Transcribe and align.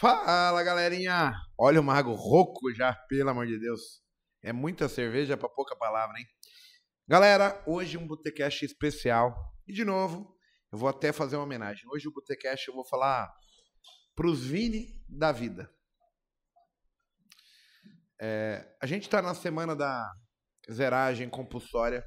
Fala, 0.00 0.62
galerinha! 0.62 1.30
Olha 1.58 1.78
o 1.78 1.84
mago 1.84 2.14
rouco 2.14 2.72
já, 2.72 2.94
pelo 3.06 3.28
amor 3.28 3.46
de 3.46 3.58
Deus. 3.58 4.02
É 4.42 4.50
muita 4.50 4.88
cerveja 4.88 5.36
para 5.36 5.46
pouca 5.46 5.76
palavra, 5.76 6.18
hein? 6.18 6.26
Galera, 7.06 7.62
hoje 7.66 7.98
um 7.98 8.06
Botecast 8.06 8.64
especial. 8.64 9.36
E 9.68 9.74
de 9.74 9.84
novo, 9.84 10.34
eu 10.72 10.78
vou 10.78 10.88
até 10.88 11.12
fazer 11.12 11.36
uma 11.36 11.44
homenagem. 11.44 11.84
Hoje 11.92 12.08
o 12.08 12.12
Botecast 12.12 12.66
eu 12.66 12.74
vou 12.74 12.86
falar 12.86 13.30
pros 14.16 14.42
Vini 14.42 15.04
da 15.06 15.32
vida. 15.32 15.70
É, 18.18 18.74
a 18.80 18.86
gente 18.86 19.02
está 19.02 19.20
na 19.20 19.34
semana 19.34 19.76
da 19.76 20.10
zeragem 20.72 21.28
compulsória, 21.28 22.02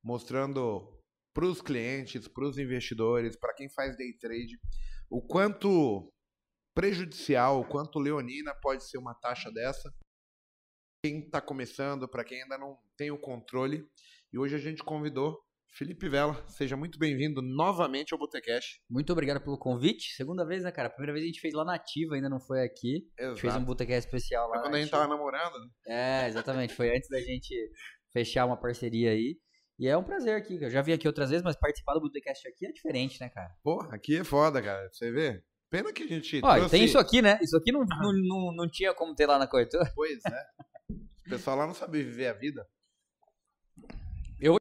mostrando 0.00 1.02
para 1.34 1.46
os 1.46 1.60
clientes, 1.60 2.28
para 2.28 2.46
os 2.46 2.56
investidores, 2.56 3.34
para 3.34 3.52
quem 3.52 3.68
faz 3.68 3.96
day 3.96 4.16
trade, 4.16 4.60
o 5.10 5.20
quanto 5.20 6.08
prejudicial, 6.80 7.60
o 7.60 7.64
quanto 7.68 7.98
leonina 7.98 8.54
pode 8.54 8.88
ser 8.88 8.96
uma 8.96 9.12
taxa 9.12 9.52
dessa. 9.52 9.92
Quem 11.04 11.20
está 11.20 11.38
começando, 11.38 12.08
para 12.08 12.24
quem 12.24 12.42
ainda 12.42 12.56
não 12.56 12.78
tem 12.96 13.10
o 13.10 13.20
controle. 13.20 13.86
E 14.32 14.38
hoje 14.38 14.54
a 14.54 14.58
gente 14.58 14.82
convidou 14.82 15.38
Felipe 15.76 16.08
Vela. 16.08 16.42
Seja 16.48 16.78
muito 16.78 16.98
bem-vindo 16.98 17.42
novamente 17.42 18.14
ao 18.14 18.18
Botecash. 18.18 18.80
Muito 18.88 19.12
obrigado 19.12 19.42
pelo 19.42 19.58
convite. 19.58 20.14
Segunda 20.14 20.46
vez, 20.46 20.62
né, 20.62 20.72
cara? 20.72 20.88
Primeira 20.88 21.12
vez 21.12 21.22
a 21.22 21.26
gente 21.26 21.40
fez 21.42 21.52
lá 21.52 21.66
na 21.66 21.74
Ativa, 21.74 22.14
ainda 22.14 22.30
não 22.30 22.40
foi 22.40 22.64
aqui. 22.64 23.06
Exato. 23.18 23.24
A 23.24 23.34
gente 23.34 23.40
fez 23.42 23.56
um 23.56 23.64
Botecash 23.64 24.06
especial 24.06 24.48
lá. 24.48 24.54
Foi 24.54 24.62
quando 24.62 24.74
a 24.76 24.80
gente 24.80 24.90
tava 24.90 25.06
namorando, 25.06 25.58
né? 25.58 25.68
É, 25.86 26.28
exatamente. 26.28 26.72
Foi 26.72 26.96
antes 26.96 27.10
da 27.10 27.20
gente 27.20 27.54
fechar 28.10 28.46
uma 28.46 28.58
parceria 28.58 29.10
aí. 29.10 29.38
E 29.78 29.86
é 29.86 29.94
um 29.98 30.04
prazer 30.04 30.34
aqui. 30.34 30.58
Eu 30.58 30.70
já 30.70 30.80
vim 30.80 30.92
aqui 30.92 31.06
outras 31.06 31.28
vezes, 31.28 31.44
mas 31.44 31.56
participar 31.56 31.92
do 31.92 32.00
Budecast 32.00 32.48
aqui 32.48 32.66
é 32.66 32.72
diferente, 32.72 33.20
né, 33.20 33.28
cara? 33.28 33.54
Pô, 33.62 33.82
aqui 33.90 34.16
é 34.16 34.24
foda, 34.24 34.62
cara. 34.62 34.88
Você 34.90 35.12
vê? 35.12 35.42
Pena 35.70 35.92
que 35.92 36.02
a 36.02 36.06
gente. 36.06 36.40
Ó, 36.42 36.54
trouxe... 36.54 36.70
tem 36.70 36.84
isso 36.84 36.98
aqui, 36.98 37.22
né? 37.22 37.38
Isso 37.40 37.56
aqui 37.56 37.70
não, 37.70 37.84
não, 37.84 38.12
não, 38.12 38.52
não 38.54 38.70
tinha 38.70 38.92
como 38.92 39.14
ter 39.14 39.26
lá 39.26 39.38
na 39.38 39.46
corretora. 39.46 39.90
Pois 39.94 40.18
é. 40.24 40.46
O 41.26 41.30
pessoal 41.30 41.56
lá 41.56 41.66
não 41.66 41.74
sabe 41.74 42.02
viver 42.02 42.26
a 42.26 42.32
vida. 42.32 42.66
Eu, 44.40 44.56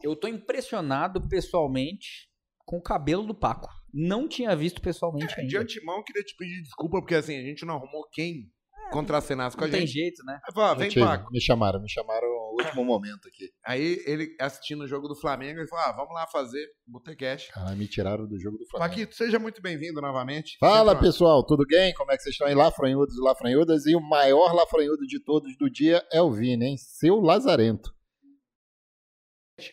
eu 0.00 0.14
tô 0.14 0.28
impressionado 0.28 1.26
pessoalmente 1.28 2.30
com 2.64 2.76
o 2.76 2.82
cabelo 2.82 3.26
do 3.26 3.34
Paco. 3.34 3.68
Não 3.92 4.28
tinha 4.28 4.54
visto 4.54 4.80
pessoalmente 4.80 5.34
é, 5.34 5.40
ainda. 5.40 5.48
De 5.48 5.56
antemão, 5.56 6.04
queria 6.04 6.22
te 6.22 6.36
pedir 6.36 6.62
desculpa, 6.62 7.00
porque 7.00 7.16
assim, 7.16 7.36
a 7.36 7.42
gente 7.42 7.66
não 7.66 7.74
arrumou 7.74 8.08
quem 8.12 8.48
contracenasse 8.90 9.56
com 9.56 9.64
a 9.64 9.66
não 9.66 9.72
gente. 9.72 9.84
Tem 9.84 10.02
jeito, 10.02 10.24
né? 10.24 10.40
Falou, 10.52 10.76
vem, 10.76 10.92
Paco. 10.92 11.30
Me 11.30 11.40
chamaram, 11.40 11.80
me 11.80 11.88
chamaram 11.88 12.26
no 12.28 12.62
último 12.62 12.84
momento 12.84 13.28
aqui. 13.28 13.50
Aí 13.64 14.02
ele 14.06 14.34
assistindo 14.40 14.82
o 14.82 14.86
jogo 14.86 15.08
do 15.08 15.14
Flamengo, 15.14 15.60
ele 15.60 15.68
falou: 15.68 15.84
ah, 15.86 15.92
vamos 15.92 16.14
lá 16.14 16.26
fazer 16.26 16.66
Botecash. 16.86 17.48
Ah, 17.54 17.74
me 17.74 17.86
tiraram 17.86 18.26
do 18.26 18.38
jogo 18.38 18.58
do 18.58 18.66
Flamengo. 18.66 18.90
Paquito, 18.90 19.14
seja 19.14 19.38
muito 19.38 19.62
bem-vindo 19.62 20.00
novamente. 20.00 20.56
Fala, 20.58 20.98
pessoal, 20.98 21.44
tudo 21.44 21.64
bem? 21.66 21.92
Como 21.94 22.10
é 22.12 22.16
que 22.16 22.22
vocês 22.22 22.34
estão 22.34 22.46
aí, 22.46 22.54
Lafranhudos 22.54 23.16
e 23.16 23.20
Lafranhudas? 23.20 23.86
E 23.86 23.94
o 23.94 24.00
maior 24.00 24.52
Lafranhudo 24.54 25.06
de 25.06 25.22
todos 25.22 25.56
do 25.56 25.70
dia 25.70 26.04
é 26.12 26.20
o 26.20 26.32
Vini, 26.32 26.66
hein? 26.66 26.76
Seu 26.76 27.20
Lazarento. 27.20 27.94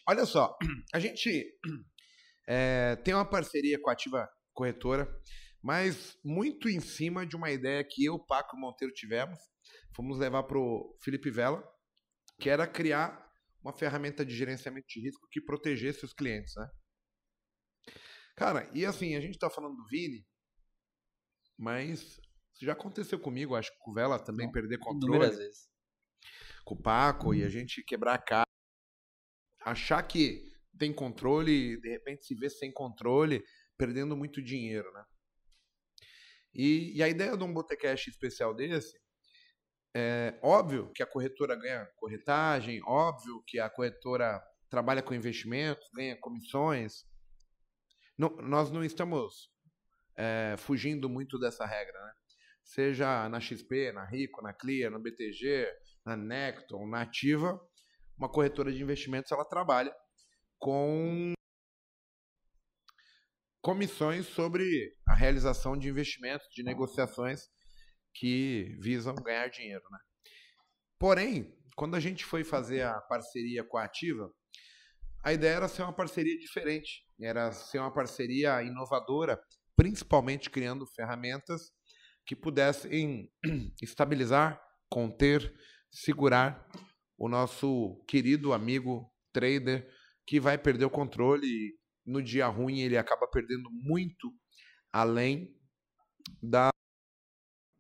Olha 0.08 0.26
só, 0.26 0.56
a 0.94 1.00
gente 1.00 1.46
é, 2.48 2.96
tem 3.04 3.14
uma 3.14 3.26
parceria 3.26 3.80
com 3.82 3.90
a 3.90 3.94
Ativa 3.94 4.28
Corretora 4.54 5.08
mas 5.68 6.18
muito 6.24 6.70
em 6.70 6.80
cima 6.80 7.26
de 7.26 7.36
uma 7.36 7.52
ideia 7.52 7.84
que 7.84 8.06
eu, 8.06 8.18
Paco 8.18 8.56
e 8.56 8.60
Monteiro 8.60 8.94
tivemos. 8.94 9.38
Fomos 9.94 10.18
levar 10.18 10.44
para 10.44 10.58
o 10.58 10.98
Felipe 11.02 11.30
Vela, 11.30 11.62
que 12.40 12.50
era 12.50 12.66
criar 12.66 13.30
uma 13.62 13.74
ferramenta 13.74 14.26
de 14.26 14.34
gerenciamento 14.34 14.88
de 14.88 15.02
risco 15.02 15.28
que 15.30 15.42
protegesse 15.42 16.06
os 16.06 16.14
clientes, 16.14 16.56
né? 16.56 16.70
Cara, 18.38 18.72
e 18.74 18.86
assim, 18.86 19.18
a 19.18 19.20
gente 19.20 19.34
está 19.34 19.50
falando 19.50 19.76
do 19.76 19.86
Vini, 19.88 20.26
mas 21.58 22.18
já 22.62 22.72
aconteceu 22.72 23.20
comigo, 23.20 23.54
acho 23.54 23.70
que 23.74 23.80
com 23.80 23.92
o 23.92 23.94
Vela 23.94 24.18
também 24.18 24.46
Não, 24.46 24.54
perder 24.54 24.80
controle. 24.80 25.20
vezes. 25.20 25.68
Com 26.64 26.76
o 26.76 26.82
Paco, 26.82 27.34
e 27.34 27.44
a 27.44 27.50
gente 27.50 27.84
quebrar 27.84 28.14
a 28.14 28.24
cara. 28.24 28.48
Achar 29.66 30.02
que 30.02 30.50
tem 30.80 30.94
controle 30.94 31.52
e 31.52 31.82
de 31.82 31.90
repente 31.90 32.26
se 32.26 32.36
vê 32.36 32.50
sem 32.50 32.72
controle, 32.72 33.44
perdendo 33.78 34.16
muito 34.16 34.42
dinheiro, 34.42 34.90
né? 34.94 35.04
E, 36.58 36.98
e 36.98 37.04
a 37.04 37.08
ideia 37.08 37.38
de 37.38 37.44
um 37.44 37.54
Botecash 37.54 38.08
especial 38.08 38.56
desse 38.56 39.00
é 39.96 40.38
óbvio 40.42 40.92
que 40.94 41.04
a 41.04 41.08
corretora 41.08 41.56
ganha 41.56 41.88
corretagem, 41.96 42.82
óbvio 42.86 43.44
que 43.48 43.60
a 43.60 43.70
corretora 43.70 44.44
trabalha 44.70 45.02
com 45.02 45.14
investimentos, 45.14 45.88
ganha 45.96 46.16
comissões. 46.20 47.06
Não, 48.18 48.30
nós 48.38 48.72
não 48.72 48.84
estamos 48.84 49.52
é, 50.16 50.56
fugindo 50.58 51.08
muito 51.08 51.40
dessa 51.40 51.66
regra, 51.66 52.00
né? 52.00 52.12
Seja 52.64 53.30
na 53.30 53.40
XP, 53.40 53.92
na 53.94 54.04
Rico, 54.04 54.42
na 54.42 54.54
Clear, 54.54 54.92
no 54.92 55.00
BTG, 55.00 55.68
na 56.06 56.18
Necton, 56.18 56.86
na 56.88 57.02
Ativa, 57.02 57.60
uma 58.18 58.30
corretora 58.30 58.72
de 58.72 58.82
investimentos 58.82 59.32
ela 59.32 59.46
trabalha 59.46 59.96
com 60.60 61.34
comissões 63.68 64.28
sobre 64.28 64.94
a 65.06 65.14
realização 65.14 65.78
de 65.78 65.90
investimentos, 65.90 66.48
de 66.54 66.64
negociações 66.64 67.50
que 68.14 68.78
visam 68.80 69.14
ganhar 69.16 69.50
dinheiro. 69.50 69.84
Né? 69.92 70.00
Porém, 70.98 71.54
quando 71.76 71.96
a 71.96 72.00
gente 72.00 72.24
foi 72.24 72.46
fazer 72.46 72.84
a 72.84 73.02
parceria 73.02 73.66
com 73.66 73.78
a 73.78 73.84
Ativa, 73.84 74.32
a 75.22 75.34
ideia 75.34 75.56
era 75.56 75.68
ser 75.68 75.82
uma 75.82 75.92
parceria 75.92 76.40
diferente, 76.40 77.04
era 77.20 77.52
ser 77.52 77.80
uma 77.80 77.94
parceria 77.94 78.64
inovadora, 78.64 79.38
principalmente 79.76 80.50
criando 80.50 80.88
ferramentas 80.88 81.70
que 82.26 82.38
pudessem 82.38 83.30
estabilizar, 83.84 84.64
conter, 84.90 85.54
segurar 85.92 86.66
o 87.18 87.28
nosso 87.28 88.02
querido 88.08 88.54
amigo 88.54 89.14
trader 89.34 89.86
que 90.26 90.40
vai 90.40 90.58
perder 90.58 90.86
o 90.86 90.90
controle 90.90 91.78
no 92.08 92.24
dia 92.24 92.48
ruim 92.48 92.80
ele 92.80 92.98
acaba 92.98 93.28
perdendo 93.28 93.70
muito 93.70 94.34
além 94.92 95.54
da 96.42 96.70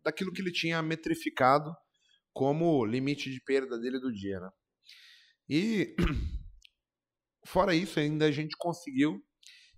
daquilo 0.04 0.32
que 0.32 0.42
ele 0.42 0.52
tinha 0.52 0.82
metrificado 0.82 1.76
como 2.34 2.86
limite 2.86 3.32
de 3.32 3.42
perda 3.42 3.80
dele 3.80 4.00
do 4.00 4.14
dia, 4.14 4.40
né? 4.40 4.50
E 5.50 5.96
fora 7.46 7.74
isso, 7.74 8.00
ainda 8.00 8.26
a 8.26 8.32
gente 8.32 8.56
conseguiu 8.58 9.22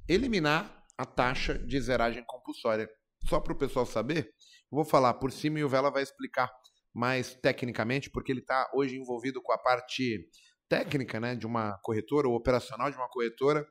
eliminar 0.08 0.86
a 0.98 1.06
taxa 1.06 1.58
de 1.58 1.80
zeragem 1.80 2.24
compulsória. 2.26 2.90
Só 3.28 3.40
para 3.40 3.54
o 3.54 3.58
pessoal 3.58 3.86
saber, 3.86 4.34
vou 4.70 4.84
falar 4.84 5.14
por 5.16 5.32
cima 5.32 5.60
e 5.60 5.64
o 5.64 5.70
Vela 5.70 5.90
vai 5.90 6.04
explicar 6.04 6.52
mais 6.94 7.34
tecnicamente, 7.36 8.10
porque 8.10 8.32
ele 8.32 8.42
está 8.42 8.70
hoje 8.74 8.98
envolvido 8.98 9.42
com 9.42 9.54
a 9.54 9.58
parte 9.58 10.28
técnica 10.68 11.20
né, 11.20 11.36
de 11.36 11.48
uma 11.48 11.78
corretora, 11.82 12.28
ou 12.28 12.36
operacional 12.36 12.92
de 12.92 12.98
uma 12.98 13.08
corretora, 13.10 13.66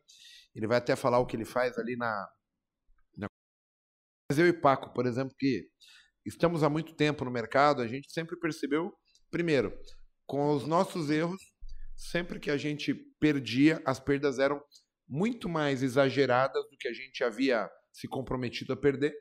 ele 0.58 0.66
vai 0.66 0.78
até 0.78 0.96
falar 0.96 1.18
o 1.18 1.26
que 1.26 1.36
ele 1.36 1.44
faz 1.44 1.78
ali 1.78 1.96
na. 1.96 2.28
Mas 4.30 4.38
eu 4.38 4.46
e 4.46 4.52
Paco, 4.52 4.92
por 4.92 5.06
exemplo, 5.06 5.34
que 5.38 5.66
estamos 6.26 6.62
há 6.62 6.68
muito 6.68 6.94
tempo 6.94 7.24
no 7.24 7.30
mercado, 7.30 7.80
a 7.80 7.86
gente 7.86 8.12
sempre 8.12 8.38
percebeu, 8.38 8.92
primeiro, 9.30 9.72
com 10.26 10.50
os 10.50 10.66
nossos 10.66 11.08
erros, 11.08 11.40
sempre 11.96 12.38
que 12.38 12.50
a 12.50 12.56
gente 12.58 12.94
perdia, 13.18 13.80
as 13.86 13.98
perdas 13.98 14.38
eram 14.38 14.62
muito 15.08 15.48
mais 15.48 15.82
exageradas 15.82 16.62
do 16.70 16.76
que 16.76 16.86
a 16.86 16.92
gente 16.92 17.24
havia 17.24 17.70
se 17.90 18.06
comprometido 18.06 18.74
a 18.74 18.76
perder. 18.76 19.14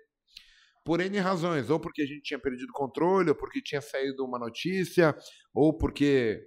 Por 0.84 1.00
N 1.00 1.18
razões, 1.20 1.70
ou 1.70 1.80
porque 1.80 2.02
a 2.02 2.06
gente 2.06 2.24
tinha 2.24 2.40
perdido 2.40 2.72
controle, 2.74 3.30
ou 3.30 3.36
porque 3.36 3.62
tinha 3.62 3.82
saído 3.82 4.26
uma 4.26 4.38
notícia, 4.38 5.18
ou 5.54 5.78
porque, 5.78 6.42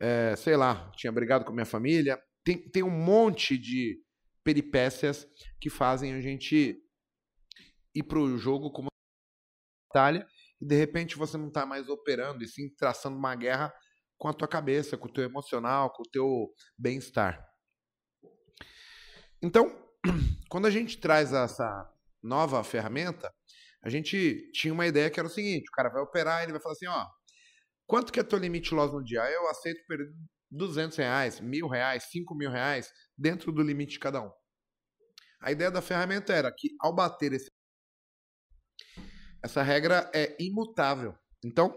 é, 0.00 0.34
sei 0.36 0.56
lá, 0.56 0.90
tinha 0.96 1.12
brigado 1.12 1.44
com 1.44 1.52
minha 1.52 1.64
família. 1.64 2.20
Tem, 2.44 2.58
tem 2.70 2.82
um 2.82 2.90
monte 2.90 3.56
de 3.56 4.00
peripécias 4.44 5.26
que 5.60 5.70
fazem 5.70 6.14
a 6.14 6.20
gente 6.20 6.82
ir 7.94 8.02
para 8.04 8.18
o 8.18 8.38
jogo 8.38 8.70
como 8.70 8.88
batalha 9.92 10.26
e 10.60 10.66
de 10.66 10.76
repente 10.76 11.16
você 11.16 11.36
não 11.36 11.48
está 11.48 11.66
mais 11.66 11.88
operando 11.88 12.44
e 12.44 12.48
sim 12.48 12.68
traçando 12.76 13.16
uma 13.16 13.34
guerra 13.34 13.72
com 14.18 14.28
a 14.28 14.34
tua 14.34 14.46
cabeça, 14.46 14.96
com 14.98 15.08
o 15.08 15.12
teu 15.12 15.24
emocional, 15.24 15.90
com 15.92 16.02
o 16.02 16.10
teu 16.10 16.52
bem-estar. 16.78 17.42
Então, 19.42 19.74
quando 20.50 20.66
a 20.66 20.70
gente 20.70 20.98
traz 20.98 21.32
essa 21.32 21.90
nova 22.22 22.62
ferramenta, 22.62 23.32
a 23.82 23.88
gente 23.88 24.52
tinha 24.52 24.74
uma 24.74 24.86
ideia 24.86 25.08
que 25.08 25.18
era 25.18 25.26
o 25.26 25.30
seguinte: 25.30 25.68
o 25.70 25.72
cara 25.72 25.88
vai 25.88 26.02
operar, 26.02 26.42
ele 26.42 26.52
vai 26.52 26.60
falar 26.60 26.74
assim, 26.74 26.86
ó, 26.86 27.06
quanto 27.86 28.12
que 28.12 28.20
é 28.20 28.22
teu 28.22 28.38
limite 28.38 28.74
loss 28.74 28.92
no 28.92 29.02
dia? 29.02 29.22
Eu 29.30 29.48
aceito 29.48 29.86
perder 29.86 30.12
200 30.50 30.98
reais, 30.98 31.40
mil 31.40 31.66
reais, 31.66 32.04
cinco 32.10 32.34
mil 32.34 32.50
reais, 32.50 32.90
dentro 33.20 33.52
do 33.52 33.62
limite 33.62 33.92
de 33.92 33.98
cada 33.98 34.22
um. 34.22 34.30
A 35.42 35.52
ideia 35.52 35.70
da 35.70 35.82
ferramenta 35.82 36.32
era 36.32 36.50
que 36.50 36.70
ao 36.80 36.94
bater 36.94 37.32
esse 37.34 37.50
essa 39.42 39.62
regra 39.62 40.10
é 40.14 40.36
imutável. 40.38 41.14
Então, 41.42 41.74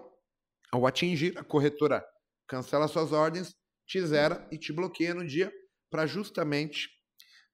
ao 0.72 0.86
atingir, 0.86 1.38
a 1.38 1.44
corretora 1.44 2.04
cancela 2.48 2.90
suas 2.90 3.14
ordens, 3.14 3.54
te 3.88 4.06
zera 4.06 4.48
e 4.52 4.58
te 4.58 4.74
bloqueia 4.74 5.14
no 5.14 5.26
dia 5.26 5.52
para 5.90 6.06
justamente 6.06 6.90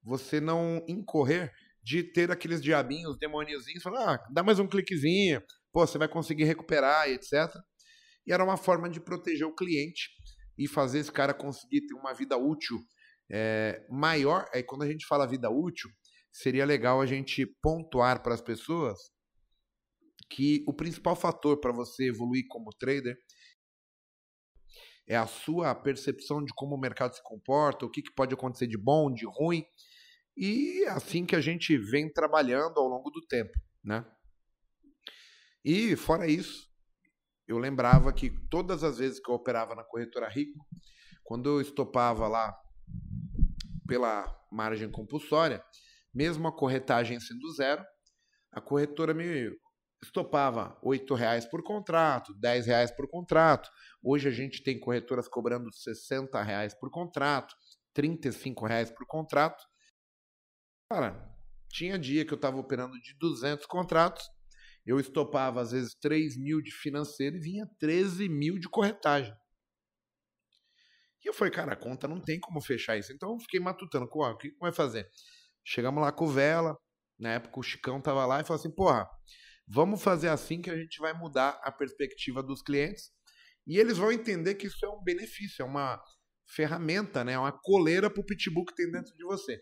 você 0.02 0.40
não 0.40 0.84
incorrer 0.88 1.52
de 1.84 2.04
ter 2.04 2.32
aqueles 2.32 2.62
diabinhos, 2.62 3.18
demoniozinhos, 3.20 3.84
falando, 3.84 4.10
ah, 4.10 4.28
dá 4.32 4.42
mais 4.42 4.58
um 4.60 4.68
cliquezinho, 4.68 5.42
pô, 5.72 5.86
você 5.86 5.98
vai 5.98 6.08
conseguir 6.08 6.46
recuperar 6.46 7.08
etc. 7.10 7.54
E 8.26 8.34
era 8.34 8.44
uma 8.44 8.58
forma 8.58 8.90
de 8.90 9.00
proteger 9.00 9.46
o 9.46 9.56
cliente 9.56 10.10
e 10.58 10.68
fazer 10.68 11.00
esse 11.00 11.12
cara 11.12 11.34
conseguir 11.34 11.86
ter 11.86 11.94
uma 11.94 12.14
vida 12.14 12.36
útil 12.36 12.80
é, 13.32 13.86
maior. 13.90 14.50
Aí 14.54 14.64
quando 14.64 14.84
a 14.84 14.88
gente 14.88 15.06
fala 15.06 15.28
vida 15.28 15.50
útil, 15.50 15.90
seria 16.32 16.66
legal 16.66 17.02
a 17.02 17.06
gente 17.06 17.46
pontuar 17.62 18.22
para 18.22 18.34
as 18.34 18.42
pessoas 18.42 18.98
que 20.30 20.64
o 20.68 20.74
principal 20.74 21.16
fator 21.16 21.60
para 21.60 21.72
você 21.72 22.10
evoluir 22.10 22.46
como 22.48 22.72
trader 22.78 23.18
é 25.08 25.16
a 25.16 25.26
sua 25.26 25.74
percepção 25.74 26.44
de 26.44 26.54
como 26.54 26.76
o 26.76 26.80
mercado 26.80 27.16
se 27.16 27.24
comporta, 27.24 27.86
o 27.86 27.90
que, 27.90 28.04
que 28.04 28.14
pode 28.14 28.34
acontecer 28.34 28.68
de 28.68 28.78
bom, 28.78 29.12
de 29.12 29.26
ruim, 29.26 29.66
e 30.38 30.84
é 30.86 30.90
assim 30.90 31.26
que 31.26 31.36
a 31.36 31.42
gente 31.42 31.76
vem 31.78 32.12
trabalhando 32.14 32.80
ao 32.80 32.88
longo 32.88 33.10
do 33.10 33.20
tempo, 33.28 33.52
né? 33.84 34.06
E 35.66 35.96
fora 35.96 36.28
isso, 36.28 36.70
eu 37.48 37.58
lembrava 37.58 38.14
que 38.14 38.30
todas 38.50 38.84
as 38.84 39.00
vezes 39.00 39.20
que 39.20 39.30
eu 39.30 39.36
operava 39.36 39.74
na 39.74 39.84
corretora 39.84 40.30
Rico, 40.30 40.66
quando 41.24 41.50
eu 41.50 41.60
estopava 41.60 42.28
lá 42.28 42.56
pela 43.88 44.26
margem 44.52 44.90
compulsória, 44.90 45.64
mesmo 46.14 46.48
a 46.48 46.56
corretagem 46.56 47.20
sendo 47.20 47.52
zero, 47.54 47.84
a 48.52 48.62
corretora 48.62 49.14
me 49.14 49.52
estopava 50.04 50.80
R$ 50.84 51.16
reais 51.16 51.46
por 51.46 51.64
contrato, 51.64 52.34
R$ 52.42 52.62
reais 52.62 52.92
por 52.92 53.08
contrato. 53.10 53.70
Hoje 54.02 54.28
a 54.28 54.32
gente 54.32 54.64
tem 54.64 54.80
corretoras 54.80 55.28
cobrando 55.28 55.70
R$ 55.70 56.44
reais 56.46 56.74
por 56.74 56.90
contrato, 56.90 57.56
R$ 57.96 58.20
reais 58.68 58.92
por 58.92 59.06
contrato. 59.06 59.64
Cara, 60.92 61.30
tinha 61.70 62.00
dia 62.00 62.26
que 62.26 62.34
eu 62.34 62.38
estava 62.38 62.58
operando 62.58 62.94
de 63.00 63.16
200 63.20 63.66
contratos, 63.66 64.28
eu 64.86 65.00
estopava 65.00 65.62
às 65.62 65.72
vezes 65.72 65.96
3 65.96 66.38
mil 66.38 66.62
de 66.62 66.72
financeiro 66.72 67.36
e 67.36 67.40
vinha 67.40 67.68
13 67.80 68.28
mil 68.28 68.58
de 68.58 68.68
corretagem. 68.68 69.34
E 71.24 71.30
eu 71.30 71.34
falei, 71.34 71.54
cara, 71.54 71.74
a 71.74 71.76
conta 71.76 72.08
não 72.08 72.22
tem 72.22 72.40
como 72.40 72.62
fechar 72.62 72.98
isso. 72.98 73.12
Então 73.12 73.34
eu 73.34 73.40
fiquei 73.40 73.60
matutando, 73.60 74.06
o 74.06 74.38
que 74.38 74.52
vai 74.60 74.72
fazer? 74.72 75.08
Chegamos 75.66 76.02
lá 76.02 76.12
com 76.12 76.28
Vela, 76.28 76.78
na 77.20 77.34
época 77.34 77.60
o 77.60 77.64
Chicão 77.64 78.02
tava 78.02 78.26
lá 78.26 78.40
e 78.40 78.44
falou 78.44 78.60
assim, 78.60 78.74
porra, 78.74 79.08
vamos 79.68 80.02
fazer 80.02 80.30
assim 80.30 80.62
que 80.62 80.70
a 80.70 80.78
gente 80.78 81.00
vai 81.00 81.14
mudar 81.14 81.60
a 81.64 81.72
perspectiva 81.72 82.42
dos 82.42 82.62
clientes 82.62 83.12
e 83.68 83.78
eles 83.78 83.98
vão 83.98 84.12
entender 84.12 84.56
que 84.56 84.68
isso 84.68 84.86
é 84.86 84.90
um 84.90 85.04
benefício, 85.04 85.62
é 85.62 85.66
uma 85.66 86.02
ferramenta, 86.48 87.24
né? 87.24 87.34
É 87.34 87.40
uma 87.40 87.52
coleira 87.52 88.10
para 88.10 88.22
o 88.22 88.26
pitbull 88.26 88.66
que 88.66 88.74
tem 88.74 88.90
dentro 88.90 89.16
de 89.16 89.24
você. 89.24 89.62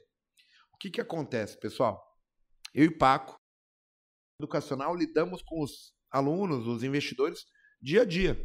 O 0.74 0.78
que, 0.78 0.90
que 0.90 1.02
acontece, 1.02 1.60
pessoal? 1.60 2.02
Eu 2.74 2.86
e 2.86 2.98
Paco, 2.98 3.36
educacional, 4.40 4.96
lidamos 4.96 5.42
com 5.42 5.62
os 5.62 5.94
alunos, 6.12 6.68
os 6.68 6.84
investidores, 6.84 7.44
dia 7.82 8.04
a 8.04 8.06
dia. 8.06 8.38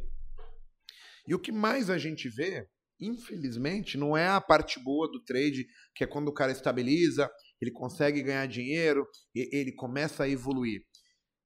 E 1.28 1.34
o 1.34 1.38
que 1.38 1.52
mais 1.52 1.90
a 1.90 1.98
gente 1.98 2.28
vê, 2.28 2.68
infelizmente, 3.02 3.98
não 3.98 4.16
é 4.16 4.28
a 4.28 4.40
parte 4.40 4.78
boa 4.80 5.10
do 5.10 5.22
trade, 5.22 5.66
que 5.94 6.04
é 6.04 6.06
quando 6.06 6.28
o 6.28 6.34
cara 6.34 6.52
estabiliza, 6.52 7.30
ele 7.60 7.70
consegue 7.70 8.22
ganhar 8.22 8.46
dinheiro, 8.46 9.06
ele 9.34 9.72
começa 9.72 10.24
a 10.24 10.28
evoluir. 10.28 10.82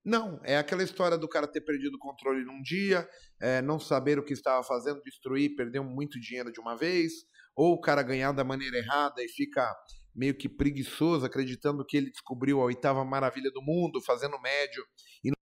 Não, 0.05 0.41
é 0.45 0.57
aquela 0.57 0.85
história 0.85 1.19
do 1.19 1.29
cara 1.29 1.49
ter 1.49 1.63
perdido 1.63 1.97
o 1.97 1.99
controle 1.99 2.45
num 2.45 2.63
dia, 2.63 3.09
é, 3.41 3.61
não 3.61 3.81
saber 3.81 4.19
o 4.19 4.25
que 4.25 4.33
estava 4.33 4.63
fazendo, 4.63 5.03
destruir, 5.03 5.57
perder 5.57 5.81
muito 5.81 6.21
dinheiro 6.21 6.53
de 6.53 6.61
uma 6.61 6.77
vez, 6.77 7.13
ou 7.57 7.73
o 7.73 7.81
cara 7.81 8.03
ganhar 8.03 8.31
da 8.31 8.45
maneira 8.45 8.77
errada 8.77 9.23
e 9.23 9.29
fica 9.29 9.69
meio 10.15 10.35
que 10.35 10.49
preguiçoso, 10.49 11.27
acreditando 11.27 11.85
que 11.85 11.97
ele 11.97 12.11
descobriu 12.11 12.61
a 12.61 12.65
oitava 12.65 13.05
maravilha 13.05 13.51
do 13.51 13.61
mundo, 13.61 14.01
fazendo 14.01 14.41
médio 14.41 14.85
e 15.25 15.36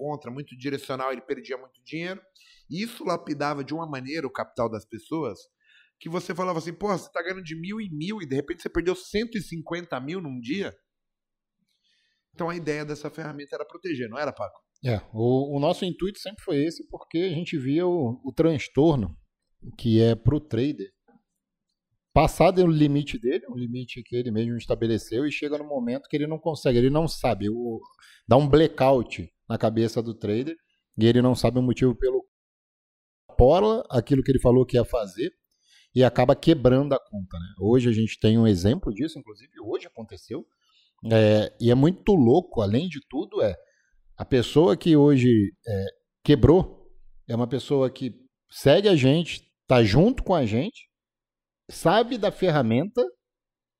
contra, 0.00 0.30
muito 0.30 0.56
direcional, 0.56 1.12
ele 1.12 1.20
perdia 1.20 1.58
muito 1.58 1.78
dinheiro. 1.84 2.20
E 2.70 2.82
isso 2.82 3.04
lapidava 3.04 3.62
de 3.62 3.74
uma 3.74 3.86
maneira 3.86 4.26
o 4.26 4.32
capital 4.32 4.70
das 4.70 4.86
pessoas 4.86 5.38
que 5.98 6.08
você 6.08 6.34
falava 6.34 6.58
assim, 6.58 6.72
pô, 6.72 6.88
você 6.88 7.06
está 7.06 7.22
ganhando 7.22 7.42
de 7.42 7.54
mil 7.54 7.78
em 7.78 7.90
mil 7.90 8.22
e 8.22 8.26
de 8.26 8.34
repente 8.34 8.62
você 8.62 8.70
perdeu 8.70 8.94
150 8.96 10.00
mil 10.00 10.22
num 10.22 10.40
dia. 10.40 10.74
Então 12.32 12.48
a 12.48 12.56
ideia 12.56 12.82
dessa 12.82 13.10
ferramenta 13.10 13.54
era 13.54 13.66
proteger, 13.66 14.08
não 14.08 14.18
era, 14.18 14.32
Paco? 14.32 14.58
É, 14.82 14.96
o, 15.12 15.58
o 15.58 15.60
nosso 15.60 15.84
intuito 15.84 16.18
sempre 16.18 16.42
foi 16.42 16.64
esse, 16.64 16.88
porque 16.88 17.18
a 17.18 17.28
gente 17.28 17.58
via 17.58 17.86
o, 17.86 18.18
o 18.24 18.32
transtorno 18.32 19.14
que 19.76 20.00
é 20.00 20.14
para 20.14 20.34
o 20.34 20.40
trader 20.40 20.90
passar 22.12 22.50
do 22.50 22.66
limite 22.66 23.18
dele, 23.18 23.44
um 23.48 23.56
limite 23.56 24.02
que 24.02 24.16
ele 24.16 24.30
mesmo 24.30 24.56
estabeleceu, 24.56 25.26
e 25.26 25.32
chega 25.32 25.58
no 25.58 25.64
momento 25.64 26.08
que 26.08 26.16
ele 26.16 26.26
não 26.26 26.38
consegue, 26.38 26.78
ele 26.78 26.90
não 26.90 27.06
sabe, 27.06 27.48
o, 27.48 27.80
dá 28.26 28.36
um 28.36 28.48
blackout 28.48 29.30
na 29.50 29.58
cabeça 29.58 30.00
do 30.00 30.14
trader, 30.14 30.56
e 30.96 31.06
ele 31.06 31.20
não 31.20 31.34
sabe 31.34 31.58
o 31.58 31.62
motivo 31.62 31.92
pelo 31.96 32.24
pola 33.36 33.84
aquilo 33.90 34.22
que 34.22 34.30
ele 34.30 34.38
falou 34.38 34.64
que 34.64 34.76
ia 34.76 34.84
fazer, 34.84 35.32
e 35.92 36.04
acaba 36.04 36.36
quebrando 36.36 36.92
a 36.92 37.00
conta. 37.00 37.36
Né? 37.36 37.54
Hoje 37.58 37.88
a 37.88 37.92
gente 37.92 38.16
tem 38.20 38.38
um 38.38 38.46
exemplo 38.46 38.94
disso, 38.94 39.18
inclusive 39.18 39.50
hoje 39.60 39.88
aconteceu, 39.88 40.46
é, 41.10 41.52
e 41.60 41.68
é 41.68 41.74
muito 41.74 42.14
louco, 42.14 42.60
além 42.60 42.88
de 42.88 43.00
tudo, 43.08 43.42
é 43.42 43.56
a 44.16 44.24
pessoa 44.24 44.76
que 44.76 44.96
hoje 44.96 45.52
é, 45.66 45.86
quebrou 46.22 46.88
é 47.28 47.34
uma 47.34 47.48
pessoa 47.48 47.90
que 47.90 48.14
segue 48.50 48.88
a 48.88 48.94
gente, 48.94 49.50
está 49.62 49.82
junto 49.82 50.22
com 50.22 50.34
a 50.34 50.46
gente, 50.46 50.88
sabe 51.68 52.18
da 52.18 52.30
ferramenta 52.30 53.02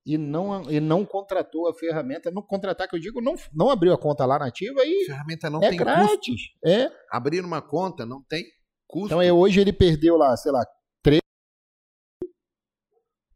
e 0.05 0.17
não, 0.17 0.71
e 0.71 0.81
não 0.81 1.05
contratou 1.05 1.69
a 1.69 1.75
ferramenta. 1.75 2.31
Não 2.31 2.43
contratar, 2.43 2.89
que 2.89 2.97
eu 2.97 3.01
digo, 3.01 3.21
não, 3.21 3.35
não 3.53 3.71
abriu 3.71 3.93
a 3.93 3.99
conta 3.99 4.25
lá 4.25 4.39
nativa 4.39 4.85
e. 4.85 5.03
A 5.05 5.07
ferramenta 5.07 5.51
não 5.51 5.63
é 5.63 5.69
tem 5.71 5.79
grátis. 5.79 6.19
custo. 6.27 6.59
É. 6.65 6.91
Abrir 7.11 7.45
uma 7.45 7.61
conta 7.61 8.07
não 8.07 8.23
tem 8.23 8.45
custo. 8.87 9.07
Então 9.07 9.23
é, 9.23 9.33
hoje 9.33 9.61
ele 9.61 9.73
perdeu 9.73 10.17
lá, 10.17 10.37
sei 10.37 10.53
lá, 10.53 10.65
3. 11.03 11.21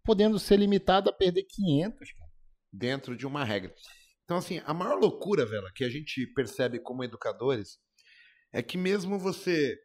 Podendo 0.05 0.39
ser 0.39 0.57
limitado 0.57 1.11
a 1.11 1.13
perder 1.13 1.45
500. 1.45 2.13
Cara. 2.13 2.31
Dentro 2.73 3.17
de 3.17 3.27
uma 3.27 3.45
regra. 3.45 3.73
Então, 4.25 4.39
assim, 4.39 4.61
a 4.65 4.73
maior 4.73 4.99
loucura, 4.99 5.45
velho, 5.45 5.71
que 5.75 5.85
a 5.85 5.91
gente 5.91 6.27
percebe 6.35 6.81
como 6.81 7.05
educadores 7.05 7.79
é 8.53 8.63
que 8.63 8.79
mesmo 8.79 9.19
você 9.19 9.79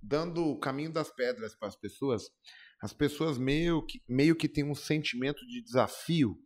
dando 0.00 0.44
o 0.46 0.58
caminho 0.58 0.92
das 0.92 1.10
pedras 1.10 1.54
para 1.56 1.68
as 1.68 1.76
pessoas, 1.76 2.22
as 2.82 2.92
pessoas 2.92 3.38
meio 3.38 3.84
que, 3.84 4.02
meio 4.08 4.34
que 4.34 4.48
têm 4.48 4.64
um 4.64 4.74
sentimento 4.74 5.46
de 5.46 5.62
desafio, 5.62 6.36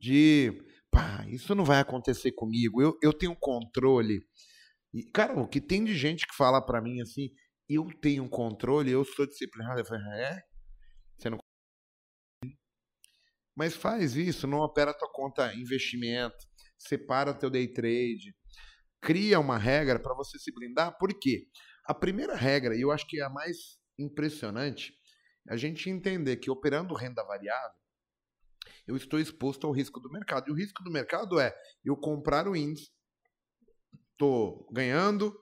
de 0.00 0.52
pá, 0.90 1.24
isso 1.28 1.54
não 1.54 1.64
vai 1.64 1.80
acontecer 1.80 2.32
comigo, 2.32 2.82
eu, 2.82 2.96
eu 3.02 3.12
tenho 3.12 3.36
controle. 3.36 4.20
E, 4.92 5.04
cara, 5.12 5.38
o 5.38 5.48
que 5.48 5.60
tem 5.60 5.84
de 5.84 5.94
gente 5.94 6.26
que 6.26 6.34
fala 6.34 6.64
para 6.64 6.80
mim 6.80 7.00
assim, 7.00 7.28
eu 7.68 7.86
tenho 8.00 8.28
controle, 8.28 8.90
eu 8.90 9.04
sou 9.04 9.26
disciplinado. 9.26 9.80
Eu 9.80 9.84
falo, 9.84 10.00
é? 10.00 10.40
Você 11.18 11.30
não. 11.30 11.38
Mas 13.56 13.74
faz 13.74 14.16
isso, 14.16 14.46
não 14.46 14.58
opera 14.58 14.96
tua 14.96 15.10
conta 15.12 15.54
investimento, 15.54 16.36
separa 16.78 17.34
teu 17.34 17.48
day 17.48 17.66
trade, 17.72 18.34
cria 19.00 19.40
uma 19.40 19.58
regra 19.58 19.98
para 19.98 20.14
você 20.14 20.38
se 20.38 20.52
blindar. 20.52 20.96
Por 20.98 21.18
quê? 21.18 21.46
A 21.86 21.94
primeira 21.94 22.34
regra, 22.34 22.76
e 22.76 22.80
eu 22.80 22.90
acho 22.90 23.06
que 23.06 23.20
é 23.20 23.24
a 23.24 23.30
mais 23.30 23.78
impressionante, 23.98 24.92
a 25.48 25.56
gente 25.56 25.88
entender 25.90 26.36
que 26.36 26.50
operando 26.50 26.94
renda 26.94 27.22
variável, 27.24 27.78
eu 28.86 28.96
estou 28.96 29.18
exposto 29.18 29.66
ao 29.66 29.72
risco 29.72 30.00
do 30.00 30.10
mercado. 30.10 30.48
E 30.48 30.52
o 30.52 30.54
risco 30.54 30.82
do 30.82 30.90
mercado 30.90 31.40
é 31.40 31.54
eu 31.84 31.96
comprar 31.96 32.48
o 32.48 32.56
índice, 32.56 32.90
estou 34.12 34.66
ganhando, 34.72 35.38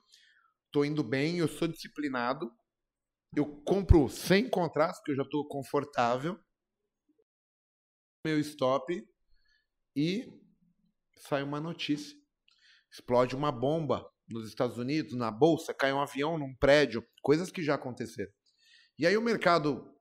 estou 0.65 0.83
indo 0.83 1.03
bem, 1.03 1.37
eu 1.37 1.47
sou 1.47 1.67
disciplinado, 1.67 2.51
eu 3.35 3.61
compro 3.63 4.09
sem 4.09 4.49
contratos, 4.49 4.99
porque 4.99 5.11
eu 5.11 5.17
já 5.17 5.23
estou 5.23 5.47
confortável, 5.47 6.39
meu 8.25 8.39
stop 8.39 9.07
e 9.95 10.27
sai 11.17 11.43
uma 11.43 11.61
notícia. 11.61 12.17
Explode 12.91 13.35
uma 13.35 13.51
bomba 13.51 14.09
nos 14.27 14.47
Estados 14.47 14.77
Unidos, 14.77 15.13
na 15.13 15.29
bolsa, 15.29 15.73
cai 15.73 15.93
um 15.93 16.01
avião 16.01 16.37
num 16.37 16.55
prédio, 16.55 17.05
coisas 17.21 17.51
que 17.51 17.61
já 17.61 17.75
aconteceram. 17.75 18.31
E 18.97 19.05
aí 19.05 19.15
o 19.15 19.21
mercado 19.21 19.94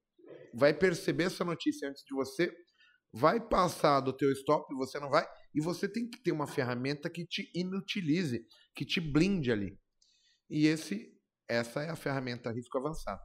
vai 0.54 0.72
perceber 0.72 1.24
essa 1.24 1.44
notícia 1.44 1.88
antes 1.88 2.02
de 2.04 2.14
você, 2.14 2.54
vai 3.12 3.40
passar 3.40 4.00
do 4.00 4.12
teu 4.12 4.30
stop, 4.32 4.74
você 4.74 4.98
não 4.98 5.10
vai, 5.10 5.26
e 5.54 5.60
você 5.60 5.88
tem 5.88 6.08
que 6.08 6.22
ter 6.22 6.32
uma 6.32 6.46
ferramenta 6.46 7.10
que 7.10 7.26
te 7.26 7.50
inutilize, 7.54 8.44
que 8.74 8.84
te 8.84 9.00
blinde 9.00 9.52
ali. 9.52 9.78
E 10.50 10.66
esse 10.66 11.12
essa 11.48 11.82
é 11.82 11.90
a 11.90 11.96
ferramenta 11.96 12.50
risco 12.50 12.78
avançado. 12.78 13.20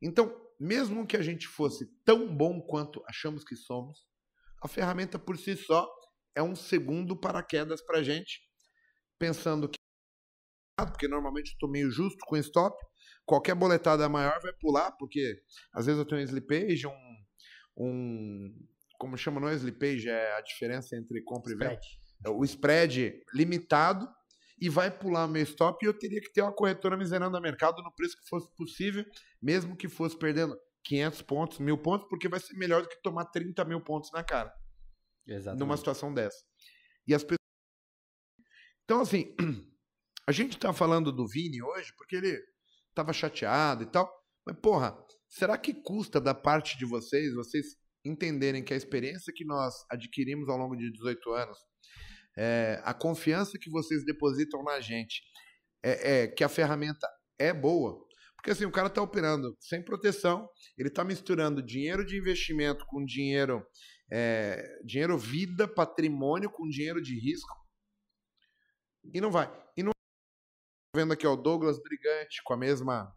Então, 0.00 0.30
mesmo 0.60 1.06
que 1.06 1.16
a 1.16 1.22
gente 1.22 1.48
fosse 1.48 1.86
tão 2.04 2.34
bom 2.36 2.60
quanto 2.60 3.02
achamos 3.06 3.44
que 3.44 3.56
somos, 3.56 3.98
a 4.62 4.68
ferramenta 4.68 5.18
por 5.18 5.38
si 5.38 5.56
só 5.56 5.88
é 6.36 6.42
um 6.42 6.54
segundo 6.54 7.18
paraquedas 7.18 7.82
para 7.84 7.98
a 7.98 8.02
gente, 8.02 8.40
pensando 9.18 9.68
que 9.68 9.78
porque 10.76 11.06
normalmente 11.06 11.50
eu 11.50 11.52
estou 11.52 11.70
meio 11.70 11.90
justo 11.90 12.18
com 12.26 12.36
stop, 12.36 12.76
qualquer 13.24 13.54
boletada 13.54 14.08
maior 14.08 14.40
vai 14.40 14.52
pular, 14.52 14.92
porque 14.92 15.40
às 15.72 15.86
vezes 15.86 15.98
eu 15.98 16.04
tenho 16.04 16.20
um 16.20 16.24
slippage, 16.24 16.86
um, 16.86 17.16
um 17.76 18.66
como 18.98 19.16
chama, 19.16 19.40
não 19.40 19.48
é 19.48 19.54
slippage, 19.54 20.08
é 20.08 20.36
a 20.36 20.40
diferença 20.40 20.96
entre 20.96 21.22
compra 21.22 21.52
e 21.52 21.56
venda. 21.56 21.80
o 22.28 22.44
spread 22.44 23.20
limitado 23.34 24.08
e 24.60 24.68
vai 24.68 24.90
pular 24.90 25.26
meu 25.26 25.42
stop 25.42 25.84
e 25.84 25.88
eu 25.88 25.98
teria 25.98 26.20
que 26.20 26.32
ter 26.32 26.40
uma 26.40 26.52
corretora 26.52 26.96
miserando 26.96 27.36
a 27.36 27.40
mercado 27.40 27.82
no 27.82 27.92
preço 27.92 28.16
que 28.16 28.28
fosse 28.28 28.48
possível, 28.54 29.04
mesmo 29.40 29.76
que 29.76 29.88
fosse 29.88 30.16
perdendo 30.16 30.56
500 30.84 31.22
pontos, 31.22 31.58
mil 31.58 31.78
pontos, 31.78 32.06
porque 32.08 32.28
vai 32.28 32.38
ser 32.38 32.56
melhor 32.56 32.82
do 32.82 32.88
que 32.88 33.02
tomar 33.02 33.24
30 33.26 33.64
mil 33.64 33.80
pontos 33.80 34.12
na 34.12 34.22
cara. 34.22 34.54
Exatamente. 35.26 35.60
Numa 35.60 35.76
situação 35.76 36.12
dessa. 36.12 36.44
E 37.06 37.14
as 37.14 37.22
pessoas. 37.22 37.38
Então, 38.84 39.00
assim, 39.00 39.34
a 40.28 40.32
gente 40.32 40.58
tá 40.58 40.72
falando 40.72 41.10
do 41.10 41.26
Vini 41.26 41.62
hoje 41.62 41.92
porque 41.96 42.16
ele 42.16 42.51
tava 42.94 43.12
chateado 43.12 43.82
e 43.82 43.86
tal. 43.86 44.10
Mas, 44.46 44.56
porra, 44.56 44.96
será 45.28 45.56
que 45.56 45.72
custa 45.72 46.20
da 46.20 46.34
parte 46.34 46.76
de 46.76 46.84
vocês, 46.84 47.34
vocês 47.34 47.76
entenderem 48.04 48.64
que 48.64 48.74
a 48.74 48.76
experiência 48.76 49.32
que 49.34 49.44
nós 49.44 49.74
adquirimos 49.90 50.48
ao 50.48 50.56
longo 50.56 50.76
de 50.76 50.90
18 50.90 51.30
anos, 51.32 51.58
é, 52.36 52.80
a 52.84 52.92
confiança 52.92 53.58
que 53.58 53.70
vocês 53.70 54.04
depositam 54.04 54.62
na 54.62 54.80
gente, 54.80 55.22
é, 55.82 56.22
é, 56.22 56.26
que 56.28 56.42
a 56.42 56.48
ferramenta 56.48 57.06
é 57.38 57.52
boa, 57.52 58.04
porque 58.42 58.50
assim, 58.50 58.64
o 58.64 58.72
cara 58.72 58.88
está 58.88 59.00
operando 59.00 59.56
sem 59.60 59.80
proteção, 59.84 60.48
ele 60.76 60.88
está 60.88 61.04
misturando 61.04 61.62
dinheiro 61.62 62.04
de 62.04 62.18
investimento 62.18 62.84
com 62.86 63.04
dinheiro, 63.04 63.64
é, 64.10 64.80
dinheiro 64.84 65.16
vida, 65.16 65.68
patrimônio 65.68 66.50
com 66.50 66.68
dinheiro 66.68 67.00
de 67.00 67.16
risco. 67.20 67.56
E 69.14 69.20
não 69.20 69.30
vai. 69.30 69.61
Vendo 70.94 71.14
aqui 71.14 71.26
ó, 71.26 71.32
o 71.32 71.36
Douglas 71.36 71.80
Brigante 71.82 72.42
com 72.44 72.52
a 72.52 72.56
mesma 72.56 73.10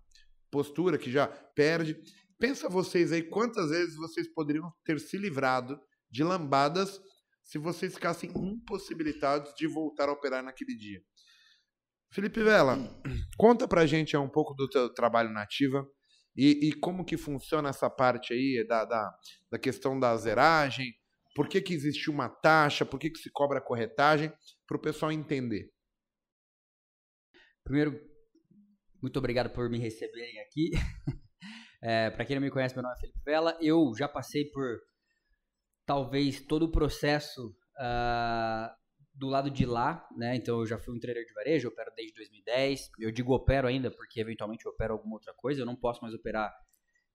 postura 0.49 0.97
que 0.97 1.11
já 1.11 1.27
perde. 1.27 2.01
Pensa 2.39 2.69
vocês 2.69 3.11
aí 3.11 3.21
quantas 3.21 3.69
vezes 3.69 3.97
vocês 3.97 4.33
poderiam 4.33 4.71
ter 4.85 4.97
se 4.97 5.17
livrado 5.17 5.77
de 6.09 6.23
lambadas 6.23 7.01
se 7.43 7.57
vocês 7.57 7.93
ficassem 7.93 8.31
impossibilitados 8.33 9.53
de 9.55 9.67
voltar 9.67 10.07
a 10.07 10.13
operar 10.13 10.41
naquele 10.41 10.73
dia. 10.77 11.01
Felipe 12.13 12.41
Vela, 12.41 12.77
conta 13.37 13.67
pra 13.67 13.85
gente 13.85 14.15
um 14.15 14.29
pouco 14.29 14.53
do 14.53 14.69
teu 14.69 14.93
trabalho 14.93 15.29
na 15.29 15.43
Ativa 15.43 15.85
e, 16.33 16.69
e 16.69 16.73
como 16.73 17.03
que 17.03 17.17
funciona 17.17 17.69
essa 17.69 17.89
parte 17.89 18.33
aí 18.33 18.65
da, 18.65 18.85
da, 18.85 19.11
da, 19.51 19.59
questão 19.59 19.99
da 19.99 20.15
zeragem, 20.15 20.93
por 21.35 21.49
que, 21.49 21.61
que 21.61 21.73
existe 21.73 22.09
uma 22.09 22.29
taxa, 22.29 22.85
por 22.85 22.97
que, 22.97 23.09
que 23.09 23.19
se 23.19 23.29
cobra 23.33 23.59
corretagem, 23.59 24.31
para 24.65 24.77
o 24.77 24.81
pessoal 24.81 25.11
entender. 25.11 25.74
Primeiro, 27.65 27.99
muito 29.01 29.17
obrigado 29.17 29.49
por 29.49 29.69
me 29.69 29.79
receberem 29.79 30.39
aqui. 30.39 30.71
É, 31.87 32.09
para 32.09 32.25
quem 32.25 32.35
não 32.35 32.41
me 32.41 32.49
conhece, 32.49 32.73
meu 32.73 32.81
nome 32.81 32.95
é 32.95 32.99
Felipe 32.99 33.19
Vela. 33.23 33.55
Eu 33.61 33.93
já 33.95 34.07
passei 34.07 34.45
por 34.45 34.79
talvez 35.85 36.41
todo 36.41 36.63
o 36.63 36.71
processo 36.71 37.49
uh, 37.77 38.73
do 39.13 39.27
lado 39.27 39.51
de 39.51 39.67
lá, 39.67 40.03
né? 40.17 40.35
Então 40.35 40.61
eu 40.61 40.65
já 40.65 40.79
fui 40.79 40.95
um 40.95 40.99
trader 40.99 41.23
de 41.23 41.33
varejo, 41.33 41.67
opero 41.67 41.91
desde 41.95 42.15
2010. 42.15 42.89
Eu 42.99 43.11
digo 43.11 43.35
opero 43.35 43.67
ainda 43.67 43.91
porque 43.91 44.19
eventualmente 44.19 44.65
eu 44.65 44.71
opero 44.71 44.93
alguma 44.93 45.13
outra 45.13 45.31
coisa. 45.35 45.61
Eu 45.61 45.65
não 45.67 45.75
posso 45.75 46.01
mais 46.01 46.15
operar 46.15 46.51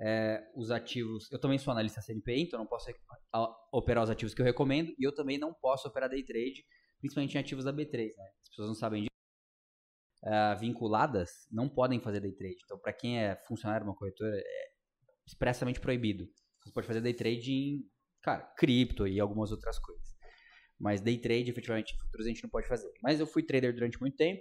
é, 0.00 0.40
os 0.54 0.71
ativos. 0.71 1.28
Eu 1.33 1.40
também 1.40 1.59
sou 1.59 1.73
analista 1.73 2.00
CNPI, 2.00 2.42
então 2.42 2.61
não 2.61 2.66
posso 2.66 2.92
operar 3.73 4.04
os 4.04 4.11
ativos 4.11 4.35
que 4.35 4.40
eu 4.40 4.47
recomendo. 4.47 4.95
E 5.00 5.04
eu 5.04 5.12
também 5.12 5.37
não 5.37 5.52
posso 5.52 5.88
operar 5.88 6.09
day 6.09 6.23
trade, 6.23 6.64
principalmente 7.00 7.35
em 7.35 7.40
ativos 7.40 7.64
da 7.64 7.73
B3, 7.73 8.14
né? 8.16 8.25
As 8.40 8.49
pessoas 8.50 8.69
não 8.69 8.75
sabem 8.76 9.02
disso. 9.02 9.10
Uh, 10.23 10.59
vinculadas 10.59 11.31
não 11.50 11.69
podem 11.69 11.99
fazer 12.00 12.21
day 12.21 12.33
trade. 12.33 12.59
Então, 12.65 12.79
para 12.79 12.93
quem 12.93 13.19
é 13.19 13.37
funcionário 13.47 13.85
de 13.85 13.91
uma 13.91 13.97
corretora, 13.97 14.37
é 14.37 14.71
expressamente 15.27 15.81
proibido. 15.81 16.29
Você 16.62 16.73
pode 16.73 16.87
fazer 16.87 17.00
day 17.00 17.15
trade 17.15 17.53
em, 17.53 17.85
cara, 18.23 18.41
cripto 18.57 19.07
e 19.07 19.19
algumas 19.19 19.50
outras 19.50 19.79
coisas. 19.79 20.11
Mas 20.79 21.00
day 21.00 21.19
trade, 21.19 21.50
efetivamente, 21.50 21.95
em 21.95 21.99
futuros 21.99 22.27
a 22.27 22.29
gente 22.29 22.43
não 22.43 22.50
pode 22.50 22.67
fazer. 22.67 22.91
Mas 23.03 23.21
eu 23.21 23.27
fui 23.27 23.43
trader 23.43 23.73
durante 23.75 24.00
muito 24.00 24.17
tempo. 24.17 24.41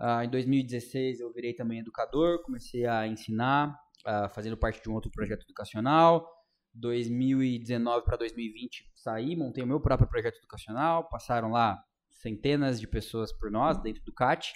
Uh, 0.00 0.22
em 0.22 0.30
2016 0.30 1.20
eu 1.20 1.32
virei 1.32 1.54
também 1.54 1.80
educador, 1.80 2.40
comecei 2.42 2.86
a 2.86 3.06
ensinar, 3.06 3.76
uh, 4.06 4.28
fazendo 4.32 4.56
parte 4.56 4.80
de 4.80 4.88
um 4.88 4.94
outro 4.94 5.10
projeto 5.10 5.42
educacional. 5.42 6.28
2019 6.74 8.04
para 8.04 8.16
2020 8.16 8.92
saí, 8.94 9.34
montei 9.34 9.64
o 9.64 9.66
meu 9.66 9.80
próprio 9.80 10.08
projeto 10.08 10.38
educacional. 10.38 11.08
Passaram 11.08 11.50
lá 11.50 11.82
centenas 12.10 12.80
de 12.80 12.86
pessoas 12.86 13.32
por 13.32 13.50
nós 13.50 13.80
dentro 13.82 14.02
do 14.04 14.12
CAT. 14.12 14.52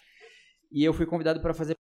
E 0.73 0.85
eu 0.85 0.93
fui 0.93 1.07
convidado 1.07 1.41
para 1.41 1.55
fazer 1.55 1.77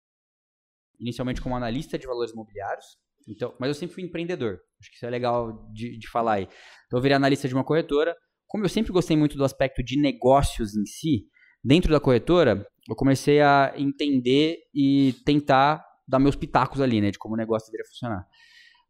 inicialmente 0.99 1.41
como 1.41 1.55
analista 1.55 1.97
de 1.97 2.07
valores 2.07 2.31
imobiliários. 2.31 2.85
Então, 3.27 3.55
mas 3.59 3.69
eu 3.69 3.73
sempre 3.75 3.93
fui 3.93 4.03
empreendedor. 4.03 4.59
Acho 4.79 4.89
que 4.89 4.95
isso 4.95 5.05
é 5.05 5.09
legal 5.09 5.69
de, 5.71 5.97
de 5.97 6.09
falar 6.09 6.33
aí. 6.33 6.43
Então 6.87 6.97
eu 6.97 7.01
virei 7.01 7.15
analista 7.15 7.47
de 7.47 7.53
uma 7.53 7.63
corretora 7.63 8.15
como 8.49 8.65
eu 8.65 8.69
sempre 8.69 8.91
gostei 8.91 9.15
muito 9.15 9.37
do 9.37 9.45
aspecto 9.45 9.83
de 9.83 10.01
negócios 10.01 10.75
em 10.75 10.83
si, 10.83 11.27
dentro 11.63 11.91
da 11.91 11.99
corretora, 11.99 12.65
eu 12.89 12.95
comecei 12.95 13.39
a 13.41 13.71
entender 13.77 14.57
e 14.73 15.13
tentar 15.23 15.85
dar 16.07 16.17
meus 16.17 16.35
pitacos 16.35 16.81
ali, 16.81 16.99
né, 16.99 17.11
de 17.11 17.19
como 17.19 17.35
o 17.35 17.37
negócio 17.37 17.67
deveria 17.67 17.87
funcionar. 17.87 18.25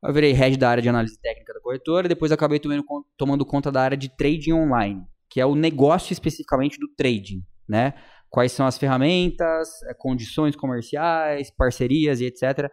Eu 0.01 0.13
virei 0.13 0.31
head 0.31 0.57
da 0.57 0.69
área 0.69 0.81
de 0.81 0.87
análise 0.87 1.19
técnica 1.19 1.53
da 1.53 1.59
corretora, 1.59 2.07
depois 2.07 2.31
acabei 2.31 2.57
tomando, 2.57 2.85
tomando 3.17 3.45
conta 3.45 3.69
da 3.69 3.81
área 3.81 3.97
de 3.97 4.07
trading 4.15 4.53
online, 4.53 5.03
que 5.29 5.41
é 5.41 5.45
o 5.45 5.55
negócio 5.55 6.13
especificamente 6.13 6.79
do 6.79 6.87
trading, 6.95 7.43
né? 7.67 7.95
Quais 8.29 8.51
são 8.51 8.65
as 8.65 8.77
ferramentas, 8.77 9.81
eh, 9.83 9.93
condições 9.97 10.55
comerciais, 10.55 11.49
parcerias 11.51 12.21
e 12.21 12.25
etc. 12.25 12.69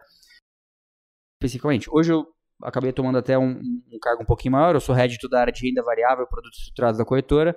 Especificamente. 1.35 1.89
Hoje 1.91 2.13
eu 2.13 2.25
acabei 2.63 2.91
tomando 2.91 3.17
até 3.17 3.37
um, 3.37 3.59
um, 3.59 3.99
cargo 4.01 4.23
um 4.23 4.25
pouquinho 4.25 4.51
maior. 4.53 4.75
Eu 4.75 4.81
sou 4.81 4.93
head 4.93 5.17
da 5.29 5.41
área 5.41 5.53
de 5.53 5.67
renda 5.67 5.83
variável, 5.83 6.27
produtos 6.27 6.59
estruturados 6.59 6.97
da 6.97 7.05
corretora. 7.05 7.55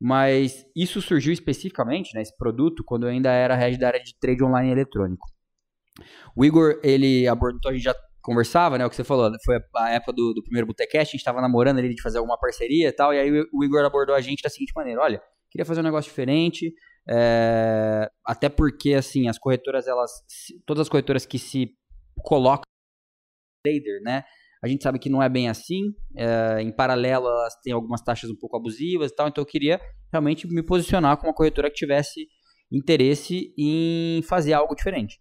Mas 0.00 0.64
isso 0.74 1.02
surgiu 1.02 1.30
especificamente, 1.30 2.14
né, 2.14 2.22
esse 2.22 2.34
produto, 2.34 2.82
quando 2.82 3.04
eu 3.04 3.10
ainda 3.10 3.30
era 3.30 3.54
head 3.54 3.78
da 3.78 3.88
área 3.88 4.02
de 4.02 4.18
trade 4.18 4.42
online 4.42 4.70
eletrônico. 4.70 5.28
O 6.34 6.42
Igor, 6.42 6.80
ele 6.82 7.28
abordou, 7.28 7.70
a 7.70 7.74
gente 7.74 7.82
já 7.82 7.94
conversava, 8.22 8.78
né, 8.78 8.86
o 8.86 8.88
que 8.88 8.96
você 8.96 9.04
falou, 9.04 9.30
foi 9.44 9.60
a 9.76 9.90
época 9.90 10.14
do, 10.14 10.32
do 10.32 10.42
primeiro 10.42 10.66
Botecast, 10.66 11.10
a 11.10 11.12
gente 11.12 11.16
estava 11.16 11.42
namorando 11.42 11.78
ali 11.78 11.94
de 11.94 12.00
fazer 12.00 12.16
alguma 12.16 12.38
parceria 12.38 12.88
e 12.88 12.92
tal, 12.92 13.12
e 13.12 13.18
aí 13.18 13.30
o 13.52 13.62
Igor 13.62 13.84
abordou 13.84 14.14
a 14.14 14.20
gente 14.22 14.42
da 14.42 14.48
seguinte 14.48 14.72
maneira, 14.74 15.02
olha, 15.02 15.22
queria 15.50 15.66
fazer 15.66 15.80
um 15.80 15.84
negócio 15.84 16.08
diferente, 16.08 16.72
é, 17.08 18.10
até 18.24 18.48
porque, 18.48 18.94
assim, 18.94 19.28
as 19.28 19.38
corretoras, 19.38 19.86
elas, 19.86 20.10
todas 20.66 20.82
as 20.82 20.88
corretoras 20.88 21.26
que 21.26 21.38
se 21.38 21.70
colocam 22.22 22.64
trader, 23.64 24.02
né? 24.02 24.24
A 24.62 24.68
gente 24.68 24.82
sabe 24.82 24.98
que 24.98 25.08
não 25.08 25.22
é 25.22 25.28
bem 25.28 25.48
assim. 25.48 25.94
É, 26.16 26.60
em 26.60 26.70
paralelo, 26.70 27.26
elas 27.26 27.54
têm 27.62 27.72
algumas 27.72 28.02
taxas 28.02 28.30
um 28.30 28.36
pouco 28.36 28.56
abusivas 28.56 29.10
e 29.10 29.14
tal. 29.14 29.28
Então, 29.28 29.42
eu 29.42 29.46
queria 29.46 29.80
realmente 30.12 30.46
me 30.46 30.62
posicionar 30.62 31.16
com 31.16 31.26
uma 31.26 31.34
corretora 31.34 31.70
que 31.70 31.76
tivesse 31.76 32.26
interesse 32.70 33.52
em 33.58 34.22
fazer 34.22 34.52
algo 34.52 34.74
diferente. 34.74 35.18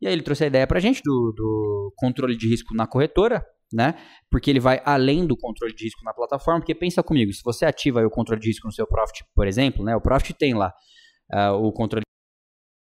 E 0.00 0.06
aí 0.06 0.12
ele 0.12 0.22
trouxe 0.22 0.44
a 0.44 0.46
ideia 0.46 0.66
para 0.66 0.78
a 0.78 0.80
gente 0.80 1.00
do, 1.02 1.32
do 1.34 1.92
controle 1.96 2.36
de 2.36 2.48
risco 2.48 2.74
na 2.74 2.86
corretora, 2.86 3.44
né? 3.72 3.94
Porque 4.30 4.50
ele 4.50 4.60
vai 4.60 4.82
além 4.84 5.26
do 5.26 5.36
controle 5.36 5.74
de 5.74 5.84
risco 5.84 6.04
na 6.04 6.12
plataforma. 6.12 6.60
Porque 6.60 6.74
pensa 6.74 7.02
comigo, 7.02 7.32
se 7.32 7.42
você 7.42 7.64
ativa 7.64 8.04
o 8.04 8.10
controle 8.10 8.40
de 8.40 8.48
risco 8.48 8.66
no 8.66 8.72
seu 8.72 8.86
Profit, 8.86 9.24
por 9.34 9.46
exemplo, 9.46 9.84
né? 9.84 9.96
O 9.96 10.00
Profit 10.00 10.34
tem 10.34 10.54
lá 10.54 10.72
uh, 11.34 11.52
o 11.54 11.72
controle 11.72 12.02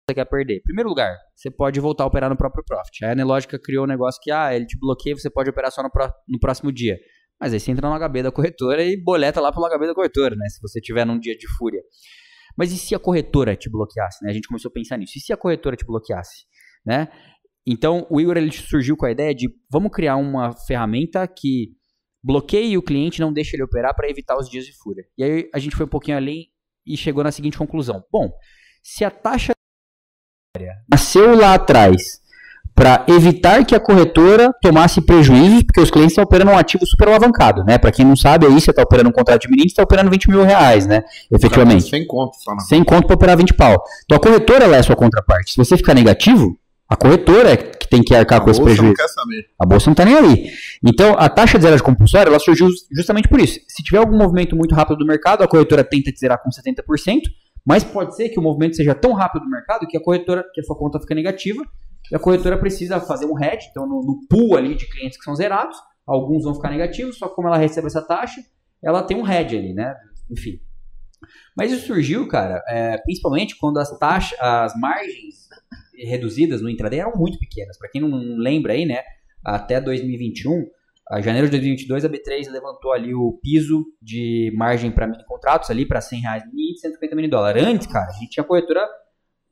você 0.07 0.13
quer 0.13 0.25
perder? 0.25 0.61
Primeiro 0.61 0.87
lugar, 0.87 1.17
você 1.35 1.49
pode 1.49 1.79
voltar 1.79 2.03
a 2.03 2.07
operar 2.07 2.29
no 2.29 2.37
próprio 2.37 2.63
Profit. 2.63 3.03
A 3.03 3.13
Anelógica 3.13 3.59
criou 3.59 3.85
um 3.85 3.87
negócio 3.87 4.21
que, 4.21 4.29
ah, 4.31 4.55
ele 4.55 4.67
te 4.67 4.77
bloqueia, 4.77 5.15
você 5.15 5.31
pode 5.31 5.49
operar 5.49 5.71
só 5.71 5.81
no, 5.81 5.89
pro, 5.89 6.07
no 6.27 6.39
próximo 6.39 6.71
dia. 6.71 6.95
Mas 7.41 7.53
aí 7.53 7.59
você 7.59 7.71
entra 7.71 7.89
no 7.89 7.97
HB 7.97 8.21
da 8.21 8.31
corretora 8.31 8.83
e 8.83 9.01
boleta 9.01 9.41
lá 9.41 9.51
pelo 9.51 9.67
HB 9.67 9.87
da 9.87 9.95
corretora, 9.95 10.35
né? 10.35 10.47
Se 10.47 10.61
você 10.61 10.79
tiver 10.79 11.05
num 11.05 11.19
dia 11.19 11.35
de 11.35 11.47
fúria. 11.57 11.81
Mas 12.55 12.71
e 12.71 12.77
se 12.77 12.93
a 12.93 12.99
corretora 12.99 13.55
te 13.55 13.67
bloqueasse, 13.67 14.23
né? 14.23 14.29
A 14.29 14.33
gente 14.33 14.47
começou 14.47 14.69
a 14.69 14.71
pensar 14.71 14.97
nisso. 14.97 15.13
E 15.17 15.21
se 15.21 15.33
a 15.33 15.37
corretora 15.37 15.75
te 15.75 15.85
bloqueasse, 15.85 16.45
né? 16.85 17.07
Então, 17.67 18.05
o 18.11 18.21
Igor 18.21 18.37
ele 18.37 18.51
surgiu 18.51 18.95
com 18.95 19.07
a 19.07 19.11
ideia 19.11 19.33
de 19.33 19.49
vamos 19.71 19.91
criar 19.91 20.17
uma 20.17 20.53
ferramenta 20.67 21.27
que 21.27 21.71
bloqueie 22.23 22.77
o 22.77 22.83
cliente 22.83 23.19
não 23.19 23.33
deixe 23.33 23.55
ele 23.55 23.63
operar 23.63 23.95
para 23.95 24.07
evitar 24.07 24.37
os 24.37 24.47
dias 24.47 24.65
de 24.65 24.77
fúria. 24.77 25.03
E 25.17 25.23
aí 25.23 25.49
a 25.51 25.57
gente 25.57 25.75
foi 25.75 25.87
um 25.87 25.89
pouquinho 25.89 26.15
além 26.15 26.47
e 26.85 26.95
chegou 26.97 27.23
na 27.23 27.31
seguinte 27.31 27.57
conclusão. 27.57 28.03
Bom, 28.11 28.29
se 28.83 29.03
a 29.03 29.11
taxa 29.11 29.53
nasceu 30.89 31.35
lá 31.35 31.55
atrás 31.55 32.23
para 32.73 33.05
evitar 33.07 33.65
que 33.65 33.73
a 33.73 33.79
corretora 33.79 34.51
tomasse 34.61 35.01
prejuízos, 35.01 35.63
porque 35.63 35.79
os 35.79 35.89
clientes 35.89 36.11
estão 36.11 36.25
operando 36.25 36.51
um 36.51 36.57
ativo 36.57 36.85
super 36.85 37.07
alavancado, 37.07 37.63
né? 37.63 37.77
Para 37.77 37.91
quem 37.91 38.05
não 38.05 38.17
sabe, 38.17 38.45
aí 38.45 38.51
você 38.51 38.71
está 38.71 38.83
operando 38.83 39.09
um 39.09 39.13
contrato 39.13 39.43
de 39.43 39.49
menino, 39.49 39.69
você 39.69 39.73
está 39.73 39.83
operando 39.83 40.11
20 40.11 40.29
mil 40.29 40.43
reais, 40.43 40.85
né? 40.85 41.01
Efetivamente. 41.31 41.89
Sem 41.89 42.05
conto, 42.05 42.35
só 42.35 42.57
Sem 42.59 42.83
conto 42.83 43.07
para 43.07 43.15
operar 43.15 43.37
20 43.37 43.53
pau. 43.53 43.81
Então 44.03 44.17
a 44.17 44.19
corretora 44.19 44.65
é 44.65 44.77
a 44.77 44.83
sua 44.83 44.95
contraparte. 44.95 45.53
Se 45.53 45.57
você 45.57 45.77
ficar 45.77 45.93
negativo, 45.93 46.59
a 46.87 46.95
corretora 46.95 47.51
é 47.51 47.57
que 47.57 47.87
tem 47.87 48.01
que 48.01 48.13
arcar 48.13 48.39
a 48.39 48.43
com 48.43 48.51
esse 48.51 48.61
prejuízo. 48.61 48.89
Não 48.89 48.93
quer 48.93 49.07
saber. 49.07 49.45
A 49.59 49.65
bolsa 49.65 49.87
não 49.87 49.93
está 49.93 50.05
nem 50.05 50.15
aí. 50.15 50.51
Então, 50.83 51.15
a 51.17 51.27
taxa 51.27 51.57
de 51.57 51.63
zero 51.63 51.75
de 51.75 51.83
compulsória, 51.83 52.29
ela 52.29 52.39
surgiu 52.39 52.67
justamente 52.95 53.27
por 53.27 53.39
isso. 53.39 53.59
Se 53.67 53.83
tiver 53.83 53.97
algum 53.97 54.17
movimento 54.17 54.55
muito 54.55 54.75
rápido 54.75 54.97
do 54.97 55.05
mercado, 55.05 55.43
a 55.43 55.47
corretora 55.47 55.83
tenta 55.83 56.11
te 56.11 56.19
zerar 56.19 56.41
com 56.41 56.49
70%, 56.49 57.21
mas 57.65 57.83
pode 57.83 58.15
ser 58.15 58.29
que 58.29 58.39
o 58.39 58.43
movimento 58.43 58.75
seja 58.75 58.93
tão 58.93 59.13
rápido 59.13 59.43
no 59.43 59.49
mercado 59.49 59.87
que 59.87 59.97
a 59.97 60.01
corretora, 60.01 60.43
que 60.53 60.61
a 60.61 60.63
sua 60.63 60.77
conta 60.77 60.99
fica 60.99 61.15
negativa, 61.15 61.63
e 62.11 62.15
a 62.15 62.19
corretora 62.19 62.57
precisa 62.57 62.99
fazer 62.99 63.25
um 63.25 63.43
hedge, 63.43 63.67
então 63.71 63.87
no, 63.87 64.03
no 64.03 64.19
pool 64.29 64.55
ali 64.55 64.75
de 64.75 64.87
clientes 64.87 65.17
que 65.17 65.23
são 65.23 65.35
zerados, 65.35 65.75
alguns 66.05 66.43
vão 66.43 66.53
ficar 66.53 66.69
negativos, 66.69 67.17
só 67.17 67.27
que 67.27 67.35
como 67.35 67.47
ela 67.47 67.57
recebe 67.57 67.87
essa 67.87 68.01
taxa, 68.01 68.41
ela 68.83 69.01
tem 69.01 69.17
um 69.17 69.27
hedge 69.27 69.57
ali, 69.57 69.73
né? 69.73 69.95
Enfim. 70.29 70.59
Mas 71.57 71.71
isso 71.71 71.87
surgiu, 71.87 72.27
cara, 72.27 72.61
é, 72.67 72.97
principalmente 72.99 73.57
quando 73.57 73.79
as 73.79 73.97
taxas, 73.97 74.37
as 74.39 74.79
margens 74.79 75.44
reduzidas 75.97 76.61
no 76.61 76.69
intraday 76.69 76.99
eram 76.99 77.13
muito 77.15 77.37
pequenas. 77.39 77.77
Para 77.77 77.89
quem 77.89 78.01
não 78.01 78.37
lembra 78.37 78.73
aí, 78.73 78.85
né, 78.85 79.01
até 79.43 79.79
2021, 79.79 80.65
a 81.09 81.21
janeiro 81.21 81.47
de 81.47 81.51
2022, 81.51 82.05
a 82.05 82.09
B3 82.09 82.51
levantou 82.51 82.91
ali 82.91 83.13
o 83.13 83.39
piso 83.41 83.85
de 84.01 84.51
margem 84.55 84.91
para 84.91 85.07
mini 85.07 85.23
contratos 85.25 85.69
ali 85.69 85.85
para 85.85 86.01
100 86.01 86.21
reais 86.21 86.43
mini 86.45 86.73
e 86.73 86.79
150 86.79 87.15
mini 87.15 87.27
dólar. 87.27 87.57
Antes, 87.57 87.85
cara, 87.87 88.09
a 88.09 88.13
gente 88.13 88.31
tinha 88.31 88.43
corretora 88.43 88.87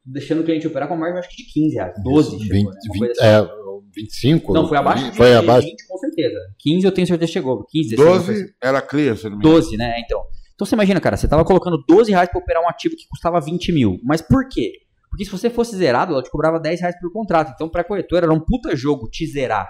deixando 0.06 0.42
o 0.42 0.44
cliente 0.44 0.68
operar 0.68 0.88
com 0.88 0.96
margem 0.96 1.20
acho 1.20 1.30
que 1.30 1.38
de 1.38 1.54
15 1.54 1.76
reais, 1.76 1.94
12 2.04 2.38
20, 2.38 2.48
chegou, 2.48 2.72
né? 2.72 2.80
Uma 2.84 2.94
20, 2.94 3.00
coisa 3.00 3.14
assim. 3.14 3.24
é, 3.24 3.64
25? 3.96 4.54
Não, 4.54 4.68
foi 4.68 4.78
abaixo 4.78 5.12
de 5.12 5.16
Foi 5.18 5.36
abaixo. 5.36 5.68
20, 5.68 5.88
com 5.88 5.98
certeza. 5.98 6.40
15 6.60 6.86
eu 6.86 6.92
tenho 6.92 7.08
certeza 7.08 7.28
que 7.28 7.34
chegou. 7.34 7.66
15, 7.66 7.90
16, 7.96 8.10
uma 8.10 8.24
coisa 8.26 8.42
12 8.42 8.56
era 8.62 8.82
clear, 8.82 9.18
se 9.18 9.24
não 9.26 9.32
me 9.32 9.38
engano. 9.38 9.56
12, 9.56 9.78
né? 9.78 10.00
Então. 10.00 10.24
Então 10.56 10.68
você 10.68 10.76
imagina, 10.76 11.02
cara, 11.02 11.18
você 11.18 11.28
tava 11.28 11.44
colocando 11.44 11.84
12 11.88 12.12
reais 12.12 12.30
pra 12.30 12.40
operar 12.40 12.64
um 12.64 12.70
ativo 12.70 12.96
que 12.96 13.08
custava 13.08 13.40
20 13.42 13.72
mil. 13.72 14.00
Mas 14.04 14.22
por 14.22 14.48
quê? 14.48 14.72
Porque 15.14 15.26
se 15.26 15.32
você 15.32 15.48
fosse 15.48 15.76
zerado, 15.76 16.12
ela 16.12 16.24
te 16.24 16.32
cobrava 16.32 16.60
10 16.60 16.82
reais 16.82 17.00
por 17.00 17.14
contrato. 17.14 17.52
Então, 17.54 17.70
pra 17.70 17.84
corretora, 17.84 18.26
era 18.26 18.34
um 18.34 18.40
puta 18.40 18.76
jogo 18.76 19.08
te 19.12 19.28
zerar. 19.28 19.70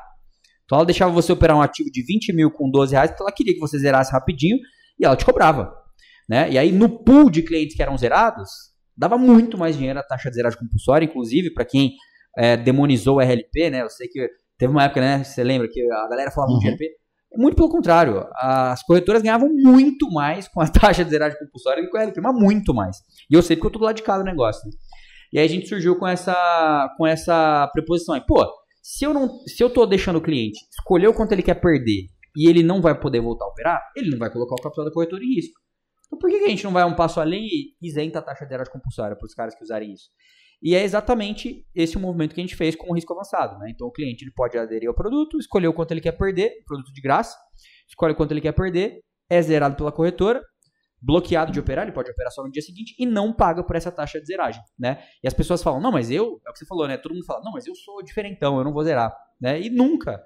Então 0.64 0.78
ela 0.78 0.86
deixava 0.86 1.12
você 1.12 1.34
operar 1.34 1.58
um 1.58 1.62
ativo 1.62 1.92
de 1.92 2.02
20 2.02 2.32
mil 2.32 2.50
com 2.50 2.72
12 2.72 2.94
reais, 2.94 3.12
porque 3.12 3.24
ela 3.24 3.32
queria 3.34 3.54
que 3.54 3.60
você 3.60 3.78
zerasse 3.78 4.14
rapidinho 4.14 4.56
e 4.98 5.04
ela 5.06 5.18
te 5.18 5.26
cobrava. 5.26 5.76
Né? 6.30 6.50
E 6.50 6.58
aí, 6.58 6.72
no 6.72 6.88
pool 7.04 7.30
de 7.30 7.42
clientes 7.42 7.76
que 7.76 7.82
eram 7.84 7.98
zerados, 7.98 8.50
dava 8.96 9.18
muito 9.18 9.58
mais 9.58 9.76
dinheiro 9.76 10.00
a 10.00 10.04
taxa 10.04 10.30
de 10.30 10.36
zeragem 10.38 10.58
compulsória, 10.58 11.06
inclusive, 11.06 11.54
para 11.54 11.66
quem 11.66 11.92
é, 12.38 12.56
demonizou 12.56 13.18
o 13.18 13.22
RLP, 13.22 13.70
né? 13.70 13.82
Eu 13.82 13.90
sei 13.90 14.08
que 14.08 14.26
teve 14.58 14.72
uma 14.72 14.86
época, 14.86 15.02
né? 15.02 15.26
Você 15.26 15.44
lembra 15.44 15.68
que 15.70 15.82
a 15.92 16.08
galera 16.08 16.32
falava 16.32 16.54
muito 16.54 16.62
de 16.64 16.70
Uhum. 16.70 16.76
RLP. 16.76 16.90
Muito 17.36 17.56
pelo 17.58 17.68
contrário, 17.70 18.26
as 18.36 18.82
corretoras 18.84 19.22
ganhavam 19.22 19.50
muito 19.50 20.10
mais 20.10 20.48
com 20.48 20.62
a 20.62 20.68
taxa 20.72 21.04
de 21.04 21.10
zeragem 21.10 21.38
compulsória 21.38 21.84
do 21.84 21.88
que 21.88 21.92
com 21.92 21.98
o 21.98 22.02
RLP, 22.02 22.22
mas 22.22 22.34
muito 22.34 22.74
mais. 22.74 22.96
E 23.30 23.34
eu 23.34 23.42
sei 23.42 23.58
porque 23.58 23.68
eu 23.68 23.72
tô 23.72 23.80
do 23.80 23.86
lado 23.86 23.96
de 23.98 24.04
cá 24.04 24.18
do 24.18 24.24
negócio, 24.24 24.62
né? 24.66 24.72
E 25.34 25.40
aí 25.40 25.46
a 25.46 25.50
gente 25.50 25.68
surgiu 25.68 25.98
com 25.98 26.08
essa, 26.08 26.94
com 26.96 27.08
essa 27.08 27.68
preposição 27.74 28.14
aí. 28.14 28.22
Pô, 28.22 28.48
se 28.84 29.04
eu, 29.04 29.12
não, 29.12 29.40
se 29.48 29.64
eu 29.64 29.70
tô 29.70 29.84
deixando 29.84 30.18
o 30.18 30.22
cliente 30.22 30.60
escolher 30.70 31.08
o 31.08 31.14
quanto 31.14 31.32
ele 31.32 31.42
quer 31.42 31.56
perder 31.56 32.06
e 32.38 32.48
ele 32.48 32.62
não 32.62 32.80
vai 32.80 33.00
poder 33.00 33.20
voltar 33.20 33.46
a 33.46 33.48
operar, 33.48 33.82
ele 33.96 34.12
não 34.12 34.20
vai 34.20 34.32
colocar 34.32 34.54
o 34.54 34.62
capital 34.62 34.86
da 34.86 34.92
corretora 34.92 35.24
em 35.24 35.34
risco. 35.34 35.60
Então 36.06 36.20
por 36.20 36.30
que 36.30 36.36
a 36.36 36.50
gente 36.50 36.64
não 36.64 36.72
vai 36.72 36.84
um 36.84 36.96
passo 36.96 37.20
além 37.20 37.48
e 37.48 37.74
isenta 37.82 38.20
a 38.20 38.22
taxa 38.22 38.46
de 38.46 38.50
zeragem 38.50 38.72
compulsória 38.72 39.16
para 39.18 39.26
os 39.26 39.34
caras 39.34 39.56
que 39.56 39.64
usarem 39.64 39.94
isso? 39.94 40.10
E 40.62 40.76
é 40.76 40.84
exatamente 40.84 41.66
esse 41.74 41.98
o 41.98 42.00
movimento 42.00 42.36
que 42.36 42.40
a 42.40 42.44
gente 42.44 42.56
fez 42.56 42.76
com 42.76 42.92
o 42.92 42.94
risco 42.94 43.12
avançado. 43.14 43.58
Né? 43.58 43.72
Então 43.72 43.88
o 43.88 43.92
cliente 43.92 44.24
ele 44.24 44.32
pode 44.36 44.56
aderir 44.56 44.88
ao 44.88 44.94
produto, 44.94 45.40
escolher 45.40 45.68
o 45.68 45.74
quanto 45.74 45.92
ele 45.92 46.02
quer 46.02 46.12
perder, 46.12 46.52
produto 46.68 46.94
de 46.94 47.02
graça, 47.02 47.36
escolhe 47.90 48.14
o 48.14 48.16
quanto 48.16 48.32
ele 48.32 48.42
quer 48.42 48.54
perder, 48.54 49.00
é 49.28 49.42
zerado 49.42 49.76
pela 49.76 49.92
corretora, 49.92 50.44
bloqueado 51.04 51.52
de 51.52 51.60
operar, 51.60 51.84
ele 51.84 51.92
pode 51.92 52.10
operar 52.10 52.32
só 52.32 52.42
no 52.42 52.50
dia 52.50 52.62
seguinte 52.62 52.96
e 52.98 53.06
não 53.06 53.34
paga 53.34 53.62
por 53.62 53.76
essa 53.76 53.92
taxa 53.92 54.22
de 54.22 54.26
zeragem, 54.26 54.64
né? 54.80 55.04
E 55.22 55.28
as 55.28 55.34
pessoas 55.34 55.62
falam, 55.62 55.82
não, 55.82 55.92
mas 55.92 56.10
eu, 56.10 56.42
é 56.48 56.50
o 56.50 56.54
que 56.54 56.60
você 56.60 56.66
falou, 56.66 56.88
né? 56.88 56.98
Todo 56.98 57.14
mundo 57.14 57.26
fala, 57.26 57.44
não, 57.44 57.52
mas 57.52 57.68
eu 57.68 57.76
sou 57.76 58.02
diferentão, 58.02 58.58
eu 58.58 58.64
não 58.64 58.72
vou 58.72 58.84
zerar, 58.84 59.14
né? 59.40 59.60
E 59.60 59.70
nunca 59.70 60.24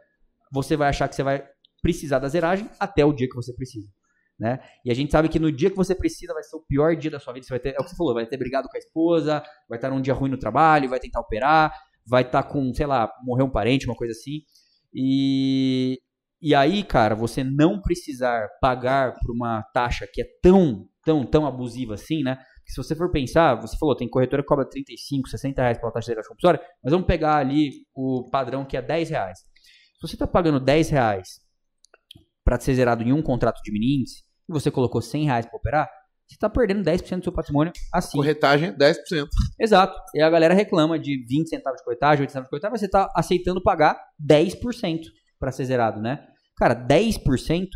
você 0.51 0.77
vai 0.77 0.89
achar 0.89 1.09
que 1.09 1.15
você 1.15 1.23
vai 1.23 1.43
precisar 1.81 2.19
da 2.19 2.27
zeragem 2.27 2.69
até 2.79 3.03
o 3.03 3.11
dia 3.11 3.27
que 3.27 3.35
você 3.35 3.53
precisa. 3.53 3.87
Né? 4.39 4.59
E 4.85 4.91
a 4.91 4.93
gente 4.93 5.11
sabe 5.11 5.29
que 5.29 5.39
no 5.39 5.51
dia 5.51 5.71
que 5.71 5.75
você 5.75 5.95
precisa 5.95 6.31
vai 6.31 6.43
ser 6.43 6.55
o 6.55 6.61
pior 6.61 6.95
dia 6.95 7.09
da 7.09 7.19
sua 7.19 7.33
vida. 7.33 7.45
Você 7.45 7.49
vai 7.49 7.59
ter, 7.59 7.69
é 7.69 7.79
o 7.79 7.83
que 7.83 7.89
você 7.89 7.95
falou, 7.95 8.13
vai 8.13 8.25
ter 8.27 8.37
brigado 8.37 8.69
com 8.69 8.77
a 8.77 8.79
esposa, 8.79 9.43
vai 9.67 9.79
estar 9.79 9.89
num 9.89 9.99
dia 9.99 10.13
ruim 10.13 10.29
no 10.29 10.37
trabalho, 10.37 10.89
vai 10.89 10.99
tentar 10.99 11.21
operar, 11.21 11.73
vai 12.05 12.21
estar 12.21 12.43
com, 12.43 12.71
sei 12.71 12.85
lá, 12.85 13.11
morrer 13.23 13.41
um 13.41 13.49
parente, 13.49 13.87
uma 13.87 13.95
coisa 13.95 14.11
assim. 14.11 14.43
E, 14.93 15.99
e 16.41 16.53
aí, 16.53 16.83
cara, 16.83 17.15
você 17.15 17.43
não 17.43 17.81
precisar 17.81 18.47
pagar 18.61 19.13
por 19.19 19.33
uma 19.33 19.63
taxa 19.73 20.07
que 20.11 20.21
é 20.21 20.25
tão, 20.41 20.87
tão, 21.03 21.25
tão 21.25 21.47
abusiva 21.47 21.95
assim, 21.95 22.21
né? 22.23 22.37
Que 22.65 22.73
se 22.73 22.77
você 22.77 22.95
for 22.95 23.09
pensar, 23.09 23.55
você 23.55 23.75
falou, 23.77 23.95
tem 23.95 24.09
corretora 24.09 24.43
que 24.43 24.47
cobra 24.47 24.69
35, 24.69 25.29
60 25.29 25.61
reais 25.61 25.77
pela 25.79 25.91
taxa 25.91 26.05
de 26.05 26.11
zeragem 26.11 26.29
compulsória, 26.29 26.61
mas 26.83 26.91
vamos 26.91 27.07
pegar 27.07 27.37
ali 27.37 27.71
o 27.95 28.29
padrão 28.29 28.65
que 28.65 28.77
é 28.77 28.81
10 28.81 29.09
reais. 29.09 29.39
Se 29.39 30.01
você 30.01 30.15
está 30.15 30.27
pagando 30.27 30.59
10 30.59 30.89
reais 30.89 31.39
para 32.43 32.59
ser 32.59 32.75
zerado 32.75 33.03
em 33.03 33.11
um 33.11 33.21
contrato 33.21 33.59
de 33.63 33.71
mini 33.71 34.01
índice, 34.01 34.23
e 34.47 34.53
você 34.53 34.69
colocou 34.69 35.01
100 35.01 35.25
reais 35.25 35.45
para 35.45 35.57
operar, 35.57 35.89
você 36.27 36.35
está 36.35 36.49
perdendo 36.49 36.83
10% 36.83 37.19
do 37.19 37.23
seu 37.23 37.31
patrimônio 37.31 37.71
assim. 37.93 38.17
Corretagem, 38.17 38.73
10%. 38.73 39.27
Exato. 39.59 39.97
E 40.13 40.21
a 40.21 40.29
galera 40.29 40.53
reclama 40.53 40.99
de 40.99 41.25
20 41.25 41.49
centavos 41.49 41.79
de 41.79 41.85
corretagem, 41.85 42.21
8 42.21 42.29
centavos 42.29 42.47
de 42.47 42.49
corretagem, 42.49 42.71
mas 42.71 42.79
você 42.81 42.85
está 42.85 43.09
aceitando 43.15 43.63
pagar 43.63 43.97
10% 44.21 44.99
para 45.39 45.51
ser 45.51 45.65
zerado, 45.65 46.01
né? 46.01 46.25
Cara, 46.57 46.75
10% 46.75 47.67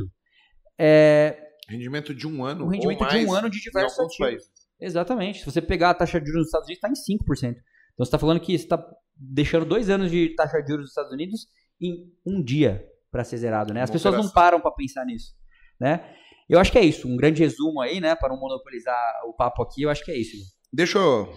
é 0.79 1.37
Rendimento 1.69 2.13
de 2.13 2.27
um 2.27 2.43
ano. 2.43 2.65
o 2.65 2.67
rendimento 2.67 3.07
de 3.07 3.25
um 3.25 3.33
ano 3.33 3.49
de 3.49 3.61
diversos 3.61 3.97
ativos. 3.99 4.17
países. 4.17 4.49
Exatamente. 4.79 5.39
Se 5.39 5.45
você 5.45 5.61
pegar 5.61 5.91
a 5.91 5.93
taxa 5.93 6.19
de 6.19 6.25
juros 6.25 6.41
nos 6.41 6.47
Estados 6.47 6.67
Unidos, 6.67 6.83
está 6.83 6.89
em 6.89 7.17
5%. 7.17 7.51
Então 7.51 7.61
você 7.97 8.03
está 8.03 8.17
falando 8.19 8.39
que 8.39 8.57
você 8.57 8.63
está 8.63 8.83
deixando 9.15 9.65
dois 9.65 9.89
anos 9.89 10.09
de 10.09 10.33
taxa 10.35 10.61
de 10.61 10.67
juros 10.67 10.83
nos 10.83 10.89
Estados 10.91 11.11
Unidos 11.13 11.47
em 11.79 12.11
um 12.25 12.43
dia 12.43 12.85
para 13.11 13.23
ser 13.23 13.37
zerado, 13.37 13.73
né? 13.73 13.81
As 13.81 13.89
Uma 13.89 13.93
pessoas 13.93 14.15
não 14.15 14.29
param 14.31 14.59
para 14.59 14.71
pensar 14.71 15.05
nisso, 15.05 15.33
né? 15.79 16.15
Eu 16.49 16.59
acho 16.59 16.71
que 16.71 16.77
é 16.77 16.83
isso. 16.83 17.07
Um 17.07 17.15
grande 17.15 17.41
resumo 17.41 17.79
aí, 17.79 17.99
né? 18.01 18.15
Para 18.15 18.29
não 18.29 18.39
monopolizar 18.39 19.21
o 19.25 19.33
papo 19.33 19.61
aqui, 19.63 19.83
eu 19.83 19.89
acho 19.89 20.03
que 20.03 20.11
é 20.11 20.17
isso. 20.17 20.35
Deixa 20.73 20.97
eu. 20.97 21.31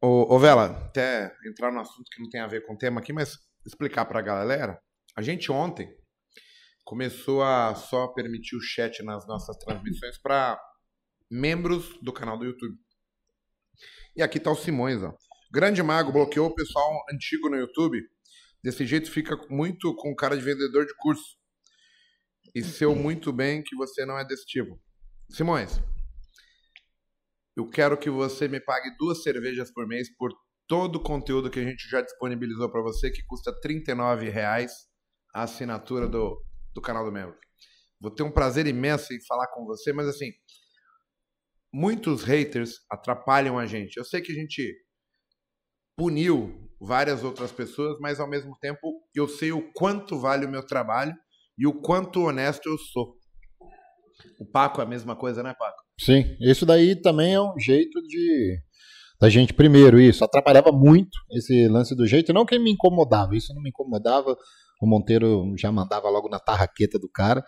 Ô, 0.00 0.34
ô, 0.34 0.38
Vela, 0.38 0.86
até 0.86 1.32
entrar 1.46 1.72
no 1.72 1.80
assunto 1.80 2.04
que 2.12 2.22
não 2.22 2.30
tem 2.30 2.40
a 2.40 2.46
ver 2.46 2.64
com 2.64 2.74
o 2.74 2.78
tema 2.78 3.00
aqui, 3.00 3.12
mas 3.12 3.36
explicar 3.66 4.04
pra 4.04 4.22
galera. 4.22 4.78
A 5.18 5.20
gente 5.20 5.50
ontem 5.50 5.92
começou 6.84 7.42
a 7.42 7.74
só 7.74 8.06
permitir 8.06 8.54
o 8.54 8.60
chat 8.60 9.02
nas 9.02 9.26
nossas 9.26 9.56
transmissões 9.56 10.16
para 10.16 10.56
membros 11.28 11.98
do 12.00 12.12
canal 12.12 12.38
do 12.38 12.44
YouTube. 12.44 12.78
E 14.14 14.22
aqui 14.22 14.38
tá 14.38 14.48
o 14.52 14.54
Simões, 14.54 15.02
ó. 15.02 15.12
Grande 15.50 15.82
Mago 15.82 16.12
bloqueou 16.12 16.46
o 16.46 16.54
pessoal 16.54 17.04
antigo 17.12 17.50
no 17.50 17.56
YouTube. 17.56 18.00
Desse 18.62 18.86
jeito 18.86 19.10
fica 19.10 19.36
muito 19.50 19.92
com 19.96 20.14
cara 20.14 20.36
de 20.36 20.44
vendedor 20.44 20.86
de 20.86 20.94
curso. 20.98 21.36
E 22.54 22.62
seu 22.62 22.94
muito 22.94 23.32
bem 23.32 23.60
que 23.64 23.74
você 23.74 24.06
não 24.06 24.16
é 24.16 24.24
desse 24.24 24.46
tipo. 24.46 24.80
Simões, 25.30 25.80
eu 27.56 27.68
quero 27.68 27.98
que 27.98 28.08
você 28.08 28.46
me 28.46 28.60
pague 28.60 28.96
duas 28.96 29.24
cervejas 29.24 29.68
por 29.72 29.84
mês 29.84 30.08
por 30.16 30.30
todo 30.68 30.94
o 30.94 31.02
conteúdo 31.02 31.50
que 31.50 31.58
a 31.58 31.64
gente 31.64 31.88
já 31.88 32.02
disponibilizou 32.02 32.70
para 32.70 32.82
você, 32.82 33.10
que 33.10 33.24
custa 33.24 33.52
39 33.60 34.28
reais 34.28 34.87
a 35.34 35.42
assinatura 35.42 36.08
do, 36.08 36.40
do 36.74 36.80
canal 36.80 37.04
do 37.04 37.12
membro. 37.12 37.36
Vou 38.00 38.10
ter 38.10 38.22
um 38.22 38.30
prazer 38.30 38.66
imenso 38.66 39.12
em 39.12 39.24
falar 39.26 39.48
com 39.48 39.64
você, 39.64 39.92
mas 39.92 40.06
assim, 40.06 40.30
muitos 41.72 42.22
haters 42.22 42.76
atrapalham 42.90 43.58
a 43.58 43.66
gente. 43.66 43.96
Eu 43.96 44.04
sei 44.04 44.20
que 44.20 44.32
a 44.32 44.34
gente 44.34 44.74
puniu 45.96 46.68
várias 46.80 47.24
outras 47.24 47.50
pessoas, 47.50 47.98
mas 48.00 48.20
ao 48.20 48.28
mesmo 48.28 48.56
tempo 48.60 49.02
eu 49.14 49.26
sei 49.26 49.50
o 49.50 49.72
quanto 49.72 50.18
vale 50.18 50.46
o 50.46 50.50
meu 50.50 50.64
trabalho 50.64 51.14
e 51.58 51.66
o 51.66 51.80
quanto 51.80 52.20
honesto 52.20 52.68
eu 52.68 52.78
sou. 52.78 53.16
O 54.40 54.46
Paco 54.46 54.80
é 54.80 54.84
a 54.84 54.88
mesma 54.88 55.16
coisa, 55.16 55.42
né, 55.42 55.54
Paco? 55.58 55.82
Sim, 56.00 56.36
isso 56.40 56.64
daí 56.64 57.00
também 57.00 57.34
é 57.34 57.40
um 57.40 57.58
jeito 57.58 58.00
de 58.02 58.58
da 59.20 59.28
gente 59.28 59.52
primeiro 59.52 59.98
isso 59.98 60.24
atrapalhava 60.24 60.70
muito 60.70 61.18
esse 61.32 61.66
lance 61.66 61.92
do 61.96 62.06
jeito, 62.06 62.32
não 62.32 62.46
que 62.46 62.56
me 62.56 62.70
incomodava, 62.70 63.36
isso 63.36 63.52
não 63.52 63.60
me 63.60 63.70
incomodava. 63.70 64.36
O 64.80 64.86
Monteiro 64.86 65.54
já 65.56 65.72
mandava 65.72 66.08
logo 66.08 66.28
na 66.28 66.38
tarraqueta 66.38 66.98
do 66.98 67.08
cara, 67.08 67.44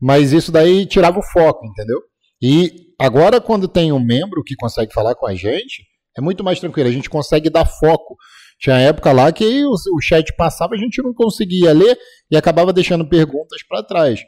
mas 0.00 0.32
isso 0.32 0.52
daí 0.52 0.86
tirava 0.86 1.18
o 1.18 1.22
foco, 1.22 1.66
entendeu? 1.66 2.00
E 2.40 2.92
agora 2.98 3.40
quando 3.40 3.66
tem 3.66 3.92
um 3.92 3.98
membro 3.98 4.42
que 4.44 4.54
consegue 4.54 4.92
falar 4.92 5.14
com 5.14 5.26
a 5.26 5.34
gente, 5.34 5.84
é 6.16 6.20
muito 6.20 6.44
mais 6.44 6.60
tranquilo, 6.60 6.88
a 6.88 6.92
gente 6.92 7.10
consegue 7.10 7.50
dar 7.50 7.64
foco. 7.64 8.16
Tinha 8.60 8.76
época 8.76 9.12
lá 9.12 9.30
que 9.30 9.64
o, 9.64 9.70
o 9.70 10.00
chat 10.00 10.34
passava, 10.36 10.74
a 10.74 10.78
gente 10.78 11.00
não 11.02 11.14
conseguia 11.14 11.72
ler 11.72 11.96
e 12.30 12.36
acabava 12.36 12.72
deixando 12.72 13.08
perguntas 13.08 13.62
para 13.68 13.84
trás. 13.84 14.20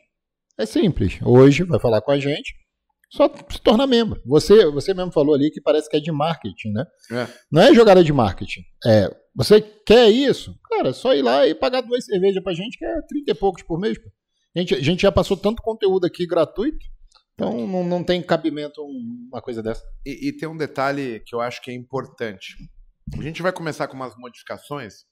É 0.58 0.66
simples. 0.66 1.18
Hoje 1.22 1.64
vai 1.64 1.80
falar 1.80 2.00
com 2.00 2.12
a 2.12 2.18
gente, 2.18 2.54
só 3.10 3.28
se 3.50 3.60
torna 3.60 3.86
membro. 3.86 4.22
Você, 4.24 4.64
você 4.70 4.94
mesmo 4.94 5.10
falou 5.12 5.34
ali 5.34 5.50
que 5.50 5.60
parece 5.60 5.88
que 5.90 5.96
é 5.96 6.00
de 6.00 6.12
marketing, 6.12 6.72
né? 6.72 6.84
É. 7.12 7.26
Não 7.50 7.60
é 7.62 7.74
jogada 7.74 8.02
de 8.04 8.12
marketing. 8.12 8.60
É, 8.86 9.10
você 9.34 9.60
quer 9.60 10.08
isso? 10.10 10.54
Cara, 10.68 10.90
é 10.90 10.92
só 10.92 11.14
ir 11.14 11.22
lá 11.22 11.46
e 11.46 11.54
pagar 11.54 11.80
duas 11.80 12.04
cervejas 12.04 12.42
pra 12.42 12.52
gente, 12.52 12.78
que 12.78 12.84
é 12.84 13.02
30 13.02 13.30
e 13.30 13.34
poucos 13.34 13.62
por 13.62 13.78
mês. 13.80 13.98
A 14.56 14.58
gente, 14.60 14.74
a 14.74 14.80
gente 14.80 15.02
já 15.02 15.10
passou 15.12 15.36
tanto 15.36 15.60
conteúdo 15.62 16.06
aqui 16.06 16.26
gratuito, 16.26 16.78
então 17.34 17.66
não, 17.66 17.84
não 17.84 18.04
tem 18.04 18.22
cabimento 18.22 18.80
um- 18.82 19.28
uma 19.32 19.40
coisa 19.42 19.62
dessa. 19.62 19.82
E, 20.06 20.28
e 20.28 20.32
tem 20.36 20.48
um 20.48 20.56
detalhe 20.56 21.20
que 21.26 21.34
eu 21.34 21.40
acho 21.40 21.60
que 21.62 21.70
é 21.70 21.74
importante. 21.74 22.54
A 23.18 23.22
gente 23.22 23.42
vai 23.42 23.52
começar 23.52 23.88
com 23.88 23.94
umas 23.96 24.14
modificações 24.16 25.04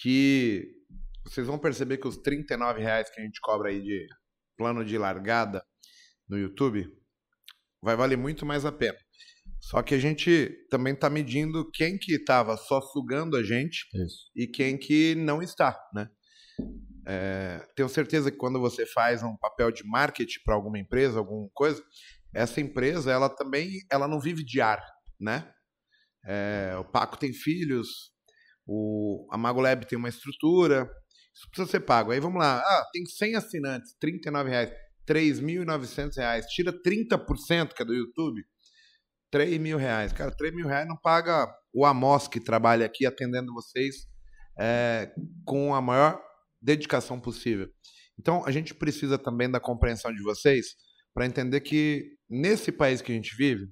que 0.00 0.66
vocês 1.24 1.46
vão 1.46 1.58
perceber 1.58 1.98
que 1.98 2.08
os 2.08 2.16
39 2.16 2.80
reais 2.80 3.10
que 3.10 3.20
a 3.20 3.24
gente 3.24 3.40
cobra 3.40 3.68
aí 3.70 3.82
de 3.82 4.06
plano 4.56 4.84
de 4.84 4.96
largada 4.98 5.62
no 6.28 6.38
YouTube 6.38 6.88
vai 7.82 7.96
valer 7.96 8.16
muito 8.16 8.46
mais 8.46 8.64
a 8.64 8.72
pena. 8.72 8.96
Só 9.60 9.82
que 9.82 9.94
a 9.94 9.98
gente 9.98 10.50
também 10.70 10.94
está 10.94 11.08
medindo 11.10 11.70
quem 11.72 11.98
que 11.98 12.14
estava 12.14 12.56
só 12.56 12.80
sugando 12.80 13.36
a 13.36 13.42
gente 13.42 13.86
Isso. 13.94 14.30
e 14.34 14.46
quem 14.46 14.76
que 14.76 15.14
não 15.14 15.42
está, 15.42 15.78
né? 15.94 16.08
É, 17.06 17.66
tenho 17.74 17.88
certeza 17.88 18.30
que 18.30 18.36
quando 18.36 18.60
você 18.60 18.86
faz 18.86 19.22
um 19.22 19.36
papel 19.36 19.70
de 19.72 19.84
marketing 19.84 20.38
para 20.44 20.54
alguma 20.54 20.78
empresa, 20.78 21.18
alguma 21.18 21.48
coisa, 21.52 21.82
essa 22.34 22.60
empresa, 22.60 23.10
ela 23.10 23.28
também, 23.28 23.70
ela 23.90 24.06
não 24.06 24.20
vive 24.20 24.44
de 24.44 24.60
ar, 24.60 24.82
né? 25.20 25.52
É, 26.24 26.76
o 26.78 26.84
Paco 26.84 27.18
tem 27.18 27.32
filhos, 27.32 28.12
o, 28.66 29.26
a 29.32 29.36
Magolab 29.36 29.86
tem 29.86 29.98
uma 29.98 30.08
estrutura, 30.08 30.88
isso 31.34 31.48
precisa 31.48 31.70
ser 31.70 31.80
pago. 31.80 32.12
Aí 32.12 32.20
vamos 32.20 32.38
lá, 32.38 32.58
ah, 32.58 32.84
tem 32.92 33.04
100 33.04 33.36
assinantes, 33.36 33.92
R$ 34.02 34.72
39,00, 35.08 35.64
R$ 35.64 35.64
3.900, 35.64 36.46
tira 36.48 36.72
30% 36.72 37.74
que 37.74 37.82
é 37.82 37.84
do 37.84 37.94
YouTube, 37.94 38.42
3 39.30 39.58
mil 39.58 39.78
reais. 39.78 40.12
Cara, 40.12 40.30
3 40.30 40.54
mil 40.54 40.66
reais 40.66 40.86
não 40.86 40.96
paga 40.96 41.52
o 41.72 41.86
Amos 41.86 42.28
que 42.28 42.38
trabalha 42.38 42.86
aqui 42.86 43.06
atendendo 43.06 43.52
vocês 43.52 44.06
é, 44.58 45.12
com 45.44 45.74
a 45.74 45.80
maior 45.80 46.20
dedicação 46.60 47.18
possível. 47.20 47.68
Então, 48.18 48.44
a 48.46 48.50
gente 48.50 48.74
precisa 48.74 49.18
também 49.18 49.50
da 49.50 49.58
compreensão 49.58 50.12
de 50.12 50.22
vocês 50.22 50.74
para 51.14 51.26
entender 51.26 51.60
que 51.60 52.16
nesse 52.28 52.70
país 52.70 53.00
que 53.00 53.10
a 53.10 53.14
gente 53.14 53.34
vive, 53.36 53.66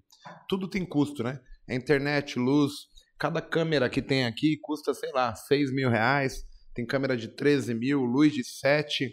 tudo 0.49 0.69
tem 0.69 0.85
custo, 0.85 1.23
né? 1.23 1.39
Internet, 1.69 2.39
luz, 2.39 2.73
cada 3.19 3.41
câmera 3.41 3.89
que 3.89 4.03
tem 4.03 4.27
aqui 4.27 4.59
custa, 4.63 4.93
sei 4.93 5.13
lá, 5.13 5.35
6 5.35 5.73
mil 5.73 5.89
reais. 5.89 6.43
Tem 6.75 6.87
câmera 6.87 7.17
de 7.17 7.29
13 7.29 7.75
mil, 7.75 8.01
luz 8.01 8.33
de 8.33 8.43
7. 8.45 9.11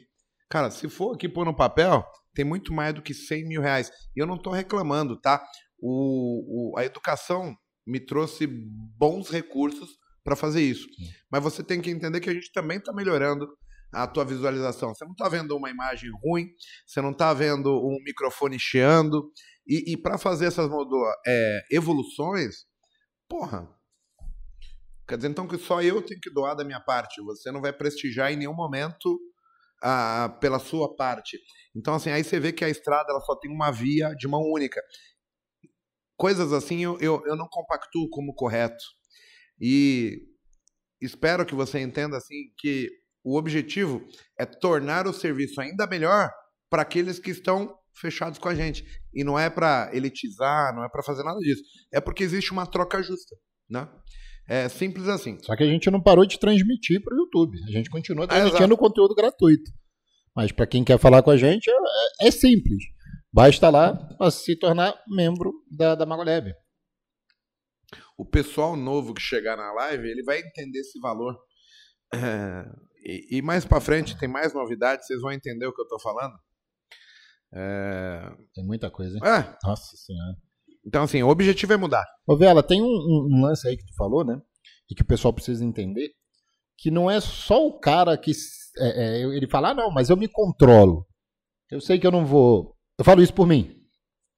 Cara, 0.49 0.71
se 0.71 0.87
for 0.87 1.15
aqui 1.15 1.27
pôr 1.27 1.45
no 1.45 1.55
papel, 1.55 2.05
tem 2.33 2.45
muito 2.45 2.73
mais 2.73 2.93
do 2.93 3.01
que 3.01 3.13
100 3.13 3.47
mil 3.47 3.61
reais. 3.61 3.91
E 4.15 4.21
eu 4.21 4.25
não 4.25 4.35
estou 4.35 4.53
reclamando, 4.53 5.19
tá? 5.19 5.43
O, 5.79 6.71
o, 6.73 6.77
a 6.77 6.85
educação 6.85 7.55
me 7.85 7.99
trouxe 7.99 8.47
bons 8.97 9.29
recursos 9.29 9.89
para 10.23 10.35
fazer 10.35 10.61
isso. 10.61 10.87
Mas 11.31 11.43
você 11.43 11.63
tem 11.63 11.81
que 11.81 11.89
entender 11.89 12.19
que 12.19 12.29
a 12.29 12.33
gente 12.33 12.51
também 12.51 12.77
está 12.77 12.93
melhorando 12.93 13.47
a 13.93 14.05
tua 14.05 14.25
visualização. 14.25 14.93
Você 14.93 15.05
não 15.05 15.13
está 15.13 15.29
vendo 15.29 15.55
uma 15.55 15.69
imagem 15.69 16.11
ruim, 16.23 16.47
você 16.85 17.01
não 17.01 17.11
está 17.11 17.33
vendo 17.33 17.69
um 17.69 17.97
microfone 18.03 18.59
cheando. 18.59 19.31
E, 19.65 19.93
e 19.93 19.97
para 19.97 20.17
fazer 20.17 20.45
essas 20.45 20.69
é, 21.25 21.61
evoluções, 21.71 22.65
porra. 23.27 23.69
Quer 25.07 25.15
dizer, 25.17 25.29
então 25.29 25.47
que 25.47 25.57
só 25.57 25.81
eu 25.81 26.01
tenho 26.01 26.19
que 26.19 26.29
doar 26.29 26.55
da 26.55 26.65
minha 26.65 26.81
parte. 26.81 27.21
Você 27.21 27.51
não 27.51 27.61
vai 27.61 27.71
prestigiar 27.71 28.31
em 28.31 28.35
nenhum 28.35 28.53
momento 28.55 29.17
a, 29.81 30.29
pela 30.41 30.59
sua 30.59 30.95
parte. 30.95 31.37
Então, 31.75 31.95
assim, 31.95 32.09
aí 32.09 32.23
você 32.23 32.39
vê 32.39 32.51
que 32.51 32.65
a 32.65 32.69
estrada 32.69 33.11
ela 33.11 33.21
só 33.21 33.35
tem 33.35 33.51
uma 33.51 33.71
via 33.71 34.13
de 34.15 34.27
mão 34.27 34.41
única. 34.41 34.81
Coisas 36.15 36.51
assim 36.51 36.83
eu, 36.83 36.99
eu, 36.99 37.23
eu 37.25 37.35
não 37.35 37.47
compactuo 37.47 38.09
como 38.09 38.33
correto. 38.33 38.83
E 39.59 40.19
espero 41.01 41.45
que 41.45 41.53
você 41.53 41.79
entenda 41.79 42.17
assim 42.17 42.51
que 42.57 42.89
o 43.23 43.37
objetivo 43.37 44.05
é 44.39 44.45
tornar 44.45 45.05
o 45.07 45.13
serviço 45.13 45.59
ainda 45.61 45.85
melhor 45.85 46.31
para 46.69 46.81
aqueles 46.81 47.19
que 47.19 47.31
estão 47.31 47.77
fechados 47.99 48.39
com 48.39 48.47
a 48.47 48.55
gente. 48.55 48.85
E 49.13 49.23
não 49.23 49.37
é 49.37 49.49
para 49.49 49.89
elitizar, 49.93 50.73
não 50.75 50.83
é 50.83 50.89
para 50.89 51.03
fazer 51.03 51.23
nada 51.23 51.39
disso. 51.39 51.61
É 51.91 51.99
porque 51.99 52.23
existe 52.23 52.51
uma 52.51 52.65
troca 52.65 53.01
justa, 53.01 53.35
né? 53.69 53.87
É 54.47 54.69
simples 54.69 55.07
assim. 55.07 55.37
Só 55.43 55.55
que 55.55 55.63
a 55.63 55.67
gente 55.67 55.91
não 55.91 56.01
parou 56.01 56.25
de 56.25 56.39
transmitir 56.39 57.03
para 57.03 57.13
o 57.13 57.17
YouTube. 57.17 57.57
A 57.67 57.71
gente 57.71 57.89
continua 57.89 58.27
transmitindo 58.27 58.73
é, 58.73 58.77
conteúdo 58.77 59.13
gratuito. 59.13 59.71
Mas 60.35 60.51
para 60.51 60.67
quem 60.67 60.83
quer 60.83 60.97
falar 60.97 61.21
com 61.21 61.31
a 61.31 61.37
gente, 61.37 61.69
é, 61.69 62.27
é 62.27 62.31
simples. 62.31 62.83
Basta 63.31 63.69
lá 63.69 63.93
para 63.93 64.31
se 64.31 64.57
tornar 64.57 64.95
membro 65.07 65.53
da, 65.69 65.95
da 65.95 66.05
Magoleb. 66.05 66.53
O 68.17 68.25
pessoal 68.25 68.75
novo 68.75 69.13
que 69.13 69.21
chegar 69.21 69.57
na 69.57 69.71
live, 69.73 70.09
ele 70.09 70.23
vai 70.23 70.39
entender 70.39 70.79
esse 70.79 70.99
valor. 70.99 71.37
É, 72.13 72.65
e, 73.03 73.37
e, 73.37 73.41
mais 73.41 73.65
para 73.65 73.81
frente 73.81 74.17
tem 74.17 74.29
mais 74.29 74.53
novidades, 74.53 75.05
vocês 75.05 75.21
vão 75.21 75.31
entender 75.31 75.65
o 75.67 75.73
que 75.73 75.81
eu 75.81 75.83
estou 75.83 75.99
falando. 75.99 76.33
É... 77.53 78.31
Tem 78.53 78.65
muita 78.65 78.89
coisa, 78.89 79.15
hein? 79.15 79.21
É. 79.23 79.57
Nossa 79.63 79.95
Senhora. 79.95 80.35
Então, 80.87 81.03
assim, 81.03 81.21
o 81.21 81.27
objetivo 81.27 81.73
é 81.73 81.77
mudar. 81.77 82.05
Ô, 82.25 82.37
Vela, 82.37 82.63
tem 82.63 82.81
um, 82.81 82.85
um, 82.85 83.27
um, 83.29 83.41
lance 83.41 83.67
aí 83.67 83.75
que 83.75 83.85
tu 83.85 83.93
falou, 83.93 84.23
né? 84.23 84.41
E 84.89 84.95
que 84.95 85.01
o 85.01 85.05
pessoal 85.05 85.33
precisa 85.33 85.65
entender. 85.65 86.11
Que 86.77 86.89
não 86.89 87.11
é 87.11 87.19
só 87.19 87.67
o 87.67 87.77
cara 87.77 88.17
que. 88.17 88.31
É, 88.77 89.19
é, 89.19 89.21
ele 89.35 89.47
fala, 89.49 89.71
ah, 89.71 89.73
não, 89.73 89.91
mas 89.91 90.09
eu 90.09 90.15
me 90.15 90.29
controlo. 90.29 91.05
Eu 91.69 91.81
sei 91.81 91.99
que 91.99 92.07
eu 92.07 92.11
não 92.11 92.25
vou. 92.25 92.73
Eu 92.97 93.03
falo 93.03 93.21
isso 93.21 93.33
por 93.33 93.45
mim. 93.45 93.75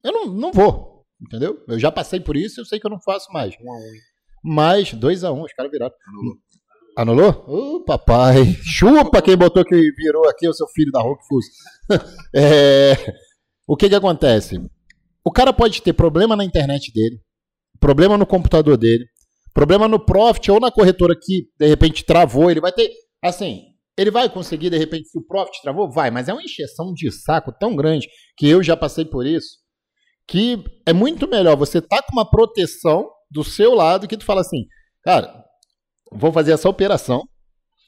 Eu 0.03 0.11
não, 0.11 0.25
não 0.25 0.51
vou. 0.51 1.05
Entendeu? 1.21 1.63
Eu 1.67 1.77
já 1.77 1.91
passei 1.91 2.19
por 2.19 2.35
isso 2.35 2.61
eu 2.61 2.65
sei 2.65 2.79
que 2.79 2.87
eu 2.87 2.91
não 2.91 2.99
faço 2.99 3.31
mais. 3.31 3.53
Um 3.61 3.71
a 3.71 3.75
um. 3.75 3.91
Mas, 4.43 4.93
dois 4.93 5.23
a 5.23 5.31
um, 5.31 5.43
os 5.43 5.53
caras 5.53 5.71
viraram. 5.71 5.93
Anulou? 6.07 6.37
Anulou? 6.97 7.45
Ô, 7.47 7.75
oh, 7.75 7.83
papai. 7.83 8.45
Chupa 8.63 9.21
quem 9.21 9.37
botou 9.37 9.63
que 9.63 9.75
virou 9.91 10.27
aqui, 10.27 10.47
o 10.47 10.53
seu 10.53 10.67
filho 10.69 10.91
da 10.91 11.01
Rock 11.01 11.21
Fus. 11.27 11.45
é, 12.33 12.93
o 13.67 13.77
que 13.77 13.87
que 13.87 13.95
acontece? 13.95 14.59
O 15.23 15.31
cara 15.31 15.51
pode 15.53 15.81
ter 15.81 15.93
problema 15.93 16.35
na 16.35 16.45
internet 16.45 16.91
dele, 16.93 17.19
problema 17.79 18.17
no 18.17 18.25
computador 18.25 18.77
dele, 18.77 19.05
problema 19.53 19.87
no 19.87 19.99
Profit 19.99 20.51
ou 20.51 20.59
na 20.59 20.71
corretora 20.71 21.15
que 21.19 21.47
de 21.57 21.67
repente 21.67 22.05
travou. 22.05 22.49
Ele 22.49 22.61
vai 22.61 22.71
ter. 22.71 22.89
Assim, 23.21 23.63
ele 23.97 24.11
vai 24.11 24.29
conseguir, 24.29 24.69
de 24.69 24.77
repente, 24.77 25.09
se 25.09 25.17
o 25.17 25.25
Profit 25.25 25.61
travou? 25.61 25.91
Vai, 25.91 26.09
mas 26.09 26.29
é 26.29 26.33
uma 26.33 26.43
encheção 26.43 26.93
de 26.93 27.11
saco 27.11 27.51
tão 27.51 27.75
grande 27.75 28.07
que 28.37 28.47
eu 28.47 28.63
já 28.63 28.77
passei 28.77 29.05
por 29.05 29.25
isso. 29.25 29.57
Que 30.27 30.63
é 30.85 30.93
muito 30.93 31.27
melhor 31.27 31.57
você 31.57 31.81
tá 31.81 32.01
com 32.01 32.13
uma 32.13 32.29
proteção 32.29 33.09
do 33.29 33.43
seu 33.43 33.73
lado 33.73 34.07
que 34.07 34.17
tu 34.17 34.25
fala 34.25 34.41
assim, 34.41 34.65
cara, 35.03 35.43
vou 36.11 36.31
fazer 36.31 36.53
essa 36.53 36.69
operação 36.69 37.23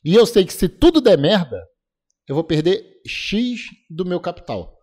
e 0.04 0.16
eu 0.16 0.26
sei 0.26 0.46
que 0.46 0.54
se 0.54 0.68
tudo 0.68 1.00
der 1.00 1.18
merda, 1.18 1.62
eu 2.28 2.36
vou 2.36 2.44
perder 2.44 2.84
X 3.06 3.62
do 3.90 4.06
meu 4.06 4.20
capital. 4.20 4.76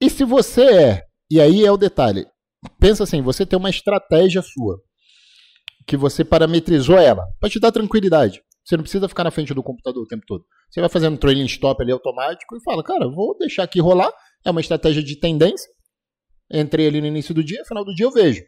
E 0.00 0.08
se 0.08 0.24
você 0.24 0.62
é 0.62 1.07
e 1.30 1.40
aí 1.40 1.64
é 1.64 1.70
o 1.70 1.76
detalhe. 1.76 2.26
Pensa 2.78 3.04
assim, 3.04 3.22
você 3.22 3.46
tem 3.46 3.58
uma 3.58 3.70
estratégia 3.70 4.42
sua, 4.42 4.80
que 5.86 5.96
você 5.96 6.24
parametrizou 6.24 6.98
ela, 6.98 7.24
para 7.40 7.48
te 7.48 7.60
dar 7.60 7.72
tranquilidade. 7.72 8.42
Você 8.64 8.76
não 8.76 8.82
precisa 8.82 9.08
ficar 9.08 9.24
na 9.24 9.30
frente 9.30 9.54
do 9.54 9.62
computador 9.62 10.02
o 10.02 10.06
tempo 10.06 10.24
todo. 10.26 10.44
Você 10.68 10.80
vai 10.80 10.90
fazendo 10.90 11.14
um 11.14 11.16
trailing 11.16 11.46
stop 11.46 11.82
ali 11.82 11.90
automático 11.90 12.54
e 12.54 12.62
fala, 12.62 12.82
cara, 12.82 13.08
vou 13.08 13.36
deixar 13.38 13.62
aqui 13.62 13.80
rolar. 13.80 14.12
É 14.44 14.50
uma 14.50 14.60
estratégia 14.60 15.02
de 15.02 15.18
tendência. 15.18 15.70
Entrei 16.52 16.86
ali 16.86 17.00
no 17.00 17.06
início 17.06 17.34
do 17.34 17.42
dia, 17.42 17.64
final 17.64 17.84
do 17.84 17.94
dia 17.94 18.04
eu 18.04 18.10
vejo. 18.10 18.42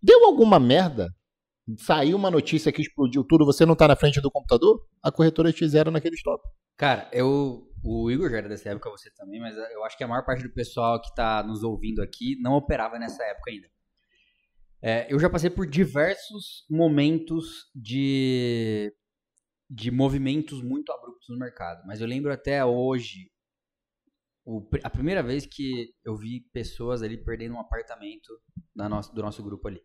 Deu 0.00 0.24
alguma 0.26 0.60
merda? 0.60 1.08
Saiu 1.78 2.16
uma 2.16 2.30
notícia 2.30 2.70
que 2.70 2.82
explodiu 2.82 3.24
tudo, 3.24 3.44
você 3.44 3.64
não 3.64 3.74
tá 3.74 3.88
na 3.88 3.96
frente 3.96 4.20
do 4.20 4.30
computador? 4.30 4.80
A 5.02 5.10
corretora 5.10 5.52
te 5.52 5.66
zera 5.66 5.90
naquele 5.90 6.14
stop. 6.14 6.42
Cara, 6.76 7.08
eu 7.12 7.66
o 7.84 8.10
Igor 8.10 8.30
já 8.30 8.38
era 8.38 8.48
dessa 8.48 8.70
época, 8.70 8.90
você 8.90 9.10
também, 9.10 9.40
mas 9.40 9.56
eu 9.56 9.84
acho 9.84 9.96
que 9.96 10.04
a 10.04 10.08
maior 10.08 10.24
parte 10.24 10.42
do 10.42 10.52
pessoal 10.52 11.00
que 11.00 11.08
está 11.08 11.42
nos 11.42 11.62
ouvindo 11.62 12.02
aqui 12.02 12.36
não 12.40 12.54
operava 12.54 12.98
nessa 12.98 13.22
época 13.24 13.50
ainda. 13.50 13.68
É, 14.82 15.06
eu 15.12 15.18
já 15.18 15.30
passei 15.30 15.50
por 15.50 15.66
diversos 15.66 16.66
momentos 16.68 17.70
de, 17.74 18.94
de 19.68 19.90
movimentos 19.90 20.62
muito 20.62 20.92
abruptos 20.92 21.28
no 21.28 21.38
mercado, 21.38 21.82
mas 21.86 22.00
eu 22.00 22.06
lembro 22.06 22.32
até 22.32 22.64
hoje 22.64 23.30
o, 24.44 24.66
a 24.82 24.90
primeira 24.90 25.22
vez 25.22 25.46
que 25.46 25.94
eu 26.04 26.16
vi 26.16 26.40
pessoas 26.52 27.02
ali 27.02 27.16
perdendo 27.16 27.54
um 27.54 27.60
apartamento 27.60 28.28
da 28.74 28.88
nosso, 28.88 29.14
do 29.14 29.22
nosso 29.22 29.42
grupo 29.42 29.68
ali. 29.68 29.80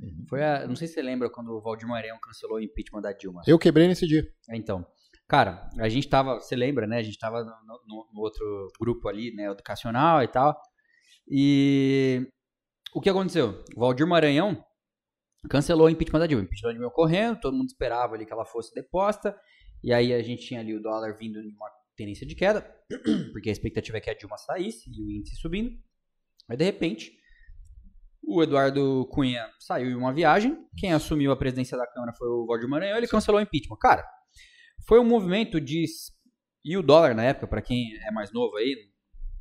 Uhum. 0.00 0.24
Foi 0.28 0.42
a, 0.42 0.66
não 0.66 0.76
sei 0.76 0.88
se 0.88 0.94
você 0.94 1.02
lembra 1.02 1.30
quando 1.30 1.50
o 1.50 1.60
Valdir 1.60 1.88
Maranhão 1.88 2.18
cancelou 2.20 2.58
o 2.58 2.60
impeachment 2.60 3.02
da 3.02 3.12
Dilma. 3.12 3.42
Eu 3.46 3.58
quebrei 3.58 3.86
nesse 3.86 4.06
dia. 4.06 4.24
Então, 4.50 4.86
Cara, 5.30 5.70
a 5.78 5.88
gente 5.88 6.08
tava, 6.08 6.40
você 6.40 6.56
lembra, 6.56 6.88
né? 6.88 6.98
A 6.98 7.02
gente 7.04 7.16
tava 7.16 7.44
no, 7.44 7.80
no, 7.86 8.10
no 8.12 8.20
outro 8.20 8.66
grupo 8.80 9.08
ali, 9.08 9.32
né? 9.32 9.44
Educacional 9.44 10.24
e 10.24 10.26
tal. 10.26 10.60
E 11.28 12.26
o 12.92 13.00
que 13.00 13.08
aconteceu? 13.08 13.62
O 13.76 13.80
Valdir 13.80 14.08
Maranhão 14.08 14.60
cancelou 15.48 15.86
o 15.86 15.88
impeachment 15.88 16.18
da 16.18 16.26
Dilma. 16.26 16.42
O 16.42 16.46
impeachment 16.46 16.70
da 16.70 16.72
Dilma 16.72 16.88
ocorrendo, 16.88 17.40
todo 17.40 17.56
mundo 17.56 17.68
esperava 17.68 18.16
ali 18.16 18.26
que 18.26 18.32
ela 18.32 18.44
fosse 18.44 18.74
deposta. 18.74 19.38
E 19.84 19.92
aí 19.92 20.12
a 20.12 20.20
gente 20.20 20.44
tinha 20.44 20.58
ali 20.58 20.74
o 20.74 20.82
dólar 20.82 21.16
vindo 21.16 21.38
em 21.38 21.54
uma 21.54 21.70
tendência 21.96 22.26
de 22.26 22.34
queda, 22.34 22.68
porque 23.30 23.50
a 23.50 23.52
expectativa 23.52 23.98
é 23.98 24.00
que 24.00 24.10
a 24.10 24.14
Dilma 24.14 24.36
saísse 24.36 24.90
e 24.90 25.00
o 25.00 25.08
índice 25.12 25.36
subindo. 25.36 25.70
Aí 26.48 26.56
de 26.56 26.64
repente, 26.64 27.12
o 28.20 28.42
Eduardo 28.42 29.06
Cunha 29.12 29.48
saiu 29.60 29.90
em 29.90 29.94
uma 29.94 30.12
viagem. 30.12 30.58
Quem 30.76 30.92
assumiu 30.92 31.30
a 31.30 31.36
presidência 31.36 31.78
da 31.78 31.86
Câmara 31.86 32.12
foi 32.18 32.26
o 32.26 32.46
Valdir 32.46 32.68
Maranhão. 32.68 32.96
Ele 32.96 33.06
cancelou 33.06 33.38
o 33.40 33.44
impeachment. 33.44 33.76
Cara, 33.80 34.04
foi 34.86 35.00
um 35.00 35.04
movimento 35.04 35.60
de. 35.60 35.84
E 36.64 36.76
o 36.76 36.82
dólar 36.82 37.14
na 37.14 37.24
época, 37.24 37.46
para 37.46 37.62
quem 37.62 37.86
é 38.06 38.10
mais 38.10 38.32
novo 38.32 38.56
aí, 38.56 38.90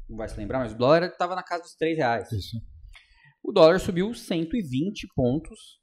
não 0.09 0.17
vai 0.17 0.27
se 0.27 0.37
lembrar, 0.37 0.59
mas 0.59 0.73
o 0.73 0.77
dólar 0.77 1.03
estava 1.03 1.35
na 1.35 1.43
casa 1.43 1.63
dos 1.63 1.75
3 1.75 1.97
reais. 1.97 2.31
Isso. 2.31 2.57
O 3.43 3.51
dólar 3.51 3.79
subiu 3.79 4.13
120 4.13 5.07
pontos 5.15 5.78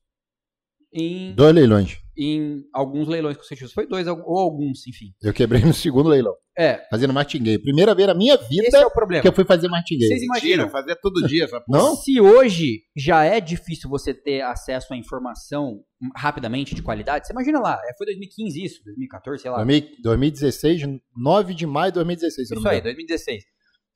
em. 0.97 1.35
Dois 1.35 1.55
leilões. 1.55 1.99
Em 2.19 2.65
alguns 2.73 3.07
leilões 3.07 3.37
consecutivos. 3.37 3.73
Foi 3.73 3.87
dois 3.87 4.07
ou 4.07 4.39
alguns, 4.39 4.87
enfim. 4.87 5.13
Eu 5.23 5.35
quebrei 5.35 5.63
no 5.63 5.75
segundo 5.75 6.09
leilão. 6.09 6.33
É. 6.59 6.81
Fazendo 6.91 7.13
martingale. 7.13 7.59
Primeira 7.59 7.95
vez 7.95 8.09
na 8.09 8.15
minha 8.15 8.37
vida 8.39 8.67
Esse 8.67 8.77
é 8.77 8.87
o 8.87 8.91
problema. 8.91 9.21
que 9.21 9.29
eu 9.29 9.33
fui 9.33 9.45
fazer 9.45 9.69
martingale. 9.69 10.09
Vocês 10.09 10.23
imaginam? 10.23 10.71
fazia 10.71 10.97
todo 10.97 11.27
dia 11.29 11.45
essa 11.45 11.61
porra. 11.61 11.79
Não? 11.79 11.95
Se 11.97 12.19
hoje 12.19 12.81
já 12.97 13.25
é 13.25 13.39
difícil 13.41 13.91
você 13.91 14.15
ter 14.15 14.41
acesso 14.41 14.95
à 14.95 14.97
informação 14.97 15.83
rapidamente 16.17 16.75
de 16.75 16.83
qualidade, 16.83 17.27
você 17.27 17.33
imagina 17.35 17.61
lá, 17.61 17.79
é, 17.85 17.95
foi 17.97 18.07
2015 18.07 18.65
isso, 18.65 18.85
2014, 18.85 19.43
sei 19.43 19.51
lá. 19.51 19.59
2016, 20.03 20.83
9 21.15 21.55
de 21.55 21.67
maio 21.67 21.93
de 21.93 21.97
2016. 21.97 22.51
Isso 22.51 22.69
aí, 22.69 22.81
2016. 22.81 23.45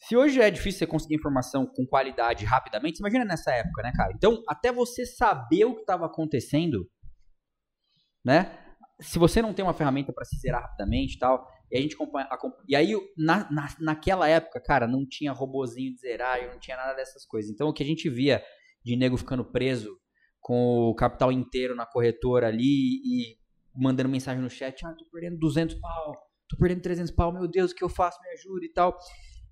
Se 0.01 0.17
hoje 0.17 0.41
é 0.41 0.51
difícil 0.51 0.79
você 0.79 0.87
conseguir 0.87 1.17
informação 1.17 1.67
com 1.67 1.87
qualidade 1.87 2.45
rapidamente, 2.45 2.97
você 2.97 3.03
imagina 3.03 3.25
nessa 3.25 3.53
época, 3.53 3.83
né, 3.83 3.93
cara? 3.95 4.13
Então, 4.15 4.43
até 4.49 4.73
você 4.73 5.05
saber 5.05 5.67
o 5.67 5.75
que 5.75 5.83
estava 5.83 6.07
acontecendo, 6.07 6.91
né? 8.25 8.59
Se 9.01 9.19
você 9.19 9.43
não 9.43 9.53
tem 9.53 9.63
uma 9.63 9.75
ferramenta 9.75 10.13
para 10.13 10.25
se 10.25 10.39
zerar 10.39 10.63
rapidamente 10.63 11.17
e 11.17 11.19
tal, 11.19 11.47
e 11.71 11.77
a 11.77 11.81
gente 11.81 11.95
acompanha, 11.95 12.27
acompanha 12.31 12.65
e 12.67 12.75
aí 12.75 12.95
na, 13.17 13.51
na, 13.51 13.69
naquela 13.79 14.27
época, 14.27 14.61
cara, 14.61 14.87
não 14.87 15.07
tinha 15.07 15.33
robozinho 15.33 15.93
de 15.95 16.01
zerar, 16.01 16.51
não 16.51 16.59
tinha 16.59 16.77
nada 16.77 16.95
dessas 16.95 17.27
coisas. 17.27 17.51
Então, 17.51 17.69
o 17.69 17.73
que 17.73 17.83
a 17.83 17.87
gente 17.87 18.09
via 18.09 18.43
de 18.83 18.97
nego 18.97 19.19
ficando 19.19 19.45
preso 19.45 19.99
com 20.41 20.89
o 20.89 20.95
capital 20.95 21.31
inteiro 21.31 21.77
na 21.77 21.85
corretora 21.85 22.49
ali 22.49 23.01
e 23.05 23.37
mandando 23.75 24.09
mensagem 24.09 24.43
no 24.43 24.51
chat, 24.51 24.85
ah, 24.85 24.95
tô 24.95 25.05
perdendo 25.13 25.39
200 25.39 25.77
pau, 25.77 26.17
tô 26.49 26.57
perdendo 26.57 26.83
300 26.83 27.13
pau, 27.13 27.33
meu 27.33 27.47
Deus, 27.47 27.71
o 27.71 27.75
que 27.75 27.85
eu 27.85 27.89
faço? 27.89 28.19
Me 28.23 28.31
ajuda 28.31 28.65
e 28.65 28.73
tal. 28.73 28.97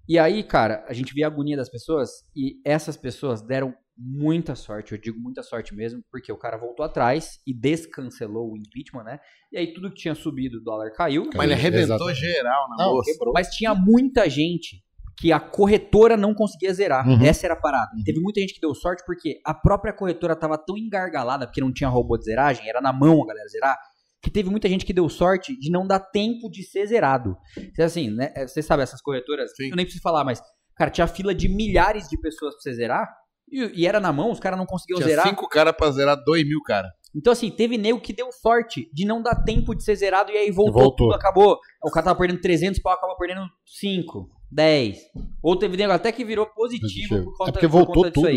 E 0.09 0.19
aí, 0.19 0.43
cara, 0.43 0.85
a 0.89 0.93
gente 0.93 1.13
via 1.13 1.27
a 1.27 1.29
agonia 1.29 1.57
das 1.57 1.69
pessoas 1.69 2.11
e 2.35 2.61
essas 2.65 2.97
pessoas 2.97 3.43
deram 3.43 3.75
muita 3.99 4.55
sorte, 4.55 4.93
eu 4.93 4.99
digo 4.99 5.19
muita 5.19 5.43
sorte 5.43 5.75
mesmo, 5.75 6.01
porque 6.11 6.33
o 6.33 6.37
cara 6.37 6.57
voltou 6.57 6.87
atrás 6.87 7.41
e 7.45 7.53
descancelou 7.53 8.53
o 8.53 8.57
impeachment, 8.57 9.03
né? 9.03 9.19
E 9.53 9.59
aí 9.59 9.73
tudo 9.75 9.91
que 9.91 9.97
tinha 9.97 10.15
subido, 10.15 10.59
o 10.59 10.61
dólar 10.61 10.93
caiu. 10.93 11.29
Mas 11.35 11.45
ele 11.45 11.55
arrebentou 11.55 12.09
Exatamente. 12.09 12.21
geral 12.21 12.69
na 12.71 12.77
Não, 12.77 12.93
bolsa. 12.93 13.11
Mas 13.35 13.49
tinha 13.49 13.75
muita 13.75 14.31
gente 14.31 14.83
que 15.19 15.33
a 15.33 15.41
corretora 15.41 16.17
não 16.17 16.33
conseguia 16.33 16.73
zerar. 16.73 17.07
Uhum. 17.07 17.21
Essa 17.25 17.49
era 17.49 17.55
a 17.55 17.61
parada. 17.61 17.91
Uhum. 17.97 18.05
Teve 18.05 18.21
muita 18.21 18.41
gente 18.41 18.55
que 18.55 18.61
deu 18.61 18.73
sorte 18.73 19.03
porque 19.05 19.41
a 19.45 19.53
própria 19.53 19.93
corretora 19.93 20.37
tava 20.37 20.57
tão 20.57 20.79
engargalada 20.79 21.45
porque 21.45 21.61
não 21.61 21.73
tinha 21.73 21.91
robô 21.91 22.17
de 22.17 22.25
zeragem, 22.25 22.69
era 22.69 22.81
na 22.81 22.93
mão 22.93 23.25
a 23.25 23.27
galera 23.27 23.49
zerar, 23.49 23.77
que 24.23 24.31
teve 24.31 24.51
muita 24.51 24.69
gente 24.69 24.85
que 24.85 24.93
deu 24.93 25.09
sorte 25.09 25.59
de 25.59 25.71
não 25.71 25.87
dar 25.87 26.01
tempo 26.01 26.51
de 26.51 26.63
ser 26.63 26.87
zerado. 26.87 27.37
Assim, 27.79 28.11
né? 28.11 28.33
É, 28.35 28.47
você 28.47 28.63
sabe, 28.63 28.83
essas 28.83 29.01
corretoras, 29.01 29.51
Sim. 29.57 29.71
eu 29.71 29.77
nem 29.77 29.85
preciso 29.85 30.03
falar, 30.03 30.25
mas, 30.25 30.41
cara, 30.77 30.91
tinha 30.91 31.07
fila 31.07 31.35
de 31.35 31.49
milhares 31.49 32.09
de 32.09 32.21
pessoas 32.21 32.55
pra 32.55 32.63
você 32.63 32.75
zerar, 32.75 33.09
e, 33.51 33.83
e 33.83 33.87
era 33.87 34.01
na 34.01 34.13
mão, 34.13 34.31
os 34.31 34.41
caras 34.41 34.59
não 34.59 34.67
conseguiam 34.67 34.99
tinha 34.99 35.09
zerar. 35.09 35.29
cinco 35.29 35.49
caras 35.49 35.75
pra 35.77 35.91
zerar 35.91 36.17
dois 36.25 36.45
mil 36.47 36.61
cara. 36.63 36.89
Então, 37.17 37.33
assim, 37.33 37.51
teve 37.51 37.79
nego 37.79 38.01
que 38.01 38.13
deu 38.13 38.31
sorte 38.31 38.89
de 38.93 39.07
não 39.07 39.23
dar 39.23 39.43
tempo 39.43 39.75
de 39.75 39.83
ser 39.83 39.97
zerado, 39.97 40.31
e 40.31 40.37
aí 40.37 40.51
voltou, 40.51 40.83
voltou. 40.83 41.07
tudo, 41.09 41.15
acabou. 41.15 41.59
O 41.83 41.91
cara 41.91 42.05
tava 42.05 42.19
perdendo 42.19 42.41
300 42.41 42.81
pau, 42.83 42.93
acabou 42.93 43.17
perdendo 43.17 43.47
5, 43.65 44.29
10. 44.51 44.99
Ou 45.43 45.57
teve 45.57 45.77
nego 45.77 45.93
até 45.93 46.13
que 46.13 46.25
virou 46.25 46.47
positivo 46.47 47.25
por 47.25 47.37
conta, 47.37 47.51
é 47.51 47.53
porque 47.53 47.67
voltou 47.67 48.03
por 48.05 48.13
tudo. 48.13 48.29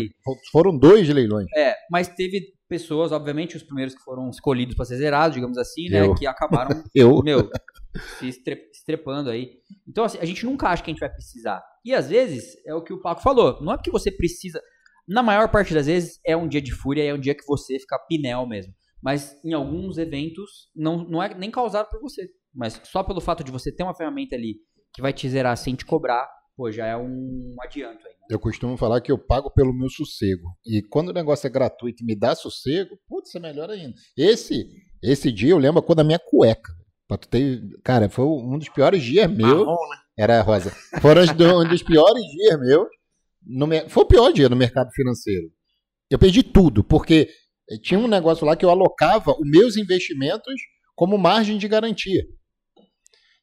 Foram 0.50 0.76
dois 0.76 1.06
leilões. 1.08 1.46
É, 1.54 1.74
mas 1.90 2.08
teve 2.08 2.40
pessoas, 2.72 3.12
obviamente, 3.12 3.54
os 3.54 3.62
primeiros 3.62 3.94
que 3.94 4.00
foram 4.00 4.30
escolhidos 4.30 4.74
para 4.74 4.86
ser 4.86 4.96
zerados, 4.96 5.34
digamos 5.34 5.58
assim, 5.58 5.90
né? 5.90 6.06
Eu. 6.06 6.14
Que 6.14 6.26
acabaram, 6.26 6.70
eu. 6.94 7.22
meu, 7.22 7.50
se 8.18 8.28
estrepando 8.72 9.28
aí. 9.28 9.58
Então, 9.86 10.04
assim, 10.04 10.16
a 10.18 10.24
gente 10.24 10.46
nunca 10.46 10.68
acha 10.68 10.82
que 10.82 10.90
a 10.90 10.94
gente 10.94 11.00
vai 11.00 11.12
precisar. 11.12 11.62
E 11.84 11.94
às 11.94 12.08
vezes, 12.08 12.56
é 12.64 12.74
o 12.74 12.82
que 12.82 12.94
o 12.94 13.02
Paco 13.02 13.20
falou, 13.20 13.60
não 13.60 13.74
é 13.74 13.76
porque 13.76 13.90
você 13.90 14.10
precisa. 14.10 14.58
Na 15.06 15.22
maior 15.22 15.50
parte 15.50 15.74
das 15.74 15.84
vezes, 15.84 16.18
é 16.24 16.34
um 16.34 16.48
dia 16.48 16.62
de 16.62 16.72
fúria, 16.72 17.04
é 17.04 17.12
um 17.12 17.20
dia 17.20 17.34
que 17.34 17.44
você 17.46 17.78
fica 17.78 17.98
pinel 18.08 18.46
mesmo. 18.46 18.72
Mas 19.02 19.38
em 19.44 19.52
alguns 19.52 19.98
eventos, 19.98 20.70
não, 20.74 21.04
não 21.04 21.22
é 21.22 21.34
nem 21.34 21.50
causado 21.50 21.90
por 21.90 22.00
você. 22.00 22.26
Mas 22.54 22.80
só 22.84 23.02
pelo 23.02 23.20
fato 23.20 23.44
de 23.44 23.50
você 23.50 23.70
ter 23.70 23.82
uma 23.82 23.94
ferramenta 23.94 24.34
ali 24.34 24.54
que 24.94 25.02
vai 25.02 25.12
te 25.12 25.28
zerar 25.28 25.58
sem 25.58 25.74
te 25.74 25.84
cobrar, 25.84 26.26
pô, 26.56 26.70
já 26.70 26.86
é 26.86 26.96
um 26.96 27.54
adianto 27.60 28.06
aí. 28.06 28.12
Né? 28.12 28.26
Eu 28.30 28.38
costumo 28.38 28.76
falar 28.76 29.00
que 29.00 29.10
eu 29.10 29.18
pago 29.18 29.50
pelo 29.50 29.72
meu 29.72 29.88
sossego. 29.88 30.56
E 30.64 30.82
quando 30.82 31.08
o 31.08 31.12
negócio 31.12 31.46
é 31.46 31.50
gratuito 31.50 32.02
e 32.02 32.06
me 32.06 32.14
dá 32.14 32.34
sossego, 32.34 32.98
putz, 33.08 33.34
é 33.34 33.40
melhor 33.40 33.70
ainda. 33.70 33.94
Esse, 34.16 34.66
esse 35.02 35.30
dia 35.32 35.50
eu 35.50 35.58
lembro 35.58 35.82
quando 35.82 36.00
a 36.00 36.04
minha 36.04 36.18
cueca. 36.18 36.72
Pra 37.08 37.18
tu 37.18 37.28
ter, 37.28 37.60
cara, 37.82 38.08
foi 38.08 38.24
um 38.24 38.58
dos 38.58 38.68
piores 38.68 39.02
dias 39.02 39.30
meu. 39.30 39.66
Marrom, 39.66 39.88
né? 39.90 39.96
Era 40.16 40.40
rosa. 40.40 40.70
Foram 41.00 41.22
um 41.22 41.68
dos 41.68 41.82
piores 41.82 42.22
dias 42.22 42.60
meu. 42.60 42.88
No, 43.44 43.66
foi 43.88 44.02
o 44.04 44.06
pior 44.06 44.32
dia 44.32 44.48
no 44.48 44.56
mercado 44.56 44.90
financeiro. 44.92 45.50
Eu 46.10 46.18
perdi 46.18 46.42
tudo, 46.42 46.84
porque 46.84 47.28
tinha 47.82 47.98
um 47.98 48.06
negócio 48.06 48.46
lá 48.46 48.54
que 48.54 48.64
eu 48.64 48.70
alocava 48.70 49.32
os 49.32 49.50
meus 49.50 49.76
investimentos 49.76 50.54
como 50.94 51.18
margem 51.18 51.58
de 51.58 51.66
garantia. 51.66 52.22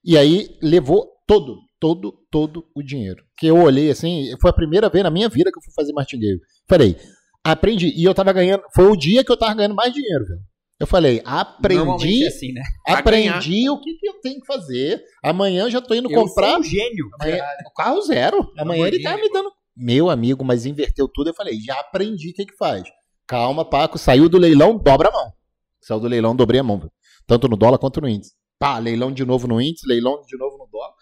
E 0.04 0.17
aí 0.17 0.58
levou 0.62 1.08
todo, 1.28 1.58
todo, 1.80 2.19
todo 2.32 2.65
o 2.76 2.84
dinheiro. 2.84 3.24
Que 3.38 3.48
eu 3.48 3.58
olhei 3.58 3.89
assim, 3.89 4.34
foi 4.42 4.50
a 4.50 4.54
primeira 4.54 4.89
vez 4.89 5.04
na 5.04 5.10
minha 5.10 5.30
vida 5.30 5.52
que 5.52 5.58
eu 5.58 5.63
fui 5.63 5.74
fazer 5.74 5.94
martingale. 5.94 6.39
Falei, 6.68 6.98
aprendi. 7.44 7.94
E 7.96 8.04
eu 8.04 8.13
tava 8.13 8.32
ganhando, 8.34 8.63
foi 8.74 8.86
o 8.86 8.96
dia 8.96 9.24
que 9.24 9.32
eu 9.32 9.38
tava 9.38 9.54
ganhando 9.54 9.76
mais 9.76 9.94
dinheiro, 9.94 10.26
velho. 10.26 10.42
Eu 10.80 10.88
falei, 10.88 11.22
aprendi, 11.26 12.24
é 12.24 12.28
assim, 12.28 12.54
né? 12.54 12.62
aprendi 12.88 13.70
o 13.70 13.82
que, 13.82 13.96
que, 13.96 14.08
eu 14.08 14.13
tenho 14.22 14.39
que 14.39 14.48
fazer. 14.48 15.04
Amanhã 15.22 15.63
eu 15.63 15.70
já 15.70 15.82
tô 15.82 15.94
indo 15.94 16.10
eu 16.10 16.22
comprar. 16.22 16.52
Sou 16.52 16.60
um 16.60 16.63
gênio. 16.63 17.10
Amanhã, 17.20 17.44
o 17.68 17.74
carro 17.74 18.02
zero. 18.02 18.52
Amanhã 18.58 18.88
ele 18.88 19.02
tá 19.02 19.18
me 19.18 19.30
dando. 19.30 19.52
Meu 19.76 20.10
amigo, 20.10 20.46
mas 20.46 20.65
inverteu 20.65 21.10
tudo. 21.10 21.32
Eu 21.32 21.34
falei, 21.34 21.60
já 21.60 21.78
aprendi 21.80 22.30
o 22.30 22.34
que 22.34 22.46
que 22.46 22.56
faz. 22.56 22.84
Calma, 23.28 23.65
Paco, 23.65 23.98
saiu 23.98 24.30
do 24.30 24.38
leilão, 24.38 24.78
dobra 24.78 25.10
a 25.10 25.12
mão. 25.12 25.34
Saiu 25.82 26.00
do 26.00 26.08
leilão, 26.08 26.34
dobrei 26.34 26.62
a 26.62 26.63
mão. 26.63 26.80
Véio. 26.80 26.92
Tanto 27.28 27.50
no 27.50 27.58
dólar 27.58 27.78
quanto 27.78 28.00
no 28.00 28.08
índice. 28.08 28.34
Pá, 28.58 28.80
leilão 28.80 29.12
de 29.12 29.26
novo 29.26 29.48
no 29.48 29.62
índice, 29.62 29.86
leilão 29.86 30.22
de 30.26 30.38
novo 30.38 30.58
no 30.58 30.68
dólar. 30.72 30.94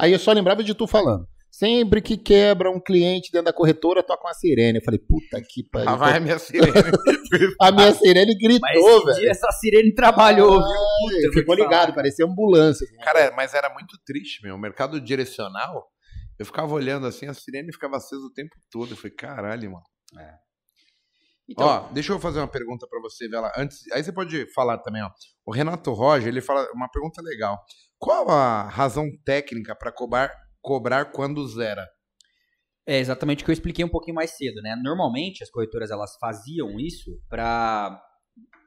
Aí 0.00 0.12
eu 0.12 0.18
só 0.18 0.32
lembrava 0.32 0.62
de 0.62 0.74
tu 0.74 0.86
falando. 0.86 1.26
Sempre 1.50 2.00
que 2.00 2.16
quebra 2.16 2.70
um 2.70 2.80
cliente 2.80 3.30
dentro 3.30 3.44
da 3.44 3.52
corretora, 3.52 4.02
toca 4.02 4.26
uma 4.26 4.32
sirene. 4.32 4.78
Eu 4.78 4.82
falei, 4.82 4.98
puta 4.98 5.38
que 5.46 5.62
pariu. 5.70 5.90
Ah, 5.90 5.96
vai 5.96 6.16
a 6.16 6.20
minha 6.20 6.38
sirene. 6.38 6.72
a 7.60 7.70
minha 7.70 7.92
sirene 7.92 8.34
gritou, 8.38 9.04
velho. 9.04 9.30
Essa 9.30 9.50
sirene 9.52 9.94
trabalhou, 9.94 10.54
Ai, 10.54 10.58
viu? 10.58 11.20
Puta, 11.30 11.40
ficou 11.40 11.54
ligado, 11.54 11.92
parecia 11.92 12.24
ambulância. 12.24 12.86
Cara, 13.04 13.32
mas 13.36 13.52
era 13.52 13.68
muito 13.68 13.98
triste, 14.02 14.42
meu. 14.42 14.54
O 14.54 14.58
mercado 14.58 14.98
direcional, 14.98 15.86
eu 16.38 16.46
ficava 16.46 16.72
olhando 16.72 17.06
assim, 17.06 17.26
a 17.26 17.34
sirene 17.34 17.70
ficava 17.70 17.98
acesa 17.98 18.22
o 18.22 18.32
tempo 18.32 18.56
todo. 18.70 18.92
Eu 18.92 18.96
falei, 18.96 19.14
caralho, 19.14 19.72
mano. 19.72 19.84
É. 20.18 20.34
Então, 21.48 21.66
ó, 21.66 21.80
deixa 21.92 22.12
eu 22.12 22.18
fazer 22.18 22.38
uma 22.38 22.48
pergunta 22.48 22.86
para 22.88 23.00
você, 23.00 23.28
Vela. 23.28 23.52
Antes, 23.56 23.80
aí 23.92 24.02
você 24.02 24.10
pode 24.10 24.50
falar 24.54 24.78
também, 24.78 25.02
ó. 25.02 25.10
O 25.44 25.52
Renato 25.52 25.92
Roger, 25.92 26.28
ele 26.28 26.40
fala 26.40 26.66
uma 26.72 26.88
pergunta 26.88 27.20
legal. 27.20 27.58
Qual 28.02 28.28
a 28.30 28.68
razão 28.68 29.08
técnica 29.24 29.76
para 29.76 29.92
cobrar, 29.92 30.34
cobrar 30.60 31.04
quando 31.12 31.46
zera? 31.46 31.86
É 32.84 32.98
exatamente 32.98 33.42
o 33.42 33.44
que 33.44 33.52
eu 33.52 33.54
expliquei 33.54 33.84
um 33.84 33.88
pouquinho 33.88 34.16
mais 34.16 34.32
cedo, 34.32 34.60
né? 34.60 34.74
Normalmente 34.74 35.44
as 35.44 35.48
corretoras 35.48 35.88
elas 35.88 36.16
faziam 36.18 36.80
isso 36.80 37.16
para 37.28 38.02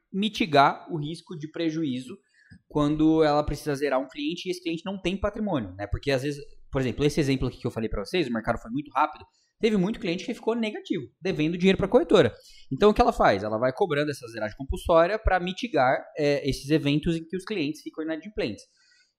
mitigar 0.09 0.87
o 0.89 0.97
risco 0.97 1.37
de 1.37 1.51
prejuízo 1.51 2.17
quando 2.65 3.25
ela 3.25 3.43
precisa 3.43 3.75
zerar 3.75 3.99
um 3.99 4.07
cliente 4.07 4.47
e 4.47 4.51
esse 4.51 4.63
cliente 4.63 4.85
não 4.85 4.97
tem 4.97 5.17
patrimônio, 5.17 5.75
né? 5.75 5.85
Porque 5.85 6.11
às 6.11 6.23
vezes, 6.23 6.41
por 6.71 6.79
exemplo, 6.79 7.03
esse 7.03 7.19
exemplo 7.19 7.49
aqui 7.49 7.57
que 7.57 7.67
eu 7.67 7.71
falei 7.71 7.89
para 7.89 8.05
vocês, 8.05 8.29
o 8.29 8.31
mercado 8.31 8.57
foi 8.57 8.71
muito 8.71 8.89
rápido, 8.91 9.25
teve 9.59 9.75
muito 9.75 9.99
cliente 9.99 10.23
que 10.23 10.33
ficou 10.33 10.55
negativo, 10.55 11.03
devendo 11.19 11.57
dinheiro 11.57 11.77
para 11.77 11.87
a 11.87 11.89
corretora. 11.89 12.33
Então 12.71 12.89
o 12.89 12.93
que 12.93 13.01
ela 13.01 13.11
faz? 13.11 13.43
Ela 13.43 13.57
vai 13.57 13.73
cobrando 13.73 14.11
essa 14.11 14.25
zeragem 14.29 14.55
compulsória 14.55 15.19
para 15.19 15.41
mitigar 15.41 16.01
é, 16.17 16.49
esses 16.49 16.69
eventos 16.69 17.17
em 17.17 17.25
que 17.25 17.35
os 17.35 17.43
clientes 17.43 17.81
ficam 17.81 18.01
inadimplentes. 18.01 18.63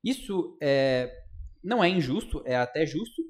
Isso 0.06 0.56
é, 0.62 1.12
não 1.64 1.82
é 1.82 1.88
injusto, 1.88 2.40
é 2.46 2.54
até 2.54 2.86
justo. 2.86 3.20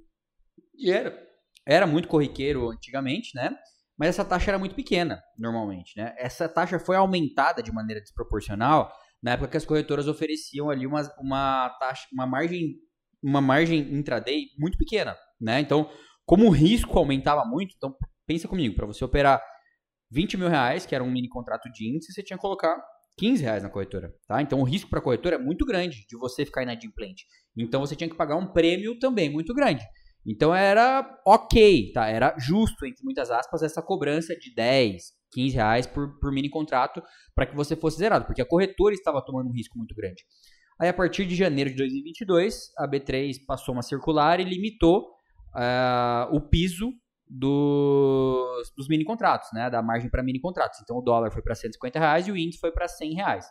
E 0.75 0.91
era, 0.91 1.19
era 1.65 1.87
muito 1.87 2.07
corriqueiro 2.07 2.69
antigamente, 2.69 3.35
né? 3.35 3.57
Mas 3.97 4.11
essa 4.11 4.27
taxa 4.27 4.51
era 4.51 4.59
muito 4.59 4.75
pequena, 4.75 5.23
normalmente, 5.39 5.97
né? 5.97 6.15
Essa 6.19 6.47
taxa 6.47 6.79
foi 6.79 6.97
aumentada 6.97 7.62
de 7.62 7.73
maneira 7.73 8.03
desproporcional 8.03 8.93
na 9.23 9.33
época 9.33 9.49
que 9.49 9.57
as 9.57 9.65
corretoras 9.65 10.07
ofereciam 10.07 10.69
ali 10.69 10.87
uma, 10.87 11.01
uma 11.19 11.71
taxa, 11.81 12.07
uma 12.12 12.27
margem, 12.27 12.75
uma 13.23 13.41
margem 13.41 13.81
intraday 13.95 14.49
muito 14.59 14.77
pequena, 14.77 15.17
né? 15.41 15.61
Então, 15.61 15.91
como 16.27 16.45
o 16.45 16.51
risco 16.51 16.99
aumentava 16.99 17.43
muito, 17.47 17.75
então 17.75 17.97
pensa 18.27 18.47
comigo, 18.47 18.77
para 18.77 18.85
você 18.87 19.03
operar 19.03 19.43
20 20.11 20.37
mil 20.37 20.49
reais, 20.49 20.85
que 20.85 20.95
era 20.95 21.03
um 21.03 21.11
mini 21.11 21.29
contrato 21.29 21.71
de 21.73 21.89
índice, 21.89 22.12
você 22.12 22.23
tinha 22.23 22.37
que 22.37 22.43
colocar 22.43 22.77
15 23.18 23.42
reais 23.42 23.62
na 23.62 23.70
corretora, 23.70 24.14
tá? 24.26 24.42
Então 24.42 24.61
o 24.61 24.64
risco 24.64 24.90
para 24.90 24.98
a 24.98 25.02
corretora 25.02 25.37
é 25.37 25.38
muito 25.38 25.64
grande 25.64 26.05
de 26.07 26.16
você 26.16 26.44
ficar 26.44 26.62
inadimplente. 26.62 27.24
Então 27.57 27.81
você 27.81 27.96
tinha 27.96 28.11
que 28.11 28.16
pagar 28.16 28.37
um 28.37 28.52
prêmio 28.52 28.98
também 28.98 29.31
muito 29.31 29.55
grande. 29.55 29.85
Então 30.26 30.55
era 30.55 31.18
ok, 31.24 31.92
tá? 31.92 32.09
Era 32.09 32.35
justo, 32.38 32.85
entre 32.85 33.05
muitas 33.05 33.31
aspas, 33.31 33.62
essa 33.62 33.81
cobrança 33.81 34.37
de 34.37 34.55
10, 34.55 35.02
15 35.33 35.55
reais 35.55 35.87
por, 35.87 36.18
por 36.18 36.33
mini 36.33 36.50
contrato 36.50 37.02
para 37.35 37.46
que 37.46 37.55
você 37.55 37.76
fosse 37.76 37.98
zerado, 37.98 38.26
porque 38.26 38.42
a 38.42 38.46
corretora 38.46 38.92
estava 38.92 39.24
tomando 39.24 39.48
um 39.48 39.52
risco 39.52 39.79
muito 39.79 39.94
grande. 39.94 40.24
Aí 40.79 40.88
a 40.88 40.94
partir 40.94 41.24
de 41.24 41.35
janeiro 41.35 41.70
de 41.70 41.76
2022, 41.76 42.72
a 42.76 42.87
B3 42.87 43.37
passou 43.46 43.72
uma 43.74 43.83
circular 43.83 44.40
e 44.40 44.44
limitou 44.44 45.09
uh, 45.55 46.35
o 46.35 46.40
piso 46.40 46.92
dos, 47.29 48.73
dos 48.77 48.89
mini 48.89 49.05
contratos, 49.05 49.49
né? 49.53 49.69
Da 49.69 49.83
margem 49.83 50.11
para 50.11 50.23
mini 50.23 50.41
contratos. 50.41 50.81
Então 50.83 50.99
o 50.99 51.03
dólar 51.03 51.31
foi 51.31 51.43
para 51.43 51.55
150 51.55 51.99
reais 51.99 52.29
e 52.29 52.33
o 52.33 52.37
índice 52.37 52.59
foi 52.59 52.71
para 52.71 52.87
100 52.89 53.15
reais. 53.15 53.47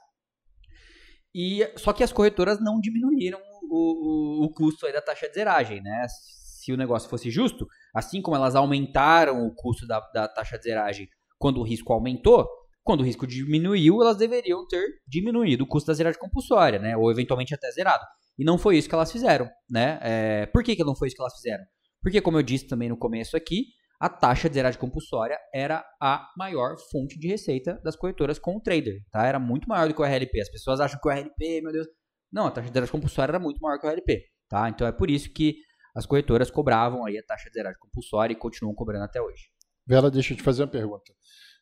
E, 1.34 1.70
só 1.76 1.92
que 1.92 2.04
as 2.04 2.14
corretoras 2.14 2.62
não 2.62 2.80
diminuíram 2.80 3.40
o, 3.70 4.44
o, 4.44 4.46
o 4.46 4.50
custo 4.54 4.90
da 4.92 5.02
taxa 5.02 5.28
de 5.28 5.34
zeragem, 5.34 5.82
né? 5.82 6.06
Se 6.08 6.72
o 6.72 6.78
negócio 6.78 7.10
fosse 7.10 7.30
justo, 7.30 7.68
assim 7.94 8.22
como 8.22 8.38
elas 8.38 8.56
aumentaram 8.56 9.46
o 9.46 9.54
custo 9.54 9.86
da, 9.86 10.00
da 10.14 10.28
taxa 10.28 10.58
de 10.58 10.64
zeragem 10.64 11.08
quando 11.38 11.60
o 11.60 11.64
risco 11.64 11.92
aumentou, 11.92 12.48
quando 12.82 13.02
o 13.02 13.04
risco 13.04 13.28
diminuiu, 13.28 14.02
elas 14.02 14.16
deveriam 14.16 14.66
ter 14.66 14.86
diminuído 15.08 15.66
o 15.66 15.68
custo 15.68 15.88
da 15.88 15.94
zeragem 15.94 16.20
compulsória, 16.20 16.80
né? 16.80 16.96
Ou 16.96 17.12
eventualmente 17.12 17.54
até 17.54 17.70
zerado. 17.72 18.06
E 18.38 18.46
não 18.46 18.58
foi 18.58 18.78
isso 18.78 18.88
que 18.88 18.96
elas 18.96 19.12
fizeram, 19.12 19.50
né? 19.70 20.00
É, 20.02 20.46
por 20.46 20.64
que, 20.64 20.76
que 20.76 20.84
não 20.84 20.96
foi 20.96 21.08
isso 21.08 21.16
que 21.16 21.22
elas 21.22 21.36
fizeram? 21.36 21.66
Porque, 22.06 22.22
como 22.22 22.38
eu 22.38 22.44
disse 22.44 22.68
também 22.68 22.88
no 22.88 22.96
começo 22.96 23.36
aqui, 23.36 23.66
a 24.00 24.08
taxa 24.08 24.48
de 24.48 24.54
zeragem 24.54 24.80
compulsória 24.80 25.40
era 25.52 25.84
a 26.00 26.30
maior 26.38 26.76
fonte 26.92 27.18
de 27.18 27.28
receita 27.28 27.82
das 27.84 27.96
corretoras 27.96 28.38
com 28.38 28.58
o 28.58 28.62
trader, 28.62 29.02
tá? 29.10 29.26
Era 29.26 29.40
muito 29.40 29.68
maior 29.68 29.88
do 29.88 29.96
que 29.96 30.00
o 30.04 30.06
RLP. 30.06 30.40
As 30.40 30.52
pessoas 30.52 30.80
acham 30.80 31.00
que 31.02 31.08
o 31.10 31.12
RLP, 31.12 31.64
meu 31.64 31.72
Deus... 31.72 31.88
Não, 32.32 32.46
a 32.46 32.52
taxa 32.52 32.68
de 32.68 32.74
zeragem 32.76 32.92
compulsória 32.92 33.32
era 33.32 33.40
muito 33.40 33.60
maior 33.60 33.80
que 33.80 33.88
o 33.88 33.90
RLP, 33.90 34.22
tá? 34.48 34.70
Então 34.70 34.86
é 34.86 34.92
por 34.92 35.10
isso 35.10 35.34
que 35.34 35.56
as 35.96 36.06
corretoras 36.06 36.52
cobravam 36.52 37.08
aí 37.08 37.18
a 37.18 37.24
taxa 37.24 37.50
de 37.50 37.54
zeragem 37.56 37.80
compulsória 37.80 38.34
e 38.34 38.38
continuam 38.38 38.76
cobrando 38.76 39.06
até 39.06 39.20
hoje. 39.20 39.50
Vela, 39.88 40.12
deixa 40.12 40.34
eu 40.34 40.38
te 40.38 40.44
fazer 40.44 40.62
uma 40.62 40.70
pergunta. 40.70 41.12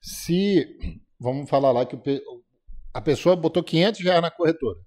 Se, 0.01 0.77
vamos 1.17 1.49
falar 1.49 1.71
lá 1.71 1.85
que 1.85 1.97
a 2.93 2.99
pessoa 2.99 3.37
botou 3.37 3.63
500 3.63 4.01
reais 4.01 4.21
na 4.21 4.29
corretora 4.29 4.79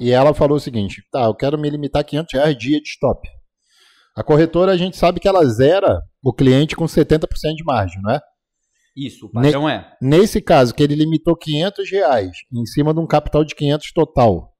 e 0.00 0.10
ela 0.10 0.32
falou 0.32 0.56
o 0.56 0.60
seguinte, 0.60 1.06
tá, 1.12 1.24
eu 1.24 1.34
quero 1.34 1.58
me 1.58 1.68
limitar 1.68 2.00
a 2.00 2.04
500 2.04 2.32
reais 2.32 2.56
dia 2.56 2.80
de 2.80 2.88
stop. 2.88 3.28
A 4.14 4.22
corretora, 4.22 4.72
a 4.72 4.76
gente 4.76 4.96
sabe 4.96 5.20
que 5.20 5.28
ela 5.28 5.44
zera 5.46 6.00
o 6.22 6.32
cliente 6.32 6.76
com 6.76 6.84
70% 6.84 7.26
de 7.56 7.64
margem, 7.64 8.00
não 8.02 8.12
é? 8.12 8.20
Isso, 8.94 9.26
o 9.26 9.30
padrão 9.30 9.66
ne 9.66 9.72
é. 9.72 9.96
Nesse 10.02 10.40
caso, 10.40 10.74
que 10.74 10.82
ele 10.82 10.94
limitou 10.94 11.34
500 11.34 11.90
reais 11.90 12.30
em 12.52 12.66
cima 12.66 12.92
de 12.92 13.00
um 13.00 13.06
capital 13.06 13.42
de 13.42 13.54
500 13.54 13.90
total, 13.92 14.52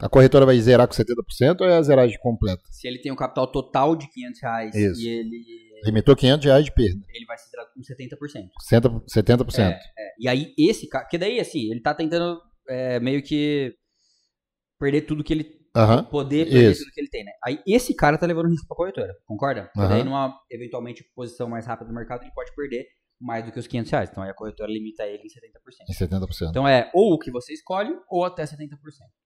a 0.00 0.08
corretora 0.08 0.46
vai 0.46 0.58
zerar 0.58 0.88
com 0.88 0.94
70% 0.94 1.60
ou 1.60 1.66
é 1.66 1.76
a 1.76 1.82
zeragem 1.82 2.18
completa? 2.20 2.62
Se 2.70 2.88
ele 2.88 2.98
tem 2.98 3.12
um 3.12 3.16
capital 3.16 3.46
total 3.46 3.94
de 3.94 4.08
500 4.10 4.40
reais 4.40 4.74
Isso. 4.74 5.02
e 5.02 5.08
ele... 5.08 5.44
Limitou 5.84 6.16
500 6.16 6.44
reais 6.44 6.64
de 6.64 6.72
perda. 6.72 7.00
Ele 7.14 7.24
vai 7.26 7.38
ser 7.38 7.50
zerado 7.50 7.70
com 7.72 7.80
70%. 7.80 8.48
70%. 8.68 9.46
70%. 9.46 9.58
É, 9.60 9.70
é. 9.72 9.78
E 10.18 10.26
aí, 10.26 10.52
esse. 10.58 10.88
Que 11.08 11.16
daí, 11.16 11.38
assim, 11.38 11.70
ele 11.70 11.80
tá 11.80 11.94
tentando 11.94 12.40
é, 12.68 12.98
meio 12.98 13.22
que 13.22 13.76
perder 14.76 15.02
tudo 15.02 15.22
que 15.22 15.32
ele 15.32 15.57
Uhum. 15.76 16.04
Poder 16.04 16.46
perder 16.46 16.76
tudo 16.76 16.90
que 16.92 17.00
ele 17.00 17.08
tem, 17.08 17.24
né? 17.24 17.32
Aí 17.44 17.60
esse 17.66 17.94
cara 17.94 18.18
tá 18.18 18.26
levando 18.26 18.48
risco 18.48 18.66
pra 18.66 18.76
corretora, 18.76 19.14
concorda? 19.26 19.70
Uhum. 19.76 19.88
daí 19.88 20.04
numa, 20.04 20.38
eventualmente, 20.50 21.04
posição 21.14 21.48
mais 21.48 21.66
rápida 21.66 21.88
do 21.88 21.94
mercado, 21.94 22.22
ele 22.22 22.32
pode 22.32 22.54
perder 22.54 22.86
mais 23.20 23.44
do 23.44 23.52
que 23.52 23.58
os 23.58 23.66
500 23.66 23.90
reais. 23.90 24.10
Então 24.10 24.22
aí 24.22 24.30
a 24.30 24.34
corretora 24.34 24.70
limita 24.70 25.04
ele 25.04 25.22
em 25.22 25.28
70%. 25.28 25.88
Em 25.88 25.92
70%. 25.92 26.50
Então 26.50 26.66
é 26.66 26.90
ou 26.94 27.14
o 27.14 27.18
que 27.18 27.30
você 27.30 27.52
escolhe 27.52 27.94
ou 28.08 28.24
até 28.24 28.44
70%, 28.44 28.68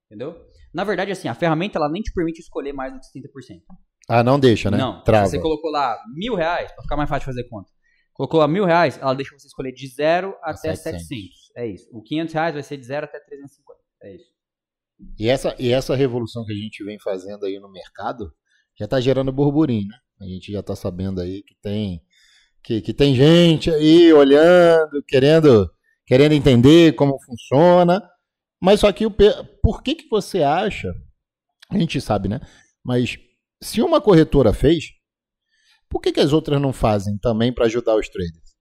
entendeu? 0.06 0.34
Na 0.72 0.84
verdade, 0.84 1.12
assim, 1.12 1.28
a 1.28 1.34
ferramenta 1.34 1.78
ela 1.78 1.90
nem 1.90 2.02
te 2.02 2.12
permite 2.12 2.40
escolher 2.40 2.72
mais 2.72 2.92
do 2.92 2.98
que 2.98 3.06
70%. 3.06 3.60
Ah, 4.08 4.24
não 4.24 4.38
deixa, 4.38 4.70
né? 4.70 4.78
Não. 4.78 5.02
Trava. 5.04 5.26
Se 5.26 5.32
você 5.32 5.40
colocou 5.40 5.70
lá 5.70 5.96
mil 6.14 6.34
reais, 6.34 6.72
pra 6.72 6.82
ficar 6.82 6.96
mais 6.96 7.08
fácil 7.08 7.20
de 7.20 7.36
fazer 7.36 7.48
conta. 7.48 7.70
Colocou 8.12 8.40
lá 8.40 8.48
mil 8.48 8.64
reais, 8.64 8.98
ela 9.00 9.14
deixa 9.14 9.38
você 9.38 9.46
escolher 9.46 9.72
de 9.72 9.86
0 9.88 10.36
até 10.42 10.74
700. 10.74 11.08
700. 11.08 11.52
É 11.56 11.66
isso. 11.66 11.88
O 11.92 12.02
500 12.02 12.34
reais 12.34 12.54
vai 12.54 12.62
ser 12.62 12.76
de 12.76 12.84
0 12.84 13.04
até 13.04 13.18
350. 13.20 13.80
É 14.02 14.14
isso. 14.14 14.31
E 15.18 15.28
essa, 15.28 15.54
e 15.58 15.70
essa 15.70 15.94
revolução 15.94 16.44
que 16.44 16.52
a 16.52 16.56
gente 16.56 16.84
vem 16.84 16.98
fazendo 17.00 17.46
aí 17.46 17.58
no 17.58 17.70
mercado 17.70 18.32
já 18.78 18.84
está 18.84 19.00
gerando 19.00 19.32
burburinho, 19.32 19.88
né? 19.88 19.96
A 20.20 20.24
gente 20.24 20.52
já 20.52 20.60
está 20.60 20.76
sabendo 20.76 21.20
aí 21.20 21.42
que 21.42 21.54
tem 21.60 22.00
que, 22.62 22.80
que 22.80 22.94
tem 22.94 23.14
gente 23.14 23.70
aí 23.70 24.12
olhando, 24.12 25.02
querendo 25.06 25.68
querendo 26.06 26.32
entender 26.32 26.94
como 26.94 27.20
funciona. 27.22 28.00
Mas 28.60 28.80
só 28.80 28.92
que 28.92 29.04
o 29.06 29.10
por 29.62 29.82
que 29.82 29.94
que 29.94 30.08
você 30.08 30.42
acha? 30.42 30.92
A 31.70 31.78
gente 31.78 32.00
sabe, 32.00 32.28
né? 32.28 32.40
Mas 32.84 33.18
se 33.62 33.80
uma 33.80 34.00
corretora 34.00 34.52
fez, 34.52 34.84
por 35.88 36.00
que, 36.00 36.10
que 36.10 36.20
as 36.20 36.32
outras 36.32 36.60
não 36.60 36.72
fazem 36.72 37.18
também 37.18 37.52
para 37.52 37.66
ajudar 37.66 37.96
os 37.96 38.08
traders? 38.08 38.56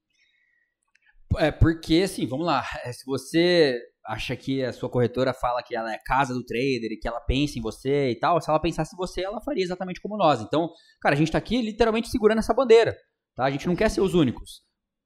É 1.38 1.50
porque, 1.50 2.02
assim, 2.04 2.28
vamos 2.28 2.46
lá. 2.46 2.62
É, 2.84 2.92
se 2.92 3.06
você 3.06 3.80
acha 4.06 4.36
que 4.36 4.64
a 4.64 4.74
sua 4.74 4.90
corretora 4.90 5.34
fala 5.34 5.62
que 5.64 5.76
ela 5.76 5.94
é 5.94 5.98
casa 6.06 6.34
do 6.34 6.44
trader 6.44 6.92
e 6.92 6.98
que 6.98 7.08
ela 7.08 7.20
pensa 7.20 7.58
em 7.58 7.62
você 7.62 8.12
e 8.12 8.20
tal, 8.20 8.42
se 8.42 8.50
ela 8.50 8.60
pensasse 8.60 8.96
em 8.96 8.98
você, 8.98 9.24
ela 9.24 9.42
faria 9.42 9.64
exatamente 9.64 10.02
como 10.02 10.18
nós. 10.18 10.42
Então, 10.42 10.70
cara, 11.02 11.16
a 11.16 11.18
gente 11.18 11.28
está 11.28 11.38
aqui 11.38 11.62
literalmente 11.62 12.10
segurando 12.10 12.40
essa 12.40 12.54
bandeira, 12.54 12.96
tá? 13.36 13.46
A 13.46 13.52
gente 13.52 13.68
não 13.68 13.76
quer 13.76 13.90
ser 13.90 14.02
os 14.02 14.14
únicos. 14.14 14.62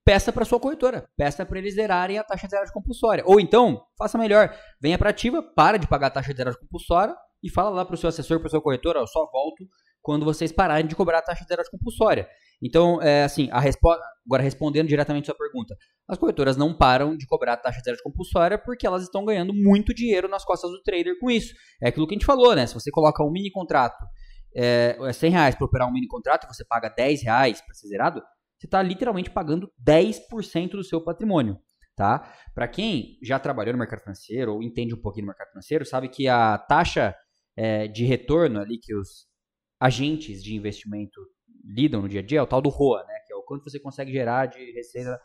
Peça 0.05 0.31
para 0.31 0.45
sua 0.45 0.59
corretora, 0.59 1.09
peça 1.17 1.45
para 1.45 1.57
eles 1.57 1.73
zerarem 1.73 2.19
a 2.19 2.23
taxa 2.23 2.45
de 2.45 2.51
zeragem 2.51 2.73
compulsória. 2.73 3.23
Ou 3.25 3.39
então, 3.39 3.83
faça 3.97 4.17
melhor, 4.17 4.55
venha 4.79 4.97
para 4.97 5.09
ativa, 5.09 5.41
para 5.41 5.77
de 5.77 5.87
pagar 5.87 6.07
a 6.07 6.11
taxa 6.11 6.31
de 6.31 6.37
zeragem 6.37 6.59
compulsória 6.59 7.15
e 7.43 7.49
fala 7.49 7.69
lá 7.69 7.83
para 7.83 7.95
o 7.95 7.97
seu 7.97 8.09
assessor, 8.09 8.39
para 8.39 8.49
sua 8.49 8.61
corretora, 8.61 8.99
eu 8.99 9.07
só 9.07 9.29
volto 9.31 9.65
quando 10.01 10.23
vocês 10.23 10.51
pararem 10.51 10.85
de 10.85 10.95
cobrar 10.95 11.17
a 11.17 11.21
taxa 11.23 11.41
de 11.41 11.47
zeragem 11.47 11.71
compulsória. 11.71 12.29
Então, 12.61 13.01
é, 13.01 13.23
assim, 13.23 13.49
a. 13.51 13.61
Agora, 14.27 14.41
respondendo 14.41 14.87
diretamente 14.87 15.27
sua 15.27 15.35
pergunta, 15.35 15.75
as 16.07 16.17
corretoras 16.17 16.57
não 16.57 16.75
param 16.75 17.15
de 17.15 17.27
cobrar 17.27 17.57
taxa 17.57 17.79
zero 17.83 17.97
de 17.97 18.01
compulsória 18.01 18.57
porque 18.57 18.87
elas 18.87 19.03
estão 19.03 19.23
ganhando 19.23 19.53
muito 19.53 19.93
dinheiro 19.93 20.27
nas 20.27 20.43
costas 20.43 20.71
do 20.71 20.81
trader 20.81 21.13
com 21.19 21.29
isso. 21.29 21.53
É 21.79 21.89
aquilo 21.89 22.07
que 22.07 22.15
a 22.15 22.17
gente 22.17 22.25
falou, 22.25 22.55
né? 22.55 22.65
Se 22.65 22.73
você 22.73 22.89
coloca 22.89 23.23
um 23.23 23.31
mini 23.31 23.51
contrato, 23.51 24.03
é, 24.55 24.97
é 24.99 25.13
100 25.13 25.31
reais 25.31 25.55
para 25.55 25.65
operar 25.65 25.87
um 25.87 25.91
mini 25.91 26.07
contrato 26.07 26.45
e 26.45 26.47
você 26.47 26.65
paga 26.65 26.89
10 26.89 27.21
reais 27.21 27.61
para 27.61 27.75
ser 27.75 27.87
zerado, 27.87 28.19
você 28.57 28.65
está 28.65 28.81
literalmente 28.81 29.29
pagando 29.29 29.71
10% 29.85 30.71
do 30.71 30.83
seu 30.83 31.03
patrimônio. 31.03 31.59
Tá? 31.95 32.33
Para 32.53 32.67
quem 32.67 33.17
já 33.23 33.39
trabalhou 33.39 33.73
no 33.73 33.79
mercado 33.79 34.01
financeiro 34.01 34.53
ou 34.53 34.63
entende 34.63 34.93
um 34.93 35.01
pouquinho 35.01 35.25
do 35.25 35.29
mercado 35.29 35.49
financeiro, 35.49 35.85
sabe 35.85 36.09
que 36.09 36.27
a 36.27 36.57
taxa 36.57 37.15
é, 37.55 37.87
de 37.87 38.03
retorno 38.03 38.59
ali 38.59 38.77
que 38.77 38.93
os 38.93 39.27
agentes 39.79 40.43
de 40.43 40.55
investimento 40.55 41.21
lidam 41.65 42.01
no 42.01 42.09
dia 42.09 42.19
a 42.19 42.23
dia 42.23 42.39
é 42.39 42.41
o 42.41 42.47
tal 42.47 42.61
do 42.61 42.69
ROA, 42.69 43.03
né? 43.05 43.19
Que 43.25 43.33
é 43.33 43.35
o 43.35 43.43
quanto 43.43 43.63
você 43.63 43.79
consegue 43.79 44.11
gerar 44.11 44.45
de 44.45 44.71
receita. 44.71 45.19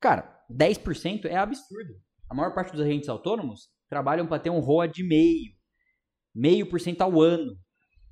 Cara, 0.00 0.44
10% 0.50 1.26
é 1.26 1.36
absurdo. 1.36 1.94
A 2.28 2.34
maior 2.34 2.54
parte 2.54 2.72
dos 2.72 2.80
agentes 2.80 3.08
autônomos 3.08 3.68
trabalham 3.88 4.26
para 4.26 4.38
ter 4.38 4.50
um 4.50 4.58
ROA 4.58 4.88
de 4.88 5.04
meio. 5.04 5.54
Meio 6.34 6.68
por 6.68 6.80
cento 6.80 7.02
ao 7.02 7.20
ano. 7.20 7.56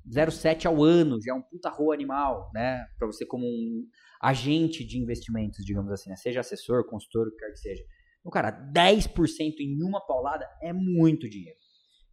0,7 0.07 0.67
ao 0.67 0.83
ano, 0.83 1.19
já 1.19 1.31
é 1.31 1.35
um 1.35 1.41
puta 1.41 1.69
ROA 1.69 1.95
animal, 1.95 2.51
né? 2.53 2.85
Para 2.97 3.07
você 3.07 3.25
como 3.25 3.43
um 3.45 3.87
agente 4.21 4.85
de 4.85 4.99
investimentos, 4.99 5.65
digamos 5.65 5.91
assim, 5.91 6.11
né? 6.11 6.15
Seja 6.15 6.41
assessor, 6.41 6.85
consultor, 6.85 7.27
o 7.27 7.31
que 7.31 7.37
quer 7.37 7.51
que 7.51 7.57
seja. 7.57 7.83
Então, 8.19 8.31
cara, 8.31 8.51
10% 8.71 9.59
em 9.59 9.83
uma 9.83 10.05
paulada 10.05 10.47
é 10.61 10.71
muito 10.71 11.27
dinheiro. 11.27 11.57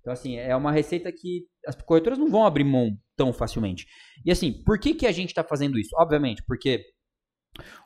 Então, 0.02 0.12
assim, 0.12 0.36
é 0.36 0.54
uma 0.54 0.72
receita 0.72 1.10
que 1.12 1.46
as 1.66 1.76
corretoras 1.76 2.18
não 2.18 2.28
vão 2.28 2.44
abrir 2.44 2.64
mão 2.64 2.90
tão 3.16 3.32
facilmente. 3.32 3.86
E 4.26 4.30
assim, 4.32 4.52
por 4.64 4.78
que, 4.78 4.94
que 4.94 5.06
a 5.06 5.12
gente 5.12 5.28
está 5.28 5.44
fazendo 5.44 5.78
isso? 5.78 5.90
Obviamente, 5.96 6.42
porque 6.46 6.84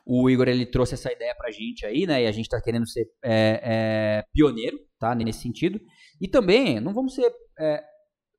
o 0.05 0.29
Igor 0.29 0.47
ele 0.47 0.65
trouxe 0.65 0.95
essa 0.95 1.11
ideia 1.11 1.35
pra 1.35 1.51
gente 1.51 1.85
aí, 1.85 2.07
né? 2.07 2.23
E 2.23 2.27
a 2.27 2.31
gente 2.31 2.45
está 2.45 2.59
querendo 2.59 2.87
ser 2.87 3.05
é, 3.23 3.61
é, 3.63 4.23
pioneiro, 4.33 4.79
tá? 4.99 5.13
Nesse 5.13 5.41
sentido. 5.41 5.79
E 6.19 6.27
também, 6.27 6.79
não 6.79 6.93
vamos 6.93 7.13
ser 7.13 7.31
é, 7.59 7.83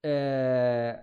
é 0.04 1.00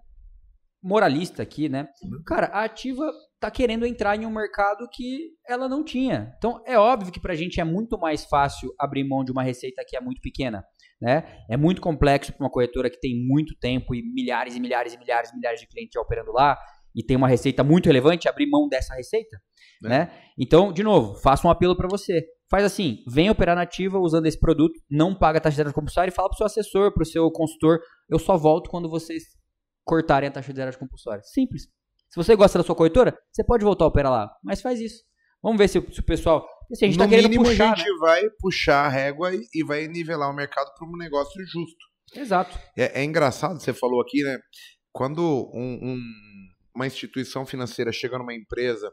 moralista 0.83 1.41
aqui, 1.41 1.69
né? 1.69 1.87
Cara, 2.25 2.47
a 2.47 2.65
Ativa 2.65 3.09
tá 3.45 3.51
querendo 3.51 3.85
entrar 3.85 4.15
em 4.15 4.25
um 4.25 4.31
mercado 4.31 4.87
que 4.91 5.29
ela 5.47 5.69
não 5.69 5.83
tinha. 5.83 6.33
Então, 6.37 6.61
é 6.65 6.79
óbvio 6.79 7.11
que 7.11 7.19
pra 7.19 7.35
gente 7.35 7.61
é 7.61 7.63
muito 7.63 7.97
mais 7.97 8.25
fácil 8.25 8.73
abrir 8.79 9.03
mão 9.03 9.23
de 9.23 9.31
uma 9.31 9.43
receita 9.43 9.83
que 9.87 9.95
é 9.95 10.01
muito 10.01 10.19
pequena. 10.19 10.63
Né? 10.99 11.23
É 11.49 11.55
muito 11.55 11.81
complexo 11.81 12.33
para 12.33 12.43
uma 12.43 12.49
corretora 12.49 12.89
que 12.89 12.99
tem 12.99 13.15
muito 13.15 13.55
tempo 13.59 13.93
e 13.93 14.01
milhares 14.01 14.55
e 14.55 14.59
milhares 14.59 14.93
e 14.93 14.97
milhares 14.97 15.31
e 15.31 15.35
milhares 15.35 15.59
de 15.59 15.67
clientes 15.67 15.95
operando 15.95 16.31
lá 16.31 16.57
e 16.95 17.03
tem 17.03 17.15
uma 17.15 17.27
receita 17.27 17.63
muito 17.63 17.85
relevante, 17.85 18.27
abrir 18.27 18.49
mão 18.49 18.67
dessa 18.67 18.95
receita. 18.95 19.37
É. 19.83 19.89
Né? 19.89 20.11
Então, 20.39 20.71
de 20.71 20.81
novo, 20.81 21.15
faço 21.15 21.47
um 21.47 21.51
apelo 21.51 21.75
para 21.75 21.87
você. 21.87 22.25
Faz 22.49 22.63
assim, 22.63 23.03
vem 23.07 23.29
operar 23.29 23.55
nativa 23.55 23.99
usando 23.99 24.25
esse 24.25 24.39
produto, 24.39 24.79
não 24.89 25.13
paga 25.13 25.41
taxa 25.41 25.53
de 25.53 25.57
zero 25.57 25.73
compulsória 25.73 26.09
e 26.09 26.13
fala 26.13 26.29
para 26.29 26.35
o 26.35 26.37
seu 26.37 26.45
assessor, 26.45 26.93
para 26.93 27.03
o 27.03 27.05
seu 27.05 27.29
consultor, 27.31 27.79
eu 28.09 28.17
só 28.17 28.37
volto 28.37 28.69
quando 28.69 28.89
vocês 28.89 29.23
cortarem 29.83 30.29
a 30.29 30.31
taxa 30.31 30.53
de 30.53 30.57
zero 30.57 30.79
compulsória. 30.79 31.21
Simples. 31.23 31.74
Se 32.15 32.23
você 32.23 32.33
gosta 32.33 32.57
da 32.57 32.63
sua 32.63 32.75
corretora, 32.75 33.13
você 33.29 33.43
pode 33.43 33.65
voltar 33.65 33.83
a 33.83 33.87
operar 33.89 34.09
lá, 34.09 34.31
mas 34.41 34.61
faz 34.61 34.79
isso. 34.79 35.03
Vamos 35.43 35.57
ver 35.57 35.67
se, 35.67 35.81
se 35.91 35.99
o 35.99 36.03
pessoal 36.03 36.47
Assim, 36.71 36.85
a 36.85 36.87
gente 36.87 36.97
no 36.97 37.03
tá 37.03 37.09
mínimo, 37.09 37.43
puxar, 37.43 37.73
a 37.73 37.75
gente 37.75 37.91
né? 37.91 37.97
vai 37.99 38.23
puxar 38.39 38.85
a 38.85 38.87
régua 38.87 39.35
e, 39.35 39.41
e 39.53 39.65
vai 39.65 39.85
nivelar 39.89 40.31
o 40.31 40.33
mercado 40.33 40.71
para 40.79 40.87
um 40.87 40.95
negócio 40.95 41.45
justo. 41.45 41.85
Exato. 42.15 42.57
É, 42.77 43.01
é, 43.01 43.03
engraçado, 43.03 43.59
você 43.59 43.73
falou 43.73 44.01
aqui, 44.01 44.23
né? 44.23 44.39
Quando 44.93 45.21
um, 45.53 45.91
um, 45.91 45.99
uma 46.73 46.87
instituição 46.87 47.45
financeira 47.45 47.91
chega 47.91 48.17
numa 48.17 48.33
empresa 48.33 48.89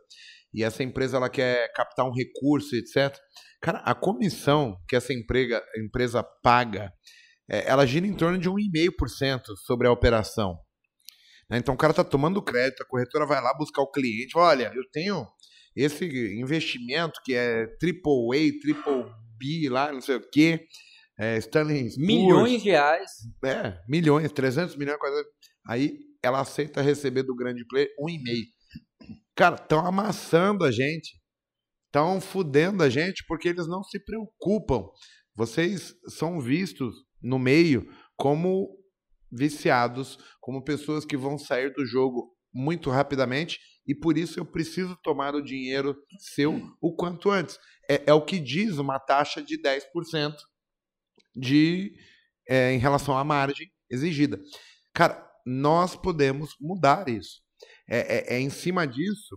e 0.53 0.64
essa 0.64 0.82
empresa 0.82 1.16
ela 1.16 1.30
quer 1.30 1.72
captar 1.74 2.05
um 2.05 2.12
recurso, 2.12 2.74
etc. 2.74 3.16
Cara, 3.61 3.78
a 3.84 3.94
comissão 3.94 4.76
que 4.88 4.96
essa 4.96 5.12
emprega, 5.12 5.62
empresa 5.78 6.24
paga, 6.42 6.92
é, 7.49 7.70
ela 7.70 7.86
gira 7.86 8.05
em 8.05 8.16
torno 8.16 8.36
de 8.36 8.51
1,5% 8.51 9.42
sobre 9.64 9.86
a 9.86 9.92
operação. 9.92 10.59
Né? 11.53 11.59
Então 11.59 11.74
o 11.74 11.76
cara 11.76 11.90
está 11.90 12.03
tomando 12.03 12.40
crédito, 12.40 12.82
a 12.82 12.86
corretora 12.86 13.26
vai 13.26 13.42
lá 13.42 13.53
buscar 13.55 13.82
o 13.82 13.90
cliente, 13.90 14.38
olha, 14.38 14.72
eu 14.74 14.82
tenho 14.90 15.26
esse 15.76 16.07
investimento 16.40 17.20
que 17.22 17.34
é 17.34 17.66
triple 17.78 18.30
A, 18.32 18.61
triple 18.61 19.05
B 19.38 19.68
lá, 19.68 19.92
não 19.92 20.00
sei 20.00 20.16
o 20.16 20.30
quê, 20.30 20.66
é, 21.18 21.36
Stanley 21.36 21.82
Poor's, 21.82 21.98
Milhões 21.98 22.62
de 22.62 22.70
reais. 22.70 23.11
É, 23.44 23.78
milhões, 23.86 24.32
300 24.32 24.76
milhões, 24.76 24.98
coisa. 24.98 25.22
Aí 25.68 25.98
ela 26.22 26.40
aceita 26.40 26.80
receber 26.80 27.22
do 27.22 27.36
grande 27.36 27.66
player 27.66 27.90
um 28.00 28.09
e 28.09 28.18
meio. 28.18 28.46
Cara, 29.36 29.57
estão 29.57 29.84
amassando 29.84 30.64
a 30.64 30.70
gente. 30.70 31.20
Estão 31.86 32.18
fudendo 32.18 32.82
a 32.82 32.88
gente 32.88 33.24
porque 33.28 33.48
eles 33.48 33.68
não 33.68 33.82
se 33.84 34.03
preocupam. 34.03 34.88
Vocês 35.34 35.94
são 36.09 36.40
vistos 36.40 36.94
no 37.20 37.38
meio 37.38 37.86
como 38.16 38.82
viciados, 39.33 40.18
como 40.41 40.62
pessoas 40.62 41.05
que 41.05 41.16
vão 41.16 41.39
sair 41.39 41.72
do 41.72 41.87
jogo 41.87 42.30
muito 42.53 42.91
rapidamente 42.91 43.59
e 43.87 43.95
por 43.95 44.16
isso 44.16 44.39
eu 44.39 44.45
preciso 44.45 44.97
tomar 45.03 45.35
o 45.35 45.43
dinheiro 45.43 45.97
seu 46.18 46.61
o 46.80 46.95
quanto 46.95 47.30
antes. 47.30 47.59
É, 47.89 48.11
é 48.11 48.12
o 48.12 48.24
que 48.24 48.39
diz 48.39 48.78
uma 48.78 48.99
taxa 48.99 49.43
de 49.43 49.61
10% 49.61 50.35
de, 51.35 51.95
é, 52.49 52.72
em 52.72 52.78
relação 52.78 53.16
à 53.16 53.24
margem 53.24 53.70
exigida. 53.91 54.41
Cara, 54.95 55.28
nós 55.45 55.97
podemos 55.97 56.55
mudar 56.61 57.09
isso. 57.09 57.43
É, 57.89 58.35
é, 58.35 58.37
é 58.37 58.41
em 58.41 58.51
cima 58.51 58.87
disso 58.87 59.37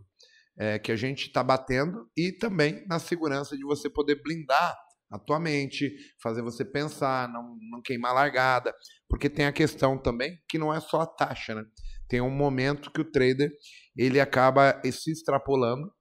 é, 0.57 0.77
que 0.77 0.91
a 0.91 0.95
gente 0.95 1.27
está 1.27 1.43
batendo 1.43 2.09
e 2.15 2.31
também 2.31 2.85
na 2.87 2.99
segurança 2.99 3.57
de 3.57 3.63
você 3.63 3.89
poder 3.89 4.21
blindar 4.21 4.77
a 5.09 5.19
tua 5.19 5.39
mente, 5.39 5.95
fazer 6.21 6.41
você 6.41 6.65
pensar, 6.65 7.29
não, 7.29 7.57
não 7.71 7.81
queimar 7.81 8.13
largada, 8.13 8.73
porque 9.09 9.29
tem 9.29 9.45
a 9.45 9.53
questão 9.53 9.97
também 9.97 10.37
que 10.47 10.57
não 10.57 10.73
é 10.73 10.79
só 10.79 11.01
a 11.01 11.07
taxa, 11.07 11.55
né? 11.55 11.63
Tem 12.07 12.21
um 12.21 12.29
momento 12.29 12.91
que 12.91 13.01
o 13.01 13.11
trader 13.11 13.51
ele 13.95 14.19
acaba 14.19 14.81
se 14.91 15.11
extrapolando 15.11 15.91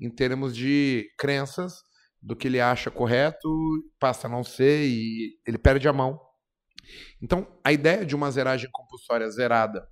em 0.00 0.10
termos 0.10 0.54
de 0.54 1.08
crenças 1.18 1.74
do 2.20 2.34
que 2.34 2.48
ele 2.48 2.60
acha 2.60 2.90
correto, 2.90 3.48
passa 3.98 4.26
a 4.26 4.30
não 4.30 4.42
ser 4.42 4.86
e 4.86 5.38
ele 5.46 5.58
perde 5.58 5.86
a 5.86 5.92
mão. 5.92 6.18
Então, 7.22 7.46
a 7.64 7.72
ideia 7.72 8.04
de 8.04 8.14
uma 8.14 8.30
zeragem 8.30 8.68
compulsória 8.72 9.28
zerada 9.30 9.86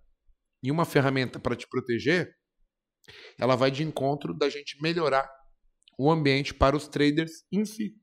e 0.63 0.71
uma 0.71 0.85
ferramenta 0.85 1.39
para 1.39 1.57
te 1.57 1.67
proteger, 1.69 2.35
ela 3.39 3.57
vai 3.57 3.71
de 3.71 3.83
encontro 3.83 4.37
da 4.37 4.49
gente 4.49 4.81
melhorar 4.81 5.29
o 5.99 6.11
ambiente 6.11 6.55
para 6.55 6.77
os 6.77 6.89
traders 6.89 7.45
em 7.53 7.65
si. 7.65 7.95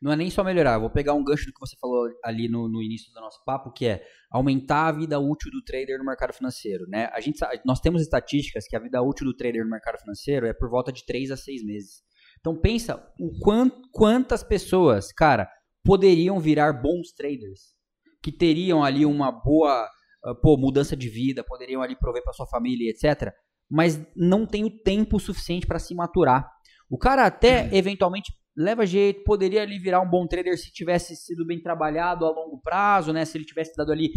Não 0.00 0.12
é 0.12 0.16
nem 0.16 0.30
só 0.30 0.44
melhorar, 0.44 0.78
vou 0.78 0.90
pegar 0.90 1.14
um 1.14 1.24
gancho 1.24 1.46
do 1.46 1.52
que 1.52 1.60
você 1.60 1.76
falou 1.80 2.08
ali 2.24 2.48
no, 2.48 2.68
no 2.68 2.82
início 2.82 3.12
do 3.12 3.20
nosso 3.20 3.42
papo, 3.44 3.72
que 3.72 3.86
é 3.86 4.04
aumentar 4.30 4.88
a 4.88 4.92
vida 4.92 5.18
útil 5.18 5.50
do 5.50 5.62
trader 5.62 5.98
no 5.98 6.04
mercado 6.04 6.32
financeiro. 6.32 6.86
Né? 6.88 7.08
A 7.12 7.20
gente, 7.20 7.38
nós 7.64 7.80
temos 7.80 8.02
estatísticas 8.02 8.66
que 8.66 8.76
a 8.76 8.80
vida 8.80 9.02
útil 9.02 9.26
do 9.26 9.34
trader 9.36 9.64
no 9.64 9.70
mercado 9.70 9.98
financeiro 9.98 10.46
é 10.46 10.52
por 10.52 10.70
volta 10.70 10.92
de 10.92 11.04
3 11.04 11.30
a 11.30 11.36
6 11.36 11.64
meses. 11.64 12.02
Então 12.40 12.56
pensa 12.56 13.04
o 13.18 13.38
quant, 13.40 13.72
quantas 13.92 14.42
pessoas, 14.44 15.12
cara, 15.12 15.50
poderiam 15.84 16.38
virar 16.38 16.72
bons 16.72 17.12
traders, 17.12 17.74
que 18.22 18.30
teriam 18.30 18.84
ali 18.84 19.04
uma 19.04 19.32
boa 19.32 19.88
ah, 20.24 20.34
pô, 20.34 20.56
mudança 20.56 20.96
de 20.96 21.08
vida, 21.08 21.44
poderiam 21.44 21.82
ali 21.82 21.96
prover 21.96 22.22
para 22.22 22.32
sua 22.32 22.46
família, 22.46 22.90
etc. 22.90 23.32
Mas 23.70 24.00
não 24.16 24.46
tem 24.46 24.64
o 24.64 24.70
tempo 24.82 25.18
suficiente 25.20 25.66
para 25.66 25.78
se 25.78 25.94
maturar. 25.94 26.50
O 26.90 26.98
cara 26.98 27.26
até 27.26 27.64
uhum. 27.64 27.68
eventualmente 27.72 28.32
leva 28.58 28.84
jeito, 28.84 29.22
poderia 29.22 29.62
ali 29.62 29.78
virar 29.78 30.00
um 30.00 30.10
bom 30.10 30.26
trader 30.26 30.58
se 30.58 30.72
tivesse 30.72 31.14
sido 31.14 31.46
bem 31.46 31.62
trabalhado 31.62 32.26
a 32.26 32.30
longo 32.30 32.60
prazo, 32.60 33.12
né? 33.12 33.24
Se 33.24 33.38
ele 33.38 33.44
tivesse 33.44 33.72
dado 33.76 33.92
ali 33.92 34.10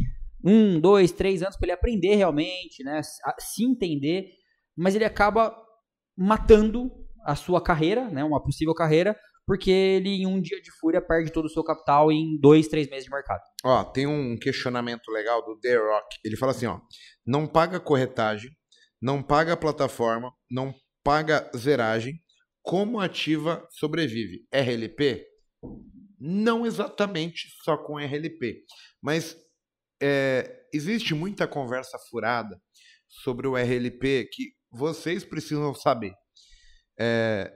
um, 0.43 0.79
dois, 0.79 1.11
três 1.11 1.43
anos 1.43 1.55
para 1.55 1.67
ele 1.67 1.73
aprender 1.73 2.15
realmente, 2.15 2.83
né? 2.83 3.01
Se 3.37 3.63
entender, 3.63 4.31
mas 4.75 4.95
ele 4.95 5.05
acaba 5.05 5.55
matando 6.17 6.91
a 7.23 7.35
sua 7.35 7.61
carreira, 7.61 8.09
né? 8.09 8.23
Uma 8.23 8.41
possível 8.41 8.73
carreira, 8.73 9.15
porque 9.45 9.69
ele 9.69 10.23
em 10.23 10.25
um 10.25 10.41
dia 10.41 10.59
de 10.59 10.71
fúria 10.79 10.99
perde 10.99 11.31
todo 11.31 11.45
o 11.45 11.49
seu 11.49 11.63
capital 11.63 12.11
em 12.11 12.39
dois, 12.41 12.67
três 12.67 12.89
meses 12.89 13.05
de 13.05 13.11
mercado. 13.11 13.41
Ó, 13.63 13.83
tem 13.83 14.07
um 14.07 14.35
questionamento 14.39 15.11
legal 15.11 15.45
do 15.45 15.59
The 15.59 15.77
Rock. 15.77 16.15
Ele 16.25 16.35
fala 16.35 16.51
assim, 16.51 16.65
ó, 16.65 16.79
não 17.23 17.45
paga 17.45 17.79
corretagem, 17.79 18.49
não 18.99 19.21
paga 19.21 19.55
plataforma, 19.55 20.33
não 20.49 20.73
paga 21.03 21.47
zeragem, 21.55 22.15
como 22.61 22.99
ativa 22.99 23.67
sobrevive? 23.71 24.45
RLP? 24.51 25.25
Não 26.19 26.65
exatamente 26.65 27.47
só 27.63 27.77
com 27.77 27.97
RLP, 27.97 28.63
mas 29.01 29.35
é, 30.01 30.67
existe 30.73 31.13
muita 31.13 31.47
conversa 31.47 31.97
furada 32.09 32.61
sobre 33.07 33.47
o 33.47 33.55
RLP 33.55 34.29
que 34.31 34.53
vocês 34.71 35.23
precisam 35.23 35.73
saber. 35.73 36.13
É, 36.99 37.51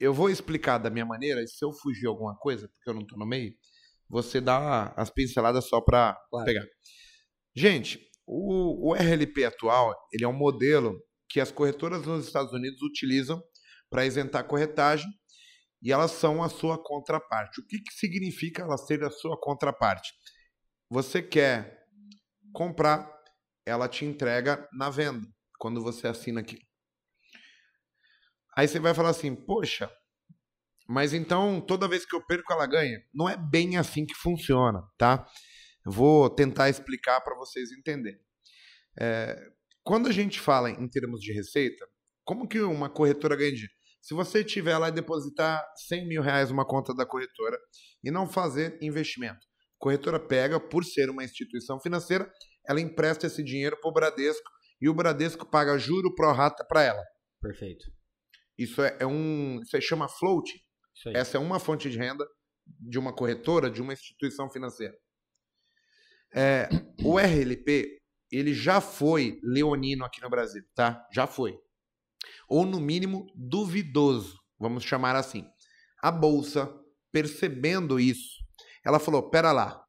eu 0.00 0.12
vou 0.12 0.28
explicar 0.28 0.78
da 0.78 0.90
minha 0.90 1.06
maneira, 1.06 1.42
e 1.42 1.46
se 1.46 1.64
eu 1.64 1.72
fugir 1.72 2.06
alguma 2.06 2.34
coisa, 2.36 2.68
porque 2.68 2.90
eu 2.90 2.94
não 2.94 3.02
estou 3.02 3.18
no 3.18 3.26
meio, 3.26 3.54
você 4.08 4.40
dá 4.40 4.92
as 4.96 5.10
pinceladas 5.10 5.68
só 5.68 5.80
para 5.80 6.18
claro. 6.28 6.44
pegar. 6.44 6.66
Gente, 7.54 8.00
o, 8.26 8.90
o 8.90 8.94
RLP 8.94 9.44
atual, 9.44 9.94
ele 10.12 10.24
é 10.24 10.28
um 10.28 10.32
modelo 10.32 10.98
que 11.32 11.40
as 11.40 11.50
corretoras 11.50 12.04
nos 12.06 12.26
Estados 12.26 12.52
Unidos 12.52 12.82
utilizam 12.82 13.42
para 13.88 14.04
isentar 14.04 14.44
corretagem 14.44 15.10
e 15.82 15.90
elas 15.90 16.10
são 16.10 16.42
a 16.42 16.48
sua 16.50 16.76
contraparte. 16.82 17.58
O 17.58 17.66
que, 17.66 17.78
que 17.78 17.94
significa 17.94 18.62
elas 18.62 18.86
serem 18.86 19.06
a 19.06 19.10
sua 19.10 19.40
contraparte? 19.40 20.12
Você 20.90 21.22
quer 21.22 21.86
comprar, 22.52 23.10
ela 23.64 23.88
te 23.88 24.04
entrega 24.04 24.68
na 24.74 24.90
venda, 24.90 25.26
quando 25.58 25.82
você 25.82 26.06
assina 26.06 26.40
aqui. 26.40 26.58
Aí 28.54 28.68
você 28.68 28.78
vai 28.78 28.92
falar 28.92 29.08
assim, 29.08 29.34
poxa, 29.34 29.90
mas 30.86 31.14
então 31.14 31.62
toda 31.62 31.88
vez 31.88 32.04
que 32.04 32.14
eu 32.14 32.26
perco 32.26 32.52
ela 32.52 32.66
ganha. 32.66 33.02
Não 33.14 33.26
é 33.26 33.38
bem 33.38 33.78
assim 33.78 34.04
que 34.04 34.14
funciona, 34.14 34.82
tá? 34.98 35.26
Eu 35.86 35.92
vou 35.92 36.28
tentar 36.28 36.68
explicar 36.68 37.22
para 37.22 37.34
vocês 37.36 37.72
entenderem. 37.72 38.20
É, 39.00 39.34
quando 39.82 40.08
a 40.08 40.12
gente 40.12 40.40
fala 40.40 40.70
em 40.70 40.88
termos 40.88 41.20
de 41.20 41.32
receita, 41.32 41.86
como 42.24 42.46
que 42.46 42.60
uma 42.60 42.88
corretora 42.88 43.36
ganha 43.36 43.50
dinheiro? 43.50 43.72
Se 44.00 44.14
você 44.14 44.42
tiver 44.44 44.76
lá 44.78 44.88
e 44.88 44.92
depositar 44.92 45.64
100 45.88 46.08
mil 46.08 46.22
reais 46.22 46.50
numa 46.50 46.66
conta 46.66 46.94
da 46.94 47.06
corretora 47.06 47.56
e 48.02 48.10
não 48.10 48.28
fazer 48.28 48.76
investimento, 48.82 49.38
a 49.38 49.78
corretora 49.78 50.18
pega, 50.18 50.58
por 50.58 50.84
ser 50.84 51.08
uma 51.08 51.24
instituição 51.24 51.80
financeira, 51.80 52.30
ela 52.66 52.80
empresta 52.80 53.26
esse 53.26 53.42
dinheiro 53.42 53.76
para 53.80 53.90
o 53.90 53.92
Bradesco 53.92 54.50
e 54.80 54.88
o 54.88 54.94
Bradesco 54.94 55.48
paga 55.48 55.78
juro 55.78 56.14
pro 56.14 56.32
rata 56.32 56.64
para 56.64 56.82
ela. 56.82 57.02
Perfeito. 57.40 57.84
Isso 58.58 58.82
é, 58.82 58.96
é 59.00 59.06
um, 59.06 59.60
isso 59.62 59.74
aí 59.76 59.82
chama 59.82 60.08
float. 60.08 60.52
Essa 61.14 61.36
é 61.36 61.40
uma 61.40 61.58
fonte 61.58 61.88
de 61.88 61.96
renda 61.96 62.26
de 62.66 62.98
uma 62.98 63.14
corretora, 63.14 63.70
de 63.70 63.80
uma 63.80 63.92
instituição 63.92 64.50
financeira. 64.50 64.94
É, 66.34 66.68
o 67.04 67.18
RLP 67.18 68.01
ele 68.32 68.54
já 68.54 68.80
foi 68.80 69.38
leonino 69.42 70.04
aqui 70.04 70.20
no 70.22 70.30
Brasil, 70.30 70.64
tá? 70.74 71.06
Já 71.12 71.26
foi. 71.26 71.58
Ou 72.48 72.64
no 72.64 72.80
mínimo 72.80 73.26
duvidoso, 73.34 74.38
vamos 74.58 74.84
chamar 74.84 75.14
assim. 75.14 75.44
A 76.02 76.10
bolsa, 76.10 76.72
percebendo 77.12 78.00
isso, 78.00 78.42
ela 78.84 78.98
falou: 78.98 79.28
"Pera 79.28 79.52
lá. 79.52 79.84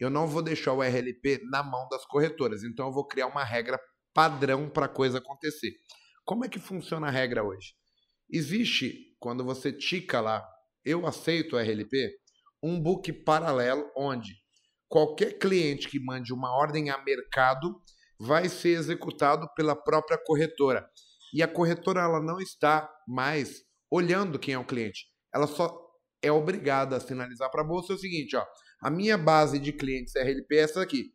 Eu 0.00 0.10
não 0.10 0.26
vou 0.26 0.42
deixar 0.42 0.72
o 0.72 0.82
RLP 0.82 1.40
na 1.50 1.62
mão 1.62 1.86
das 1.88 2.04
corretoras, 2.06 2.64
então 2.64 2.86
eu 2.86 2.92
vou 2.92 3.06
criar 3.06 3.26
uma 3.26 3.44
regra 3.44 3.78
padrão 4.14 4.68
para 4.70 4.86
a 4.86 4.88
coisa 4.88 5.18
acontecer". 5.18 5.72
Como 6.24 6.44
é 6.44 6.48
que 6.48 6.58
funciona 6.58 7.08
a 7.08 7.10
regra 7.10 7.44
hoje? 7.44 7.74
Existe 8.30 9.14
quando 9.20 9.44
você 9.44 9.70
tica 9.70 10.20
lá, 10.20 10.42
eu 10.84 11.06
aceito 11.06 11.54
o 11.54 11.58
RLP, 11.58 12.10
um 12.62 12.80
book 12.80 13.12
paralelo 13.12 13.90
onde 13.94 14.43
qualquer 14.88 15.38
cliente 15.38 15.88
que 15.88 15.98
mande 15.98 16.32
uma 16.32 16.50
ordem 16.56 16.90
a 16.90 17.02
mercado 17.02 17.80
vai 18.18 18.48
ser 18.48 18.70
executado 18.70 19.48
pela 19.54 19.74
própria 19.74 20.18
corretora. 20.18 20.88
E 21.32 21.42
a 21.42 21.48
corretora 21.48 22.00
ela 22.00 22.20
não 22.20 22.40
está 22.40 22.88
mais 23.08 23.62
olhando 23.90 24.38
quem 24.38 24.54
é 24.54 24.58
o 24.58 24.64
cliente. 24.64 25.06
Ela 25.34 25.46
só 25.46 25.80
é 26.22 26.30
obrigada 26.30 26.96
a 26.96 27.00
sinalizar 27.00 27.50
para 27.50 27.62
a 27.62 27.66
bolsa 27.66 27.92
o 27.92 27.98
seguinte, 27.98 28.36
ó, 28.36 28.44
a 28.80 28.90
minha 28.90 29.18
base 29.18 29.58
de 29.58 29.72
clientes 29.72 30.14
RLP 30.14 30.52
é 30.56 30.60
essa 30.60 30.80
aqui. 30.80 31.12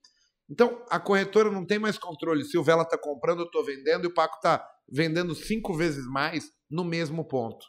Então, 0.49 0.83
a 0.89 0.99
corretora 0.99 1.51
não 1.51 1.65
tem 1.65 1.77
mais 1.77 1.97
controle 1.97 2.43
se 2.43 2.57
o 2.57 2.63
Vela 2.63 2.83
está 2.83 2.97
comprando, 2.97 3.41
eu 3.41 3.45
estou 3.45 3.63
vendendo 3.63 4.05
e 4.05 4.07
o 4.07 4.13
Paco 4.13 4.35
está 4.35 4.67
vendendo 4.91 5.35
cinco 5.35 5.75
vezes 5.75 6.05
mais 6.07 6.51
no 6.69 6.83
mesmo 6.83 7.23
ponto. 7.23 7.65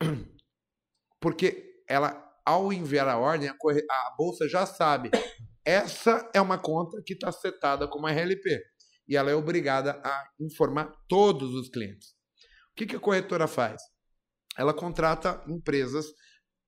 Porque 1.20 1.82
ela 1.88 2.29
ao 2.50 2.72
enviar 2.72 3.08
a 3.08 3.16
ordem, 3.16 3.48
a, 3.48 3.52
a 3.52 4.14
bolsa 4.16 4.48
já 4.48 4.66
sabe. 4.66 5.10
Essa 5.64 6.28
é 6.34 6.40
uma 6.40 6.58
conta 6.58 7.00
que 7.04 7.12
está 7.12 7.30
setada 7.30 7.86
como 7.86 8.08
RLP. 8.08 8.60
E 9.08 9.16
ela 9.16 9.30
é 9.30 9.34
obrigada 9.34 10.00
a 10.04 10.28
informar 10.40 10.92
todos 11.08 11.54
os 11.54 11.68
clientes. 11.68 12.08
O 12.72 12.76
que, 12.76 12.86
que 12.86 12.96
a 12.96 13.00
corretora 13.00 13.46
faz? 13.46 13.80
Ela 14.58 14.74
contrata 14.74 15.42
empresas 15.48 16.06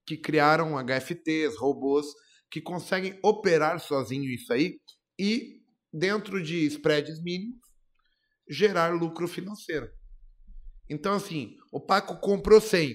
que 0.07 0.17
criaram 0.17 0.77
HFTs, 0.79 1.57
robôs, 1.59 2.07
que 2.51 2.61
conseguem 2.61 3.19
operar 3.25 3.81
sozinho 3.81 4.31
isso 4.31 4.53
aí 4.53 4.79
e, 5.19 5.63
dentro 5.93 6.43
de 6.43 6.67
spreads 6.67 7.23
mínimos, 7.23 7.61
gerar 8.49 8.95
lucro 8.95 9.27
financeiro. 9.27 9.89
Então, 10.89 11.15
assim, 11.15 11.57
o 11.73 11.81
Paco 11.81 12.21
comprou 12.21 12.61
100 12.61 12.95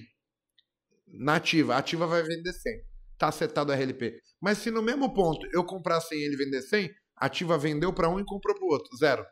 na 1.12 1.36
ativa. 1.36 1.74
A 1.74 1.78
ativa 1.78 2.06
vai 2.06 2.22
vender 2.22 2.52
100. 2.52 2.72
Tá 3.18 3.28
acertado 3.28 3.72
o 3.72 3.74
RLP. 3.74 4.20
Mas 4.40 4.58
se 4.58 4.70
no 4.70 4.82
mesmo 4.82 5.12
ponto 5.12 5.46
eu 5.52 5.64
comprar 5.64 6.00
100 6.00 6.18
e 6.18 6.24
ele 6.24 6.36
vender 6.36 6.62
100, 6.62 6.90
a 7.16 7.26
ativa 7.26 7.58
vendeu 7.58 7.92
para 7.92 8.08
um 8.08 8.20
e 8.20 8.24
comprou 8.24 8.54
para 8.54 8.64
o 8.64 8.70
outro. 8.70 8.96
Zero. 8.96 9.24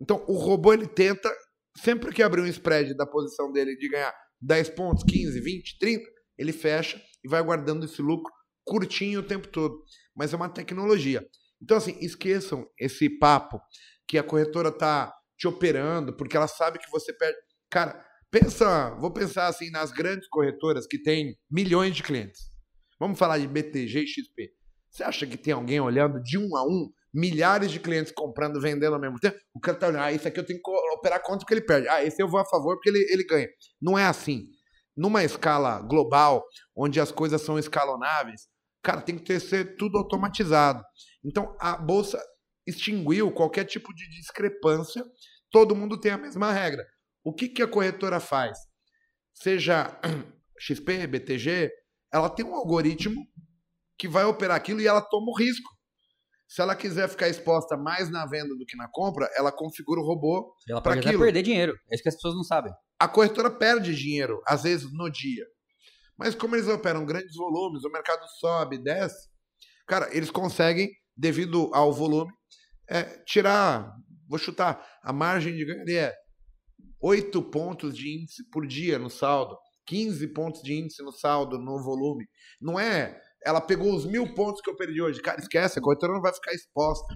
Então, 0.00 0.24
o 0.28 0.36
robô 0.36 0.72
ele 0.74 0.86
tenta, 0.86 1.32
sempre 1.78 2.12
que 2.12 2.22
abrir 2.22 2.42
um 2.42 2.46
spread 2.46 2.94
da 2.94 3.06
posição 3.06 3.50
dele 3.50 3.76
de 3.76 3.88
ganhar 3.88 4.14
10 4.40 4.70
pontos, 4.70 5.02
15, 5.04 5.40
20, 5.40 5.78
30, 5.78 6.04
ele 6.36 6.52
fecha 6.52 7.00
e 7.24 7.28
vai 7.28 7.42
guardando 7.42 7.86
esse 7.86 8.02
lucro 8.02 8.32
curtinho 8.64 9.20
o 9.20 9.26
tempo 9.26 9.48
todo. 9.48 9.82
Mas 10.14 10.32
é 10.32 10.36
uma 10.36 10.48
tecnologia. 10.48 11.26
Então, 11.62 11.76
assim, 11.76 11.96
esqueçam 12.00 12.68
esse 12.78 13.08
papo 13.08 13.58
que 14.06 14.18
a 14.18 14.22
corretora 14.22 14.70
tá 14.70 15.14
te 15.38 15.48
operando 15.48 16.14
porque 16.14 16.36
ela 16.36 16.48
sabe 16.48 16.78
que 16.78 16.90
você 16.90 17.12
perde. 17.12 17.38
Cara, 17.70 18.04
pensa, 18.30 18.94
vou 18.96 19.10
pensar 19.10 19.46
assim 19.46 19.70
nas 19.70 19.90
grandes 19.90 20.28
corretoras 20.28 20.86
que 20.86 21.02
têm 21.02 21.36
milhões 21.50 21.94
de 21.94 22.02
clientes. 22.02 22.50
Vamos 22.98 23.18
falar 23.18 23.38
de 23.38 23.46
BTG 23.46 24.00
e 24.00 24.06
XP. 24.06 24.50
Você 24.90 25.02
acha 25.02 25.26
que 25.26 25.36
tem 25.36 25.52
alguém 25.52 25.80
olhando 25.80 26.22
de 26.22 26.38
um 26.38 26.56
a 26.56 26.64
um, 26.64 26.90
milhares 27.12 27.70
de 27.70 27.78
clientes 27.78 28.12
comprando, 28.12 28.60
vendendo 28.60 28.94
ao 28.94 29.00
mesmo 29.00 29.18
tempo? 29.18 29.36
O 29.54 29.60
cara 29.60 29.76
tá 29.76 29.88
olhando, 29.88 30.02
ah, 30.02 30.12
esse 30.12 30.26
aqui 30.26 30.40
eu 30.40 30.46
tenho 30.46 30.60
que 30.62 30.70
operar 30.94 31.22
contra 31.22 31.40
porque 31.40 31.54
ele 31.54 31.66
perde. 31.66 31.88
Ah, 31.88 32.02
esse 32.02 32.22
eu 32.22 32.28
vou 32.28 32.40
a 32.40 32.44
favor 32.46 32.76
porque 32.76 32.88
ele, 32.88 33.06
ele 33.12 33.24
ganha. 33.24 33.48
Não 33.80 33.98
é 33.98 34.06
assim. 34.06 34.44
Numa 34.96 35.22
escala 35.22 35.80
global, 35.82 36.42
onde 36.74 36.98
as 36.98 37.12
coisas 37.12 37.42
são 37.42 37.58
escalonáveis, 37.58 38.48
cara, 38.82 39.02
tem 39.02 39.18
que 39.18 39.24
ter 39.24 39.40
ser 39.40 39.76
tudo 39.76 39.98
automatizado. 39.98 40.82
Então, 41.22 41.54
a 41.60 41.76
bolsa 41.76 42.18
extinguiu 42.66 43.30
qualquer 43.30 43.64
tipo 43.64 43.94
de 43.94 44.08
discrepância, 44.10 45.04
todo 45.50 45.76
mundo 45.76 46.00
tem 46.00 46.12
a 46.12 46.18
mesma 46.18 46.50
regra. 46.52 46.86
O 47.26 47.32
que, 47.32 47.48
que 47.48 47.60
a 47.60 47.66
corretora 47.66 48.20
faz? 48.20 48.56
Seja 49.34 50.00
XP, 50.60 51.08
BTG, 51.08 51.72
ela 52.14 52.30
tem 52.30 52.46
um 52.46 52.54
algoritmo 52.54 53.20
que 53.98 54.06
vai 54.06 54.24
operar 54.24 54.56
aquilo 54.56 54.80
e 54.80 54.86
ela 54.86 55.00
toma 55.00 55.32
o 55.32 55.36
risco. 55.36 55.68
Se 56.46 56.62
ela 56.62 56.76
quiser 56.76 57.08
ficar 57.08 57.28
exposta 57.28 57.76
mais 57.76 58.08
na 58.08 58.24
venda 58.26 58.54
do 58.54 58.64
que 58.64 58.76
na 58.76 58.86
compra, 58.88 59.28
ela 59.34 59.50
configura 59.50 60.00
o 60.00 60.04
robô 60.04 60.54
Ela 60.70 60.80
para 60.80 60.92
pode 60.92 61.00
até 61.00 61.08
aquilo. 61.08 61.24
perder 61.24 61.42
dinheiro. 61.42 61.76
É 61.90 61.96
isso 61.96 62.02
que 62.04 62.08
as 62.08 62.14
pessoas 62.14 62.36
não 62.36 62.44
sabem. 62.44 62.72
A 62.96 63.08
corretora 63.08 63.50
perde 63.50 63.92
dinheiro, 63.92 64.40
às 64.46 64.62
vezes, 64.62 64.86
no 64.92 65.10
dia. 65.10 65.44
Mas 66.16 66.32
como 66.32 66.54
eles 66.54 66.68
operam 66.68 67.04
grandes 67.04 67.34
volumes, 67.34 67.82
o 67.82 67.90
mercado 67.90 68.24
sobe, 68.38 68.78
desce, 68.78 69.28
cara, 69.88 70.16
eles 70.16 70.30
conseguem, 70.30 70.92
devido 71.16 71.74
ao 71.74 71.92
volume, 71.92 72.30
é, 72.88 73.02
tirar, 73.24 73.92
vou 74.28 74.38
chutar, 74.38 74.80
a 75.02 75.12
margem 75.12 75.56
de 75.56 75.64
ganho 75.64 75.80
ali 75.80 75.96
é 75.96 76.14
8 77.00 77.42
pontos 77.42 77.96
de 77.96 78.08
índice 78.08 78.48
por 78.50 78.66
dia 78.66 78.98
no 78.98 79.10
saldo, 79.10 79.56
15 79.86 80.26
pontos 80.28 80.62
de 80.62 80.74
índice 80.74 81.02
no 81.02 81.12
saldo, 81.12 81.58
no 81.58 81.82
volume. 81.82 82.26
Não 82.60 82.78
é, 82.78 83.20
ela 83.44 83.60
pegou 83.60 83.94
os 83.94 84.04
mil 84.04 84.34
pontos 84.34 84.60
que 84.60 84.70
eu 84.70 84.76
perdi 84.76 85.00
hoje. 85.00 85.20
Cara, 85.20 85.40
esquece, 85.40 85.78
a 85.78 85.82
corretora 85.82 86.12
não 86.12 86.20
vai 86.20 86.32
ficar 86.32 86.52
exposta. 86.52 87.14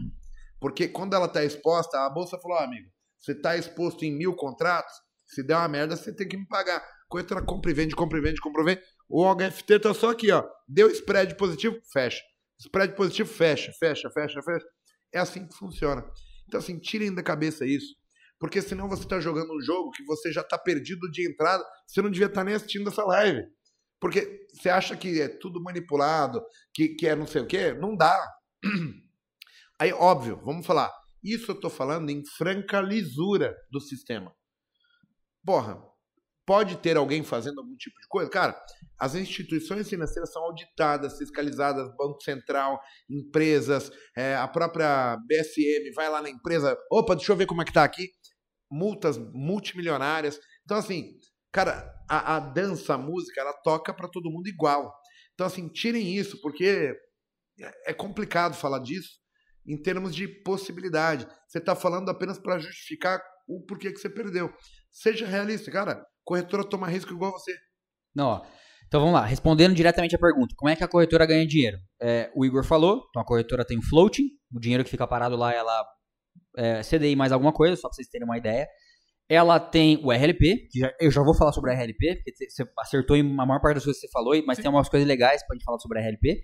Porque 0.61 0.89
quando 0.89 1.15
ela 1.15 1.27
está 1.27 1.45
exposta, 1.45 1.99
a 1.99 2.11
bolsa 2.11 2.39
falou, 2.39 2.59
ah, 2.59 2.65
amigo, 2.65 2.89
você 3.19 3.33
está 3.33 3.57
exposto 3.57 4.05
em 4.05 4.17
mil 4.17 4.35
contratos, 4.35 4.93
se 5.27 5.43
der 5.43 5.57
uma 5.57 5.69
merda, 5.69 5.97
você 5.97 6.15
tem 6.15 6.29
que 6.29 6.37
me 6.37 6.47
pagar. 6.47 6.85
Corretora 7.09 7.43
compra 7.43 7.71
e 7.71 7.75
vende, 7.75 7.97
compra 7.97 8.19
e 8.19 8.23
vende, 8.23 8.41
compra 8.41 8.63
e 8.63 8.65
vende. 8.67 8.83
O 9.09 9.25
HFT 9.35 9.81
tá 9.81 9.93
só 9.95 10.11
aqui, 10.11 10.31
ó. 10.31 10.45
Deu 10.69 10.89
spread 10.91 11.37
positivo, 11.37 11.77
fecha. 11.93 12.23
Spread 12.59 12.95
positivo, 12.95 13.29
fecha, 13.29 13.73
fecha, 13.73 14.11
fecha, 14.11 14.43
fecha. 14.43 14.67
É 15.13 15.19
assim 15.19 15.47
que 15.47 15.57
funciona. 15.57 16.05
Então, 16.47 16.61
assim, 16.61 16.79
tirem 16.79 17.15
da 17.15 17.23
cabeça 17.23 17.65
isso. 17.67 17.95
Porque 18.41 18.63
senão 18.63 18.89
você 18.89 19.03
está 19.03 19.21
jogando 19.21 19.55
um 19.55 19.61
jogo 19.61 19.91
que 19.91 20.03
você 20.05 20.33
já 20.33 20.41
está 20.41 20.57
perdido 20.57 21.11
de 21.11 21.29
entrada, 21.29 21.63
você 21.87 22.01
não 22.01 22.11
devia 22.11 22.27
estar 22.27 22.43
nem 22.43 22.55
assistindo 22.55 22.89
essa 22.89 23.05
live. 23.05 23.47
Porque 24.01 24.47
você 24.51 24.71
acha 24.71 24.97
que 24.97 25.21
é 25.21 25.29
tudo 25.29 25.63
manipulado, 25.63 26.43
que, 26.75 26.89
que 26.89 27.07
é 27.07 27.15
não 27.15 27.27
sei 27.27 27.43
o 27.43 27.47
quê? 27.47 27.75
Não 27.75 27.95
dá. 27.95 28.19
Aí, 29.79 29.93
óbvio, 29.93 30.41
vamos 30.43 30.67
falar. 30.67 30.91
Isso 31.23 31.51
eu 31.51 31.55
estou 31.55 31.69
falando 31.71 32.09
em 32.09 32.23
franca 32.39 32.81
lisura 32.81 33.55
do 33.71 33.79
sistema. 33.79 34.35
Porra, 35.45 35.79
pode 36.47 36.79
ter 36.79 36.97
alguém 36.97 37.23
fazendo 37.23 37.61
algum 37.61 37.77
tipo 37.77 38.01
de 38.01 38.09
coisa? 38.09 38.31
Cara, 38.31 38.59
as 38.99 39.15
instituições 39.15 39.89
financeiras 39.89 40.33
são 40.33 40.43
auditadas, 40.43 41.19
fiscalizadas, 41.19 41.95
Banco 41.95 42.23
Central, 42.23 42.81
empresas, 43.09 43.93
é, 44.17 44.35
a 44.35 44.49
própria 44.49 45.17
BSM 45.29 45.93
vai 45.95 46.09
lá 46.09 46.23
na 46.23 46.31
empresa, 46.31 46.77
opa, 46.91 47.15
deixa 47.15 47.33
eu 47.33 47.37
ver 47.37 47.47
como 47.47 47.61
é 47.61 47.65
que 47.67 47.73
tá 47.73 47.85
aqui. 47.85 48.09
Multas 48.71 49.19
multimilionárias. 49.19 50.39
Então, 50.65 50.77
assim, 50.77 51.17
cara, 51.53 51.93
a, 52.09 52.37
a 52.37 52.41
dança, 52.41 52.95
a 52.95 52.99
música, 52.99 53.41
ela 53.41 53.53
toca 53.53 53.93
para 53.93 54.09
todo 54.09 54.31
mundo 54.31 54.49
igual. 54.49 54.95
Então, 55.35 55.47
assim, 55.47 55.69
tirem 55.69 56.15
isso, 56.17 56.41
porque 56.41 56.95
é 57.87 57.93
complicado 57.93 58.55
falar 58.55 58.79
disso 58.79 59.21
em 59.67 59.81
termos 59.81 60.15
de 60.15 60.27
possibilidade. 60.27 61.27
Você 61.47 61.59
está 61.59 61.77
falando 61.77 62.09
apenas 62.11 62.39
para 62.39 62.59
justificar 62.59 63.21
o 63.47 63.65
porquê 63.67 63.93
que 63.93 63.99
você 63.99 64.09
perdeu. 64.09 64.53
Seja 64.91 65.27
realista, 65.27 65.71
cara. 65.71 66.05
Corretora 66.25 66.65
toma 66.65 66.89
risco 66.89 67.13
igual 67.13 67.33
você. 67.33 67.55
Não, 68.15 68.27
ó. 68.27 68.47
Então 68.87 69.01
vamos 69.01 69.15
lá, 69.15 69.25
respondendo 69.25 69.73
diretamente 69.73 70.17
a 70.17 70.19
pergunta, 70.19 70.53
como 70.57 70.69
é 70.69 70.75
que 70.75 70.83
a 70.83 70.89
corretora 70.89 71.25
ganha 71.25 71.47
dinheiro? 71.47 71.79
É, 72.03 72.29
o 72.35 72.45
Igor 72.45 72.65
falou, 72.65 73.05
então 73.09 73.23
a 73.23 73.25
corretora 73.25 73.65
tem 73.65 73.79
o 73.79 73.83
floating, 73.83 74.25
o 74.53 74.59
dinheiro 74.59 74.83
que 74.83 74.91
fica 74.91 75.07
parado 75.07 75.37
lá, 75.37 75.55
ela 75.55 75.87
é, 76.57 76.81
CDI 76.83 77.17
mais 77.17 77.33
alguma 77.33 77.53
coisa, 77.53 77.77
só 77.77 77.89
para 77.89 77.97
vocês 77.97 78.09
terem 78.09 78.27
uma 78.27 78.39
ideia. 78.39 78.67
Ela 79.29 79.61
tem 79.61 80.01
o 80.05 80.11
RLP, 80.11 80.69
que 80.71 80.81
já, 80.81 80.93
eu 81.01 81.11
já 81.11 81.23
vou 81.23 81.35
falar 81.35 81.53
sobre 81.53 81.71
o 81.71 81.75
RLP, 81.75 82.17
porque 82.17 82.51
você 82.51 82.65
acertou 82.79 83.17
em 83.17 83.23
uma 83.23 83.47
maior 83.47 83.61
parte 83.61 83.77
das 83.77 83.85
coisas 83.85 84.01
que 84.01 84.09
você 84.09 84.13
falou, 84.13 84.35
mas 84.45 84.59
tem 84.59 84.69
umas 84.69 84.89
coisas 84.89 85.07
legais 85.07 85.47
para 85.47 85.55
gente 85.55 85.65
falar 85.65 85.79
sobre 85.79 86.01
a 86.01 86.03
RLP. 86.03 86.43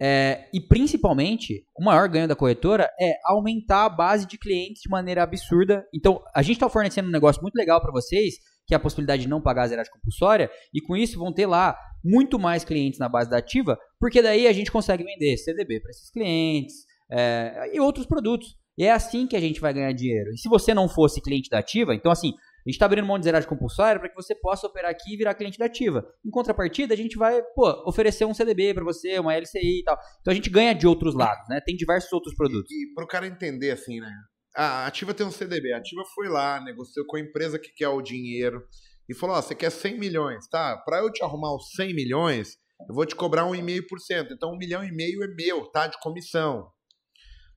É, 0.00 0.48
e 0.54 0.60
principalmente, 0.60 1.64
o 1.76 1.84
maior 1.84 2.08
ganho 2.08 2.28
da 2.28 2.36
corretora 2.36 2.88
é 3.00 3.14
aumentar 3.24 3.86
a 3.86 3.88
base 3.88 4.26
de 4.26 4.38
clientes 4.38 4.82
de 4.82 4.88
maneira 4.88 5.22
absurda. 5.22 5.84
Então, 5.92 6.22
a 6.34 6.42
gente 6.42 6.56
está 6.56 6.68
fornecendo 6.68 7.08
um 7.08 7.12
negócio 7.12 7.42
muito 7.42 7.56
legal 7.56 7.80
para 7.80 7.90
vocês, 7.90 8.34
que 8.66 8.74
é 8.74 8.76
a 8.76 8.80
possibilidade 8.80 9.22
de 9.22 9.28
não 9.28 9.40
pagar 9.40 9.62
a 9.62 9.68
zeragem 9.68 9.90
compulsória, 9.90 10.50
e 10.72 10.80
com 10.80 10.94
isso 10.94 11.18
vão 11.18 11.32
ter 11.32 11.46
lá 11.46 11.76
muito 12.04 12.38
mais 12.38 12.62
clientes 12.64 13.00
na 13.00 13.08
base 13.08 13.28
da 13.28 13.38
ativa, 13.38 13.78
porque 13.98 14.22
daí 14.22 14.46
a 14.46 14.52
gente 14.52 14.70
consegue 14.70 15.02
vender 15.02 15.36
CDB 15.38 15.80
para 15.80 15.90
esses 15.90 16.10
clientes 16.10 16.84
é, 17.10 17.70
e 17.72 17.80
outros 17.80 18.06
produtos. 18.06 18.56
E 18.78 18.84
é 18.84 18.92
assim 18.92 19.26
que 19.26 19.34
a 19.34 19.40
gente 19.40 19.60
vai 19.60 19.74
ganhar 19.74 19.92
dinheiro. 19.92 20.30
E 20.32 20.38
se 20.38 20.48
você 20.48 20.72
não 20.72 20.88
fosse 20.88 21.20
cliente 21.20 21.50
da 21.50 21.58
ativa, 21.58 21.96
então 21.96 22.12
assim, 22.12 22.28
a 22.28 22.68
gente 22.68 22.76
está 22.76 22.86
abrindo 22.86 23.06
mão 23.06 23.18
de 23.18 23.24
zeragem 23.24 23.48
compulsória 23.48 23.98
para 23.98 24.08
que 24.08 24.14
você 24.14 24.36
possa 24.36 24.68
operar 24.68 24.90
aqui 24.90 25.14
e 25.14 25.16
virar 25.16 25.34
cliente 25.34 25.58
da 25.58 25.64
ativa. 25.64 26.06
Em 26.24 26.30
contrapartida, 26.30 26.94
a 26.94 26.96
gente 26.96 27.18
vai 27.18 27.42
pô, 27.56 27.68
oferecer 27.88 28.24
um 28.24 28.32
CDB 28.32 28.74
para 28.74 28.84
você, 28.84 29.18
uma 29.18 29.34
LCI 29.34 29.80
e 29.80 29.82
tal. 29.84 29.98
Então 30.20 30.30
a 30.30 30.34
gente 30.34 30.48
ganha 30.48 30.74
de 30.74 30.86
outros 30.86 31.14
lados, 31.14 31.48
né? 31.48 31.60
Tem 31.64 31.74
diversos 31.74 32.12
outros 32.12 32.34
produtos. 32.36 32.70
E, 32.70 32.84
e 32.84 32.94
para 32.94 33.04
o 33.04 33.08
cara 33.08 33.26
entender 33.26 33.72
assim, 33.72 33.98
né? 34.00 34.12
A 34.54 34.86
Ativa 34.86 35.12
tem 35.12 35.26
um 35.26 35.30
CDB. 35.30 35.72
A 35.72 35.78
Ativa 35.78 36.02
foi 36.14 36.28
lá, 36.28 36.60
negociou 36.62 37.04
com 37.06 37.16
a 37.16 37.20
empresa 37.20 37.58
que 37.58 37.72
quer 37.74 37.88
o 37.88 38.00
dinheiro 38.00 38.62
e 39.08 39.14
falou: 39.14 39.36
Ó, 39.36 39.42
você 39.42 39.54
quer 39.54 39.70
100 39.70 39.98
milhões, 39.98 40.46
tá? 40.48 40.76
Para 40.84 40.98
eu 40.98 41.10
te 41.10 41.24
arrumar 41.24 41.54
os 41.54 41.70
100 41.74 41.94
milhões, 41.94 42.56
eu 42.88 42.94
vou 42.94 43.06
te 43.06 43.16
cobrar 43.16 43.44
1,5%. 43.44 44.28
Então, 44.30 44.52
um 44.52 44.58
milhão 44.58 44.84
e 44.84 44.92
meio 44.92 45.24
é 45.24 45.28
meu, 45.28 45.66
tá? 45.66 45.86
De 45.86 45.98
comissão. 46.00 46.68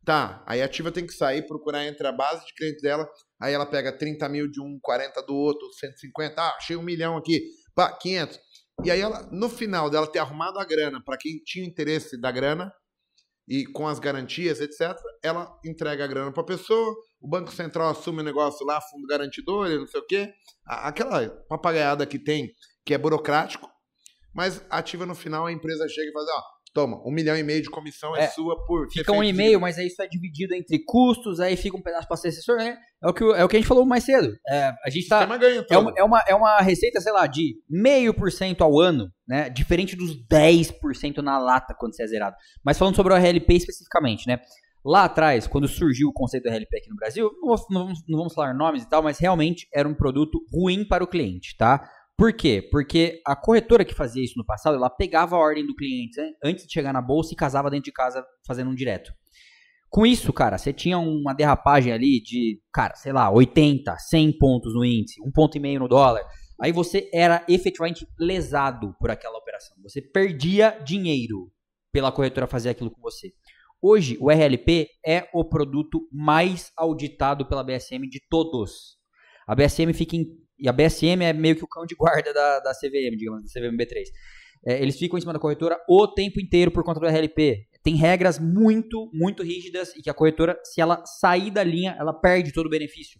Tá, 0.03 0.43
aí 0.47 0.61
a 0.61 0.65
ativa 0.65 0.91
tem 0.91 1.05
que 1.05 1.13
sair, 1.13 1.45
procurar 1.45 1.85
entre 1.85 2.07
a 2.07 2.11
base 2.11 2.43
de 2.45 2.55
clientes 2.55 2.81
dela, 2.81 3.07
aí 3.39 3.53
ela 3.53 3.67
pega 3.67 3.95
30 3.95 4.27
mil 4.29 4.49
de 4.49 4.59
um, 4.59 4.79
40 4.81 5.21
do 5.23 5.35
outro, 5.35 5.71
150, 5.79 6.41
ah, 6.41 6.55
achei 6.57 6.75
um 6.75 6.81
milhão 6.81 7.15
aqui, 7.15 7.39
pá, 7.75 7.95
500. 7.95 8.39
E 8.83 8.89
aí 8.89 8.99
ela, 8.99 9.29
no 9.31 9.47
final 9.47 9.91
dela 9.91 10.07
ter 10.07 10.17
arrumado 10.17 10.57
a 10.57 10.65
grana 10.65 10.99
para 11.05 11.17
quem 11.17 11.37
tinha 11.45 11.63
interesse 11.63 12.19
da 12.19 12.31
grana, 12.31 12.73
e 13.47 13.65
com 13.65 13.87
as 13.87 13.99
garantias, 13.99 14.59
etc., 14.59 14.97
ela 15.21 15.59
entrega 15.63 16.03
a 16.03 16.07
grana 16.07 16.31
para 16.31 16.41
a 16.41 16.45
pessoa, 16.45 16.95
o 17.19 17.27
Banco 17.27 17.51
Central 17.51 17.89
assume 17.89 18.21
o 18.21 18.23
negócio 18.23 18.65
lá, 18.65 18.81
fundo 18.81 19.05
garantidor, 19.05 19.69
não 19.69 19.85
sei 19.85 19.99
o 19.99 20.05
quê, 20.05 20.33
aquela 20.65 21.29
papagaiada 21.47 22.07
que 22.07 22.17
tem, 22.17 22.51
que 22.83 22.93
é 22.93 22.97
burocrático, 22.97 23.69
mas 24.33 24.65
ativa 24.69 25.05
no 25.05 25.13
final, 25.13 25.45
a 25.45 25.51
empresa 25.51 25.87
chega 25.87 26.09
e 26.09 26.13
fala, 26.13 26.25
ó, 26.25 26.41
Toma, 26.73 27.01
um 27.05 27.11
milhão 27.11 27.35
e 27.35 27.43
meio 27.43 27.61
de 27.61 27.69
comissão 27.69 28.15
é, 28.15 28.23
é 28.23 28.27
sua 28.29 28.55
por. 28.65 28.89
Fica 28.89 29.11
um 29.11 29.21
e 29.21 29.33
meio, 29.33 29.59
mas 29.59 29.77
aí 29.77 29.87
isso 29.87 30.01
é 30.01 30.07
dividido 30.07 30.55
entre 30.55 30.81
custos, 30.85 31.41
aí 31.41 31.57
fica 31.57 31.75
um 31.75 31.81
pedaço 31.81 32.07
para 32.07 32.15
ser 32.15 32.29
assessor, 32.29 32.57
né? 32.57 32.77
É 33.03 33.09
o 33.09 33.13
que, 33.13 33.23
é 33.23 33.43
o 33.43 33.49
que 33.49 33.57
a 33.57 33.59
gente 33.59 33.67
falou 33.67 33.85
mais 33.85 34.05
cedo. 34.05 34.33
É, 34.47 34.73
a 34.85 34.89
gente 34.89 35.07
tá. 35.09 35.25
Ganha, 35.37 35.65
é, 35.69 35.77
uma, 35.77 35.93
é, 35.97 36.03
uma, 36.03 36.23
é 36.29 36.35
uma 36.35 36.61
receita, 36.61 37.01
sei 37.01 37.11
lá, 37.11 37.27
de 37.27 37.57
meio 37.69 38.13
por 38.13 38.31
cento 38.31 38.63
ao 38.63 38.79
ano, 38.79 39.11
né? 39.27 39.49
Diferente 39.49 39.97
dos 39.97 40.15
10% 40.27 41.17
na 41.17 41.37
lata 41.37 41.75
quando 41.77 41.93
você 41.93 42.03
é 42.03 42.07
zerado. 42.07 42.37
Mas 42.63 42.77
falando 42.77 42.95
sobre 42.95 43.13
o 43.13 43.17
RLP 43.17 43.53
especificamente, 43.53 44.25
né? 44.25 44.39
Lá 44.83 45.03
atrás, 45.03 45.45
quando 45.45 45.67
surgiu 45.67 46.07
o 46.07 46.13
conceito 46.13 46.43
do 46.43 46.49
RLP 46.49 46.77
aqui 46.77 46.89
no 46.89 46.95
Brasil, 46.95 47.29
não, 47.41 47.55
não, 47.69 47.83
vamos, 47.83 47.99
não 48.07 48.17
vamos 48.17 48.33
falar 48.33 48.53
nomes 48.53 48.83
e 48.83 48.89
tal, 48.89 49.03
mas 49.03 49.19
realmente 49.19 49.67
era 49.73 49.87
um 49.87 49.93
produto 49.93 50.39
ruim 50.51 50.83
para 50.87 51.03
o 51.03 51.07
cliente, 51.07 51.55
tá? 51.55 51.87
Por 52.21 52.33
quê? 52.33 52.61
Porque 52.61 53.19
a 53.25 53.35
corretora 53.35 53.83
que 53.83 53.95
fazia 53.95 54.23
isso 54.23 54.37
no 54.37 54.45
passado, 54.45 54.75
ela 54.75 54.91
pegava 54.91 55.35
a 55.35 55.39
ordem 55.39 55.65
do 55.65 55.73
cliente 55.73 56.21
né, 56.21 56.29
antes 56.43 56.67
de 56.67 56.71
chegar 56.71 56.93
na 56.93 57.01
bolsa 57.01 57.33
e 57.33 57.35
casava 57.35 57.67
dentro 57.67 57.85
de 57.85 57.91
casa 57.91 58.23
fazendo 58.45 58.69
um 58.69 58.75
direto. 58.75 59.11
Com 59.89 60.05
isso, 60.05 60.31
cara, 60.31 60.55
você 60.59 60.71
tinha 60.71 60.99
uma 60.99 61.33
derrapagem 61.33 61.91
ali 61.91 62.21
de, 62.21 62.61
cara, 62.71 62.93
sei 62.93 63.11
lá, 63.11 63.31
80, 63.31 63.97
100 63.97 64.37
pontos 64.37 64.75
no 64.75 64.85
índice, 64.85 65.19
um 65.19 65.31
ponto 65.31 65.57
e 65.57 65.59
meio 65.59 65.79
no 65.79 65.87
dólar. 65.87 66.21
Aí 66.61 66.71
você 66.71 67.09
era 67.11 67.43
efetivamente 67.49 68.07
lesado 68.19 68.95
por 68.99 69.09
aquela 69.09 69.39
operação. 69.39 69.75
Você 69.81 69.99
perdia 69.99 70.79
dinheiro 70.85 71.51
pela 71.91 72.11
corretora 72.11 72.45
fazer 72.45 72.69
aquilo 72.69 72.91
com 72.91 73.01
você. 73.01 73.33
Hoje, 73.81 74.15
o 74.21 74.29
RLP 74.29 74.89
é 75.03 75.27
o 75.33 75.43
produto 75.43 76.07
mais 76.11 76.71
auditado 76.77 77.47
pela 77.47 77.63
BSM 77.63 78.07
de 78.07 78.21
todos. 78.29 79.01
A 79.47 79.55
BSM 79.55 79.91
fica 79.91 80.15
em 80.15 80.40
e 80.61 80.69
a 80.69 80.71
BSM 80.71 81.23
é 81.23 81.33
meio 81.33 81.55
que 81.55 81.63
o 81.63 81.67
cão 81.67 81.85
de 81.85 81.95
guarda 81.95 82.33
da, 82.33 82.59
da 82.59 82.71
CVM, 82.73 83.17
digamos, 83.17 83.43
da 83.43 83.49
CVM 83.49 83.75
B3. 83.75 84.03
É, 84.65 84.81
eles 84.81 84.97
ficam 84.97 85.17
em 85.17 85.21
cima 85.21 85.33
da 85.33 85.39
corretora 85.39 85.79
o 85.89 86.07
tempo 86.07 86.39
inteiro 86.39 86.69
por 86.69 86.83
conta 86.83 86.99
do 86.99 87.07
RLP. 87.07 87.67
tem 87.83 87.95
regras 87.95 88.37
muito, 88.37 89.09
muito 89.11 89.41
rígidas 89.41 89.95
e 89.95 90.01
que 90.03 90.09
a 90.09 90.13
corretora, 90.13 90.59
se 90.63 90.79
ela 90.79 91.03
sair 91.05 91.49
da 91.49 91.63
linha, 91.63 91.95
ela 91.99 92.13
perde 92.13 92.53
todo 92.53 92.67
o 92.67 92.69
benefício. 92.69 93.19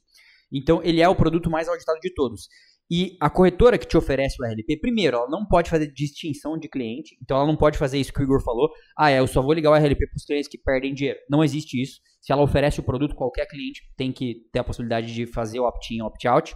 Então, 0.53 0.81
ele 0.83 1.01
é 1.01 1.09
o 1.09 1.15
produto 1.15 1.49
mais 1.49 1.67
auditado 1.67 1.99
de 1.99 2.13
todos. 2.13 2.47
E 2.93 3.15
a 3.21 3.29
corretora 3.29 3.77
que 3.77 3.87
te 3.87 3.95
oferece 3.95 4.35
o 4.37 4.45
RLP, 4.45 4.81
primeiro, 4.81 5.15
ela 5.15 5.29
não 5.29 5.45
pode 5.47 5.69
fazer 5.69 5.87
distinção 5.93 6.59
de 6.59 6.67
cliente, 6.67 7.15
então 7.23 7.37
ela 7.37 7.47
não 7.47 7.55
pode 7.55 7.77
fazer 7.77 7.97
isso 7.97 8.11
que 8.11 8.19
o 8.19 8.23
Igor 8.23 8.43
falou. 8.43 8.69
Ah, 8.97 9.09
é, 9.09 9.19
eu 9.19 9.27
só 9.27 9.41
vou 9.41 9.53
ligar 9.53 9.71
o 9.71 9.75
RLP 9.75 10.07
para 10.07 10.17
os 10.17 10.25
clientes 10.25 10.49
que 10.49 10.57
perdem 10.57 10.93
dinheiro. 10.93 11.17
Não 11.29 11.41
existe 11.41 11.81
isso. 11.81 12.01
Se 12.19 12.33
ela 12.33 12.43
oferece 12.43 12.81
o 12.81 12.83
produto, 12.83 13.15
qualquer 13.15 13.47
cliente 13.47 13.81
tem 13.95 14.11
que 14.11 14.41
ter 14.51 14.59
a 14.59 14.63
possibilidade 14.63 15.13
de 15.13 15.25
fazer 15.25 15.61
o 15.61 15.63
opt-in, 15.63 16.01
opt-out. 16.01 16.53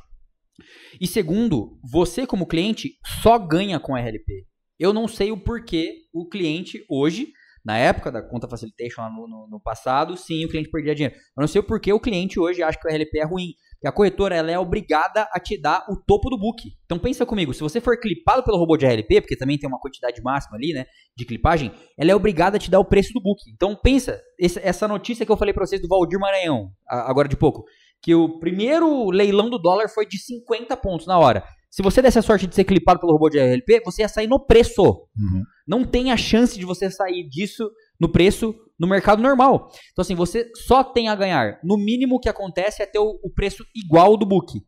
E 0.99 1.07
segundo, 1.07 1.79
você 1.83 2.25
como 2.25 2.47
cliente 2.47 2.97
só 3.21 3.37
ganha 3.37 3.79
com 3.79 3.95
RLP. 3.95 4.45
Eu 4.79 4.93
não 4.93 5.07
sei 5.07 5.31
o 5.31 5.37
porquê 5.37 6.03
o 6.13 6.27
cliente 6.27 6.85
hoje, 6.89 7.31
na 7.63 7.77
época 7.77 8.11
da 8.11 8.21
conta 8.21 8.47
facilitation 8.47 9.01
lá 9.01 9.09
no, 9.09 9.27
no, 9.27 9.47
no 9.47 9.59
passado, 9.59 10.15
sim, 10.15 10.45
o 10.45 10.49
cliente 10.49 10.69
perdia 10.69 10.93
dinheiro. 10.93 11.15
Eu 11.15 11.41
não 11.41 11.47
sei 11.47 11.59
o 11.59 11.63
porquê 11.63 11.91
o 11.91 11.99
cliente 11.99 12.39
hoje 12.39 12.61
acha 12.61 12.79
que 12.79 12.87
o 12.87 12.91
RLP 12.91 13.17
é 13.17 13.25
ruim. 13.25 13.53
Porque 13.75 13.87
a 13.87 13.91
corretora 13.91 14.35
ela 14.35 14.51
é 14.51 14.57
obrigada 14.57 15.27
a 15.31 15.39
te 15.39 15.59
dar 15.59 15.85
o 15.89 15.95
topo 15.95 16.29
do 16.29 16.37
book. 16.37 16.71
Então 16.85 16.97
pensa 16.97 17.25
comigo, 17.25 17.53
se 17.53 17.61
você 17.61 17.81
for 17.81 17.99
clipado 17.99 18.43
pelo 18.43 18.57
robô 18.57 18.77
de 18.77 18.85
RLP, 18.85 19.21
porque 19.21 19.35
também 19.35 19.57
tem 19.57 19.67
uma 19.67 19.79
quantidade 19.79 20.21
máxima 20.21 20.57
ali, 20.57 20.73
né, 20.73 20.85
de 21.15 21.25
clipagem, 21.25 21.71
ela 21.97 22.11
é 22.11 22.15
obrigada 22.15 22.57
a 22.57 22.59
te 22.59 22.69
dar 22.69 22.79
o 22.79 22.85
preço 22.85 23.13
do 23.13 23.21
book. 23.21 23.41
Então 23.53 23.75
pensa, 23.75 24.21
essa 24.39 24.87
notícia 24.87 25.25
que 25.25 25.31
eu 25.31 25.37
falei 25.37 25.53
para 25.53 25.65
vocês 25.65 25.81
do 25.81 25.87
Valdir 25.87 26.19
Maranhão, 26.19 26.71
agora 26.87 27.27
de 27.27 27.35
pouco, 27.35 27.65
que 28.05 28.13
o 28.13 28.37
primeiro 28.37 29.09
leilão 29.09 29.49
do 29.49 29.57
dólar 29.57 29.89
foi 29.89 30.05
de 30.05 30.19
50 30.19 30.77
pontos 30.77 31.07
na 31.07 31.17
hora. 31.17 31.43
Se 31.71 31.81
você 31.81 32.03
desse 32.03 32.19
a 32.19 32.21
sorte 32.21 32.45
de 32.45 32.53
ser 32.53 32.63
clipado 32.63 32.99
pelo 32.99 33.13
robô 33.13 33.31
de 33.31 33.39
RLP, 33.39 33.81
você 33.83 34.03
ia 34.03 34.07
sair 34.07 34.27
no 34.27 34.39
preço. 34.39 34.83
Uhum. 34.83 35.43
Não 35.67 35.83
tem 35.83 36.11
a 36.11 36.15
chance 36.15 36.55
de 36.55 36.65
você 36.65 36.91
sair 36.91 37.27
disso 37.27 37.67
no 37.99 38.07
preço 38.07 38.53
no 38.79 38.87
mercado 38.87 39.23
normal. 39.23 39.71
Então, 39.91 40.03
assim, 40.03 40.13
você 40.13 40.51
só 40.67 40.83
tem 40.83 41.09
a 41.09 41.15
ganhar. 41.15 41.59
No 41.63 41.77
mínimo 41.77 42.17
o 42.17 42.19
que 42.19 42.29
acontece 42.29 42.83
é 42.83 42.85
ter 42.85 42.99
o, 42.99 43.19
o 43.23 43.33
preço 43.33 43.65
igual 43.75 44.15
do 44.15 44.25
book. 44.25 44.61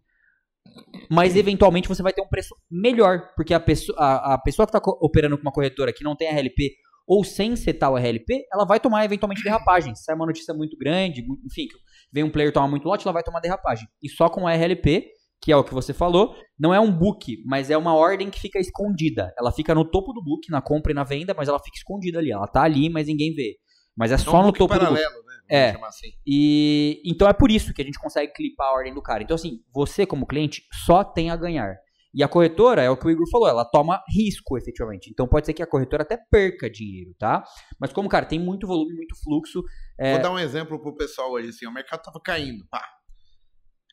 Mas, 1.08 1.36
eventualmente, 1.36 1.88
você 1.88 2.02
vai 2.02 2.14
ter 2.14 2.24
um 2.24 2.28
preço 2.28 2.56
melhor. 2.72 3.30
Porque 3.36 3.54
a 3.54 3.60
pessoa, 3.60 3.96
a, 4.00 4.34
a 4.34 4.38
pessoa 4.40 4.66
que 4.66 4.76
está 4.76 4.92
operando 5.00 5.38
com 5.38 5.44
uma 5.44 5.54
corretora 5.54 5.94
que 5.94 6.04
não 6.04 6.16
tem 6.16 6.28
RLP 6.28 6.72
ou 7.08 7.24
sem 7.24 7.56
setar 7.56 7.92
o 7.92 7.98
RLP, 7.98 8.48
ela 8.52 8.66
vai 8.66 8.80
tomar 8.80 9.06
eventualmente 9.06 9.44
derrapagem. 9.44 9.96
Se 9.96 10.04
sai 10.04 10.16
uma 10.16 10.26
notícia 10.26 10.54
muito 10.54 10.76
grande, 10.76 11.24
enfim, 11.46 11.68
vem 12.12 12.24
um 12.24 12.30
player 12.30 12.52
tomar 12.52 12.68
muito 12.68 12.86
lote, 12.86 13.06
ela 13.06 13.14
vai 13.14 13.24
tomar 13.24 13.40
derrapagem. 13.40 13.88
E 14.02 14.10
só 14.10 14.30
com 14.30 14.44
o 14.44 14.48
RLP, 14.48 15.06
que 15.42 15.52
é 15.52 15.58
o 15.58 15.64
que 15.64 15.74
você 15.74 15.94
falou, 15.94 16.36
não 16.60 16.74
é 16.74 16.80
um 16.80 16.92
book, 16.92 17.38
mas 17.46 17.70
é 17.70 17.78
uma 17.78 17.94
ordem 17.94 18.30
que 18.30 18.40
fica 18.40 18.60
escondida. 18.60 19.34
Ela 19.38 19.52
fica 19.52 19.74
no 19.76 19.86
topo 19.86 20.14
do 20.14 20.24
book, 20.24 20.50
na 20.50 20.62
compra 20.62 20.92
e 20.92 20.96
na 20.96 21.04
venda, 21.04 21.34
mas 21.36 21.48
ela 21.48 21.60
fica 21.60 21.78
escondida 21.78 22.20
ali. 22.20 22.32
Ela 22.32 22.48
tá 22.48 22.64
ali, 22.64 22.90
mas 22.90 23.08
ninguém 23.08 23.34
vê. 23.34 23.58
Mas 23.96 24.12
é, 24.12 24.16
é 24.16 24.18
só 24.18 24.42
um 24.42 24.48
no 24.48 24.54
topo 24.54 24.74
paralelo, 24.74 24.96
do 24.96 25.22
book. 25.22 25.28
Né? 25.50 25.58
É. 25.60 25.86
Assim. 25.86 26.10
E 26.26 27.02
então 27.06 27.28
é 27.28 27.34
por 27.34 27.52
isso 27.52 27.74
que 27.74 27.82
a 27.82 27.86
gente 27.86 28.00
consegue 28.00 28.34
clipar 28.34 28.68
a 28.68 28.74
ordem 28.74 28.94
do 28.94 29.02
cara. 29.02 29.24
Então 29.24 29.36
assim, 29.36 29.60
você 29.74 30.06
como 30.06 30.28
cliente 30.28 30.64
só 30.86 31.04
tem 31.04 31.30
a 31.30 31.36
ganhar. 31.36 31.76
E 32.14 32.24
a 32.24 32.28
corretora, 32.28 32.82
é 32.82 32.90
o 32.90 32.98
que 32.98 33.06
o 33.06 33.12
Igor 33.12 33.30
falou, 33.30 33.48
ela 33.48 33.64
toma 33.64 34.02
risco 34.10 34.58
efetivamente. 34.58 35.10
Então 35.12 35.28
pode 35.28 35.46
ser 35.46 35.54
que 35.54 35.62
a 35.62 35.68
corretora 35.68 36.04
até 36.04 36.18
perca 36.32 36.70
dinheiro, 36.70 37.14
tá? 37.20 37.44
Mas 37.80 37.94
como, 37.94 38.10
cara, 38.10 38.26
tem 38.26 38.40
muito 38.40 38.66
volume, 38.66 38.96
muito 38.96 39.16
fluxo. 39.24 39.64
É... 40.00 40.14
Vou 40.14 40.22
dar 40.22 40.32
um 40.32 40.40
exemplo 40.40 40.80
pro 40.82 40.96
pessoal 40.96 41.32
hoje, 41.32 41.50
assim, 41.50 41.66
o 41.66 41.74
mercado 41.74 42.02
tava 42.02 42.20
caindo, 42.24 42.66
pá. 42.70 42.84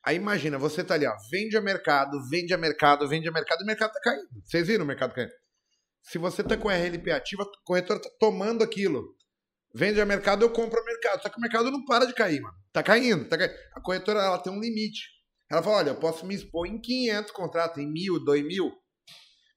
Aí 0.05 0.17
imagina, 0.17 0.59
você 0.59 0.85
tá 0.85 0.95
ali, 0.95 1.07
ó, 1.07 1.15
vende 1.31 1.57
a 1.57 1.63
mercado, 1.63 2.19
vende 2.29 2.53
a 2.53 2.59
mercado, 2.59 3.09
vende 3.09 3.27
a 3.27 3.33
mercado, 3.33 3.61
e 3.61 3.65
o 3.65 3.67
mercado 3.67 3.93
tá 3.93 4.01
caindo. 4.03 4.29
Vocês 4.45 4.67
viram 4.67 4.85
o 4.85 4.87
mercado 4.87 5.15
caindo? 5.15 5.33
Se 6.03 6.19
você 6.19 6.43
tá 6.43 6.57
com 6.57 6.69
a 6.69 6.75
RLP 6.75 7.11
ativa, 7.11 7.43
a 7.43 7.47
corretora 7.65 8.01
tá 8.01 8.11
tomando 8.21 8.63
aquilo. 8.63 9.17
Vende 9.75 10.01
a 10.01 10.05
mercado, 10.05 10.45
eu 10.45 10.51
compro 10.51 10.79
a 10.79 10.85
mercado. 10.85 11.23
Só 11.23 11.29
que 11.31 11.39
o 11.39 11.41
mercado 11.41 11.71
não 11.71 11.85
para 11.85 12.05
de 12.05 12.13
cair, 12.13 12.41
mano. 12.41 12.55
Tá 12.73 12.83
caindo, 12.83 13.27
tá 13.27 13.39
caindo. 13.39 13.55
A 13.75 13.81
corretora, 13.81 14.21
ela 14.21 14.39
tem 14.39 14.53
um 14.53 14.61
limite. 14.61 15.09
Ela 15.51 15.63
falou: 15.63 15.79
olha, 15.79 15.91
eu 15.91 15.97
posso 15.97 16.27
me 16.27 16.35
expor 16.35 16.67
em 16.67 16.79
500 16.81 17.33
contratos, 17.33 17.83
em 17.83 17.91
mil, 17.91 18.23
dois 18.23 18.45
mil. 18.45 18.71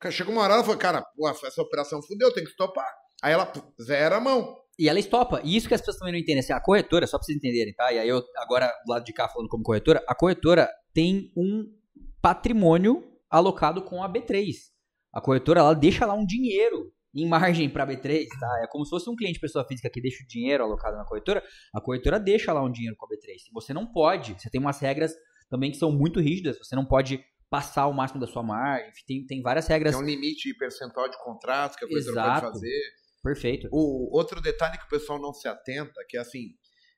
Chegou 0.10 0.34
uma 0.34 0.44
hora, 0.44 0.54
ela 0.54 0.64
falou: 0.64 0.78
cara, 0.78 1.04
pô, 1.16 1.30
essa 1.30 1.62
operação 1.62 2.02
fudeu, 2.02 2.34
tem 2.34 2.44
que 2.44 2.50
estopar. 2.50 2.88
Aí 3.22 3.34
ela 3.34 3.52
zera 3.82 4.16
a 4.16 4.22
mão. 4.22 4.56
E 4.78 4.88
ela 4.88 5.00
estopa. 5.00 5.42
E 5.44 5.56
isso 5.56 5.68
que 5.68 5.74
as 5.74 5.82
pessoas 5.82 5.98
também 5.98 6.14
não 6.14 6.20
entendem. 6.20 6.40
Assim, 6.40 6.54
a 6.54 6.60
corretora, 6.60 7.08
só 7.08 7.18
pra 7.18 7.26
vocês 7.26 7.38
entenderem, 7.38 7.74
tá? 7.74 7.92
E 7.92 8.00
aí 8.00 8.08
eu, 8.08 8.24
agora, 8.38 8.72
do 8.86 8.92
lado 8.92 9.04
de 9.04 9.14
cá, 9.14 9.28
falando 9.28 9.50
como 9.50 9.64
corretora, 9.64 10.04
a 10.08 10.14
corretora 10.14 10.70
tem 10.94 11.32
um 11.36 11.66
patrimônio 12.22 13.04
alocado 13.30 13.82
com 13.82 14.04
a 14.04 14.10
B3. 14.12 14.54
A 15.14 15.22
corretora, 15.22 15.62
ela 15.62 15.74
deixa 15.74 16.06
lá 16.06 16.14
um 16.14 16.26
dinheiro 16.26 16.92
em 17.16 17.28
margem 17.28 17.68
para 17.70 17.88
B3, 17.88 18.28
tá? 18.40 18.62
É 18.64 18.68
como 18.68 18.86
se 18.86 18.92
fosse 18.92 19.10
um 19.10 19.16
cliente 19.16 19.40
pessoa 19.40 19.66
física 19.66 19.90
que 19.90 20.00
deixa 20.00 20.24
o 20.24 20.28
dinheiro 20.28 20.64
alocado 20.64 20.96
na 20.98 21.06
corretora, 21.06 21.44
a 21.74 21.82
corretora 21.82 22.20
deixa 22.20 22.54
lá 22.54 22.64
um 22.64 22.72
dinheiro 22.72 22.96
com 22.96 23.06
a 23.06 23.10
B3. 23.10 23.52
Você 23.54 23.74
não 23.74 23.88
pode, 23.88 24.36
você 24.40 24.50
tem 24.50 24.62
umas 24.62 24.80
regras 24.80 25.16
também 25.50 25.72
que 25.72 25.78
são 25.78 25.92
muito 25.92 26.20
rígidas. 26.20 26.58
Você 26.60 26.76
não 26.76 26.86
pode 26.86 27.24
passar 27.50 27.88
o 27.88 27.94
máximo 27.94 28.20
da 28.20 28.28
sua 28.28 28.44
margem. 28.44 28.92
Tem, 29.08 29.26
tem 29.26 29.42
várias 29.42 29.68
regras. 29.68 29.96
Tem 29.96 30.04
um 30.04 30.06
limite 30.06 30.54
percentual 30.56 31.10
de 31.10 31.18
contratos 31.24 31.78
que 31.78 31.86
a 31.86 31.88
coisa 31.88 32.14
pode 32.14 32.42
fazer. 32.42 32.82
Perfeito. 33.28 33.68
O 33.74 34.16
outro 34.18 34.40
detalhe 34.40 34.78
que 34.78 34.86
o 34.86 34.90
pessoal 34.90 35.20
não 35.20 35.34
se 35.34 35.50
atenta, 35.50 36.02
que 36.08 36.16
é 36.16 36.22
assim, 36.22 36.52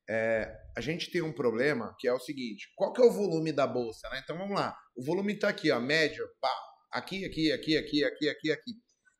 é, 0.07 0.47
a 0.77 0.81
gente 0.81 1.09
tem 1.09 1.23
um 1.23 1.33
problema 1.33 1.95
que 1.97 2.07
é 2.07 2.13
o 2.13 2.19
seguinte: 2.19 2.71
qual 2.75 2.93
que 2.93 3.01
é 3.01 3.03
o 3.05 3.11
volume 3.11 3.51
da 3.51 3.65
bolsa, 3.65 4.07
né? 4.09 4.21
Então 4.23 4.37
vamos 4.37 4.55
lá. 4.55 4.77
O 4.95 5.03
volume 5.03 5.33
está 5.33 5.49
aqui, 5.49 5.71
ó, 5.71 5.79
médio, 5.79 6.23
pá, 6.39 6.53
aqui, 6.91 7.25
aqui, 7.25 7.51
aqui, 7.51 7.75
aqui, 7.75 8.03
aqui, 8.03 8.29
aqui, 8.29 8.51
aqui. 8.51 8.71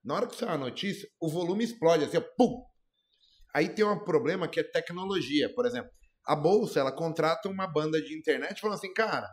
Na 0.03 0.16
hora 0.16 0.28
que 0.28 0.36
sai 0.36 0.49
a 0.49 0.57
notícia, 0.57 1.10
o 1.20 1.28
volume 1.28 1.64
explode 1.64 2.05
assim, 2.05 2.18
ó, 2.18 2.22
pum. 2.38 2.64
Aí 3.55 3.70
tem 3.70 3.84
um 3.84 4.03
problema 4.03 4.47
que 4.47 4.60
é 4.60 4.64
tecnologia, 4.64 5.51
por 5.55 5.66
exemplo. 5.66 5.89
A 6.28 6.36
bolsa, 6.36 6.80
ela 6.80 6.91
contrata 6.91 7.49
uma 7.49 7.66
banda 7.66 7.99
de 7.99 8.16
internet 8.16 8.62
falando 8.62 8.78
assim, 8.78 8.93
cara, 8.93 9.28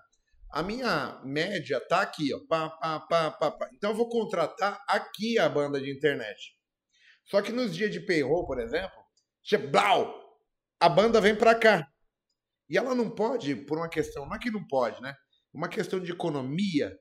a 0.51 0.63
minha 0.63 1.21
média 1.23 1.79
tá 1.79 2.01
aqui, 2.01 2.33
ó, 2.33 2.41
pá, 2.49 2.71
pá, 2.71 3.01
pá, 3.01 3.31
pá, 3.33 3.51
pá. 3.51 3.69
Então 3.75 3.91
eu 3.91 3.97
vou 3.97 4.09
contratar 4.09 4.83
aqui 4.89 5.39
a 5.39 5.47
banda 5.47 5.79
de 5.79 5.95
internet. 5.95 6.56
Só 7.27 7.43
que 7.43 7.53
nos 7.53 7.75
dias 7.75 7.91
de 7.91 8.01
payroll, 8.01 8.47
por 8.47 8.59
exemplo, 8.59 8.97
blau, 9.71 10.15
a 10.81 10.89
banda 10.89 11.21
vem 11.21 11.35
para 11.35 11.55
cá. 11.55 11.87
E 12.69 12.77
ela 12.77 12.95
não 12.95 13.11
pode, 13.11 13.55
por 13.55 13.79
uma 13.79 13.89
questão, 13.89 14.27
não 14.27 14.35
é 14.35 14.39
que 14.39 14.51
não 14.51 14.67
pode, 14.67 15.01
né? 15.01 15.15
Uma 15.53 15.69
questão 15.69 16.01
de 16.01 16.13
economia. 16.13 16.97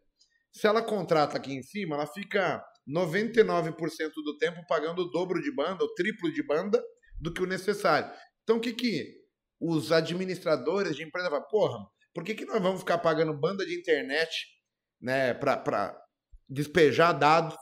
Se 0.52 0.68
ela 0.68 0.82
contrata 0.82 1.38
aqui 1.38 1.54
em 1.54 1.64
cima, 1.64 1.96
ela 1.96 2.08
fica 2.08 2.64
99% 2.88 3.76
do 4.24 4.38
tempo 4.38 4.66
pagando 4.68 5.02
o 5.02 5.10
dobro 5.10 5.42
de 5.42 5.54
banda, 5.54 5.84
o 5.84 5.94
triplo 5.94 6.32
de 6.32 6.46
banda 6.46 6.82
do 7.20 7.34
que 7.34 7.42
o 7.42 7.48
necessário. 7.48 8.12
Então 8.44 8.58
o 8.58 8.62
que 8.62 8.74
que 8.74 9.26
os 9.60 9.92
administradores 9.92 10.96
de 10.96 11.04
empresa 11.04 11.30
falam, 11.30 11.48
porra, 11.50 11.80
por 12.14 12.24
que, 12.24 12.36
que 12.36 12.46
nós 12.46 12.62
vamos 12.62 12.80
ficar 12.80 13.00
pagando 13.00 13.34
banda 13.34 13.66
de 13.66 13.78
internet 13.78 14.48
né, 15.02 15.34
para 15.34 15.98
despejar 16.48 17.18
dados 17.18 17.58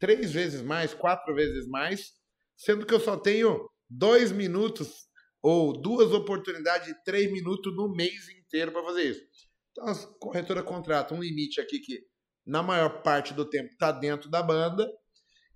três 0.00 0.32
vezes 0.32 0.62
mais, 0.62 0.94
quatro 0.94 1.32
vezes 1.34 1.68
mais, 1.68 2.12
sendo 2.56 2.84
que 2.84 2.94
eu 2.94 2.98
só 2.98 3.16
tenho 3.16 3.68
dois 3.88 4.32
minutos 4.32 5.08
ou 5.42 5.80
duas 5.80 6.12
oportunidades 6.12 6.88
de 6.88 7.04
três 7.04 7.30
minutos 7.30 7.74
no 7.76 7.94
mês 7.94 8.28
inteiro 8.28 8.72
para 8.72 8.82
fazer 8.82 9.04
isso. 9.04 9.22
Então, 9.70 9.86
a 9.86 9.94
corretora 10.18 10.62
contrata 10.62 11.14
um 11.14 11.22
limite 11.22 11.60
aqui 11.60 11.78
que, 11.78 12.00
na 12.44 12.62
maior 12.62 13.02
parte 13.02 13.32
do 13.32 13.48
tempo, 13.48 13.68
está 13.68 13.92
dentro 13.92 14.28
da 14.28 14.42
banda, 14.42 14.90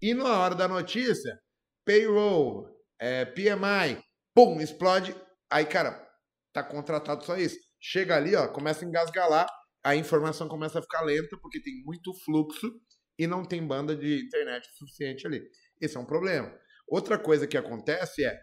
e 0.01 0.15
na 0.15 0.39
hora 0.39 0.55
da 0.55 0.69
notícia, 0.69 1.39
payroll, 1.85 2.69
é, 2.99 3.25
PMI, 3.25 4.03
pum, 4.35 4.61
explode. 4.61 5.15
Aí, 5.51 5.65
cara, 5.65 6.07
tá 6.53 6.63
contratado 6.63 7.25
só 7.25 7.37
isso. 7.37 7.59
Chega 7.81 8.17
ali, 8.17 8.35
ó, 8.35 8.49
começa 8.49 8.85
a 8.85 8.89
engasgalar, 8.89 9.47
a 9.83 9.97
informação 9.97 10.49
começa 10.49 10.79
a 10.79 10.83
ficar 10.83 11.03
lenta, 11.03 11.37
porque 11.41 11.61
tem 11.61 11.83
muito 11.85 12.15
fluxo 12.25 12.73
e 13.19 13.27
não 13.27 13.45
tem 13.45 13.67
banda 13.67 13.97
de 13.97 14.25
internet 14.25 14.69
suficiente 14.77 15.27
ali. 15.27 15.43
Esse 15.81 15.97
é 15.97 16.01
um 16.01 16.05
problema. 16.05 16.53
Outra 16.89 17.19
coisa 17.19 17.47
que 17.47 17.57
acontece 17.57 18.25
é, 18.25 18.39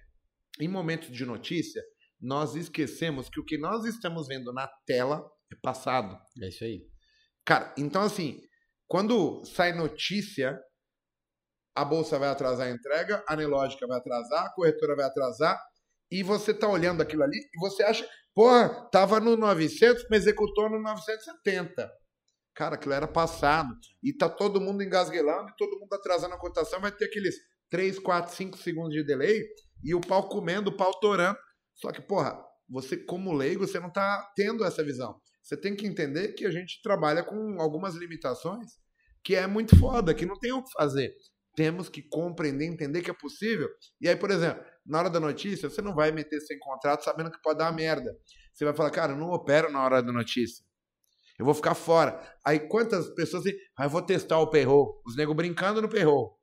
em 0.59 0.67
momentos 0.67 1.11
de 1.11 1.25
notícia, 1.25 1.83
nós 2.19 2.55
esquecemos 2.55 3.29
que 3.29 3.39
o 3.39 3.45
que 3.45 3.57
nós 3.57 3.85
estamos 3.85 4.27
vendo 4.27 4.53
na 4.53 4.67
tela 4.85 5.23
é 5.51 5.55
passado. 5.61 6.17
É 6.41 6.47
isso 6.47 6.63
aí. 6.63 6.85
Cara, 7.45 7.73
então 7.77 8.01
assim, 8.01 8.41
quando 8.87 9.43
sai 9.45 9.73
notícia, 9.73 10.59
a 11.75 11.83
bolsa 11.83 12.19
vai 12.19 12.29
atrasar 12.29 12.67
a 12.67 12.71
entrega, 12.71 13.23
a 13.27 13.35
Nelógica 13.35 13.87
vai 13.87 13.97
atrasar, 13.97 14.45
a 14.45 14.53
corretora 14.53 14.95
vai 14.95 15.05
atrasar, 15.05 15.59
e 16.11 16.21
você 16.23 16.53
tá 16.53 16.67
olhando 16.67 17.01
aquilo 17.01 17.23
ali 17.23 17.37
e 17.37 17.59
você 17.59 17.83
acha, 17.83 18.07
pô, 18.35 18.49
tava 18.91 19.19
no 19.19 19.37
900, 19.37 20.09
me 20.09 20.17
executou 20.17 20.69
no 20.69 20.81
970. 20.81 21.89
Cara, 22.55 22.75
aquilo 22.75 22.93
era 22.93 23.07
passado. 23.07 23.75
E 24.03 24.13
tá 24.13 24.29
todo 24.29 24.61
mundo 24.61 24.83
engasguelando 24.83 25.49
e 25.49 25.55
todo 25.57 25.79
mundo 25.79 25.93
atrasando 25.93 26.33
a 26.33 26.39
cotação, 26.39 26.81
vai 26.81 26.91
ter 26.91 27.05
aqueles 27.05 27.35
3, 27.69 27.99
4, 27.99 28.35
5 28.35 28.57
segundos 28.57 28.93
de 28.93 29.03
delay 29.03 29.41
e 29.83 29.95
o 29.95 30.01
pau 30.01 30.27
comendo, 30.27 30.69
o 30.69 30.77
pau 30.77 30.91
torando. 30.99 31.37
Só 31.75 31.91
que, 31.91 32.01
porra, 32.01 32.37
você 32.69 32.97
como 32.97 33.33
leigo, 33.33 33.65
você 33.65 33.79
não 33.79 33.91
tá 33.91 34.31
tendo 34.35 34.63
essa 34.63 34.83
visão. 34.83 35.19
Você 35.41 35.57
tem 35.57 35.75
que 35.75 35.87
entender 35.87 36.33
que 36.33 36.45
a 36.45 36.51
gente 36.51 36.81
trabalha 36.83 37.23
com 37.23 37.59
algumas 37.59 37.95
limitações 37.95 38.79
que 39.23 39.35
é 39.35 39.47
muito 39.47 39.77
foda, 39.77 40.13
que 40.13 40.25
não 40.25 40.37
tem 40.39 40.51
o 40.51 40.63
que 40.63 40.71
fazer. 40.73 41.13
temos 41.53 41.89
que 41.89 42.01
compreender, 42.01 42.65
entender 42.65 43.01
que 43.01 43.11
é 43.11 43.13
possível. 43.13 43.69
E 43.99 44.07
aí, 44.07 44.15
por 44.15 44.31
exemplo, 44.31 44.63
na 44.85 44.99
hora 44.99 45.09
da 45.09 45.19
notícia, 45.19 45.69
você 45.69 45.81
não 45.81 45.93
vai 45.93 46.11
meter 46.11 46.39
sem 46.39 46.57
contrato 46.59 47.03
sabendo 47.03 47.29
que 47.29 47.41
pode 47.41 47.59
dar 47.59 47.73
merda. 47.73 48.09
Você 48.53 48.63
vai 48.63 48.73
falar, 48.73 48.89
cara, 48.89 49.15
não 49.15 49.31
opero 49.31 49.69
na 49.69 49.83
hora 49.83 50.01
da 50.01 50.13
notícia. 50.13 50.63
Eu 51.41 51.45
vou 51.45 51.55
ficar 51.55 51.73
fora. 51.73 52.21
Aí 52.45 52.59
quantas 52.59 53.09
pessoas 53.15 53.41
dizem, 53.41 53.59
ah, 53.75 53.85
eu 53.85 53.89
vou 53.89 54.03
testar 54.03 54.39
o 54.39 54.47
perro. 54.47 55.01
Os 55.03 55.15
negros 55.15 55.35
brincando 55.35 55.81
no 55.81 55.89
perro. 55.89 56.37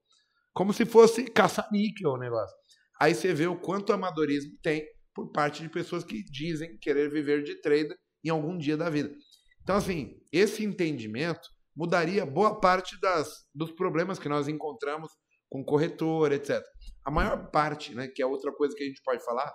Como 0.52 0.72
se 0.72 0.84
fosse 0.84 1.22
caça-níquel 1.30 2.10
o 2.10 2.16
negócio. 2.18 2.56
Aí 3.00 3.14
você 3.14 3.32
vê 3.32 3.46
o 3.46 3.56
quanto 3.56 3.92
amadorismo 3.92 4.58
tem 4.60 4.84
por 5.14 5.30
parte 5.30 5.62
de 5.62 5.68
pessoas 5.68 6.02
que 6.02 6.24
dizem 6.24 6.76
querer 6.78 7.08
viver 7.08 7.44
de 7.44 7.60
trader 7.60 7.96
em 8.24 8.30
algum 8.30 8.58
dia 8.58 8.76
da 8.76 8.90
vida. 8.90 9.14
Então, 9.62 9.76
assim, 9.76 10.20
esse 10.32 10.64
entendimento 10.64 11.48
mudaria 11.76 12.26
boa 12.26 12.58
parte 12.60 13.00
das, 13.00 13.46
dos 13.54 13.70
problemas 13.70 14.18
que 14.18 14.28
nós 14.28 14.48
encontramos 14.48 15.12
com 15.48 15.64
corretor, 15.64 16.32
etc. 16.32 16.60
A 17.04 17.10
maior 17.10 17.52
parte, 17.52 17.94
né, 17.94 18.08
que 18.08 18.20
é 18.20 18.26
outra 18.26 18.52
coisa 18.52 18.74
que 18.74 18.82
a 18.82 18.86
gente 18.86 19.00
pode 19.04 19.24
falar, 19.24 19.48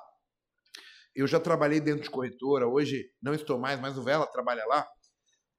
eu 1.14 1.28
já 1.28 1.38
trabalhei 1.38 1.82
dentro 1.82 2.04
de 2.04 2.10
corretora, 2.10 2.66
hoje 2.66 3.04
não 3.22 3.34
estou 3.34 3.60
mais, 3.60 3.78
mas 3.78 3.98
o 3.98 4.04
Vela 4.04 4.26
trabalha 4.26 4.66
lá. 4.68 4.88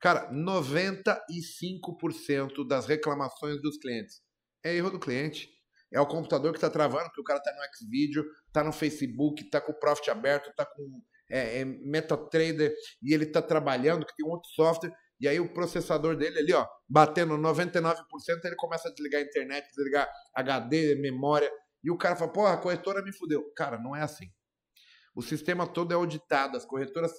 Cara, 0.05 0.30
95% 0.30 2.68
das 2.68 2.84
reclamações 2.84 3.62
dos 3.62 3.78
clientes 3.78 4.20
é 4.62 4.76
erro 4.76 4.90
do 4.90 5.00
cliente. 5.00 5.48
É 5.90 5.98
o 5.98 6.07
computador 6.07 6.52
que 6.52 6.59
está 6.59 6.68
travando, 6.68 7.07
porque 7.07 7.22
o 7.22 7.24
cara 7.24 7.38
está 7.38 7.50
no 7.55 7.62
Xvideo, 7.74 8.22
está 8.46 8.62
no 8.62 8.70
Facebook, 8.70 9.42
está 9.42 9.62
com 9.62 9.72
o 9.72 9.78
Profit 9.78 10.11
aberto, 10.11 10.50
está 10.50 10.66
com 10.66 11.00
é, 11.30 11.61
é, 11.61 11.64
MetaTrader 11.64 12.74
e 13.02 13.14
ele 13.14 13.24
está 13.24 13.40
trabalhando, 13.40 14.05
que 14.05 14.14
tem 14.14 14.26
um 14.26 14.32
outro 14.32 14.50
software, 14.50 14.92
e 15.18 15.26
aí 15.26 15.40
o 15.40 15.55
processador 15.55 16.18
dele 16.18 16.38
ali, 16.38 16.52
ó, 16.52 16.68
batendo 16.86 17.38
99%, 17.38 17.96
ele 18.44 18.57
começa 18.57 18.90
a 18.90 18.92
desligar 18.92 19.22
a 19.22 19.24
internet, 19.24 19.66
desligar 19.68 20.07
HD, 20.34 20.96
memória, 20.96 21.50
e 21.82 21.90
o 21.90 21.96
cara 21.96 22.14
fala, 22.14 22.30
porra, 22.30 22.52
a 22.52 22.59
corretora 22.59 23.02
me 23.02 23.11
fudeu. 23.11 23.42
Cara, 23.57 23.78
não 23.78 23.96
é 23.96 24.02
assim. 24.02 24.30
O 25.14 25.22
sistema 25.22 25.66
todo 25.66 25.92
é 25.92 25.94
auditado, 25.94 26.59
as 26.59 26.66
corretoras, 26.66 27.11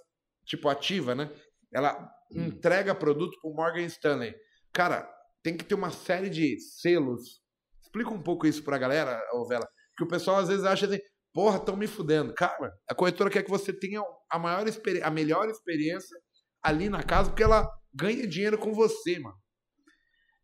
tipo 0.45 0.69
ativa, 0.69 1.15
né? 1.15 1.31
Ela. 1.73 2.13
Entrega 2.31 2.95
produto 2.95 3.37
para 3.41 3.51
o 3.51 3.53
Morgan 3.53 3.85
Stanley. 3.85 4.35
Cara, 4.73 5.09
tem 5.43 5.55
que 5.55 5.63
ter 5.63 5.75
uma 5.75 5.91
série 5.91 6.29
de 6.29 6.59
selos. 6.59 7.41
Explica 7.81 8.09
um 8.09 8.21
pouco 8.21 8.47
isso 8.47 8.63
para 8.63 8.75
a 8.75 8.79
galera, 8.79 9.21
Vela. 9.47 9.67
Que 9.97 10.03
o 10.03 10.07
pessoal 10.07 10.37
às 10.37 10.47
vezes 10.47 10.65
acha 10.65 10.85
assim, 10.85 10.99
porra, 11.33 11.57
estão 11.57 11.75
me 11.75 11.87
fudendo. 11.87 12.33
Cara, 12.33 12.73
a 12.89 12.95
corretora 12.95 13.29
quer 13.29 13.43
que 13.43 13.49
você 13.49 13.71
tenha 13.71 14.01
a, 14.29 14.39
maior 14.39 14.65
a 15.03 15.11
melhor 15.11 15.47
experiência 15.49 16.17
ali 16.63 16.89
na 16.89 17.03
casa, 17.03 17.29
porque 17.29 17.43
ela 17.43 17.69
ganha 17.93 18.27
dinheiro 18.27 18.57
com 18.57 18.73
você, 18.73 19.19
mano. 19.19 19.37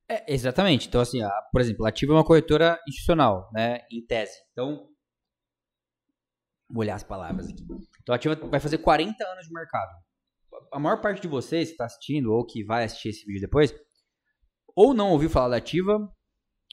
É, 0.07 0.33
exatamente. 0.33 0.87
Então, 0.87 0.99
assim, 0.99 1.21
a, 1.23 1.31
por 1.51 1.61
exemplo, 1.61 1.85
a 1.85 1.89
Ativa 1.89 2.11
é 2.11 2.15
uma 2.15 2.25
corretora 2.25 2.77
institucional, 2.87 3.49
né? 3.53 3.79
Em 3.89 4.05
tese. 4.05 4.37
Então, 4.51 4.89
vou 6.69 6.81
olhar 6.81 6.95
as 6.95 7.03
palavras 7.03 7.47
aqui. 7.47 7.63
Então, 8.01 8.13
a 8.13 8.17
Ativa 8.17 8.35
vai 8.35 8.59
fazer 8.59 8.77
40 8.79 9.23
anos 9.25 9.47
de 9.47 9.53
mercado. 9.53 9.91
A 10.71 10.79
maior 10.79 11.01
parte 11.01 11.21
de 11.21 11.27
vocês 11.27 11.69
que 11.69 11.73
está 11.73 11.85
assistindo 11.85 12.31
ou 12.31 12.45
que 12.45 12.63
vai 12.63 12.83
assistir 12.83 13.09
esse 13.09 13.25
vídeo 13.25 13.41
depois, 13.41 13.73
ou 14.75 14.93
não 14.93 15.11
ouviu 15.11 15.29
falar 15.29 15.49
da 15.49 15.57
Ativa, 15.57 15.99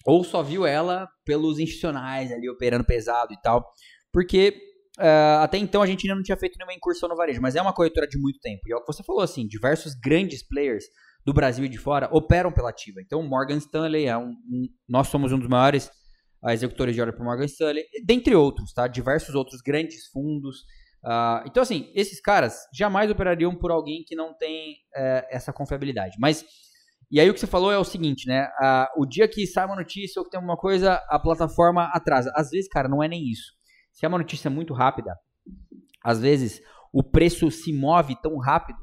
ou 0.04 0.24
só 0.24 0.42
viu 0.42 0.66
ela 0.66 1.08
pelos 1.24 1.58
institucionais 1.58 2.32
ali 2.32 2.48
operando 2.48 2.84
pesado 2.84 3.32
e 3.32 3.40
tal. 3.40 3.64
Porque 4.12 4.68
Uh, 4.98 5.38
até 5.42 5.56
então 5.58 5.80
a 5.80 5.86
gente 5.86 6.04
ainda 6.04 6.16
não 6.16 6.24
tinha 6.24 6.36
feito 6.36 6.58
nenhuma 6.58 6.74
incursão 6.74 7.08
no 7.08 7.14
varejo, 7.14 7.40
mas 7.40 7.54
é 7.54 7.62
uma 7.62 7.72
corretora 7.72 8.04
de 8.04 8.18
muito 8.18 8.40
tempo. 8.40 8.62
E 8.66 8.72
é 8.72 8.76
o 8.76 8.80
que 8.80 8.92
você 8.92 9.04
falou, 9.04 9.22
assim, 9.22 9.46
diversos 9.46 9.94
grandes 9.94 10.42
players 10.42 10.86
do 11.24 11.32
Brasil 11.32 11.64
e 11.64 11.68
de 11.68 11.78
fora 11.78 12.08
operam 12.10 12.50
pela 12.50 12.70
ativa. 12.70 13.00
Então, 13.00 13.22
Morgan 13.22 13.58
Stanley 13.58 14.06
é 14.06 14.18
um, 14.18 14.30
um 14.30 14.66
nós 14.88 15.06
somos 15.06 15.30
um 15.30 15.38
dos 15.38 15.48
maiores 15.48 15.88
executores 16.48 16.96
de 16.96 17.00
ordem 17.00 17.14
para 17.14 17.24
Morgan 17.24 17.44
Stanley, 17.44 17.84
dentre 18.04 18.34
outros, 18.34 18.72
tá? 18.72 18.88
Diversos 18.88 19.36
outros 19.36 19.60
grandes 19.60 20.08
fundos. 20.08 20.64
Uh, 21.04 21.46
então, 21.46 21.62
assim, 21.62 21.90
esses 21.94 22.20
caras 22.20 22.66
jamais 22.74 23.10
operariam 23.10 23.54
por 23.54 23.70
alguém 23.70 24.04
que 24.04 24.16
não 24.16 24.36
tem 24.36 24.72
uh, 24.72 25.26
essa 25.30 25.52
confiabilidade. 25.52 26.16
Mas, 26.18 26.44
e 27.10 27.20
aí 27.20 27.30
o 27.30 27.34
que 27.34 27.40
você 27.40 27.46
falou 27.46 27.70
é 27.72 27.78
o 27.78 27.84
seguinte, 27.84 28.26
né? 28.26 28.48
o 28.96 29.06
dia 29.06 29.26
que 29.26 29.46
sai 29.46 29.64
uma 29.64 29.76
notícia 29.76 30.20
ou 30.20 30.24
que 30.24 30.30
tem 30.30 30.38
alguma 30.38 30.56
coisa, 30.56 30.94
a 31.08 31.18
plataforma 31.18 31.90
atrasa. 31.94 32.30
Às 32.34 32.50
vezes, 32.50 32.68
cara, 32.68 32.88
não 32.88 33.02
é 33.02 33.08
nem 33.08 33.28
isso. 33.30 33.52
Se 33.92 34.04
é 34.04 34.08
uma 34.08 34.18
notícia 34.18 34.50
muito 34.50 34.74
rápida, 34.74 35.16
às 36.04 36.20
vezes 36.20 36.60
o 36.92 37.02
preço 37.02 37.50
se 37.50 37.72
move 37.72 38.14
tão 38.20 38.36
rápido 38.38 38.78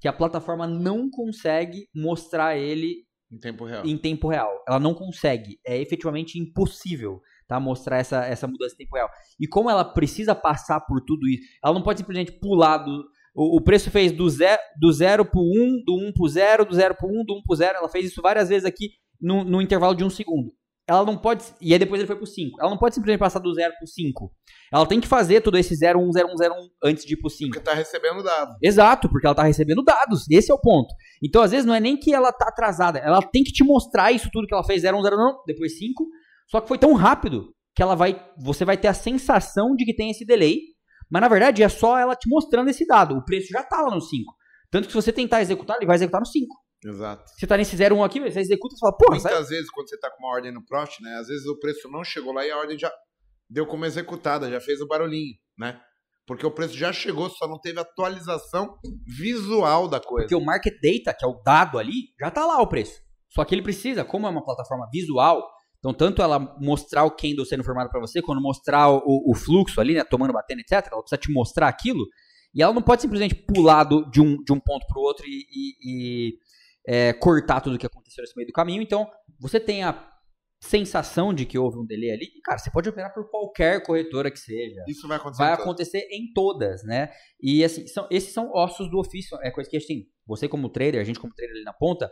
que 0.00 0.08
a 0.08 0.12
plataforma 0.12 0.66
não 0.66 1.10
consegue 1.10 1.88
mostrar 1.94 2.56
ele 2.56 3.04
em 3.30 3.38
tempo 3.38 3.64
real. 3.64 3.84
Em 3.84 3.98
tempo 3.98 4.28
real. 4.28 4.52
Ela 4.68 4.78
não 4.78 4.94
consegue. 4.94 5.58
É 5.66 5.80
efetivamente 5.80 6.38
impossível 6.38 7.20
tá? 7.46 7.60
mostrar 7.60 7.98
essa, 7.98 8.24
essa 8.24 8.46
mudança 8.46 8.74
em 8.74 8.78
tempo 8.78 8.96
real. 8.96 9.08
E 9.38 9.46
como 9.46 9.70
ela 9.70 9.84
precisa 9.84 10.34
passar 10.34 10.80
por 10.80 11.00
tudo 11.00 11.28
isso, 11.28 11.42
ela 11.62 11.74
não 11.74 11.82
pode 11.82 12.00
simplesmente 12.00 12.32
pular 12.32 12.78
do. 12.78 13.04
O, 13.34 13.58
o 13.58 13.60
preço 13.60 13.90
fez 13.90 14.12
do 14.12 14.28
0 14.28 14.60
do 14.80 14.92
zero 14.92 15.24
pro 15.24 15.40
1, 15.40 15.44
um, 15.44 15.82
do 15.84 15.94
1 15.96 16.08
um 16.08 16.12
pro 16.12 16.28
0, 16.28 16.64
do 16.64 16.74
0 16.74 16.94
pro 16.94 17.08
1, 17.08 17.10
um, 17.10 17.24
do 17.24 17.34
1 17.34 17.36
um 17.38 17.42
pro 17.42 17.56
0. 17.56 17.78
Ela 17.78 17.88
fez 17.88 18.06
isso 18.06 18.22
várias 18.22 18.48
vezes 18.48 18.64
aqui 18.64 18.90
no, 19.20 19.44
no 19.44 19.60
intervalo 19.60 19.94
de 19.94 20.04
um 20.04 20.10
segundo 20.10 20.52
ela 20.86 21.04
não 21.04 21.16
pode. 21.16 21.44
E 21.60 21.72
aí 21.72 21.78
depois 21.78 21.98
ele 21.98 22.06
foi 22.06 22.16
pro 22.16 22.26
5. 22.26 22.60
Ela 22.60 22.70
não 22.70 22.76
pode 22.76 22.94
simplesmente 22.94 23.20
passar 23.20 23.38
do 23.38 23.52
0 23.52 23.74
pro 23.78 23.86
5. 23.86 24.30
Ela 24.72 24.86
tem 24.86 25.00
que 25.00 25.08
fazer 25.08 25.40
todo 25.40 25.56
esse 25.56 25.74
0, 25.74 25.98
1, 25.98 26.12
0, 26.12 26.28
1, 26.28 26.36
0, 26.36 26.54
1 26.54 26.56
antes 26.84 27.04
de 27.04 27.14
ir 27.14 27.16
pro 27.16 27.30
5. 27.30 27.50
Porque 27.50 27.64
tá 27.64 27.74
recebendo 27.74 28.22
dados. 28.22 28.56
Exato, 28.62 29.08
porque 29.08 29.26
ela 29.26 29.34
tá 29.34 29.44
recebendo 29.44 29.82
dados. 29.82 30.26
Esse 30.30 30.50
é 30.50 30.54
o 30.54 30.60
ponto. 30.60 30.94
Então, 31.22 31.42
às 31.42 31.52
vezes, 31.52 31.64
não 31.64 31.74
é 31.74 31.80
nem 31.80 31.96
que 31.96 32.12
ela 32.12 32.32
tá 32.32 32.48
atrasada. 32.48 32.98
Ela 32.98 33.22
tem 33.22 33.42
que 33.42 33.52
te 33.52 33.64
mostrar 33.64 34.12
isso 34.12 34.28
tudo 34.30 34.46
que 34.46 34.54
ela 34.54 34.64
fez 34.64 34.82
0, 34.82 34.98
1, 34.98 35.02
0, 35.02 35.16
1, 35.16 35.18
depois 35.46 35.78
5. 35.78 36.04
Só 36.46 36.60
que 36.60 36.68
foi 36.68 36.78
tão 36.78 36.92
rápido 36.94 37.54
que 37.74 37.82
ela 37.82 37.94
vai. 37.94 38.24
Você 38.38 38.64
vai 38.64 38.76
ter 38.76 38.88
a 38.88 38.94
sensação 38.94 39.74
de 39.74 39.84
que 39.84 39.94
tem 39.94 40.10
esse 40.10 40.24
delay. 40.24 40.58
Mas 41.10 41.20
na 41.20 41.28
verdade 41.28 41.62
é 41.62 41.68
só 41.68 41.98
ela 41.98 42.16
te 42.16 42.28
mostrando 42.28 42.70
esse 42.70 42.86
dado. 42.86 43.16
O 43.16 43.24
preço 43.24 43.48
já 43.48 43.62
tá 43.62 43.80
lá 43.80 43.94
no 43.94 44.00
5. 44.00 44.32
Tanto 44.70 44.86
que 44.86 44.92
se 44.92 44.96
você 44.96 45.12
tentar 45.12 45.42
executar, 45.42 45.76
ele 45.76 45.86
vai 45.86 45.96
executar 45.96 46.20
no 46.20 46.26
5. 46.26 46.46
Exato. 46.84 47.30
Você 47.38 47.46
tá 47.46 47.56
nesse 47.56 47.76
01 47.76 48.04
aqui, 48.04 48.20
você 48.20 48.40
executa 48.40 48.74
e 48.74 48.78
fala, 48.78 48.96
porra, 48.96 49.10
Muitas 49.12 49.48
vezes, 49.48 49.70
quando 49.70 49.88
você 49.88 49.98
tá 49.98 50.10
com 50.10 50.24
uma 50.24 50.34
ordem 50.34 50.52
no 50.52 50.64
Profit, 50.64 51.02
né? 51.02 51.16
Às 51.18 51.28
vezes 51.28 51.46
o 51.46 51.58
preço 51.58 51.88
não 51.90 52.04
chegou 52.04 52.32
lá 52.32 52.44
e 52.44 52.50
a 52.50 52.58
ordem 52.58 52.78
já 52.78 52.92
deu 53.48 53.66
como 53.66 53.84
executada, 53.84 54.50
já 54.50 54.60
fez 54.60 54.80
o 54.80 54.86
barulhinho, 54.86 55.34
né? 55.58 55.80
Porque 56.26 56.46
o 56.46 56.50
preço 56.50 56.74
já 56.74 56.92
chegou, 56.92 57.28
só 57.30 57.46
não 57.46 57.58
teve 57.58 57.78
atualização 57.78 58.78
visual 59.06 59.88
da 59.88 60.00
coisa. 60.00 60.26
Porque 60.26 60.34
o 60.34 60.44
market 60.44 60.74
data, 60.82 61.16
que 61.18 61.24
é 61.24 61.28
o 61.28 61.40
dado 61.42 61.78
ali, 61.78 62.14
já 62.18 62.30
tá 62.30 62.46
lá 62.46 62.60
o 62.60 62.66
preço. 62.66 62.98
Só 63.30 63.44
que 63.44 63.54
ele 63.54 63.62
precisa, 63.62 64.04
como 64.04 64.26
é 64.26 64.30
uma 64.30 64.44
plataforma 64.44 64.88
visual, 64.92 65.42
então 65.84 65.92
tanto 65.92 66.22
ela 66.22 66.38
mostrar 66.58 67.04
o 67.04 67.10
candle 67.10 67.44
sendo 67.44 67.62
formado 67.62 67.90
para 67.90 68.00
você, 68.00 68.22
quando 68.22 68.40
mostrar 68.40 68.88
o, 68.88 69.30
o, 69.30 69.34
fluxo 69.34 69.82
ali, 69.82 69.92
né, 69.92 70.02
tomando, 70.02 70.32
batendo, 70.32 70.60
etc, 70.60 70.88
ela 70.90 71.02
precisa 71.02 71.20
te 71.20 71.30
mostrar 71.30 71.68
aquilo, 71.68 72.06
e 72.54 72.62
ela 72.62 72.72
não 72.72 72.80
pode 72.80 73.02
simplesmente 73.02 73.34
pular 73.34 73.84
do, 73.84 74.10
de, 74.10 74.18
um, 74.18 74.42
de 74.42 74.50
um 74.50 74.58
ponto 74.58 74.86
para 74.86 74.98
o 74.98 75.02
outro 75.02 75.26
e, 75.26 75.44
e, 75.50 75.74
e 75.84 76.38
é, 76.86 77.12
cortar 77.12 77.60
tudo 77.60 77.76
o 77.76 77.78
que 77.78 77.84
aconteceu 77.84 78.22
nesse 78.22 78.34
meio 78.34 78.46
do 78.46 78.52
caminho. 78.52 78.80
Então, 78.80 79.06
você 79.38 79.60
tem 79.60 79.82
a 79.82 80.10
sensação 80.62 81.34
de 81.34 81.44
que 81.44 81.58
houve 81.58 81.78
um 81.78 81.84
delay 81.84 82.12
ali, 82.12 82.24
e, 82.34 82.40
cara, 82.40 82.56
você 82.56 82.70
pode 82.70 82.88
operar 82.88 83.12
por 83.12 83.28
qualquer 83.28 83.82
corretora 83.82 84.30
que 84.30 84.38
seja. 84.38 84.82
Isso 84.88 85.06
vai 85.06 85.18
acontecer. 85.18 85.42
Vai 85.42 85.50
em 85.50 85.54
acontecer 85.54 86.08
em 86.10 86.32
todas, 86.32 86.82
né? 86.82 87.10
E 87.38 87.62
assim, 87.62 87.86
são, 87.86 88.08
esses 88.10 88.32
são 88.32 88.50
ossos 88.54 88.90
do 88.90 88.98
ofício. 88.98 89.36
É 89.42 89.50
coisa 89.50 89.68
que 89.68 89.76
a 89.76 89.80
gente 89.80 89.88
tem. 89.88 90.06
Você 90.26 90.48
como 90.48 90.70
trader, 90.70 90.98
a 90.98 91.04
gente 91.04 91.20
como 91.20 91.34
trader 91.34 91.54
ali 91.54 91.64
na 91.64 91.74
ponta, 91.74 92.10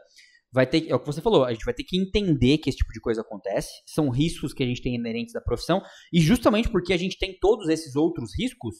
vai 0.53 0.67
ter 0.67 0.89
é 0.89 0.95
o 0.95 1.01
que 1.01 1.07
você 1.07 1.21
falou, 1.21 1.45
a 1.45 1.53
gente 1.53 1.65
vai 1.65 1.75
ter 1.75 1.85
que 1.85 1.99
entender 1.99 2.59
que 2.59 2.69
esse 2.69 2.79
tipo 2.79 2.93
de 2.93 3.01
coisa 3.01 3.23
acontece, 3.23 3.71
são 3.87 4.11
riscos 4.11 4.53
que 4.53 4.63
a 4.63 4.67
gente 4.67 4.83
tem 4.83 4.95
inerentes 4.95 5.33
da 5.33 5.41
profissão, 5.41 5.83
e 6.13 6.21
justamente 6.21 6.69
porque 6.69 6.93
a 6.93 6.99
gente 6.99 7.19
tem 7.19 7.39
todos 7.41 7.69
esses 7.69 7.97
outros 7.97 8.31
riscos, 8.39 8.77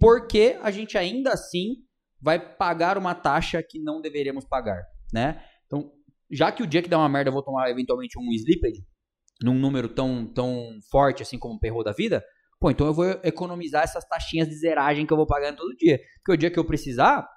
porque 0.00 0.58
a 0.62 0.70
gente 0.70 0.98
ainda 0.98 1.32
assim 1.32 1.76
vai 2.20 2.38
pagar 2.38 2.96
uma 2.96 3.14
taxa 3.14 3.62
que 3.62 3.80
não 3.80 4.00
deveríamos 4.00 4.44
pagar 4.44 4.82
né? 5.12 5.42
Então, 5.66 5.92
já 6.30 6.50
que 6.50 6.62
o 6.62 6.66
dia 6.66 6.82
que 6.82 6.88
dá 6.88 6.98
uma 6.98 7.08
merda 7.08 7.28
eu 7.28 7.32
vou 7.32 7.42
tomar 7.42 7.70
eventualmente 7.70 8.18
um 8.18 8.32
Slipped, 8.32 8.82
num 9.42 9.54
número 9.54 9.88
tão, 9.88 10.26
tão 10.32 10.78
forte 10.90 11.22
assim 11.22 11.38
como 11.38 11.54
o 11.54 11.60
perro 11.60 11.82
da 11.82 11.92
vida, 11.92 12.24
pô, 12.58 12.70
então 12.70 12.86
eu 12.86 12.94
vou 12.94 13.06
economizar 13.22 13.82
essas 13.82 14.06
taxinhas 14.06 14.48
de 14.48 14.54
zeragem 14.54 15.04
que 15.04 15.12
eu 15.12 15.16
vou 15.16 15.26
pagando 15.26 15.58
todo 15.58 15.76
dia. 15.76 16.00
Porque 16.18 16.32
o 16.32 16.36
dia 16.36 16.50
que 16.50 16.58
eu 16.58 16.64
precisar, 16.64 17.28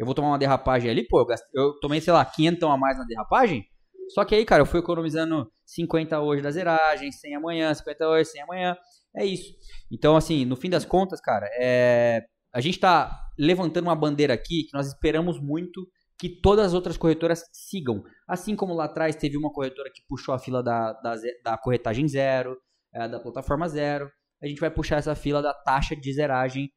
eu 0.00 0.06
vou 0.06 0.14
tomar 0.14 0.28
uma 0.28 0.38
derrapagem 0.38 0.90
ali, 0.90 1.06
pô, 1.06 1.20
eu, 1.20 1.26
gastei, 1.26 1.50
eu 1.54 1.78
tomei, 1.78 2.00
sei 2.00 2.10
lá, 2.10 2.24
500 2.24 2.62
a 2.62 2.76
mais 2.78 2.96
na 2.96 3.04
derrapagem, 3.04 3.66
só 4.08 4.24
que 4.24 4.34
aí, 4.34 4.46
cara, 4.46 4.62
eu 4.62 4.66
fui 4.66 4.80
economizando 4.80 5.52
50 5.66 6.18
hoje 6.20 6.42
da 6.42 6.50
zeragem, 6.50 7.12
100 7.12 7.36
amanhã, 7.36 7.74
50 7.74 8.08
hoje, 8.08 8.30
100 8.30 8.42
amanhã, 8.42 8.76
é 9.14 9.26
isso. 9.26 9.52
Então, 9.92 10.16
assim, 10.16 10.46
no 10.46 10.56
fim 10.56 10.70
das 10.70 10.86
contas, 10.86 11.20
cara, 11.20 11.46
é... 11.52 12.22
a 12.50 12.62
gente 12.62 12.80
tá 12.80 13.14
levantando 13.38 13.88
uma 13.88 13.94
bandeira 13.94 14.32
aqui 14.32 14.64
que 14.64 14.74
nós 14.74 14.86
esperamos 14.86 15.38
muito 15.38 15.86
que 16.18 16.30
todas 16.30 16.68
as 16.68 16.74
outras 16.74 16.96
corretoras 16.96 17.44
sigam. 17.52 18.02
Assim 18.26 18.56
como 18.56 18.72
lá 18.72 18.86
atrás 18.86 19.16
teve 19.16 19.36
uma 19.36 19.52
corretora 19.52 19.90
que 19.94 20.02
puxou 20.08 20.34
a 20.34 20.38
fila 20.38 20.62
da, 20.62 20.94
da, 20.94 21.14
da 21.44 21.58
corretagem 21.58 22.08
zero, 22.08 22.56
é, 22.94 23.06
da 23.06 23.20
plataforma 23.20 23.68
zero, 23.68 24.10
a 24.42 24.46
gente 24.46 24.60
vai 24.60 24.70
puxar 24.70 24.96
essa 24.96 25.14
fila 25.14 25.42
da 25.42 25.52
taxa 25.52 25.94
de 25.94 26.12
zeragem 26.12 26.70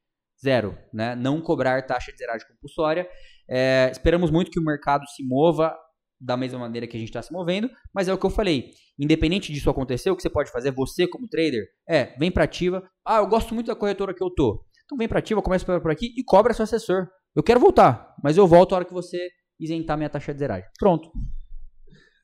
zero, 0.44 0.78
né? 0.92 1.16
Não 1.16 1.40
cobrar 1.40 1.84
taxa 1.86 2.12
de 2.12 2.18
zeragem 2.18 2.46
compulsória. 2.46 3.08
É, 3.48 3.88
esperamos 3.90 4.30
muito 4.30 4.50
que 4.50 4.60
o 4.60 4.64
mercado 4.64 5.06
se 5.08 5.26
mova 5.26 5.74
da 6.20 6.36
mesma 6.36 6.58
maneira 6.58 6.86
que 6.86 6.96
a 6.96 7.00
gente 7.00 7.08
está 7.08 7.20
se 7.20 7.32
movendo, 7.32 7.68
mas 7.92 8.08
é 8.08 8.14
o 8.14 8.18
que 8.18 8.24
eu 8.24 8.30
falei. 8.30 8.70
Independente 8.98 9.52
disso 9.52 9.68
acontecer, 9.68 10.10
o 10.10 10.16
que 10.16 10.22
você 10.22 10.30
pode 10.30 10.50
fazer, 10.50 10.70
você 10.70 11.06
como 11.06 11.28
trader, 11.28 11.64
é, 11.88 12.16
vem 12.18 12.30
para 12.30 12.44
ativa. 12.44 12.82
Ah, 13.04 13.18
eu 13.18 13.26
gosto 13.26 13.54
muito 13.54 13.66
da 13.66 13.74
corretora 13.74 14.14
que 14.14 14.22
eu 14.22 14.30
tô. 14.30 14.64
Então 14.84 14.96
vem 14.96 15.08
para 15.08 15.18
ativa, 15.18 15.42
começa 15.42 15.64
por 15.80 15.90
aqui 15.90 16.14
e 16.16 16.22
cobra 16.22 16.54
seu 16.54 16.62
assessor. 16.62 17.08
Eu 17.34 17.42
quero 17.42 17.58
voltar, 17.58 18.14
mas 18.22 18.36
eu 18.36 18.46
volto 18.46 18.72
a 18.72 18.76
hora 18.76 18.84
que 18.84 18.92
você 18.92 19.28
isentar 19.58 19.96
minha 19.96 20.08
taxa 20.08 20.32
de 20.32 20.38
zeragem. 20.38 20.68
Pronto. 20.78 21.10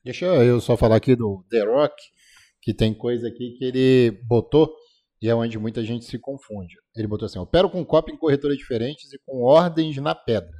Deixa 0.03 0.25
eu 0.25 0.59
só 0.59 0.77
falar 0.77 0.95
aqui 0.95 1.15
do 1.15 1.45
The 1.49 1.63
Rock, 1.63 1.93
que 2.61 2.73
tem 2.73 2.93
coisa 2.93 3.27
aqui 3.27 3.55
que 3.57 3.65
ele 3.65 4.19
botou 4.27 4.73
e 5.21 5.29
é 5.29 5.35
onde 5.35 5.59
muita 5.59 5.83
gente 5.83 6.05
se 6.05 6.17
confunde. 6.17 6.75
Ele 6.95 7.07
botou 7.07 7.25
assim: 7.25 7.39
opero 7.39 7.69
com 7.69 7.85
copy 7.85 8.11
em 8.11 8.17
corretoras 8.17 8.57
diferentes 8.57 9.11
e 9.13 9.19
com 9.25 9.43
ordens 9.43 9.95
na 9.97 10.15
pedra. 10.15 10.51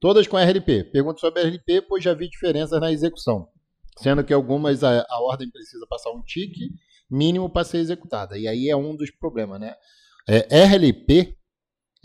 Todas 0.00 0.26
com 0.26 0.36
RLP. 0.36 0.84
Pergunto 0.92 1.20
sobre 1.20 1.42
RLP, 1.42 1.82
pois 1.88 2.04
já 2.04 2.12
vi 2.12 2.28
diferenças 2.28 2.78
na 2.80 2.92
execução. 2.92 3.48
Sendo 3.98 4.22
que 4.22 4.32
algumas 4.34 4.84
a, 4.84 5.00
a 5.08 5.22
ordem 5.22 5.50
precisa 5.50 5.86
passar 5.88 6.10
um 6.10 6.22
tique 6.22 6.68
mínimo 7.10 7.48
para 7.48 7.64
ser 7.64 7.78
executada. 7.78 8.36
E 8.38 8.46
aí 8.46 8.68
é 8.68 8.76
um 8.76 8.94
dos 8.94 9.10
problemas, 9.10 9.58
né? 9.58 9.74
É, 10.28 10.64
RLP, 10.64 11.34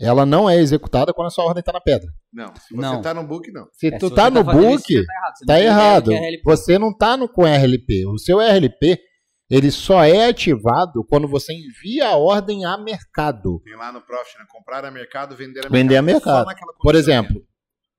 ela 0.00 0.24
não 0.24 0.48
é 0.48 0.56
executada 0.56 1.12
quando 1.12 1.26
a 1.26 1.30
sua 1.30 1.44
ordem 1.44 1.60
está 1.60 1.72
na 1.72 1.80
pedra. 1.80 2.08
Não, 2.32 2.46
se 2.56 2.74
você 2.74 2.80
Não. 2.80 3.02
tá 3.02 3.12
no 3.12 3.26
book, 3.26 3.52
não. 3.52 3.66
Se 3.72 3.88
É, 3.88 3.98
tu 3.98 4.08
tá 4.10 4.24
você 4.24 4.30
no 4.30 4.44
fazendo 4.44 4.62
book, 4.62 4.94
isso, 4.94 5.04
você 5.04 5.06
tá 5.06 5.12
errado. 5.14 5.34
Você 5.36 5.44
não 5.44 5.46
tá 5.46 5.60
errado. 5.60 6.10
que 6.64 6.72
é 6.72 6.78
não 6.78 6.96
tá 6.96 7.16
no, 7.16 7.28
com 7.28 7.42
RLP. 7.44 8.06
O 8.06 8.18
seu 8.18 8.38
RLP, 8.40 8.98
ele 9.52 9.70
só 9.70 10.02
é 10.02 10.28
ativado 10.30 11.04
quando 11.08 11.28
você 11.28 11.52
envia 11.52 12.08
a 12.08 12.16
ordem 12.16 12.64
a 12.64 12.78
mercado. 12.78 13.60
Tem 13.62 13.76
lá 13.76 13.92
no 13.92 14.00
Profit, 14.00 14.38
né? 14.38 14.46
Comprar 14.48 14.82
a 14.82 14.90
mercado, 14.90 15.36
vender 15.36 15.66
a 15.66 15.68
Vender 15.68 15.96
a 15.96 16.02
mercado. 16.02 16.46
Mercado. 16.46 16.72
Por 16.80 16.94
exemplo, 16.94 17.42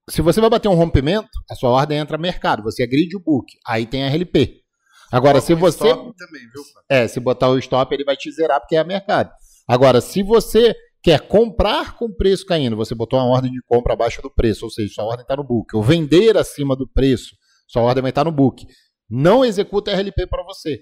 se 0.09 0.19
você 0.23 0.41
vai 0.41 0.49
bater 0.49 0.67
um 0.67 0.73
rompimento, 0.73 1.29
a 1.47 1.53
sua 1.53 1.69
ordem 1.69 1.99
entra 1.99 2.17
a 2.17 2.19
mercado. 2.19 2.63
Você 2.63 2.81
agride 2.81 3.15
o 3.15 3.19
book. 3.19 3.53
Aí 3.67 3.85
tem 3.85 4.03
RLP. 4.03 4.63
Agora, 5.11 5.39
se 5.39 5.53
O 5.53 5.57
você. 5.57 5.87
stop 5.87 6.17
também, 6.17 6.41
viu? 6.41 6.63
É, 6.89 7.07
se 7.07 7.19
botar 7.19 7.49
o 7.49 7.59
stop, 7.59 7.93
ele 7.93 8.03
vai 8.03 8.17
te 8.17 8.31
zerar 8.31 8.59
porque 8.59 8.75
é 8.75 8.79
a 8.79 8.83
mercado. 8.83 9.29
Agora, 9.67 10.01
se 10.01 10.23
você 10.23 10.73
quer 11.03 11.19
comprar 11.27 11.95
com 11.97 12.11
preço 12.11 12.47
caindo, 12.47 12.75
você 12.75 12.95
botou 12.95 13.19
uma 13.19 13.27
ordem 13.29 13.51
de 13.51 13.61
compra 13.67 13.93
abaixo 13.93 14.23
do 14.23 14.33
preço, 14.33 14.65
ou 14.65 14.71
seja, 14.71 14.91
sua 14.91 15.03
ordem 15.03 15.21
está 15.21 15.35
no 15.35 15.43
book, 15.43 15.75
ou 15.75 15.83
vender 15.83 16.35
acima 16.35 16.75
do 16.75 16.87
preço, 16.87 17.35
sua 17.67 17.83
ordem 17.83 18.01
vai 18.01 18.09
estar 18.09 18.23
no 18.23 18.31
book. 18.31 18.65
Não 19.07 19.45
executa 19.45 19.91
RLP 19.91 20.25
para 20.27 20.43
você. 20.43 20.79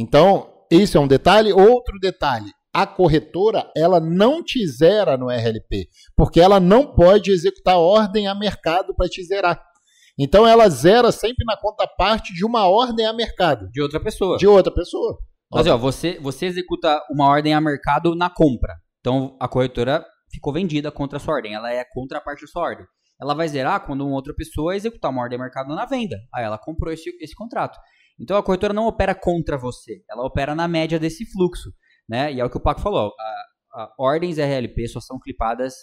Então, 0.00 0.48
isso 0.70 0.96
é 0.96 1.00
um 1.00 1.08
detalhe. 1.08 1.52
Outro 1.52 1.98
detalhe, 2.00 2.52
a 2.72 2.86
corretora, 2.86 3.68
ela 3.76 3.98
não 3.98 4.44
te 4.44 4.64
zera 4.68 5.16
no 5.16 5.28
RLP, 5.28 5.88
porque 6.16 6.40
ela 6.40 6.60
não 6.60 6.94
pode 6.94 7.32
executar 7.32 7.78
ordem 7.78 8.28
a 8.28 8.34
mercado 8.34 8.94
para 8.94 9.08
te 9.08 9.24
zerar. 9.24 9.60
Então, 10.16 10.46
ela 10.46 10.68
zera 10.68 11.10
sempre 11.10 11.44
na 11.44 11.56
conta 11.56 11.84
parte 11.98 12.32
de 12.32 12.44
uma 12.44 12.68
ordem 12.68 13.06
a 13.06 13.12
mercado, 13.12 13.68
De 13.72 13.82
outra 13.82 13.98
pessoa. 13.98 14.36
de 14.38 14.46
outra 14.46 14.72
pessoa. 14.72 15.18
Mas, 15.50 15.66
ó, 15.66 15.76
você, 15.76 16.18
você 16.20 16.46
executa 16.46 17.02
uma 17.10 17.26
ordem 17.26 17.52
a 17.54 17.60
mercado 17.60 18.14
na 18.14 18.30
compra. 18.30 18.74
Então, 19.00 19.36
a 19.40 19.48
corretora 19.48 20.04
ficou 20.30 20.52
vendida 20.52 20.92
contra 20.92 21.16
a 21.16 21.20
sua 21.20 21.34
ordem. 21.34 21.54
Ela 21.54 21.72
é 21.72 21.84
contra 21.92 22.18
a 22.18 22.20
parte 22.20 22.42
da 22.42 22.46
sua 22.46 22.62
ordem. 22.62 22.86
Ela 23.20 23.34
vai 23.34 23.48
zerar 23.48 23.84
quando 23.84 24.06
uma 24.06 24.14
outra 24.14 24.32
pessoa 24.34 24.76
executar 24.76 25.10
uma 25.10 25.22
ordem 25.22 25.38
a 25.38 25.42
mercado 25.42 25.74
na 25.74 25.86
venda. 25.86 26.16
Aí 26.32 26.44
ela 26.44 26.58
comprou 26.58 26.92
esse, 26.92 27.10
esse 27.20 27.34
contrato. 27.34 27.78
Então, 28.20 28.36
a 28.36 28.42
corretora 28.42 28.72
não 28.72 28.86
opera 28.86 29.14
contra 29.14 29.56
você. 29.56 30.02
Ela 30.10 30.24
opera 30.24 30.54
na 30.54 30.66
média 30.66 30.98
desse 30.98 31.24
fluxo. 31.30 31.70
Né? 32.08 32.32
E 32.32 32.40
é 32.40 32.44
o 32.44 32.50
que 32.50 32.56
o 32.56 32.60
Paco 32.60 32.80
falou. 32.80 33.12
A, 33.18 33.82
a 33.82 33.94
ordens 33.98 34.38
RLP 34.38 34.88
só 34.88 35.00
são 35.00 35.18
clipadas 35.18 35.74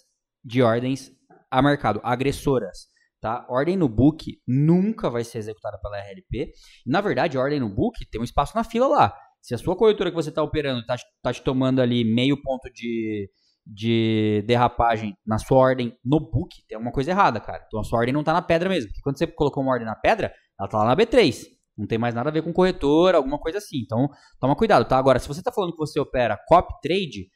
de 0.43 0.61
ordens 0.61 1.11
a 1.49 1.61
mercado, 1.61 2.01
agressoras. 2.03 2.87
Tá? 3.21 3.45
Ordem 3.49 3.77
no 3.77 3.87
book 3.87 4.39
nunca 4.47 5.09
vai 5.09 5.23
ser 5.23 5.39
executada 5.39 5.79
pela 5.79 5.97
RLP. 5.97 6.51
Na 6.85 7.01
verdade, 7.01 7.37
ordem 7.37 7.59
no 7.59 7.69
book 7.69 8.05
tem 8.11 8.21
um 8.21 8.23
espaço 8.23 8.55
na 8.55 8.63
fila 8.63 8.87
lá. 8.87 9.15
Se 9.41 9.53
a 9.55 9.57
sua 9.57 9.75
corretora 9.75 10.09
que 10.09 10.15
você 10.15 10.29
está 10.29 10.43
operando 10.43 10.81
está 10.81 10.95
tá 11.21 11.33
te 11.33 11.41
tomando 11.41 11.81
ali 11.81 12.03
meio 12.03 12.41
ponto 12.41 12.69
de, 12.73 13.29
de 13.65 14.43
derrapagem 14.45 15.15
na 15.25 15.37
sua 15.37 15.57
ordem 15.57 15.97
no 16.03 16.19
book, 16.19 16.49
tem 16.67 16.75
alguma 16.75 16.91
coisa 16.91 17.11
errada, 17.11 17.39
cara. 17.39 17.63
Então 17.65 17.79
a 17.79 17.83
sua 17.83 17.99
ordem 17.99 18.13
não 18.13 18.21
está 18.21 18.33
na 18.33 18.41
pedra 18.41 18.69
mesmo. 18.69 18.89
Porque 18.89 19.01
quando 19.01 19.17
você 19.17 19.27
colocou 19.27 19.63
uma 19.63 19.71
ordem 19.71 19.87
na 19.87 19.95
pedra, 19.95 20.33
ela 20.59 20.67
está 20.67 20.77
lá 20.79 20.85
na 20.85 20.95
B3. 20.95 21.54
Não 21.77 21.85
tem 21.87 21.97
mais 21.97 22.13
nada 22.15 22.29
a 22.29 22.33
ver 22.33 22.41
com 22.41 22.53
corretora, 22.53 23.17
alguma 23.17 23.37
coisa 23.39 23.57
assim. 23.57 23.77
Então, 23.83 24.07
toma 24.39 24.55
cuidado, 24.55 24.85
tá? 24.87 24.97
Agora, 24.97 25.19
se 25.19 25.27
você 25.27 25.39
está 25.41 25.51
falando 25.51 25.71
que 25.71 25.77
você 25.77 25.99
opera 25.99 26.39
copy 26.47 26.73
trade, 26.81 27.27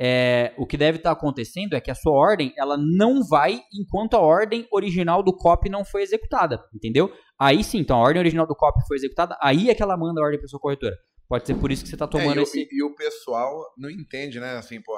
é, 0.00 0.54
o 0.56 0.66
que 0.66 0.76
deve 0.76 0.98
estar 0.98 1.10
acontecendo 1.12 1.74
é 1.74 1.80
que 1.80 1.90
a 1.90 1.94
sua 1.94 2.12
ordem 2.12 2.52
ela 2.56 2.76
não 2.78 3.22
vai 3.28 3.60
enquanto 3.72 4.14
a 4.14 4.20
ordem 4.20 4.66
original 4.72 5.22
do 5.22 5.36
copy 5.36 5.68
não 5.68 5.84
foi 5.84 6.02
executada, 6.02 6.64
entendeu? 6.74 7.12
Aí 7.38 7.62
sim, 7.62 7.78
então 7.78 7.96
a 7.98 8.00
ordem 8.00 8.20
original 8.20 8.46
do 8.46 8.54
copy 8.56 8.80
foi 8.88 8.96
executada, 8.96 9.36
aí 9.40 9.68
é 9.70 9.74
que 9.74 9.82
ela 9.82 9.96
manda 9.96 10.20
a 10.20 10.24
ordem 10.24 10.38
para 10.40 10.48
sua 10.48 10.58
corretora. 10.58 10.96
Pode 11.28 11.46
ser 11.46 11.54
por 11.54 11.70
isso 11.70 11.82
que 11.82 11.88
você 11.88 11.94
está 11.94 12.06
tomando 12.08 12.32
É, 12.32 12.36
e, 12.36 12.38
o- 12.40 12.42
esse. 12.42 12.58
e- 12.62 12.68
e 12.72 12.82
o 12.82 12.94
pessoal 12.94 13.54
não 13.78 13.90
entende, 13.90 14.40
né? 14.40 14.56
Assim, 14.56 14.80
pô, 14.82 14.92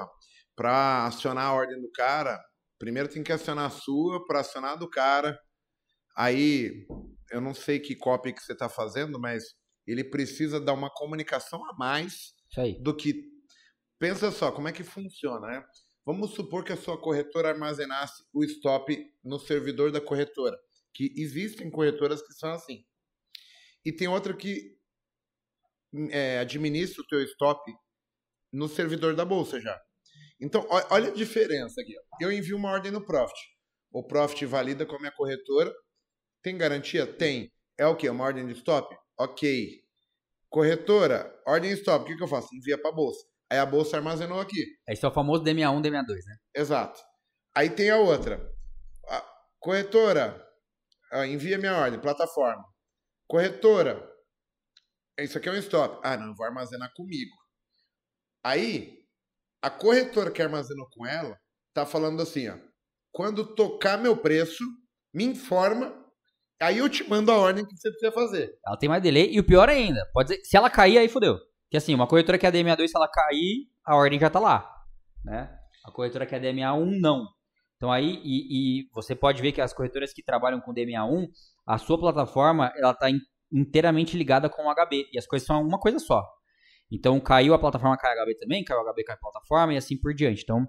pra 0.57 1.07
acionar 1.07 1.47
a 1.47 1.53
ordem 1.53 1.81
do 1.81 1.91
cara, 1.93 2.41
primeiro 2.79 3.09
tem 3.09 3.23
que 3.23 3.33
acionar 3.33 3.67
a 3.67 3.71
sua, 3.71 4.25
pra 4.27 4.41
acionar 4.41 4.73
a 4.73 4.77
do 4.77 4.89
cara. 4.89 5.37
Aí, 6.17 6.87
eu 7.31 7.41
não 7.41 7.55
sei 7.55 7.79
que 7.79 7.95
copy 7.95 8.33
que 8.33 8.43
você 8.43 8.55
tá 8.55 8.69
fazendo, 8.69 9.19
mas 9.19 9.55
ele 9.87 10.05
precisa 10.05 10.61
dar 10.61 10.73
uma 10.73 10.91
comunicação 10.91 11.65
a 11.69 11.75
mais 11.75 12.35
do 12.81 12.95
que. 12.97 13.15
Pensa 13.99 14.31
só, 14.31 14.51
como 14.51 14.69
é 14.69 14.73
que 14.73 14.83
funciona, 14.83 15.47
né? 15.47 15.65
Vamos 16.05 16.33
supor 16.35 16.65
que 16.65 16.73
a 16.73 16.77
sua 16.77 17.01
corretora 17.01 17.49
armazenasse 17.49 18.23
o 18.33 18.45
stop 18.45 18.95
no 19.25 19.39
servidor 19.39 19.91
da 19.91 20.01
corretora. 20.01 20.59
Que 20.93 21.13
existem 21.17 21.71
corretoras 21.71 22.21
que 22.21 22.35
são 22.35 22.51
assim. 22.53 22.85
E 23.85 23.93
tem 23.93 24.09
outra 24.09 24.37
que 24.37 24.77
é, 26.11 26.39
administra 26.39 27.03
o 27.03 27.07
teu 27.07 27.23
stop 27.23 27.73
no 28.53 28.69
servidor 28.69 29.15
da 29.15 29.25
bolsa 29.25 29.61
já. 29.61 29.81
Então, 30.41 30.67
olha 30.91 31.09
a 31.09 31.15
diferença 31.15 31.81
aqui. 31.81 31.95
Eu 32.21 32.31
envio 32.31 32.57
uma 32.57 32.71
ordem 32.71 32.93
no 32.93 33.05
Profit. 33.05 33.41
O 33.91 34.03
Profit 34.03 34.45
valida 34.45 34.85
com 34.85 34.97
a 34.97 34.99
minha 34.99 35.13
corretora. 35.13 35.73
Tem 36.45 36.59
garantia? 36.59 37.07
Tem. 37.07 37.51
É 37.79 37.87
o 37.87 37.97
quê? 37.97 38.09
Uma 38.11 38.25
ordem 38.25 38.47
de 38.47 38.53
stop? 38.53 38.95
Ok. 39.19 39.83
Corretora, 40.51 41.35
ordem 41.47 41.73
stop. 41.73 42.05
O 42.05 42.07
que, 42.07 42.17
que 42.17 42.23
eu 42.23 42.29
faço? 42.29 42.55
Envia 42.55 42.77
para 42.77 42.91
a 42.91 42.95
bolsa. 42.95 43.25
Aí 43.51 43.59
a 43.59 43.65
bolsa 43.65 43.97
armazenou 43.97 44.39
aqui. 44.39 44.63
Esse 44.87 45.07
é 45.07 45.09
o 45.09 45.13
famoso 45.13 45.43
DMA1, 45.43 45.83
DMA2, 45.83 46.09
né? 46.27 46.37
Exato. 46.55 47.01
Aí 47.57 47.71
tem 47.71 47.89
a 47.89 47.97
outra. 47.97 48.47
A 49.09 49.25
corretora, 49.59 50.47
ah, 51.11 51.27
envia 51.27 51.57
minha 51.57 51.77
ordem, 51.77 51.99
plataforma. 51.99 52.63
Corretora, 53.27 54.07
isso 55.19 55.39
aqui 55.39 55.49
é 55.49 55.53
um 55.53 55.57
stop. 55.57 55.99
Ah, 56.05 56.17
não, 56.17 56.29
eu 56.29 56.35
vou 56.35 56.45
armazenar 56.45 56.93
comigo. 56.95 57.35
Aí, 58.45 58.99
a 59.63 59.71
corretora 59.71 60.31
que 60.31 60.43
armazenou 60.43 60.87
com 60.91 61.07
ela 61.07 61.41
tá 61.73 61.87
falando 61.87 62.21
assim, 62.21 62.49
ó. 62.49 62.59
Quando 63.11 63.55
tocar 63.55 63.97
meu 63.97 64.15
preço, 64.15 64.63
me 65.13 65.25
informa. 65.25 66.04
Aí 66.61 66.79
eu 66.79 66.89
te 66.89 67.09
mando 67.09 67.31
a 67.33 67.37
ordem 67.37 67.65
que 67.67 67.77
você 67.77 67.91
precisa 67.91 68.13
fazer. 68.13 68.55
Ela 68.67 68.77
tem 68.77 68.89
mais 68.89 69.03
delay. 69.03 69.29
E 69.33 69.41
o 69.41 69.45
pior 69.45 69.69
ainda, 69.69 70.01
pode 70.13 70.31
ser, 70.35 70.45
se 70.45 70.57
ela 70.57 70.71
cair, 70.71 70.99
aí 70.99 71.09
fodeu. 71.09 71.39
Que 71.71 71.77
assim, 71.77 71.95
uma 71.95 72.07
corretora 72.07 72.39
que 72.39 72.47
é 72.47 72.53
DMA2, 72.53 72.89
se 72.89 72.97
ela 72.97 73.09
cair, 73.09 73.69
a 73.85 73.97
ordem 73.97 74.19
já 74.19 74.31
tá 74.31 74.39
lá. 74.39 74.71
Né? 75.25 75.51
A 75.85 75.91
corretora 75.91 76.25
que 76.27 76.35
é 76.35 76.41
DMA1, 76.41 77.01
não. 77.01 77.27
Então 77.77 77.91
aí, 77.91 78.21
e, 78.25 78.81
e 78.83 78.89
você 78.95 79.15
pode 79.15 79.43
ver 79.43 79.53
que 79.53 79.61
as 79.61 79.73
corretoras 79.75 80.13
que 80.13 80.23
trabalham 80.23 80.61
com 80.61 80.73
DMA1, 80.73 81.27
a 81.67 81.77
sua 81.77 81.99
plataforma, 81.99 82.73
ela 82.77 82.95
tá 82.95 83.11
in- 83.11 83.19
inteiramente 83.53 84.17
ligada 84.17 84.49
com 84.49 84.63
o 84.67 84.75
HB. 84.75 85.07
E 85.13 85.19
as 85.19 85.27
coisas 85.27 85.47
são 85.47 85.61
uma 85.63 85.79
coisa 85.79 85.99
só. 85.99 86.23
Então 86.91 87.19
caiu 87.19 87.53
a 87.55 87.59
plataforma, 87.59 87.97
cai 87.99 88.17
o 88.17 88.25
HB 88.25 88.39
também, 88.39 88.63
caiu 88.65 88.81
o 88.81 88.93
HB, 88.93 89.05
cai 89.05 89.17
a 89.17 89.19
plataforma 89.19 89.75
e 89.75 89.77
assim 89.77 89.99
por 89.99 90.15
diante. 90.15 90.43
Então, 90.43 90.65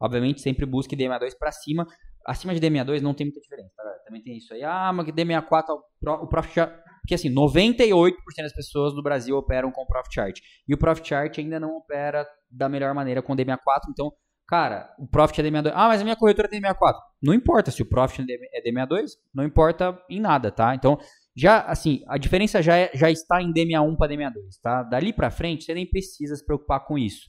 obviamente, 0.00 0.40
sempre 0.40 0.64
busque 0.64 0.96
DMA2 0.96 1.36
para 1.38 1.52
cima. 1.52 1.86
Acima 2.26 2.54
de 2.54 2.60
DMA2 2.60 3.00
não 3.00 3.14
tem 3.14 3.26
muita 3.26 3.40
diferença, 3.40 3.72
tá? 3.76 3.84
Também 4.04 4.22
tem 4.22 4.36
isso 4.36 4.52
aí. 4.52 4.62
Ah, 4.64 4.92
mas 4.92 5.06
que 5.06 5.12
DMA4, 5.12 5.64
o 5.70 5.82
Pro- 6.00 6.22
o 6.24 6.28
Profit 6.28 6.54
já... 6.56 6.66
Porque 6.66 7.14
assim, 7.14 7.32
98% 7.32 8.12
das 8.38 8.52
pessoas 8.52 8.92
do 8.92 9.02
Brasil 9.02 9.36
operam 9.36 9.70
com 9.70 9.82
o 9.82 9.86
Profit 9.86 10.14
Chart. 10.14 10.38
E 10.68 10.74
o 10.74 10.78
Profit 10.78 11.08
Chart 11.08 11.38
ainda 11.38 11.60
não 11.60 11.76
opera 11.76 12.26
da 12.50 12.68
melhor 12.68 12.92
maneira 12.94 13.22
com 13.22 13.32
o 13.32 13.36
DMA4. 13.36 13.58
Então, 13.90 14.10
cara, 14.48 14.92
o 14.98 15.06
Profit 15.06 15.40
é 15.40 15.44
DMA2. 15.44 15.70
Ah, 15.72 15.86
mas 15.86 16.00
a 16.00 16.04
minha 16.04 16.16
corretora 16.16 16.48
tem 16.48 16.60
DMA4. 16.60 16.94
Não 17.22 17.32
importa 17.32 17.70
se 17.70 17.80
o 17.80 17.86
Profit 17.86 18.24
é 18.52 18.60
DMA2, 18.68 19.10
não 19.32 19.44
importa 19.44 19.96
em 20.10 20.18
nada, 20.20 20.50
tá? 20.50 20.74
Então, 20.74 20.98
já, 21.36 21.60
assim, 21.60 22.02
a 22.08 22.18
diferença 22.18 22.60
já, 22.60 22.76
é- 22.76 22.90
já 22.92 23.08
está 23.08 23.40
em 23.40 23.52
DMA1 23.52 23.96
para 23.96 24.08
DMA2, 24.12 24.58
tá? 24.60 24.82
Dali 24.82 25.12
para 25.12 25.30
frente, 25.30 25.62
você 25.64 25.74
nem 25.74 25.88
precisa 25.88 26.34
se 26.34 26.44
preocupar 26.44 26.84
com 26.84 26.98
isso. 26.98 27.28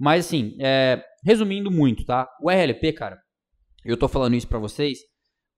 Mas, 0.00 0.26
assim, 0.26 0.56
é, 0.60 1.00
resumindo 1.24 1.70
muito, 1.70 2.04
tá? 2.04 2.28
O 2.42 2.50
RLP, 2.50 2.92
cara, 2.92 3.21
eu 3.84 3.96
tô 3.96 4.08
falando 4.08 4.34
isso 4.34 4.48
para 4.48 4.58
vocês 4.58 4.98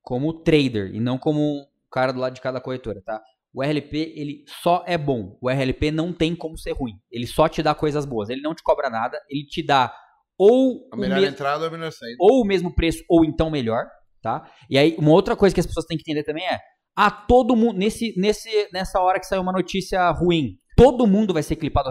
como 0.03 0.33
trader 0.33 0.95
e 0.95 1.01
não 1.01 1.19
como 1.19 1.41
um 1.41 1.65
cara 1.91 2.13
do 2.13 2.21
lado 2.21 2.35
de 2.35 2.41
cada 2.41 2.61
corretora, 2.61 3.03
tá? 3.05 3.23
O 3.53 3.63
RLP, 3.63 3.95
ele 4.17 4.45
só 4.63 4.83
é 4.87 4.99
bom. 4.99 5.39
O 5.41 5.49
RLP 5.49 5.93
não 5.93 6.13
tem 6.13 6.35
como 6.35 6.59
ser 6.59 6.73
ruim. 6.73 6.95
Ele 7.11 7.27
só 7.27 7.49
te 7.49 7.63
dá 7.63 7.73
coisas 7.73 8.05
boas. 8.05 8.29
Ele 8.29 8.43
não 8.43 8.53
te 8.53 8.65
cobra 8.65 8.91
nada. 8.91 9.17
Ele 9.31 9.47
te 9.47 9.65
dá 9.65 9.95
ou 10.37 10.89
A 10.93 10.97
o 10.97 10.99
melhor 10.99 11.23
entrada 11.23 11.63
ou 11.63 11.69
a 11.69 11.71
melhor 11.71 11.93
saída. 11.93 12.17
ou 12.19 12.43
o 12.43 12.45
mesmo 12.45 12.75
preço 12.75 13.05
ou 13.09 13.25
então 13.25 13.51
melhor, 13.51 13.85
tá? 14.21 14.51
E 14.69 14.77
aí 14.77 14.97
uma 14.99 15.13
outra 15.13 15.37
coisa 15.37 15.55
que 15.55 15.61
as 15.61 15.67
pessoas 15.67 15.87
têm 15.87 15.97
que 15.97 16.03
entender 16.03 16.25
também 16.25 16.45
é 16.45 16.59
a 16.97 17.11
todo 17.11 17.57
mundo, 17.57 17.77
nesse, 17.77 18.15
nesse, 18.17 18.69
nessa 18.73 19.01
hora 19.01 19.19
que 19.19 19.27
saiu 19.27 19.43
uma 19.43 19.53
notícia 19.53 20.11
ruim, 20.11 20.57
todo 20.77 21.07
mundo 21.07 21.33
vai 21.33 21.43
ser 21.43 21.57
clipado 21.57 21.91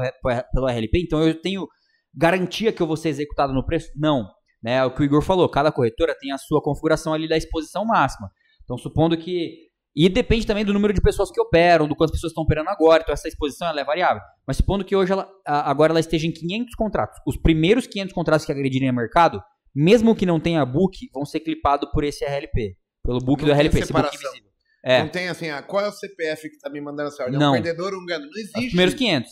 pelo 0.53 0.67
RLP, 0.67 1.01
então 1.01 1.21
eu 1.21 1.39
tenho 1.41 1.67
garantia 2.15 2.71
que 2.71 2.81
eu 2.81 2.87
vou 2.87 2.95
ser 2.95 3.09
executado 3.09 3.53
no 3.53 3.65
preço? 3.65 3.89
Não. 3.95 4.29
Né, 4.63 4.75
é 4.75 4.85
o 4.85 4.91
que 4.91 5.01
o 5.01 5.03
Igor 5.03 5.21
falou, 5.21 5.49
cada 5.49 5.71
corretora 5.71 6.15
tem 6.17 6.31
a 6.31 6.37
sua 6.37 6.61
configuração 6.61 7.13
ali 7.13 7.27
da 7.27 7.35
exposição 7.35 7.83
máxima. 7.83 8.29
Então, 8.63 8.77
supondo 8.77 9.17
que. 9.17 9.71
E 9.95 10.09
depende 10.09 10.47
também 10.47 10.65
do 10.65 10.73
número 10.73 10.91
de 10.91 11.01
pessoas 11.01 11.29
que 11.29 11.39
operam, 11.39 11.87
do 11.87 11.95
quantas 11.95 12.15
pessoas 12.15 12.31
estão 12.31 12.43
operando 12.43 12.69
agora. 12.69 13.03
Então, 13.03 13.13
essa 13.13 13.27
exposição 13.27 13.67
ela 13.67 13.79
é 13.79 13.83
variável. 13.83 14.23
Mas 14.47 14.57
supondo 14.57 14.83
que 14.83 14.95
hoje 14.95 15.11
ela, 15.11 15.29
agora 15.45 15.91
ela 15.91 15.99
esteja 15.99 16.25
em 16.25 16.31
500 16.31 16.73
contratos. 16.75 17.19
Os 17.27 17.37
primeiros 17.37 17.85
500 17.85 18.13
contratos 18.13 18.45
que 18.45 18.51
agredirem 18.51 18.89
o 18.89 18.93
mercado, 18.93 19.39
mesmo 19.75 20.15
que 20.15 20.25
não 20.25 20.39
tenha 20.39 20.65
book, 20.65 20.97
vão 21.13 21.25
ser 21.25 21.41
clipados 21.41 21.91
por 21.91 22.03
esse 22.03 22.25
RLP. 22.25 22.75
Pelo 23.03 23.19
book 23.19 23.43
não 23.43 23.49
do 23.49 23.53
RLP, 23.53 23.79
esse 23.79 23.93
book 23.93 24.07
invisível. 24.07 24.49
É. 24.83 24.99
Não 25.03 25.09
tem 25.09 25.29
assim, 25.29 25.49
ah, 25.49 25.61
qual 25.61 25.85
é 25.85 25.87
o 25.87 25.91
CPF 25.91 26.49
que 26.49 26.57
tá 26.57 26.69
me 26.69 26.81
mandando 26.81 27.09
essa 27.09 27.23
ordem? 27.23 27.41
É 27.41 27.47
um 27.47 27.51
perdedor 27.53 27.93
ou 27.93 28.01
um 28.01 28.05
ganho? 28.05 28.21
Não 28.21 28.29
existe. 28.29 28.59
Os 28.59 28.67
primeiros 28.67 28.95
500. 28.95 29.31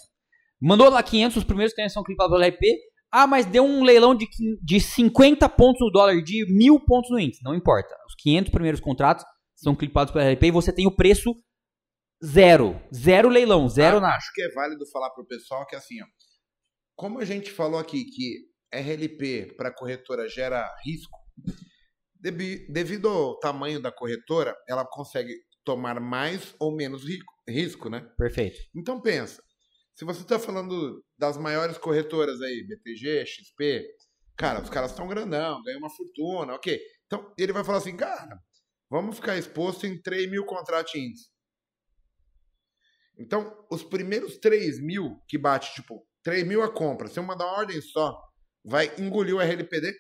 Mandou 0.62 0.90
lá 0.90 1.02
500, 1.02 1.38
os 1.38 1.44
primeiros 1.44 1.74
500 1.74 1.94
são 1.94 2.04
clipados 2.04 2.32
pelo 2.32 2.44
RLP. 2.44 2.91
Ah, 3.12 3.28
mas 3.28 3.46
deu 3.46 3.64
um 3.64 3.84
leilão 3.84 4.16
de, 4.16 4.28
de 4.64 4.80
50 4.80 5.48
pontos 5.50 5.80
no 5.82 5.92
dólar, 5.92 6.22
de 6.24 6.46
mil 6.54 6.80
pontos 6.80 7.12
no 7.12 7.20
índice. 7.20 7.44
Não 7.44 7.54
importa. 7.54 7.94
Os 8.08 8.16
500 8.16 8.52
primeiros 8.52 8.80
contratos 8.80 9.26
são 9.56 9.76
clipados 9.76 10.14
pelo 10.14 10.24
RLP 10.24 10.48
e 10.48 10.52
você 10.52 10.74
tem 10.74 10.88
o 10.88 10.96
preço 10.96 11.36
zero. 12.24 12.82
Zero 12.94 13.28
leilão, 13.30 13.68
zero 13.68 13.98
ah, 13.98 14.02
nada. 14.02 14.16
Acho 14.16 14.32
que 14.34 14.42
é 14.42 14.50
válido 14.54 14.86
falar 14.92 15.10
pro 15.12 15.26
pessoal 15.26 15.66
que 15.66 15.76
assim, 15.76 16.02
ó. 16.02 16.06
Como 16.96 17.20
a 17.20 17.26
gente 17.26 17.52
falou 17.52 17.80
aqui 17.80 18.06
que 18.06 18.52
RLP 18.74 19.56
para 19.58 19.74
corretora 19.74 20.30
gera 20.30 20.66
risco, 20.86 21.20
devido 22.70 23.10
ao 23.10 23.40
tamanho 23.40 23.82
da 23.82 23.92
corretora, 23.92 24.56
ela 24.70 24.86
consegue 24.86 25.34
tomar 25.64 26.00
mais 26.00 26.56
ou 26.60 26.76
menos 26.76 27.04
risco, 27.48 27.90
né? 27.90 28.08
Perfeito. 28.18 28.58
Então 28.76 29.02
pensa, 29.02 29.42
se 29.96 30.06
você 30.06 30.22
está 30.22 30.40
falando 30.40 31.04
das 31.18 31.38
maiores 31.38 31.78
corretoras 31.78 32.42
aí, 32.42 32.66
BTG, 32.66 33.26
XP, 33.26 33.86
cara, 34.38 34.62
os 34.62 34.70
caras 34.70 34.92
estão 34.92 35.08
grandão, 35.08 35.62
ganham 35.64 35.80
uma 35.80 35.90
fortuna, 35.90 36.54
ok. 36.54 36.80
Então 37.06 37.34
ele 37.38 37.54
vai 37.54 37.64
falar 37.64 37.80
assim, 37.80 37.96
cara, 37.96 38.40
vamos 38.90 39.18
ficar 39.18 39.38
exposto 39.38 39.86
em 39.86 40.02
3 40.02 40.30
mil 40.30 40.46
contratos 40.46 40.96
índice. 40.96 41.30
Então, 43.18 43.68
os 43.70 43.84
primeiros 43.84 44.38
3 44.38 44.80
mil 44.82 45.22
que 45.28 45.38
bate, 45.38 45.74
tipo, 45.76 46.08
3 46.24 46.48
mil 46.48 46.64
a 46.64 46.72
compra, 46.72 47.08
se 47.08 47.20
eu 47.20 47.24
mandar 47.24 47.46
uma 47.46 47.58
ordem 47.58 47.80
só, 47.82 48.20
vai 48.64 48.92
engolir 48.98 49.36
o 49.36 49.40
RLPD. 49.40 49.94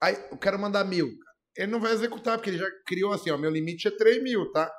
Aí 0.00 0.14
eu 0.30 0.38
quero 0.38 0.58
mandar 0.58 0.84
mil 0.84 1.10
ele 1.56 1.70
não 1.70 1.80
vai 1.80 1.92
executar, 1.92 2.36
porque 2.36 2.50
ele 2.50 2.58
já 2.58 2.68
criou 2.86 3.12
assim, 3.12 3.30
ó, 3.30 3.38
meu 3.38 3.50
limite 3.50 3.88
é 3.88 3.90
3 3.90 4.22
mil, 4.22 4.50
tá? 4.50 4.70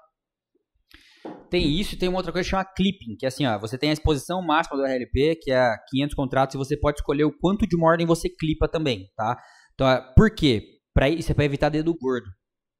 Tem 1.55 1.71
isso 1.71 1.95
e 1.95 1.97
tem 1.97 2.09
uma 2.09 2.17
outra 2.17 2.33
coisa 2.33 2.43
que 2.43 2.49
chama 2.49 2.65
clipping, 2.65 3.15
que 3.17 3.25
é 3.25 3.29
assim, 3.29 3.45
ó, 3.45 3.57
você 3.57 3.77
tem 3.77 3.89
a 3.89 3.93
exposição 3.93 4.41
máxima 4.41 4.75
do 4.75 4.83
RLP, 4.83 5.39
que 5.41 5.53
é 5.53 5.73
500 5.89 6.13
contratos, 6.13 6.53
e 6.53 6.57
você 6.57 6.75
pode 6.75 6.97
escolher 6.97 7.23
o 7.23 7.31
quanto 7.31 7.65
de 7.65 7.77
uma 7.77 7.87
ordem 7.87 8.05
você 8.05 8.27
clipa 8.27 8.67
também, 8.67 9.05
tá? 9.15 9.41
Então, 9.73 9.87
por 10.17 10.29
quê? 10.29 10.61
Pra, 10.93 11.07
isso 11.07 11.31
é 11.31 11.33
para 11.33 11.45
evitar 11.45 11.69
dedo 11.69 11.95
gordo. 11.97 12.27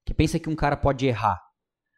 Que 0.06 0.14
pensa 0.14 0.38
que 0.38 0.50
um 0.50 0.56
cara 0.58 0.76
pode 0.76 1.06
errar. 1.08 1.40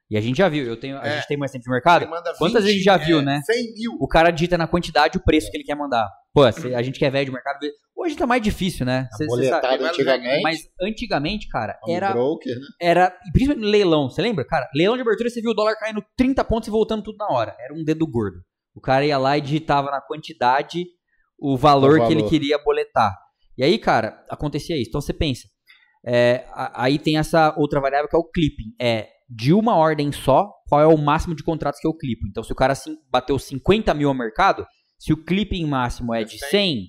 E 0.07 0.15
a 0.15 0.21
gente 0.21 0.37
já 0.37 0.47
viu, 0.47 0.67
eu 0.67 0.79
tenho, 0.79 0.99
a 0.99 1.07
é, 1.07 1.15
gente 1.15 1.27
tem 1.27 1.35
mais 1.35 1.51
tempo 1.51 1.63
de 1.63 1.71
mercado. 1.71 2.05
20, 2.05 2.37
Quantas 2.37 2.63
vezes 2.63 2.69
a 2.69 2.73
gente 2.73 2.83
já 2.83 2.95
viu, 2.95 3.21
é, 3.21 3.21
né? 3.23 3.41
100 3.43 3.73
mil. 3.73 3.97
O 3.99 4.07
cara 4.07 4.29
digita 4.29 4.55
na 4.55 4.67
quantidade 4.67 5.17
o 5.17 5.23
preço 5.23 5.49
que 5.49 5.57
ele 5.57 5.63
quer 5.63 5.75
mandar. 5.75 6.07
Pô, 6.31 6.43
a 6.43 6.81
gente 6.83 6.99
que 6.99 7.05
é 7.05 7.09
velho 7.09 7.25
de 7.25 7.31
mercado, 7.31 7.57
hoje 7.97 8.15
tá 8.15 8.27
mais 8.27 8.41
difícil, 8.41 8.85
né? 8.85 9.07
Cê, 9.17 9.27
cê 9.27 9.49
sabe, 9.49 9.83
antigamente. 9.83 10.43
Mas 10.43 10.69
antigamente, 10.81 11.47
cara, 11.49 11.79
um 11.87 11.91
era. 11.93 12.13
Broker, 12.13 12.55
né? 12.55 12.67
Era. 12.79 13.17
Principalmente 13.33 13.65
no 13.65 13.71
leilão, 13.71 14.09
você 14.09 14.21
lembra? 14.21 14.45
Cara, 14.45 14.69
leilão 14.73 14.95
de 14.95 15.01
abertura 15.01 15.29
você 15.29 15.41
viu 15.41 15.51
o 15.51 15.53
dólar 15.53 15.75
caindo 15.75 16.03
30 16.15 16.43
pontos 16.43 16.67
e 16.67 16.71
voltando 16.71 17.03
tudo 17.03 17.17
na 17.17 17.27
hora. 17.29 17.55
Era 17.59 17.73
um 17.73 17.83
dedo 17.83 18.05
gordo. 18.07 18.37
O 18.75 18.79
cara 18.79 19.05
ia 19.05 19.17
lá 19.17 19.37
e 19.37 19.41
digitava 19.41 19.89
na 19.89 19.99
quantidade 19.99 20.85
o 21.39 21.57
valor, 21.57 21.95
o 21.95 21.97
valor. 21.97 22.07
que 22.07 22.13
ele 22.13 22.29
queria 22.29 22.57
boletar. 22.59 23.17
E 23.57 23.63
aí, 23.63 23.77
cara, 23.77 24.23
acontecia 24.29 24.77
isso. 24.77 24.89
Então 24.89 25.01
você 25.01 25.13
pensa. 25.13 25.47
É, 26.05 26.45
aí 26.73 26.99
tem 26.99 27.17
essa 27.17 27.53
outra 27.57 27.81
variável 27.81 28.07
que 28.07 28.15
é 28.15 28.19
o 28.19 28.23
clipping. 28.23 28.75
É 28.79 29.09
de 29.29 29.53
uma 29.53 29.75
ordem 29.75 30.11
só, 30.11 30.53
qual 30.69 30.79
é 30.79 30.87
o 30.87 30.97
máximo 30.97 31.35
de 31.35 31.43
contratos 31.43 31.81
que 31.81 31.87
eu 31.87 31.93
clipo. 31.93 32.25
Então, 32.27 32.43
se 32.43 32.51
o 32.51 32.55
cara 32.55 32.73
bateu 33.11 33.37
50 33.37 33.93
mil 33.93 34.07
ao 34.07 34.15
mercado, 34.15 34.65
se 34.97 35.11
o 35.11 35.17
clipping 35.17 35.65
máximo 35.65 36.13
é 36.13 36.23
de 36.23 36.39
100, 36.39 36.87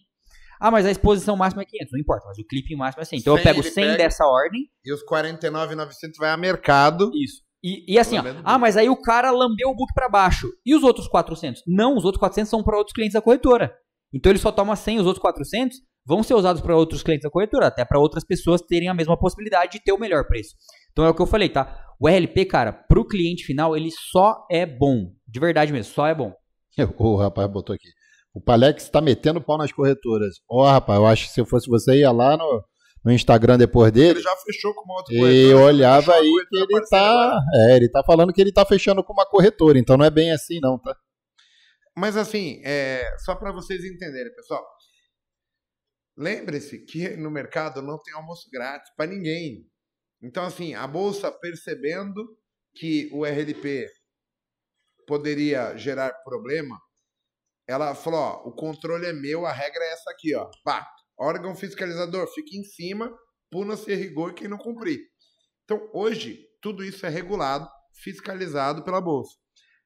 ah, 0.60 0.70
mas 0.70 0.86
a 0.86 0.90
exposição 0.90 1.36
máxima 1.36 1.62
é 1.62 1.64
500, 1.64 1.92
não 1.92 2.00
importa, 2.00 2.26
mas 2.26 2.38
o 2.38 2.44
clipping 2.44 2.76
máximo 2.76 3.02
é 3.02 3.04
100. 3.04 3.18
Então 3.18 3.36
100 3.36 3.40
eu 3.40 3.44
pego 3.44 3.62
100 3.62 3.84
pega, 3.84 3.96
dessa 3.98 4.26
ordem. 4.26 4.68
E 4.84 4.92
os 4.92 5.02
49,900 5.02 6.18
vai 6.18 6.30
a 6.30 6.36
mercado. 6.36 7.10
Isso. 7.14 7.42
E, 7.62 7.94
e 7.94 7.98
assim, 7.98 8.18
ó, 8.18 8.22
ah, 8.44 8.58
mas 8.58 8.76
aí 8.76 8.88
o 8.88 9.00
cara 9.00 9.30
lambeu 9.30 9.68
o 9.70 9.74
book 9.74 9.92
para 9.92 10.08
baixo. 10.08 10.48
E 10.64 10.74
os 10.74 10.82
outros 10.82 11.08
400? 11.08 11.62
Não, 11.66 11.96
os 11.96 12.04
outros 12.04 12.20
400 12.20 12.48
são 12.48 12.62
para 12.62 12.76
outros 12.76 12.94
clientes 12.94 13.14
da 13.14 13.22
corretora. 13.22 13.72
Então 14.12 14.30
ele 14.30 14.38
só 14.38 14.52
toma 14.52 14.76
100, 14.76 15.00
os 15.00 15.06
outros 15.06 15.20
400 15.20 15.78
vão 16.06 16.22
ser 16.22 16.34
usados 16.34 16.62
para 16.62 16.74
outros 16.74 17.02
clientes 17.02 17.24
da 17.24 17.30
corretora, 17.30 17.66
até 17.66 17.84
para 17.84 17.98
outras 17.98 18.24
pessoas 18.24 18.62
terem 18.62 18.88
a 18.88 18.94
mesma 18.94 19.18
possibilidade 19.18 19.72
de 19.72 19.84
ter 19.84 19.92
o 19.92 19.98
melhor 19.98 20.26
preço. 20.26 20.54
Então 20.90 21.04
é 21.04 21.10
o 21.10 21.14
que 21.14 21.20
eu 21.20 21.26
falei, 21.26 21.50
tá? 21.50 21.84
O 22.00 22.08
RLP, 22.08 22.46
cara, 22.46 22.72
pro 22.72 23.06
cliente 23.06 23.44
final, 23.44 23.76
ele 23.76 23.90
só 24.10 24.46
é 24.50 24.64
bom. 24.64 25.12
De 25.26 25.38
verdade 25.38 25.72
mesmo, 25.72 25.92
só 25.92 26.06
é 26.06 26.14
bom. 26.14 26.32
O 26.96 27.16
rapaz 27.16 27.50
botou 27.50 27.74
aqui. 27.74 27.88
O 28.34 28.40
Palex 28.40 28.84
está 28.84 29.00
metendo 29.00 29.40
pau 29.40 29.58
nas 29.58 29.72
corretoras. 29.72 30.36
Ó, 30.48 30.62
oh, 30.62 30.70
rapaz, 30.70 30.98
eu 30.98 31.06
acho 31.06 31.26
que 31.26 31.32
se 31.32 31.40
eu 31.40 31.46
fosse 31.46 31.68
você, 31.68 31.96
ia 31.96 32.12
lá 32.12 32.36
no, 32.36 32.64
no 33.04 33.12
Instagram 33.12 33.58
depois 33.58 33.90
dele. 33.90 34.10
Ele 34.10 34.20
já 34.20 34.36
fechou 34.36 34.74
com 34.74 34.84
uma 34.84 34.96
outra 34.96 35.14
corretora. 35.14 35.32
E 35.32 35.54
olhava 35.54 36.14
aí 36.14 36.32
que 36.48 36.56
ele 36.56 36.86
tá. 36.88 37.40
É, 37.54 37.76
ele 37.76 37.88
tá 37.88 38.02
falando 38.04 38.32
que 38.32 38.40
ele 38.40 38.52
tá 38.52 38.64
fechando 38.64 39.02
com 39.02 39.12
uma 39.12 39.26
corretora, 39.26 39.78
então 39.78 39.96
não 39.96 40.04
é 40.04 40.10
bem 40.10 40.30
assim, 40.32 40.60
não, 40.60 40.78
tá? 40.78 40.96
Mas 41.96 42.16
assim, 42.16 42.60
é, 42.64 43.02
só 43.18 43.34
para 43.34 43.50
vocês 43.50 43.84
entenderem, 43.84 44.32
pessoal. 44.34 44.64
Lembre-se 46.16 46.84
que 46.84 47.16
no 47.16 47.30
mercado 47.30 47.80
não 47.80 47.98
tem 48.00 48.14
almoço 48.14 48.48
grátis 48.52 48.92
para 48.96 49.10
ninguém. 49.10 49.66
Então, 50.22 50.44
assim, 50.44 50.74
a 50.74 50.86
Bolsa 50.86 51.30
percebendo 51.30 52.36
que 52.74 53.08
o 53.12 53.24
RLP 53.24 53.86
poderia 55.06 55.76
gerar 55.76 56.12
problema, 56.24 56.76
ela 57.68 57.94
falou: 57.94 58.18
ó, 58.18 58.48
o 58.48 58.52
controle 58.52 59.06
é 59.06 59.12
meu, 59.12 59.44
a 59.44 59.52
regra 59.52 59.84
é 59.84 59.92
essa 59.92 60.10
aqui, 60.10 60.34
ó. 60.34 60.50
Pá, 60.64 60.88
órgão 61.18 61.54
fiscalizador, 61.54 62.26
fica 62.32 62.56
em 62.56 62.64
cima, 62.64 63.14
puna-se 63.50 63.94
rigor 63.94 64.32
quem 64.32 64.48
não 64.48 64.56
cumprir. 64.56 64.98
Então, 65.64 65.90
hoje, 65.92 66.46
tudo 66.62 66.82
isso 66.82 67.04
é 67.04 67.10
regulado, 67.10 67.68
fiscalizado 68.02 68.82
pela 68.82 69.02
Bolsa. 69.02 69.36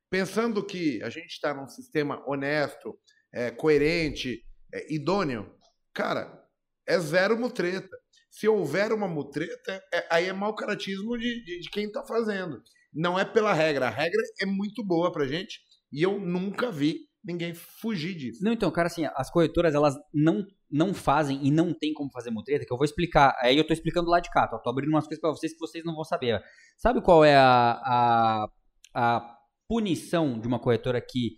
Pensando 0.08 0.64
que 0.64 1.02
a 1.02 1.10
gente 1.10 1.32
está 1.32 1.52
num 1.52 1.66
sistema 1.66 2.22
honesto, 2.26 2.96
é, 3.34 3.50
coerente, 3.50 4.44
é, 4.72 4.94
idôneo, 4.94 5.52
cara, 5.92 6.40
é 6.86 6.98
zero 7.00 7.36
mutreta. 7.36 7.96
Se 8.30 8.46
houver 8.46 8.92
uma 8.92 9.08
mutreta, 9.08 9.82
é, 9.92 10.06
aí 10.10 10.28
é 10.28 10.32
mau 10.32 10.54
caratismo 10.54 11.18
de, 11.18 11.44
de, 11.44 11.60
de 11.60 11.70
quem 11.70 11.86
está 11.86 12.04
fazendo. 12.04 12.62
Não 12.94 13.18
é 13.18 13.24
pela 13.24 13.52
regra. 13.52 13.88
A 13.88 13.90
regra 13.90 14.22
é 14.40 14.46
muito 14.46 14.84
boa 14.84 15.10
pra 15.10 15.26
gente 15.26 15.60
e 15.90 16.02
eu 16.02 16.20
nunca 16.20 16.70
vi 16.70 17.08
ninguém 17.24 17.54
fugir 17.54 18.14
disso. 18.14 18.44
Não, 18.44 18.52
então, 18.52 18.70
cara, 18.70 18.88
assim, 18.88 19.04
as 19.14 19.30
corretoras, 19.30 19.74
elas 19.74 19.96
não, 20.12 20.44
não 20.70 20.92
fazem 20.92 21.44
e 21.46 21.50
não 21.50 21.72
tem 21.72 21.92
como 21.92 22.10
fazer 22.10 22.30
mutreta, 22.30 22.64
que 22.64 22.72
eu 22.72 22.76
vou 22.76 22.84
explicar. 22.84 23.36
Aí 23.40 23.56
eu 23.56 23.66
tô 23.66 23.72
explicando 23.72 24.10
lá 24.10 24.20
de 24.20 24.30
cá, 24.30 24.48
tô, 24.48 24.58
tô 24.58 24.70
abrindo 24.70 24.90
umas 24.90 25.06
coisas 25.06 25.20
para 25.20 25.30
vocês 25.30 25.52
que 25.52 25.58
vocês 25.58 25.84
não 25.84 25.94
vão 25.94 26.04
saber. 26.04 26.42
Sabe 26.76 27.00
qual 27.00 27.24
é 27.24 27.36
a, 27.36 27.80
a, 27.84 28.48
a 28.94 29.36
punição 29.68 30.38
de 30.38 30.48
uma 30.48 30.58
corretora 30.58 31.00
que 31.00 31.36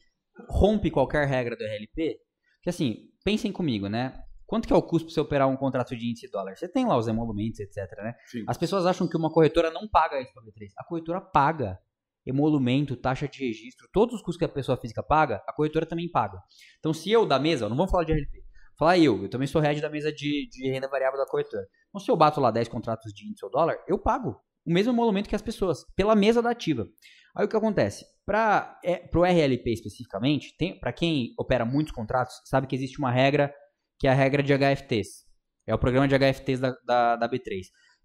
rompe 0.49 0.91
qualquer 0.91 1.27
regra 1.27 1.57
do 1.57 1.65
RLP? 1.65 2.19
Que 2.63 2.71
assim, 2.71 3.11
pensem 3.23 3.53
comigo, 3.53 3.89
né? 3.89 4.25
Quanto 4.47 4.69
que 4.69 4.73
é 4.73 4.77
o 4.77 4.83
custo 4.83 5.07
para 5.07 5.15
você 5.15 5.21
operar 5.21 5.49
um 5.49 5.57
contrato 5.57 5.97
de 5.97 6.09
índice 6.09 6.31
dólar? 6.31 6.57
Você 6.57 6.69
tem 6.69 6.87
lá 6.87 6.97
os 6.97 7.09
emolumentos, 7.09 7.61
etc, 7.61 7.77
né? 7.99 8.15
Sim. 8.27 8.45
As 8.47 8.57
pessoas 8.57 8.87
acham 8.87 9.09
que 9.09 9.17
uma 9.17 9.31
corretora 9.31 9.71
não 9.71 9.89
paga 9.89 10.21
isso 10.21 10.33
para 10.33 10.43
B3. 10.43 10.69
A 10.77 10.85
corretora 10.85 11.21
paga. 11.21 11.79
Emolumento, 12.27 12.97
taxa 12.97 13.29
de 13.29 13.47
registro, 13.47 13.89
todos 13.93 14.15
os 14.15 14.21
custos 14.21 14.39
que 14.39 14.45
a 14.45 14.49
pessoa 14.49 14.77
física 14.77 15.03
paga, 15.03 15.43
a 15.47 15.53
corretora 15.53 15.85
também 15.85 16.11
paga. 16.11 16.39
Então, 16.79 16.93
se 16.93 17.11
eu 17.11 17.27
da 17.27 17.39
mesa, 17.39 17.69
não 17.69 17.77
vamos 17.77 17.91
falar 17.91 18.05
de 18.05 18.13
RLP, 18.13 18.43
falar 18.79 18.99
eu, 18.99 19.23
eu 19.23 19.29
também 19.29 19.47
sou 19.47 19.61
head 19.61 19.81
da 19.81 19.91
mesa 19.91 20.13
de, 20.13 20.49
de 20.49 20.71
renda 20.71 20.89
variável 20.89 21.19
da 21.19 21.27
corretora. 21.27 21.67
Então, 21.89 22.01
se 22.01 22.11
eu 22.11 22.17
bato 22.17 22.41
lá 22.41 22.51
10 22.51 22.69
contratos 22.69 23.13
de 23.13 23.27
índice 23.27 23.45
ou 23.45 23.51
dólar, 23.51 23.77
eu 23.87 23.99
pago 23.99 24.41
o 24.67 24.73
mesmo 24.73 24.93
emolumento 24.93 25.29
que 25.29 25.37
as 25.37 25.43
pessoas, 25.43 25.85
pela 25.95 26.15
mesa 26.15 26.41
da 26.41 26.51
ativa. 26.51 26.89
Aí 27.37 27.45
o 27.45 27.49
que 27.49 27.57
acontece? 27.57 28.05
Para 28.25 28.79
é, 28.85 29.09
o 29.13 29.25
RLP 29.25 29.67
especificamente, 29.73 30.55
para 30.81 30.93
quem 30.93 31.35
opera 31.39 31.65
muitos 31.65 31.93
contratos, 31.93 32.41
sabe 32.45 32.67
que 32.67 32.75
existe 32.75 32.99
uma 32.99 33.11
regra 33.11 33.53
que 33.99 34.07
é 34.07 34.11
a 34.11 34.15
regra 34.15 34.43
de 34.43 34.53
HFTs. 34.53 35.25
É 35.67 35.75
o 35.75 35.79
programa 35.79 36.07
de 36.07 36.15
HFTs 36.15 36.61
da, 36.61 36.75
da, 36.85 37.17
da 37.17 37.29
B3. 37.29 37.63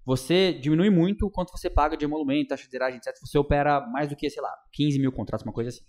Você 0.09 0.53
diminui 0.53 0.89
muito 0.89 1.27
o 1.27 1.29
quanto 1.29 1.51
você 1.51 1.69
paga 1.69 1.95
de 1.95 2.03
emolumento, 2.03 2.47
taxa 2.47 2.65
de 2.65 2.71
zeragem, 2.71 2.97
etc. 2.97 3.13
Você 3.21 3.37
opera 3.37 3.79
mais 3.91 4.09
do 4.09 4.15
que, 4.15 4.27
sei 4.27 4.41
lá, 4.41 4.51
15 4.73 4.97
mil 4.97 5.11
contratos, 5.11 5.45
uma 5.45 5.53
coisa 5.53 5.69
assim. 5.69 5.83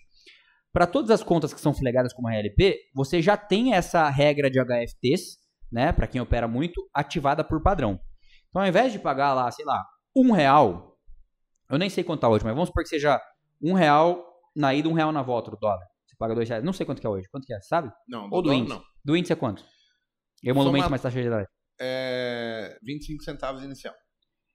Para 0.70 0.86
todas 0.86 1.10
as 1.10 1.22
contas 1.22 1.54
que 1.54 1.60
são 1.60 1.72
flegadas 1.72 2.12
como 2.12 2.28
RLP, 2.28 2.76
você 2.94 3.22
já 3.22 3.34
tem 3.34 3.72
essa 3.72 4.10
regra 4.10 4.50
de 4.50 4.60
HFTs, 4.60 5.38
né, 5.72 5.90
para 5.90 6.06
quem 6.06 6.20
opera 6.20 6.46
muito, 6.46 6.86
ativada 6.94 7.42
por 7.42 7.62
padrão. 7.62 7.98
Então, 8.50 8.60
ao 8.60 8.68
invés 8.68 8.92
de 8.92 8.98
pagar 8.98 9.32
lá, 9.32 9.50
sei 9.50 9.64
lá, 9.64 9.82
um 10.14 10.32
real, 10.32 10.98
eu 11.70 11.78
nem 11.78 11.88
sei 11.88 12.04
quanto 12.04 12.20
tá 12.20 12.28
hoje, 12.28 12.44
mas 12.44 12.52
vamos 12.52 12.68
supor 12.68 12.82
que 12.82 12.90
seja 12.90 13.18
um 13.62 13.72
real 13.72 14.22
na 14.54 14.74
ida, 14.74 14.86
um 14.86 14.92
real 14.92 15.12
na 15.12 15.22
volta 15.22 15.50
do 15.50 15.56
dólar. 15.56 15.86
Você 16.06 16.14
paga 16.18 16.34
dois 16.34 16.46
reais. 16.46 16.62
Não 16.62 16.74
sei 16.74 16.84
quanto 16.84 17.00
que 17.00 17.06
é 17.06 17.10
hoje. 17.10 17.26
Quanto 17.30 17.46
que 17.46 17.54
é? 17.54 17.60
Sabe? 17.62 17.90
Não, 18.06 18.24
Ou 18.24 18.42
do 18.42 18.48
dólar, 18.50 18.54
índice. 18.56 18.74
não. 18.76 18.82
Do 19.02 19.16
índice 19.16 19.32
é 19.32 19.36
quanto? 19.36 19.64
Emolumento 20.44 20.82
Soma- 20.82 20.90
mais 20.90 21.00
taxa 21.00 21.22
geral. 21.22 21.42
É 21.80 22.76
25 22.82 23.22
centavos 23.24 23.62
inicial. 23.64 23.94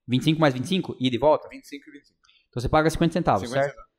25 0.08 0.39
mais 0.39 0.53
25? 0.53 0.95
Ida 0.99 1.16
e 1.16 1.20
volta? 1.20 1.47
25 1.49 1.89
e 1.89 1.91
25. 1.93 2.20
Então 2.49 2.62
você 2.62 2.70
paga 2.70 2.89
50 2.89 3.14
centavos, 3.14 3.49
50 3.49 3.62
certo? 3.62 3.72
centavos. 3.72 3.91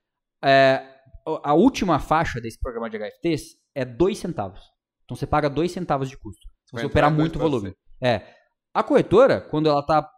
É, 0.43 0.97
a 1.43 1.55
última 1.55 1.99
faixa 1.99 2.41
desse 2.41 2.59
programa 2.59 2.89
de 2.89 2.99
HFTs 2.99 3.57
é 3.75 3.85
2 3.85 4.19
centavos. 4.19 4.61
Então 5.05 5.17
você 5.17 5.27
paga 5.27 5.51
2 5.51 5.71
centavos 5.71 6.09
de 6.09 6.17
custo. 6.17 6.47
Se 6.65 6.73
você 6.73 6.87
operar 6.87 7.13
muito 7.13 7.39
volume. 7.39 7.75
É. 8.03 8.35
A 8.75 8.83
corretora, 8.83 9.41
quando 9.41 9.69
ela 9.69 9.81
está 9.81 10.09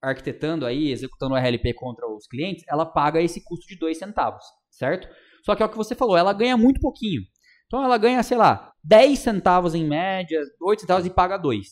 arquitetando 0.00 0.64
aí, 0.64 0.90
executando 0.90 1.34
o 1.34 1.36
RLP 1.36 1.74
contra 1.74 2.06
os 2.08 2.26
clientes, 2.26 2.64
ela 2.68 2.86
paga 2.86 3.20
esse 3.20 3.42
custo 3.42 3.66
de 3.66 3.76
2 3.78 3.98
centavos, 3.98 4.44
certo? 4.70 5.08
Só 5.44 5.54
que 5.54 5.62
é 5.62 5.66
o 5.66 5.68
que 5.68 5.76
você 5.76 5.94
falou, 5.94 6.16
ela 6.16 6.32
ganha 6.32 6.56
muito 6.56 6.80
pouquinho. 6.80 7.22
Então 7.66 7.84
ela 7.84 7.98
ganha, 7.98 8.22
sei 8.22 8.36
lá, 8.38 8.72
10 8.82 9.18
centavos 9.18 9.74
em 9.74 9.86
média, 9.86 10.40
8 10.60 10.80
centavos 10.80 11.06
e 11.06 11.10
paga 11.10 11.36
2. 11.36 11.66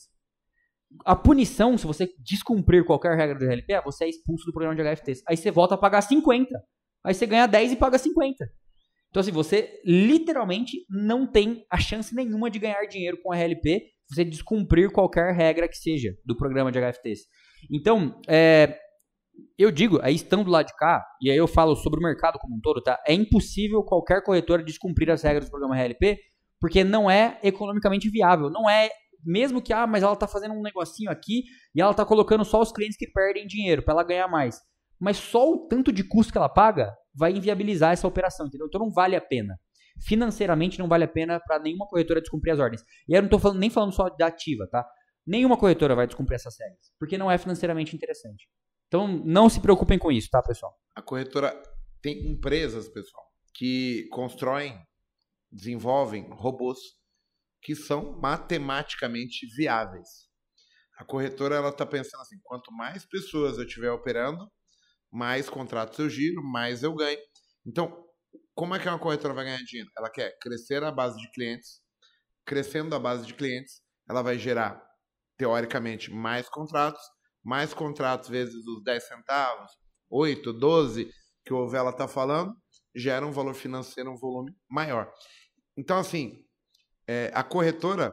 A 1.04 1.16
punição, 1.16 1.76
se 1.76 1.86
você 1.86 2.08
descumprir 2.18 2.84
qualquer 2.84 3.16
regra 3.16 3.38
do 3.38 3.44
RLP, 3.44 3.72
é 3.72 3.82
você 3.82 4.04
é 4.04 4.08
expulso 4.08 4.44
do 4.46 4.52
programa 4.52 4.74
de 4.74 4.82
HFTs. 4.82 5.22
Aí 5.28 5.36
você 5.36 5.50
volta 5.50 5.74
a 5.74 5.78
pagar 5.78 6.00
50. 6.00 6.48
Aí 7.04 7.14
você 7.14 7.26
ganha 7.26 7.46
10 7.46 7.72
e 7.72 7.76
paga 7.76 7.98
50. 7.98 8.44
Então, 9.10 9.20
assim, 9.20 9.30
você 9.30 9.80
literalmente 9.84 10.84
não 10.90 11.26
tem 11.26 11.64
a 11.70 11.78
chance 11.78 12.14
nenhuma 12.14 12.50
de 12.50 12.58
ganhar 12.58 12.84
dinheiro 12.86 13.18
com 13.22 13.32
RLP 13.32 13.82
se 14.06 14.14
você 14.14 14.24
descumprir 14.24 14.90
qualquer 14.90 15.32
regra 15.34 15.68
que 15.68 15.76
seja 15.76 16.14
do 16.24 16.36
programa 16.36 16.70
de 16.70 16.78
HFTs. 16.78 17.20
Então, 17.70 18.20
é, 18.28 18.78
eu 19.58 19.70
digo, 19.70 19.98
aí 20.02 20.14
estando 20.14 20.44
do 20.44 20.50
lado 20.50 20.66
de 20.66 20.76
cá, 20.76 21.04
e 21.20 21.30
aí 21.30 21.36
eu 21.36 21.48
falo 21.48 21.74
sobre 21.76 21.98
o 21.98 22.02
mercado 22.02 22.38
como 22.38 22.56
um 22.56 22.60
todo, 22.60 22.82
tá? 22.82 23.02
É 23.06 23.12
impossível 23.12 23.82
qualquer 23.82 24.22
corretora 24.22 24.62
descumprir 24.62 25.10
as 25.10 25.22
regras 25.22 25.46
do 25.46 25.50
programa 25.50 25.76
RLP, 25.76 26.18
porque 26.60 26.84
não 26.84 27.10
é 27.10 27.38
economicamente 27.42 28.08
viável. 28.10 28.50
Não 28.50 28.68
é, 28.68 28.90
mesmo 29.26 29.60
que, 29.60 29.72
ah, 29.72 29.86
mas 29.86 30.02
ela 30.02 30.14
tá 30.14 30.28
fazendo 30.28 30.54
um 30.54 30.62
negocinho 30.62 31.10
aqui 31.10 31.44
e 31.74 31.80
ela 31.80 31.92
tá 31.92 32.04
colocando 32.06 32.44
só 32.44 32.60
os 32.62 32.70
clientes 32.70 32.96
que 32.96 33.10
perdem 33.10 33.46
dinheiro 33.46 33.82
para 33.82 33.94
ela 33.94 34.04
ganhar 34.04 34.28
mais. 34.28 34.60
Mas 34.98 35.16
só 35.16 35.50
o 35.50 35.66
tanto 35.66 35.92
de 35.92 36.04
custo 36.04 36.32
que 36.32 36.38
ela 36.38 36.48
paga 36.48 36.94
vai 37.14 37.32
inviabilizar 37.32 37.92
essa 37.92 38.06
operação, 38.06 38.46
entendeu? 38.46 38.66
Então 38.68 38.80
não 38.80 38.90
vale 38.90 39.16
a 39.16 39.20
pena. 39.20 39.58
Financeiramente 40.06 40.78
não 40.78 40.88
vale 40.88 41.04
a 41.04 41.08
pena 41.08 41.40
para 41.40 41.58
nenhuma 41.58 41.86
corretora 41.86 42.20
descumprir 42.20 42.52
as 42.54 42.60
ordens. 42.60 42.82
E 43.08 43.14
eu 43.14 43.22
não 43.22 43.28
tô 43.28 43.38
falando, 43.38 43.58
nem 43.58 43.70
falando 43.70 43.92
só 43.92 44.08
da 44.08 44.26
ativa, 44.26 44.66
tá? 44.70 44.86
Nenhuma 45.26 45.58
corretora 45.58 45.94
vai 45.94 46.06
descumprir 46.06 46.36
essas 46.36 46.54
regras, 46.58 46.92
porque 46.98 47.18
não 47.18 47.30
é 47.30 47.36
financeiramente 47.36 47.96
interessante. 47.96 48.48
Então 48.86 49.08
não 49.08 49.48
se 49.48 49.60
preocupem 49.60 49.98
com 49.98 50.12
isso, 50.12 50.28
tá, 50.30 50.40
pessoal? 50.40 50.72
A 50.94 51.02
corretora 51.02 51.60
tem 52.00 52.30
empresas, 52.30 52.88
pessoal, 52.88 53.24
que 53.52 54.06
constroem, 54.12 54.78
desenvolvem 55.50 56.28
robôs 56.30 56.78
que 57.66 57.74
são 57.74 58.16
matematicamente 58.20 59.44
viáveis. 59.56 60.28
A 60.96 61.04
corretora 61.04 61.56
ela 61.56 61.70
está 61.70 61.84
pensando 61.84 62.20
assim: 62.20 62.38
quanto 62.44 62.72
mais 62.72 63.04
pessoas 63.04 63.58
eu 63.58 63.66
tiver 63.66 63.90
operando, 63.90 64.48
mais 65.10 65.50
contratos 65.50 65.98
eu 65.98 66.08
giro, 66.08 66.44
mais 66.44 66.84
eu 66.84 66.94
ganho. 66.94 67.18
Então, 67.66 68.06
como 68.54 68.72
é 68.72 68.78
que 68.78 68.88
uma 68.88 69.00
corretora 69.00 69.34
vai 69.34 69.46
ganhar 69.46 69.64
dinheiro? 69.64 69.90
Ela 69.98 70.08
quer 70.08 70.38
crescer 70.40 70.80
a 70.84 70.92
base 70.92 71.18
de 71.20 71.28
clientes. 71.32 71.80
Crescendo 72.46 72.94
a 72.94 73.00
base 73.00 73.26
de 73.26 73.34
clientes, 73.34 73.82
ela 74.08 74.22
vai 74.22 74.38
gerar, 74.38 74.80
teoricamente, 75.36 76.12
mais 76.12 76.48
contratos. 76.48 77.02
Mais 77.44 77.74
contratos 77.74 78.28
vezes 78.28 78.64
os 78.64 78.82
10 78.84 79.08
centavos, 79.08 79.72
8, 80.08 80.52
12, 80.52 81.10
que 81.44 81.52
o 81.52 81.68
Vela 81.68 81.90
está 81.90 82.06
falando, 82.06 82.54
gera 82.94 83.26
um 83.26 83.32
valor 83.32 83.54
financeiro, 83.54 84.12
um 84.12 84.16
volume 84.16 84.52
maior. 84.70 85.12
Então, 85.76 85.98
assim, 85.98 86.45
é, 87.08 87.30
a 87.34 87.42
corretora, 87.42 88.12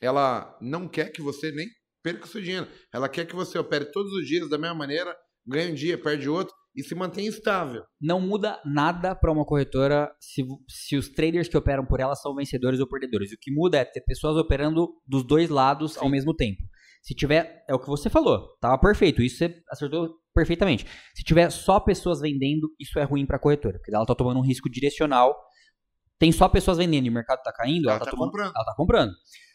ela 0.00 0.56
não 0.60 0.88
quer 0.88 1.10
que 1.10 1.22
você 1.22 1.50
nem 1.52 1.66
perca 2.02 2.24
o 2.24 2.28
seu 2.28 2.40
dinheiro. 2.40 2.66
Ela 2.92 3.08
quer 3.08 3.26
que 3.26 3.34
você 3.34 3.58
opere 3.58 3.86
todos 3.86 4.12
os 4.12 4.26
dias 4.26 4.48
da 4.48 4.58
mesma 4.58 4.74
maneira, 4.74 5.14
ganhe 5.46 5.72
um 5.72 5.74
dia, 5.74 6.00
perde 6.00 6.28
outro 6.28 6.54
e 6.74 6.82
se 6.82 6.94
mantenha 6.94 7.28
estável. 7.28 7.82
Não 8.00 8.20
muda 8.20 8.60
nada 8.64 9.14
para 9.14 9.32
uma 9.32 9.44
corretora 9.44 10.10
se, 10.20 10.42
se 10.68 10.96
os 10.96 11.08
traders 11.08 11.48
que 11.48 11.56
operam 11.56 11.84
por 11.84 12.00
ela 12.00 12.14
são 12.14 12.34
vencedores 12.34 12.80
ou 12.80 12.88
perdedores. 12.88 13.32
O 13.32 13.38
que 13.40 13.52
muda 13.52 13.78
é 13.78 13.84
ter 13.84 14.02
pessoas 14.02 14.36
operando 14.36 14.88
dos 15.06 15.24
dois 15.26 15.50
lados 15.50 15.96
ao 15.98 16.08
mesmo 16.08 16.34
tempo. 16.34 16.62
Se 17.02 17.14
tiver, 17.14 17.64
é 17.68 17.74
o 17.74 17.78
que 17.78 17.86
você 17.86 18.10
falou, 18.10 18.46
tava 18.60 18.78
perfeito, 18.78 19.22
isso 19.22 19.38
você 19.38 19.54
acertou 19.70 20.16
perfeitamente. 20.34 20.86
Se 21.14 21.24
tiver 21.24 21.50
só 21.50 21.80
pessoas 21.80 22.20
vendendo, 22.20 22.68
isso 22.78 22.98
é 22.98 23.04
ruim 23.04 23.24
para 23.24 23.36
a 23.36 23.40
corretora, 23.40 23.78
porque 23.78 23.94
ela 23.94 24.04
tá 24.04 24.14
tomando 24.14 24.38
um 24.38 24.46
risco 24.46 24.68
direcional. 24.68 25.34
Tem 26.20 26.30
só 26.30 26.48
pessoas 26.48 26.76
vendendo 26.78 27.06
e 27.06 27.08
o 27.08 27.12
mercado 27.12 27.42
tá 27.42 27.52
caindo, 27.52 27.86
ela, 27.88 27.92
Ela 27.92 27.98
tá, 27.98 28.04
tá 28.04 28.10
tomando, 28.12 28.30
comprando. 28.30 28.52
ela 28.54 28.64
tá 28.64 28.74
comprando. 28.76 29.12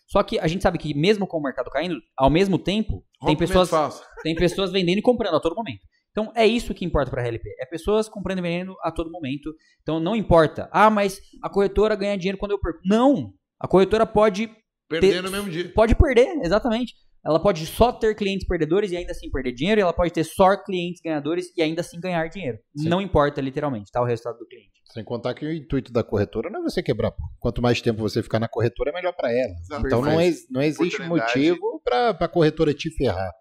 Só 0.08 0.22
que 0.24 0.38
a 0.40 0.48
gente 0.48 0.62
sabe 0.64 0.78
que 0.78 0.94
mesmo 0.94 1.26
com 1.26 1.38
o 1.38 1.42
mercado 1.42 1.70
caindo, 1.70 1.96
ao 2.18 2.30
mesmo 2.30 2.58
tempo, 2.60 3.06
tem 3.26 3.38
pessoas 3.38 3.70
falso. 3.70 4.04
tem 4.24 4.36
pessoas 4.36 4.72
vendendo 4.72 4.98
e 4.98 5.02
comprando 5.02 5.36
a 5.36 5.40
todo 5.40 5.56
momento. 5.56 5.82
Então 6.12 6.32
é 6.36 6.46
isso 6.46 6.74
que 6.74 6.84
importa 6.84 7.12
para 7.12 7.22
a 7.22 7.26
RLP. 7.26 7.44
É 7.60 7.66
pessoas 7.66 8.10
comprando 8.10 8.40
e 8.40 8.42
vendendo 8.42 8.76
a 8.82 8.92
todo 8.92 9.12
momento. 9.12 9.54
Então 9.82 10.00
não 10.00 10.16
importa. 10.16 10.68
Ah, 10.72 10.90
mas 10.90 11.20
a 11.44 11.50
corretora 11.50 11.96
ganha 11.96 12.18
dinheiro 12.18 12.38
quando 12.38 12.52
eu 12.52 12.60
perco. 12.60 12.80
Não. 12.86 13.32
A 13.60 13.68
corretora 13.68 14.06
pode 14.06 14.50
Perder 14.88 15.24
no 15.24 15.32
mesmo 15.32 15.50
dia. 15.50 15.72
pode 15.74 15.96
perder, 15.96 16.28
exatamente. 16.44 16.94
Ela 17.26 17.40
pode 17.40 17.66
só 17.66 17.92
ter 17.92 18.14
clientes 18.16 18.46
perdedores 18.48 18.92
e 18.92 18.98
ainda 18.98 19.12
assim 19.12 19.32
perder 19.32 19.52
dinheiro, 19.54 19.82
e 19.82 19.84
ela 19.84 19.94
pode 19.94 20.14
ter 20.14 20.24
só 20.24 20.56
clientes 20.56 21.02
ganhadores 21.04 21.48
e 21.58 21.62
ainda 21.62 21.82
assim 21.82 22.00
ganhar 22.00 22.28
dinheiro. 22.28 22.60
Sim. 22.78 22.88
Não 22.88 23.02
importa 23.02 23.42
literalmente, 23.42 23.92
tá 23.92 24.00
o 24.02 24.06
resultado 24.06 24.38
do 24.38 24.46
cliente. 24.46 24.70
Sem 24.94 25.04
contar 25.04 25.34
que 25.34 25.44
o 25.46 25.52
intuito 25.52 25.92
da 25.92 26.04
corretora 26.04 26.50
não 26.52 26.60
é 26.60 26.64
você 26.64 26.84
quebrar. 26.84 27.12
pô. 27.12 27.24
Quanto 27.40 27.62
mais 27.62 27.82
tempo 27.82 28.00
você 28.00 28.22
ficar 28.22 28.40
na 28.40 28.48
corretora, 28.48 28.92
é 28.92 28.94
melhor 28.94 29.14
para 29.14 29.32
ela. 29.32 29.54
Exato. 29.60 29.88
Então 29.88 30.02
não, 30.02 30.22
ex- 30.22 30.46
não 30.52 30.62
existe 30.62 31.02
motivo 31.10 31.82
para 31.84 32.10
a 32.12 32.28
corretora 32.28 32.74
te 32.74 32.92
ferrar. 32.92 33.32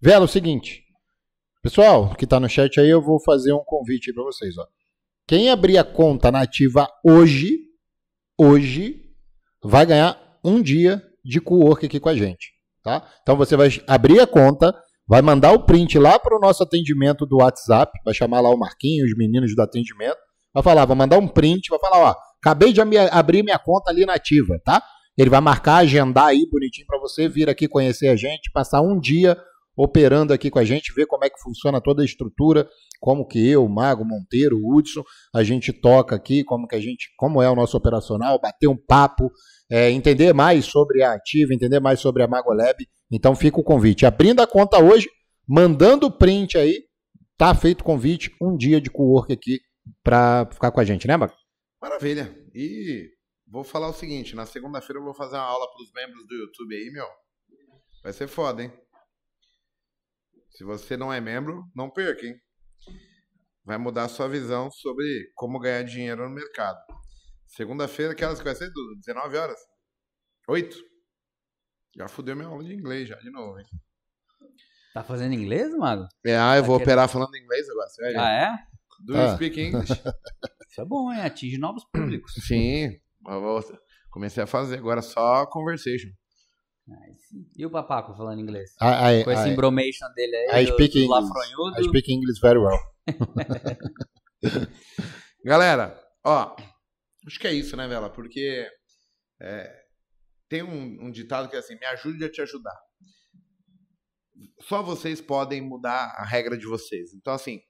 Vela, 0.00 0.24
é 0.24 0.26
o 0.26 0.28
seguinte. 0.28 0.82
Pessoal 1.62 2.14
que 2.14 2.26
tá 2.26 2.38
no 2.38 2.48
chat 2.48 2.78
aí, 2.78 2.88
eu 2.88 3.02
vou 3.02 3.20
fazer 3.24 3.52
um 3.52 3.64
convite 3.66 4.10
aí 4.10 4.14
para 4.14 4.22
vocês. 4.24 4.56
Ó. 4.56 4.64
Quem 5.26 5.50
abrir 5.50 5.78
a 5.78 5.84
conta 5.84 6.30
nativa 6.30 6.88
hoje, 7.04 7.50
hoje, 8.38 9.02
vai 9.62 9.84
ganhar 9.84 10.16
um 10.44 10.62
dia 10.62 11.02
de 11.24 11.40
co-work 11.40 11.84
aqui 11.86 11.98
com 11.98 12.08
a 12.08 12.14
gente. 12.14 12.52
Tá? 12.86 13.04
Então 13.20 13.36
você 13.36 13.56
vai 13.56 13.68
abrir 13.88 14.20
a 14.20 14.28
conta, 14.28 14.72
vai 15.08 15.20
mandar 15.20 15.50
o 15.50 15.66
print 15.66 15.98
lá 15.98 16.20
para 16.20 16.36
o 16.36 16.38
nosso 16.38 16.62
atendimento 16.62 17.26
do 17.26 17.38
WhatsApp, 17.38 17.90
vai 18.04 18.14
chamar 18.14 18.40
lá 18.40 18.48
o 18.48 18.56
Marquinhos, 18.56 19.10
os 19.10 19.16
meninos 19.16 19.56
do 19.56 19.60
atendimento, 19.60 20.16
vai 20.54 20.62
falar, 20.62 20.84
vai 20.84 20.96
mandar 20.96 21.18
um 21.18 21.26
print, 21.26 21.68
vai 21.68 21.80
falar, 21.80 21.98
ó, 21.98 22.14
acabei 22.40 22.72
de 22.72 22.80
abrir 23.10 23.42
minha 23.42 23.58
conta 23.58 23.90
ali 23.90 24.06
nativa, 24.06 24.60
tá? 24.64 24.80
Ele 25.18 25.28
vai 25.28 25.40
marcar, 25.40 25.78
agendar 25.78 26.26
aí 26.26 26.48
bonitinho 26.48 26.86
para 26.86 27.00
você 27.00 27.28
vir 27.28 27.50
aqui 27.50 27.66
conhecer 27.66 28.06
a 28.06 28.14
gente, 28.14 28.52
passar 28.52 28.80
um 28.82 29.00
dia 29.00 29.36
operando 29.76 30.32
aqui 30.32 30.48
com 30.48 30.60
a 30.60 30.64
gente, 30.64 30.94
ver 30.94 31.06
como 31.06 31.24
é 31.24 31.28
que 31.28 31.40
funciona 31.40 31.80
toda 31.80 32.02
a 32.02 32.04
estrutura, 32.04 32.68
como 33.00 33.26
que 33.26 33.50
eu, 33.50 33.64
o 33.64 33.68
Mago, 33.68 34.04
Monteiro, 34.04 34.58
o 34.58 34.74
Hudson, 34.74 35.02
a 35.34 35.42
gente 35.42 35.72
toca 35.72 36.14
aqui, 36.14 36.44
como 36.44 36.68
que 36.68 36.76
a 36.76 36.80
gente, 36.80 37.08
como 37.16 37.42
é 37.42 37.50
o 37.50 37.54
nosso 37.56 37.76
operacional, 37.76 38.40
bater 38.40 38.68
um 38.68 38.76
papo, 38.76 39.30
é, 39.70 39.90
entender 39.90 40.32
mais 40.32 40.66
sobre 40.66 41.02
a 41.02 41.14
Ativa, 41.14 41.54
entender 41.54 41.80
mais 41.80 42.00
sobre 42.00 42.22
a 42.22 42.28
Magolab. 42.28 42.76
Então 43.10 43.34
fica 43.34 43.60
o 43.60 43.64
convite. 43.64 44.06
Abrindo 44.06 44.40
a 44.40 44.46
conta 44.46 44.78
hoje, 44.78 45.08
mandando 45.46 46.06
o 46.06 46.12
print 46.12 46.56
aí, 46.56 46.84
tá 47.36 47.54
feito 47.54 47.80
o 47.80 47.84
convite, 47.84 48.34
um 48.40 48.56
dia 48.56 48.80
de 48.80 48.90
co-work 48.90 49.32
aqui 49.32 49.60
para 50.02 50.48
ficar 50.52 50.70
com 50.70 50.80
a 50.80 50.84
gente, 50.84 51.06
né, 51.06 51.16
Mago? 51.16 51.34
Maravilha. 51.80 52.34
E 52.54 53.10
vou 53.46 53.62
falar 53.62 53.88
o 53.88 53.92
seguinte: 53.92 54.34
na 54.34 54.46
segunda-feira 54.46 55.00
eu 55.00 55.04
vou 55.04 55.14
fazer 55.14 55.36
uma 55.36 55.44
aula 55.44 55.66
para 55.70 55.82
os 55.82 55.92
membros 55.92 56.26
do 56.26 56.34
YouTube 56.34 56.74
aí, 56.74 56.90
meu. 56.90 57.06
Vai 58.02 58.12
ser 58.12 58.28
foda, 58.28 58.62
hein? 58.62 58.72
Se 60.50 60.64
você 60.64 60.96
não 60.96 61.12
é 61.12 61.20
membro, 61.20 61.64
não 61.74 61.90
perca, 61.90 62.26
hein? 62.26 62.34
Vai 63.64 63.76
mudar 63.78 64.04
a 64.04 64.08
sua 64.08 64.28
visão 64.28 64.70
sobre 64.70 65.30
como 65.34 65.58
ganhar 65.58 65.82
dinheiro 65.82 66.28
no 66.28 66.34
mercado. 66.34 66.78
Segunda-feira, 67.46 68.14
que 68.14 68.24
horas 68.24 68.38
que 68.38 68.44
vai 68.44 68.54
ser, 68.54 68.70
Dudu? 68.70 68.96
19 69.00 69.36
horas? 69.36 69.58
8? 70.48 70.76
Já 71.96 72.08
fudeu 72.08 72.36
minha 72.36 72.48
aula 72.48 72.62
de 72.64 72.74
inglês 72.74 73.08
já, 73.08 73.16
de 73.16 73.30
novo, 73.30 73.58
hein? 73.58 73.66
Tá 74.92 75.02
fazendo 75.02 75.34
inglês, 75.34 75.74
Mago? 75.76 76.06
É, 76.24 76.36
ah, 76.36 76.56
eu 76.56 76.62
Tá 76.62 76.66
vou 76.66 76.76
querendo- 76.78 76.82
operar 76.92 77.08
falando 77.08 77.36
inglês 77.36 77.68
agora, 77.68 77.88
você 77.88 78.02
vai. 78.02 78.16
Ah, 78.16 78.32
é? 78.32 78.58
Do 79.04 79.14
you 79.14 79.20
Ah. 79.22 79.34
speak 79.34 79.60
English? 79.60 79.88
Isso 80.70 80.80
é 80.80 80.84
bom, 80.84 81.12
hein? 81.12 81.20
Atinge 81.20 81.58
novos 81.58 81.84
públicos. 81.92 82.32
Sim. 82.46 82.98
Comecei 84.10 84.42
a 84.42 84.46
fazer, 84.46 84.78
agora 84.78 85.02
só 85.02 85.46
conversation. 85.46 86.08
Sim. 87.28 87.46
E 87.56 87.66
o 87.66 87.70
Papaco 87.70 88.14
falando 88.16 88.40
inglês? 88.40 88.70
I, 88.80 89.20
I, 89.20 89.24
Com 89.24 89.30
esse 89.32 89.48
I, 89.48 89.52
embromation 89.52 90.08
dele 90.14 90.36
aí, 90.50 90.62
I 90.64 90.66
do, 90.66 90.72
speak 90.74 90.92
do 90.94 91.04
English. 91.04 91.10
lafronhudo. 91.10 91.80
I 91.80 91.84
speak 91.88 92.12
English 92.12 92.40
very 92.40 92.58
well. 92.58 92.78
Galera, 95.44 95.98
ó, 96.24 96.56
acho 97.26 97.38
que 97.38 97.46
é 97.46 97.52
isso, 97.52 97.76
né, 97.76 97.86
Vela? 97.88 98.10
Porque 98.10 98.68
é, 99.40 99.84
tem 100.48 100.62
um, 100.62 101.06
um 101.06 101.10
ditado 101.10 101.48
que 101.48 101.56
é 101.56 101.58
assim, 101.58 101.76
me 101.78 101.86
ajude 101.86 102.24
a 102.24 102.30
te 102.30 102.40
ajudar. 102.40 102.76
Só 104.60 104.82
vocês 104.82 105.20
podem 105.20 105.60
mudar 105.60 106.14
a 106.16 106.24
regra 106.24 106.56
de 106.56 106.66
vocês. 106.66 107.14
Então, 107.14 107.32
assim, 107.32 107.60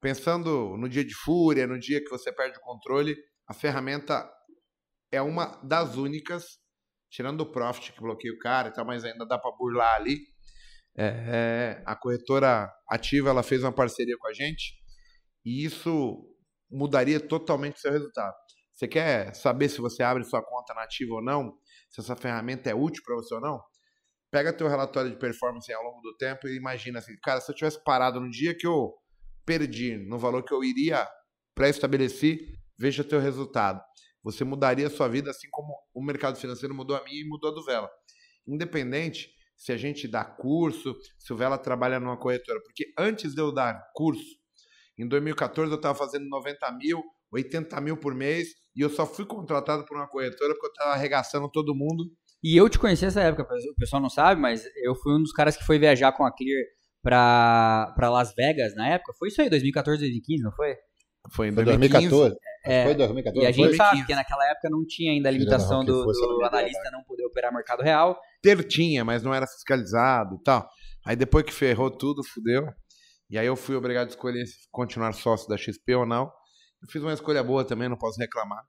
pensando 0.00 0.76
no 0.76 0.88
dia 0.88 1.04
de 1.04 1.14
fúria, 1.14 1.66
no 1.66 1.78
dia 1.78 2.02
que 2.02 2.10
você 2.10 2.32
perde 2.32 2.58
o 2.58 2.62
controle, 2.62 3.16
a 3.46 3.54
ferramenta 3.54 4.28
é 5.10 5.20
uma 5.22 5.60
das 5.62 5.96
únicas, 5.96 6.58
tirando 7.10 7.42
o 7.42 7.50
Profit 7.50 7.92
que 7.92 8.00
bloqueia 8.00 8.32
o 8.32 8.38
cara 8.38 8.68
e 8.68 8.72
tal, 8.72 8.84
mas 8.84 9.04
ainda 9.04 9.26
dá 9.26 9.38
para 9.38 9.56
burlar 9.56 9.94
ali. 9.96 10.18
É, 10.96 11.06
é, 11.06 11.82
a 11.86 11.94
corretora 11.94 12.68
ativa 12.88 13.30
ela 13.30 13.42
fez 13.42 13.62
uma 13.62 13.72
parceria 13.72 14.16
com 14.18 14.26
a 14.26 14.32
gente 14.32 14.74
e 15.44 15.64
isso 15.64 16.26
mudaria 16.70 17.20
totalmente 17.20 17.76
o 17.76 17.80
seu 17.80 17.92
resultado. 17.92 18.34
Você 18.78 18.86
quer 18.86 19.34
saber 19.34 19.68
se 19.68 19.80
você 19.80 20.04
abre 20.04 20.22
sua 20.22 20.40
conta 20.40 20.72
nativa 20.72 21.14
ou 21.14 21.20
não? 21.20 21.58
Se 21.90 22.00
essa 22.00 22.14
ferramenta 22.14 22.70
é 22.70 22.74
útil 22.76 23.02
para 23.04 23.16
você 23.16 23.34
ou 23.34 23.40
não? 23.40 23.60
Pega 24.30 24.52
teu 24.52 24.68
relatório 24.68 25.10
de 25.10 25.18
performance 25.18 25.72
ao 25.72 25.82
longo 25.82 26.00
do 26.00 26.16
tempo 26.16 26.46
e 26.46 26.56
imagina 26.56 27.00
assim, 27.00 27.16
cara, 27.20 27.40
se 27.40 27.50
eu 27.50 27.56
tivesse 27.56 27.82
parado 27.82 28.20
no 28.20 28.30
dia 28.30 28.56
que 28.56 28.68
eu 28.68 28.94
perdi, 29.44 29.96
no 29.96 30.16
valor 30.16 30.44
que 30.44 30.54
eu 30.54 30.62
iria 30.62 31.08
pré-estabelecer, 31.56 32.38
veja 32.78 33.02
teu 33.02 33.18
resultado. 33.18 33.82
Você 34.22 34.44
mudaria 34.44 34.86
a 34.86 34.90
sua 34.90 35.08
vida 35.08 35.28
assim 35.28 35.48
como 35.50 35.74
o 35.92 36.00
mercado 36.00 36.38
financeiro 36.38 36.72
mudou 36.72 36.96
a 36.96 37.02
minha 37.02 37.20
e 37.20 37.26
mudou 37.26 37.50
a 37.50 37.54
do 37.54 37.64
Vela. 37.64 37.90
Independente 38.46 39.28
se 39.56 39.72
a 39.72 39.76
gente 39.76 40.06
dá 40.06 40.24
curso, 40.24 40.94
se 41.18 41.32
o 41.32 41.36
Vela 41.36 41.58
trabalha 41.58 41.98
numa 41.98 42.16
corretora. 42.16 42.60
Porque 42.62 42.92
antes 42.96 43.34
de 43.34 43.40
eu 43.40 43.52
dar 43.52 43.90
curso, 43.92 44.38
em 44.96 45.08
2014 45.08 45.72
eu 45.72 45.76
estava 45.76 45.98
fazendo 45.98 46.28
90 46.28 46.70
mil, 46.74 47.02
80 47.32 47.80
mil 47.80 47.96
por 47.96 48.14
mês, 48.14 48.48
e 48.74 48.80
eu 48.80 48.90
só 48.90 49.06
fui 49.06 49.26
contratado 49.26 49.84
por 49.84 49.96
uma 49.96 50.08
corretora 50.08 50.54
porque 50.54 50.66
eu 50.66 50.70
estava 50.70 50.90
arregaçando 50.92 51.50
todo 51.50 51.74
mundo 51.74 52.04
e 52.42 52.56
eu 52.56 52.68
te 52.68 52.78
conheci 52.78 53.04
nessa 53.04 53.20
época, 53.20 53.42
o 53.42 53.74
pessoal 53.74 54.00
não 54.00 54.08
sabe, 54.08 54.40
mas 54.40 54.62
eu 54.84 54.94
fui 54.94 55.12
um 55.14 55.22
dos 55.22 55.32
caras 55.32 55.56
que 55.56 55.64
foi 55.64 55.78
viajar 55.78 56.12
com 56.12 56.24
a 56.24 56.32
Clear 56.32 56.62
pra, 57.02 57.92
pra 57.96 58.10
Las 58.10 58.32
Vegas 58.34 58.74
na 58.76 58.88
época. 58.88 59.12
Foi 59.18 59.28
isso 59.28 59.42
aí, 59.42 59.50
2014, 59.50 60.00
2015, 60.00 60.42
não 60.42 60.52
foi? 60.52 60.76
Foi 61.32 61.48
em 61.48 61.52
2015. 61.52 62.08
2014. 62.08 62.36
É, 62.64 62.84
foi 62.84 62.94
2014. 62.94 63.44
E 63.44 63.48
a 63.48 63.52
gente 63.52 63.76
sabe 63.76 64.06
que 64.06 64.14
naquela 64.14 64.48
época 64.50 64.70
não 64.70 64.84
tinha 64.86 65.12
ainda 65.12 65.28
a 65.28 65.32
limitação 65.32 65.84
do, 65.84 66.04
do 66.04 66.44
analista 66.44 66.90
não 66.92 67.02
poder 67.02 67.24
operar 67.24 67.52
mercado 67.52 67.82
real. 67.82 68.18
Teve, 68.40 68.62
tinha, 68.62 69.04
mas 69.04 69.22
não 69.22 69.34
era 69.34 69.46
fiscalizado 69.46 70.36
e 70.36 70.42
tal. 70.42 70.68
Aí 71.04 71.16
depois 71.16 71.44
que 71.44 71.52
ferrou 71.52 71.90
tudo, 71.90 72.22
fudeu. 72.22 72.68
E 73.28 73.36
aí 73.36 73.46
eu 73.46 73.56
fui 73.56 73.74
obrigado 73.74 74.06
a 74.06 74.10
escolher 74.10 74.46
se 74.46 74.68
continuar 74.70 75.12
sócio 75.12 75.48
da 75.48 75.56
XP 75.56 75.94
ou 75.94 76.06
não. 76.06 76.30
Eu 76.82 76.88
fiz 76.88 77.02
uma 77.02 77.12
escolha 77.12 77.42
boa 77.42 77.64
também, 77.64 77.88
não 77.88 77.96
posso 77.96 78.18
reclamar. 78.18 78.64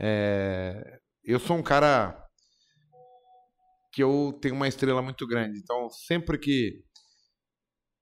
É... 0.00 1.00
Eu 1.24 1.38
sou 1.38 1.56
um 1.56 1.62
cara 1.62 2.24
que 3.92 4.02
eu 4.02 4.38
tenho 4.40 4.54
uma 4.54 4.68
estrela 4.68 5.02
muito 5.02 5.26
grande. 5.26 5.58
Então, 5.58 5.88
sempre 5.90 6.38
que 6.38 6.82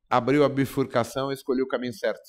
abriu 0.08 0.44
a 0.44 0.48
bifurcação, 0.48 1.28
eu 1.28 1.32
escolhi 1.32 1.62
o 1.62 1.68
caminho 1.68 1.92
certo. 1.92 2.22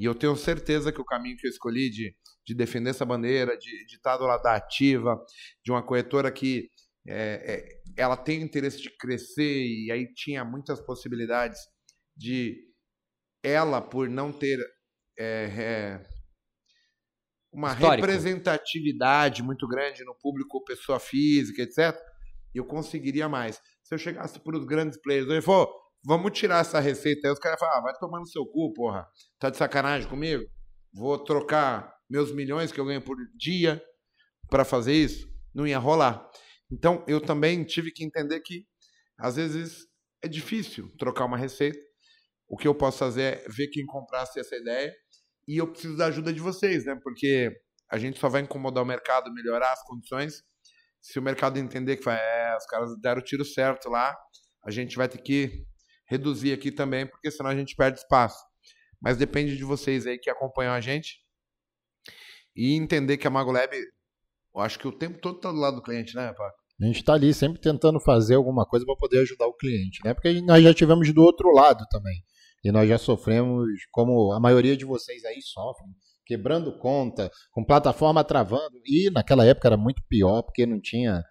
E 0.00 0.04
eu 0.04 0.14
tenho 0.14 0.36
certeza 0.36 0.92
que 0.92 1.00
o 1.00 1.04
caminho 1.04 1.36
que 1.36 1.46
eu 1.46 1.50
escolhi 1.50 1.90
de, 1.90 2.14
de 2.46 2.54
defender 2.54 2.90
essa 2.90 3.04
bandeira, 3.04 3.56
de, 3.56 3.86
de 3.86 3.96
estar 3.96 4.16
do 4.16 4.24
lado 4.24 4.42
da 4.42 4.56
ativa, 4.56 5.16
de 5.64 5.70
uma 5.70 5.82
corretora 5.82 6.30
que 6.32 6.68
é, 7.06 7.54
é, 7.54 7.82
ela 7.96 8.16
tem 8.16 8.40
interesse 8.42 8.80
de 8.80 8.90
crescer 8.96 9.64
e 9.64 9.90
aí 9.92 10.12
tinha 10.14 10.44
muitas 10.44 10.80
possibilidades 10.80 11.58
de 12.16 12.56
ela, 13.42 13.80
por 13.80 14.08
não 14.08 14.32
ter 14.32 14.58
é, 15.22 15.52
é 15.56 16.12
uma 17.52 17.72
Histórico. 17.72 18.06
representatividade 18.06 19.42
muito 19.42 19.68
grande 19.68 20.04
no 20.04 20.14
público, 20.14 20.64
pessoa 20.64 20.98
física, 20.98 21.62
etc., 21.62 21.96
eu 22.54 22.64
conseguiria 22.64 23.28
mais. 23.28 23.60
Se 23.82 23.94
eu 23.94 23.98
chegasse 23.98 24.40
para 24.40 24.56
os 24.56 24.64
grandes 24.64 25.00
players, 25.00 25.28
eu 25.28 25.42
falou, 25.42 25.70
vamos 26.04 26.32
tirar 26.32 26.60
essa 26.60 26.80
receita 26.80 27.28
aí, 27.28 27.32
os 27.32 27.38
caras 27.38 27.58
falam, 27.58 27.78
ah, 27.78 27.82
vai 27.82 27.94
tomar 27.98 28.20
no 28.20 28.26
seu 28.26 28.44
cu, 28.46 28.72
porra. 28.72 29.06
Tá 29.38 29.50
de 29.50 29.56
sacanagem 29.56 30.08
comigo? 30.08 30.44
Vou 30.92 31.22
trocar 31.22 31.94
meus 32.08 32.32
milhões 32.32 32.72
que 32.72 32.80
eu 32.80 32.84
ganho 32.84 33.02
por 33.02 33.16
dia 33.36 33.82
para 34.50 34.64
fazer 34.64 34.94
isso? 34.94 35.26
Não 35.54 35.66
ia 35.66 35.78
rolar. 35.78 36.28
Então, 36.70 37.04
eu 37.06 37.20
também 37.20 37.64
tive 37.64 37.90
que 37.90 38.04
entender 38.04 38.40
que, 38.40 38.66
às 39.18 39.36
vezes, 39.36 39.86
é 40.22 40.28
difícil 40.28 40.90
trocar 40.98 41.26
uma 41.26 41.36
receita. 41.36 41.78
O 42.48 42.56
que 42.56 42.68
eu 42.68 42.74
posso 42.74 42.98
fazer 42.98 43.22
é 43.22 43.44
ver 43.48 43.68
quem 43.68 43.84
comprasse 43.86 44.38
essa 44.38 44.56
ideia 44.56 44.92
e 45.46 45.58
eu 45.58 45.66
preciso 45.66 45.96
da 45.96 46.06
ajuda 46.06 46.32
de 46.32 46.40
vocês, 46.40 46.84
né? 46.84 46.98
Porque 47.02 47.50
a 47.90 47.98
gente 47.98 48.18
só 48.18 48.28
vai 48.28 48.42
incomodar 48.42 48.82
o 48.82 48.86
mercado, 48.86 49.32
melhorar 49.32 49.72
as 49.72 49.82
condições 49.84 50.42
se 51.02 51.18
o 51.18 51.22
mercado 51.22 51.58
entender 51.58 51.96
que 51.96 52.04
vai, 52.04 52.16
é, 52.16 52.56
os 52.56 52.64
caras 52.64 52.90
deram 53.00 53.20
o 53.20 53.24
tiro 53.24 53.44
certo 53.44 53.90
lá, 53.90 54.16
a 54.64 54.70
gente 54.70 54.96
vai 54.96 55.08
ter 55.08 55.18
que 55.18 55.66
reduzir 56.08 56.52
aqui 56.52 56.70
também, 56.70 57.06
porque 57.06 57.30
senão 57.30 57.50
a 57.50 57.56
gente 57.56 57.74
perde 57.74 57.98
espaço. 57.98 58.38
Mas 59.00 59.16
depende 59.16 59.56
de 59.56 59.64
vocês 59.64 60.06
aí 60.06 60.16
que 60.16 60.30
acompanham 60.30 60.72
a 60.72 60.80
gente 60.80 61.18
e 62.54 62.76
entender 62.76 63.16
que 63.16 63.26
a 63.26 63.30
MagoLab, 63.30 63.74
eu 63.74 64.60
acho 64.60 64.78
que 64.78 64.86
o 64.86 64.92
tempo 64.92 65.18
todo 65.20 65.36
está 65.36 65.50
do 65.50 65.58
lado 65.58 65.76
do 65.76 65.82
cliente, 65.82 66.14
né, 66.14 66.32
Paco? 66.32 66.56
A 66.80 66.84
gente 66.84 67.00
está 67.00 67.14
ali 67.14 67.34
sempre 67.34 67.60
tentando 67.60 68.00
fazer 68.00 68.36
alguma 68.36 68.64
coisa 68.64 68.86
para 68.86 68.96
poder 68.96 69.20
ajudar 69.20 69.46
o 69.46 69.54
cliente, 69.54 69.98
né? 70.04 70.14
Porque 70.14 70.40
nós 70.40 70.62
já 70.62 70.72
tivemos 70.72 71.12
do 71.12 71.22
outro 71.22 71.50
lado 71.52 71.84
também. 71.90 72.22
E 72.64 72.70
nós 72.70 72.88
já 72.88 72.98
sofremos, 72.98 73.66
como 73.90 74.32
a 74.32 74.40
maioria 74.40 74.76
de 74.76 74.84
vocês 74.84 75.24
aí 75.24 75.42
sofrem, 75.42 75.90
quebrando 76.24 76.78
conta, 76.78 77.30
com 77.50 77.64
plataforma 77.64 78.22
travando. 78.22 78.80
E 78.86 79.10
naquela 79.10 79.44
época 79.44 79.68
era 79.68 79.76
muito 79.76 80.02
pior, 80.08 80.42
porque 80.42 80.64
não 80.64 80.80
tinha 80.80 81.22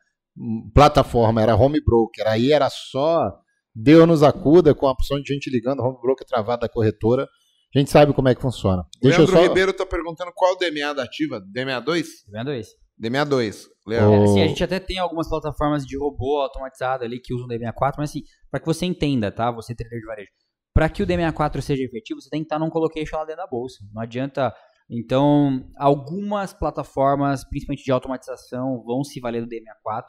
plataforma, 0.73 1.41
era 1.41 1.55
home 1.55 1.81
broker. 1.83 2.27
Aí 2.27 2.51
era 2.51 2.69
só 2.69 3.31
Deus 3.73 4.07
nos 4.07 4.23
acuda 4.23 4.75
com 4.75 4.87
a 4.87 4.91
opção 4.91 5.21
de 5.21 5.33
gente 5.33 5.49
ligando, 5.49 5.81
home 5.81 5.97
broker 6.01 6.27
travado 6.27 6.61
da 6.61 6.69
corretora. 6.69 7.27
A 7.73 7.79
gente 7.79 7.89
sabe 7.89 8.13
como 8.13 8.27
é 8.27 8.35
que 8.35 8.41
funciona. 8.41 8.85
Deixa 9.01 9.19
Leandro 9.19 9.35
só... 9.37 9.43
Ribeiro 9.43 9.71
está 9.71 9.85
perguntando 9.85 10.31
qual 10.35 10.53
o 10.53 10.57
DMA 10.57 10.93
da 10.93 11.03
ativa. 11.03 11.39
DMA 11.39 11.79
2? 11.79 12.07
DMA 12.27 12.43
2. 12.43 12.67
DMA 12.97 13.25
2. 13.25 13.69
Leandro. 13.87 14.13
É, 14.13 14.23
assim, 14.23 14.41
a 14.41 14.47
gente 14.47 14.63
até 14.63 14.79
tem 14.79 14.99
algumas 14.99 15.29
plataformas 15.29 15.85
de 15.85 15.97
robô 15.97 16.41
automatizado 16.41 17.05
ali 17.05 17.19
que 17.19 17.33
usam 17.33 17.47
DMA 17.47 17.71
4, 17.71 18.01
mas 18.01 18.09
assim, 18.09 18.23
para 18.49 18.59
que 18.59 18.65
você 18.65 18.85
entenda, 18.85 19.31
tá? 19.31 19.49
Você 19.51 19.73
trader 19.73 19.99
de 19.99 20.05
varejo. 20.05 20.29
Para 20.73 20.89
que 20.89 21.03
o 21.03 21.05
DMA 21.05 21.31
4 21.31 21.61
seja 21.61 21.83
efetivo, 21.83 22.21
você 22.21 22.29
tem 22.29 22.41
que 22.41 22.45
estar 22.45 22.59
num 22.59 22.69
colocation 22.69 23.17
lá 23.17 23.25
dentro 23.25 23.41
da 23.41 23.47
bolsa. 23.47 23.83
Não 23.93 24.01
adianta 24.01 24.53
então, 24.93 25.65
algumas 25.77 26.53
plataformas, 26.53 27.45
principalmente 27.45 27.85
de 27.85 27.91
automatização, 27.93 28.83
vão 28.83 29.05
se 29.05 29.21
valer 29.21 29.41
do 29.41 29.47
DMA4. 29.47 30.03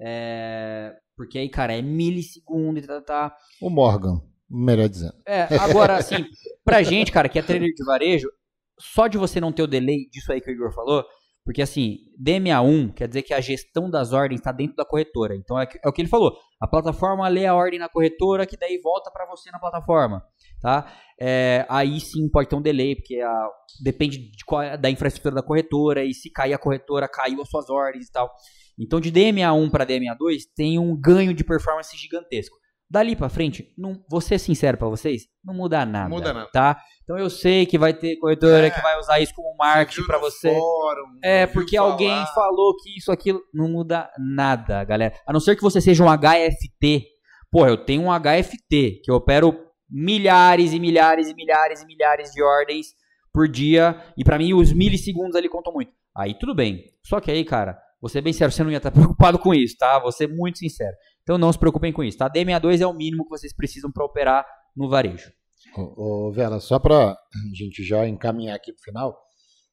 É, 0.00 0.94
porque 1.16 1.36
aí, 1.36 1.48
cara, 1.48 1.76
é 1.76 1.82
milissegundo 1.82 2.78
e 2.78 2.82
tá, 2.82 3.00
tá, 3.00 3.30
tá. 3.30 3.36
O 3.60 3.68
Morgan, 3.68 4.22
melhor 4.48 4.88
dizendo. 4.88 5.14
É, 5.26 5.42
agora, 5.58 5.96
assim, 5.96 6.24
pra 6.64 6.84
gente, 6.84 7.10
cara, 7.10 7.28
que 7.28 7.40
é 7.40 7.42
trader 7.42 7.68
de 7.74 7.84
varejo, 7.84 8.28
só 8.78 9.08
de 9.08 9.18
você 9.18 9.40
não 9.40 9.52
ter 9.52 9.64
o 9.64 9.66
delay 9.66 10.08
disso 10.08 10.32
aí 10.32 10.40
que 10.40 10.48
o 10.48 10.54
Igor 10.54 10.72
falou, 10.72 11.04
porque 11.44 11.62
assim, 11.62 11.98
DMA1 12.22 12.94
quer 12.94 13.08
dizer 13.08 13.22
que 13.22 13.34
a 13.34 13.40
gestão 13.40 13.90
das 13.90 14.12
ordens 14.12 14.40
está 14.40 14.50
dentro 14.50 14.76
da 14.76 14.84
corretora. 14.84 15.36
Então 15.36 15.58
é, 15.58 15.68
é, 15.84 15.88
o 15.88 15.92
que 15.92 16.02
ele 16.02 16.08
falou. 16.08 16.36
A 16.60 16.66
plataforma 16.66 17.28
lê 17.28 17.46
a 17.46 17.54
ordem 17.54 17.78
na 17.78 17.88
corretora, 17.88 18.46
que 18.46 18.56
daí 18.56 18.80
volta 18.82 19.10
para 19.10 19.26
você 19.26 19.50
na 19.50 19.58
plataforma 19.58 20.22
tá? 20.64 20.90
É, 21.20 21.66
aí 21.68 22.00
sim 22.00 22.26
pode 22.30 22.48
ter 22.48 22.56
um 22.56 22.62
delay, 22.62 22.96
porque 22.96 23.20
a, 23.20 23.48
depende 23.82 24.30
de 24.30 24.44
qual, 24.46 24.62
é, 24.62 24.78
da 24.78 24.88
infraestrutura 24.88 25.34
da 25.34 25.42
corretora, 25.42 26.02
e 26.02 26.14
se 26.14 26.30
cair 26.30 26.54
a 26.54 26.58
corretora, 26.58 27.06
caiu 27.06 27.42
as 27.42 27.50
suas 27.50 27.68
ordens 27.68 28.08
e 28.08 28.10
tal. 28.10 28.30
Então, 28.78 28.98
de 28.98 29.12
DMA1 29.12 29.70
para 29.70 29.86
DMA2, 29.86 30.38
tem 30.56 30.78
um 30.78 30.98
ganho 30.98 31.34
de 31.34 31.44
performance 31.44 31.94
gigantesco. 31.98 32.56
Dali 32.90 33.16
para 33.16 33.28
frente, 33.28 33.72
não, 33.76 34.04
vou 34.08 34.20
ser 34.20 34.38
sincero 34.38 34.76
para 34.76 34.88
vocês, 34.88 35.22
não 35.42 35.54
muda 35.54 35.84
nada. 35.84 36.08
Muda 36.08 36.32
nada. 36.32 36.50
Tá? 36.52 36.80
Então 37.02 37.18
eu 37.18 37.28
sei 37.28 37.66
que 37.66 37.78
vai 37.78 37.92
ter 37.92 38.16
corretora 38.16 38.66
é, 38.66 38.70
que 38.70 38.80
vai 38.80 38.98
usar 38.98 39.20
isso 39.20 39.34
como 39.34 39.56
marketing 39.56 40.06
para 40.06 40.18
você. 40.18 40.54
Fórum, 40.54 41.18
é, 41.22 41.46
porque 41.46 41.76
alguém 41.76 42.08
falar. 42.08 42.34
falou 42.34 42.76
que 42.76 42.96
isso 42.96 43.10
aquilo 43.10 43.42
não 43.52 43.68
muda 43.68 44.10
nada, 44.18 44.84
galera. 44.84 45.14
A 45.26 45.32
não 45.32 45.40
ser 45.40 45.56
que 45.56 45.62
você 45.62 45.80
seja 45.80 46.04
um 46.04 46.08
HFT. 46.08 47.06
Pô, 47.50 47.66
eu 47.66 47.76
tenho 47.76 48.02
um 48.02 48.10
HFT 48.10 49.00
que 49.02 49.10
eu 49.10 49.16
opero 49.16 49.56
milhares 49.88 50.72
e 50.72 50.80
milhares 50.80 51.28
e 51.28 51.34
milhares 51.34 51.82
e 51.82 51.86
milhares 51.86 52.30
de 52.30 52.42
ordens 52.42 52.88
por 53.32 53.48
dia. 53.48 54.02
E 54.16 54.24
para 54.24 54.38
mim, 54.38 54.54
os 54.54 54.72
milissegundos 54.72 55.36
ali 55.36 55.48
contam 55.48 55.72
muito. 55.72 55.92
Aí 56.16 56.38
tudo 56.38 56.54
bem. 56.54 56.84
Só 57.04 57.20
que 57.20 57.30
aí, 57.30 57.44
cara, 57.44 57.78
você 58.00 58.20
bem 58.20 58.32
sincero, 58.32 58.52
você 58.52 58.62
não 58.62 58.70
ia 58.70 58.76
estar 58.76 58.90
preocupado 58.92 59.38
com 59.38 59.54
isso, 59.54 59.76
tá? 59.78 59.98
Vou 59.98 60.12
ser 60.12 60.28
muito 60.28 60.58
sincero. 60.58 60.94
Então 61.24 61.36
não 61.38 61.52
se 61.52 61.58
preocupem 61.58 61.92
com 61.92 62.04
isso, 62.04 62.18
tá? 62.18 62.30
D62 62.30 62.80
é 62.80 62.86
o 62.86 62.92
mínimo 62.92 63.24
que 63.24 63.30
vocês 63.30 63.52
precisam 63.52 63.90
para 63.90 64.04
operar 64.04 64.46
no 64.76 64.88
varejo. 64.88 65.32
Ô, 65.76 66.28
ô 66.28 66.32
Vera, 66.32 66.60
só 66.60 66.78
para 66.78 67.10
a 67.10 67.16
gente 67.56 67.82
já 67.82 68.06
encaminhar 68.06 68.54
aqui 68.54 68.72
para 68.72 68.80
o 68.80 68.84
final, 68.84 69.18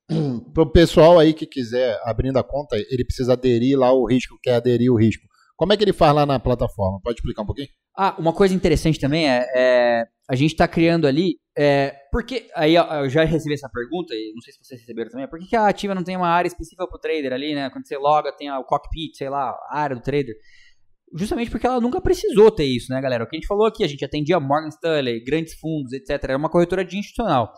para 0.53 0.63
o 0.63 0.71
pessoal 0.71 1.19
aí 1.19 1.33
que 1.33 1.45
quiser 1.45 1.99
abrindo 2.05 2.37
a 2.37 2.43
conta, 2.43 2.77
ele 2.77 3.05
precisa 3.05 3.33
aderir 3.33 3.77
lá 3.77 3.91
o 3.91 4.05
risco, 4.05 4.39
quer 4.41 4.55
aderir 4.55 4.91
o 4.91 4.97
risco. 4.97 5.27
Como 5.57 5.73
é 5.73 5.77
que 5.77 5.83
ele 5.83 5.93
faz 5.93 6.15
lá 6.15 6.25
na 6.25 6.39
plataforma? 6.39 6.99
Pode 7.03 7.17
explicar 7.17 7.43
um 7.43 7.45
pouquinho? 7.45 7.67
Ah, 7.95 8.15
uma 8.17 8.33
coisa 8.33 8.55
interessante 8.55 8.99
também 8.99 9.29
é, 9.29 9.45
é 9.55 10.03
a 10.29 10.35
gente 10.35 10.53
está 10.53 10.65
criando 10.65 11.05
ali, 11.05 11.35
é, 11.57 11.93
porque 12.09 12.49
aí 12.55 12.75
eu 12.75 13.09
já 13.09 13.25
recebi 13.25 13.53
essa 13.53 13.69
pergunta 13.69 14.13
e 14.15 14.31
não 14.33 14.41
sei 14.41 14.53
se 14.53 14.59
vocês 14.63 14.79
receberam 14.79 15.11
também, 15.11 15.27
por 15.27 15.37
que, 15.37 15.45
que 15.45 15.55
a 15.57 15.67
Ativa 15.67 15.93
não 15.93 16.03
tem 16.03 16.15
uma 16.15 16.29
área 16.29 16.47
específica 16.47 16.87
para 16.87 16.95
o 16.95 16.99
trader 16.99 17.33
ali, 17.33 17.53
né? 17.53 17.69
Quando 17.69 17.85
você 17.85 17.97
loga 17.97 18.31
tem 18.31 18.49
o 18.49 18.63
cockpit, 18.63 19.17
sei 19.17 19.29
lá, 19.29 19.53
a 19.69 19.79
área 19.79 19.95
do 19.95 20.01
trader. 20.01 20.33
Justamente 21.15 21.49
porque 21.51 21.65
ela 21.67 21.79
nunca 21.81 21.99
precisou 22.01 22.49
ter 22.51 22.65
isso, 22.65 22.91
né, 22.91 23.01
galera? 23.01 23.23
O 23.23 23.27
que 23.27 23.35
a 23.35 23.39
gente 23.39 23.47
falou 23.47 23.65
aqui, 23.65 23.83
a 23.83 23.88
gente 23.88 24.03
atendia 24.05 24.39
Morgan 24.39 24.69
Stanley, 24.69 25.23
grandes 25.23 25.53
fundos, 25.59 25.91
etc. 25.93 26.09
Era 26.23 26.38
uma 26.38 26.49
corretora 26.49 26.83
de 26.85 26.97
institucional. 26.97 27.51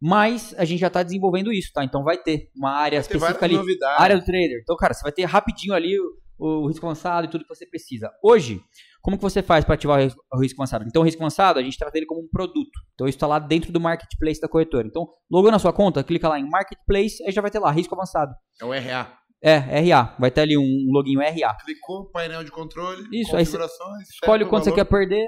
Mas 0.00 0.54
a 0.58 0.64
gente 0.64 0.80
já 0.80 0.88
está 0.88 1.02
desenvolvendo 1.02 1.52
isso, 1.52 1.70
tá? 1.72 1.84
Então 1.84 2.02
vai 2.02 2.18
ter 2.18 2.48
uma 2.56 2.72
área 2.72 3.00
Tem 3.02 3.16
específica 3.16 3.44
ali. 3.44 3.54
novidades. 3.56 4.00
Área 4.00 4.18
do 4.18 4.24
trader. 4.24 4.58
Então, 4.62 4.76
cara, 4.76 4.92
você 4.94 5.02
vai 5.02 5.12
ter 5.12 5.24
rapidinho 5.24 5.74
ali 5.74 5.94
o, 6.38 6.64
o 6.64 6.66
risco 6.68 6.84
avançado 6.84 7.26
e 7.26 7.30
tudo 7.30 7.44
que 7.44 7.54
você 7.54 7.64
precisa. 7.66 8.10
Hoje, 8.22 8.60
como 9.00 9.16
que 9.16 9.22
você 9.22 9.42
faz 9.42 9.64
para 9.64 9.74
ativar 9.74 10.00
o 10.00 10.02
ris- 10.02 10.14
o 10.32 10.40
risco 10.40 10.60
avançado? 10.60 10.84
Então, 10.88 11.02
o 11.02 11.04
risco 11.04 11.22
avançado, 11.22 11.60
a 11.60 11.62
gente 11.62 11.78
trata 11.78 11.96
ele 11.96 12.06
como 12.06 12.20
um 12.20 12.28
produto. 12.28 12.70
Então, 12.94 13.06
isso 13.06 13.16
está 13.16 13.28
lá 13.28 13.38
dentro 13.38 13.70
do 13.72 13.78
marketplace 13.80 14.40
da 14.40 14.48
corretora. 14.48 14.88
Então, 14.88 15.06
logou 15.30 15.52
na 15.52 15.58
sua 15.60 15.72
conta, 15.72 16.02
clica 16.02 16.28
lá 16.28 16.38
em 16.40 16.48
marketplace, 16.50 17.22
aí 17.24 17.30
já 17.30 17.40
vai 17.40 17.50
ter 17.52 17.60
lá 17.60 17.70
risco 17.70 17.94
avançado. 17.94 18.32
É 18.60 18.64
o 18.64 18.72
RA. 18.72 19.16
É, 19.42 19.56
RA. 19.56 20.14
Vai 20.18 20.30
ter 20.30 20.42
ali 20.42 20.56
um 20.56 20.86
login 20.92 21.16
RA. 21.18 21.56
Clicou, 21.64 22.10
painel 22.10 22.44
de 22.44 22.50
controle, 22.50 23.02
Isso, 23.12 23.36
aí 23.36 23.44
você 23.44 23.58
Escolhe 24.02 24.48
quanto 24.48 24.64
você 24.64 24.72
quer 24.72 24.84
perder, 24.84 25.26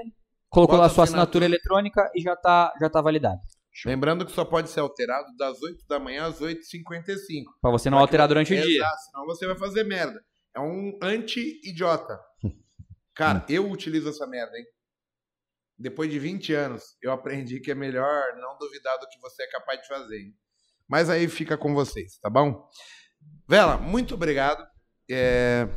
colocou 0.49 0.77
lá 0.77 0.85
a 0.85 0.89
sua 0.89 1.03
assinatura. 1.03 1.45
assinatura 1.45 1.45
eletrônica 1.45 2.11
e 2.15 2.21
já 2.21 2.35
tá, 2.35 2.73
já 2.79 2.89
tá 2.89 3.01
validado. 3.01 3.39
Lembrando 3.85 4.25
que 4.25 4.31
só 4.31 4.45
pode 4.45 4.69
ser 4.69 4.79
alterado 4.79 5.27
das 5.37 5.61
8 5.61 5.85
da 5.85 5.99
manhã 5.99 6.27
às 6.27 6.39
8h55. 6.39 7.43
Pra 7.61 7.71
você 7.71 7.89
não 7.89 7.97
Pra 7.97 8.03
alterar 8.03 8.27
durante 8.29 8.53
o 8.53 8.61
dia. 8.61 8.77
Exato, 8.77 9.01
senão 9.11 9.25
você 9.25 9.45
vai 9.45 9.57
fazer 9.57 9.83
merda. 9.83 10.23
É 10.55 10.59
um 10.61 10.97
anti-idiota. 11.01 12.17
Cara, 13.13 13.45
eu 13.49 13.69
utilizo 13.69 14.07
essa 14.07 14.25
merda, 14.25 14.57
hein? 14.57 14.63
Depois 15.77 16.09
de 16.09 16.17
20 16.17 16.53
anos, 16.53 16.83
eu 17.01 17.11
aprendi 17.11 17.59
que 17.59 17.69
é 17.69 17.75
melhor 17.75 18.37
não 18.39 18.57
duvidar 18.57 18.97
do 18.97 19.07
que 19.09 19.19
você 19.19 19.43
é 19.43 19.47
capaz 19.47 19.81
de 19.81 19.87
fazer. 19.89 20.21
hein? 20.21 20.33
Mas 20.87 21.09
aí 21.09 21.27
fica 21.27 21.57
com 21.57 21.73
vocês, 21.73 22.17
tá 22.19 22.29
bom? 22.29 22.65
Vela, 23.47 23.77
muito 23.77 24.15
obrigado. 24.15 24.65
É... 25.09 25.67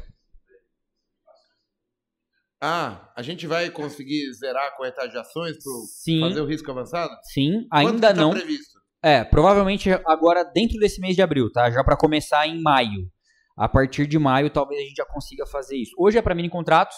Ah, 2.61 3.12
a 3.16 3.23
gente 3.23 3.47
vai 3.47 3.70
conseguir 3.70 4.32
zerar 4.32 4.66
a 4.66 4.77
corretagem 4.77 5.12
de 5.12 5.19
ações 5.19 5.57
para 5.62 6.28
fazer 6.28 6.40
o 6.40 6.47
risco 6.47 6.70
avançado? 6.70 7.12
sim, 7.32 7.66
Quanto 7.70 7.86
ainda 7.86 8.09
tá 8.09 8.20
não. 8.20 8.31
previsto? 8.31 8.78
É, 9.03 9.23
provavelmente 9.23 9.89
agora 10.07 10.43
dentro 10.43 10.77
desse 10.78 11.01
mês 11.01 11.15
de 11.15 11.23
abril, 11.23 11.53
tá? 11.53 11.70
Já 11.70 11.85
pra 11.85 11.97
começar 11.97 12.49
em 12.49 12.61
maio. 12.61 13.09
A 13.57 13.69
partir 13.69 14.07
de 14.07 14.19
maio, 14.19 14.51
talvez 14.51 14.81
a 14.81 14.85
gente 14.85 14.97
já 14.97 15.05
consiga 15.05 15.47
fazer 15.47 15.77
isso. 15.77 15.93
Hoje 15.99 16.19
é 16.19 16.23
pra 16.23 16.35
mini 16.35 16.49
contratos. 16.49 16.97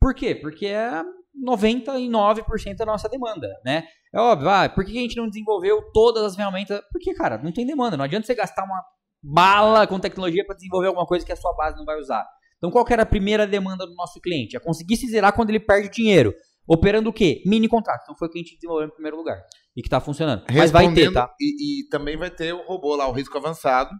Por 0.00 0.14
quê? 0.14 0.34
Porque 0.34 0.66
é 0.66 1.02
99% 1.46 2.76
da 2.76 2.86
nossa 2.86 3.08
demanda, 3.08 3.48
né? 3.64 3.84
É 4.14 4.20
óbvio, 4.20 4.48
ah, 4.48 4.68
por 4.68 4.84
que 4.84 4.96
a 4.96 5.00
gente 5.00 5.16
não 5.16 5.28
desenvolveu 5.28 5.82
todas 5.92 6.22
as 6.22 6.36
ferramentas? 6.36 6.80
Porque, 6.90 7.14
cara, 7.14 7.38
não 7.38 7.52
tem 7.52 7.66
demanda. 7.66 7.96
Não 7.96 8.04
adianta 8.04 8.26
você 8.26 8.34
gastar 8.34 8.64
uma 8.64 8.82
bala 9.22 9.86
com 9.86 10.00
tecnologia 10.00 10.44
pra 10.44 10.56
desenvolver 10.56 10.88
alguma 10.88 11.06
coisa 11.06 11.24
que 11.24 11.32
a 11.32 11.36
sua 11.36 11.54
base 11.54 11.76
não 11.76 11.84
vai 11.84 11.98
usar. 11.98 12.26
Então, 12.56 12.70
qual 12.70 12.84
que 12.84 12.92
era 12.92 13.02
a 13.02 13.06
primeira 13.06 13.46
demanda 13.46 13.86
do 13.86 13.94
nosso 13.94 14.20
cliente? 14.20 14.56
É 14.56 14.60
conseguir 14.60 14.96
se 14.96 15.08
zerar 15.08 15.32
quando 15.34 15.50
ele 15.50 15.60
perde 15.60 15.90
dinheiro. 15.90 16.32
Operando 16.66 17.10
o 17.10 17.12
quê? 17.12 17.42
Mini 17.44 17.68
contrato. 17.68 18.02
Então, 18.04 18.16
foi 18.16 18.28
o 18.28 18.30
que 18.30 18.38
a 18.38 18.42
gente 18.42 18.54
desenvolveu 18.54 18.86
em 18.86 18.90
primeiro 18.92 19.16
lugar. 19.16 19.42
E 19.76 19.82
que 19.82 19.88
tá 19.88 20.00
funcionando. 20.00 20.44
Mas 20.52 20.70
vai 20.70 20.92
ter, 20.94 21.12
tá? 21.12 21.28
E, 21.40 21.80
e 21.80 21.88
também 21.88 22.16
vai 22.16 22.30
ter 22.30 22.52
o 22.52 22.64
robô 22.64 22.94
lá, 22.94 23.08
o 23.08 23.12
risco 23.12 23.36
avançado, 23.36 23.90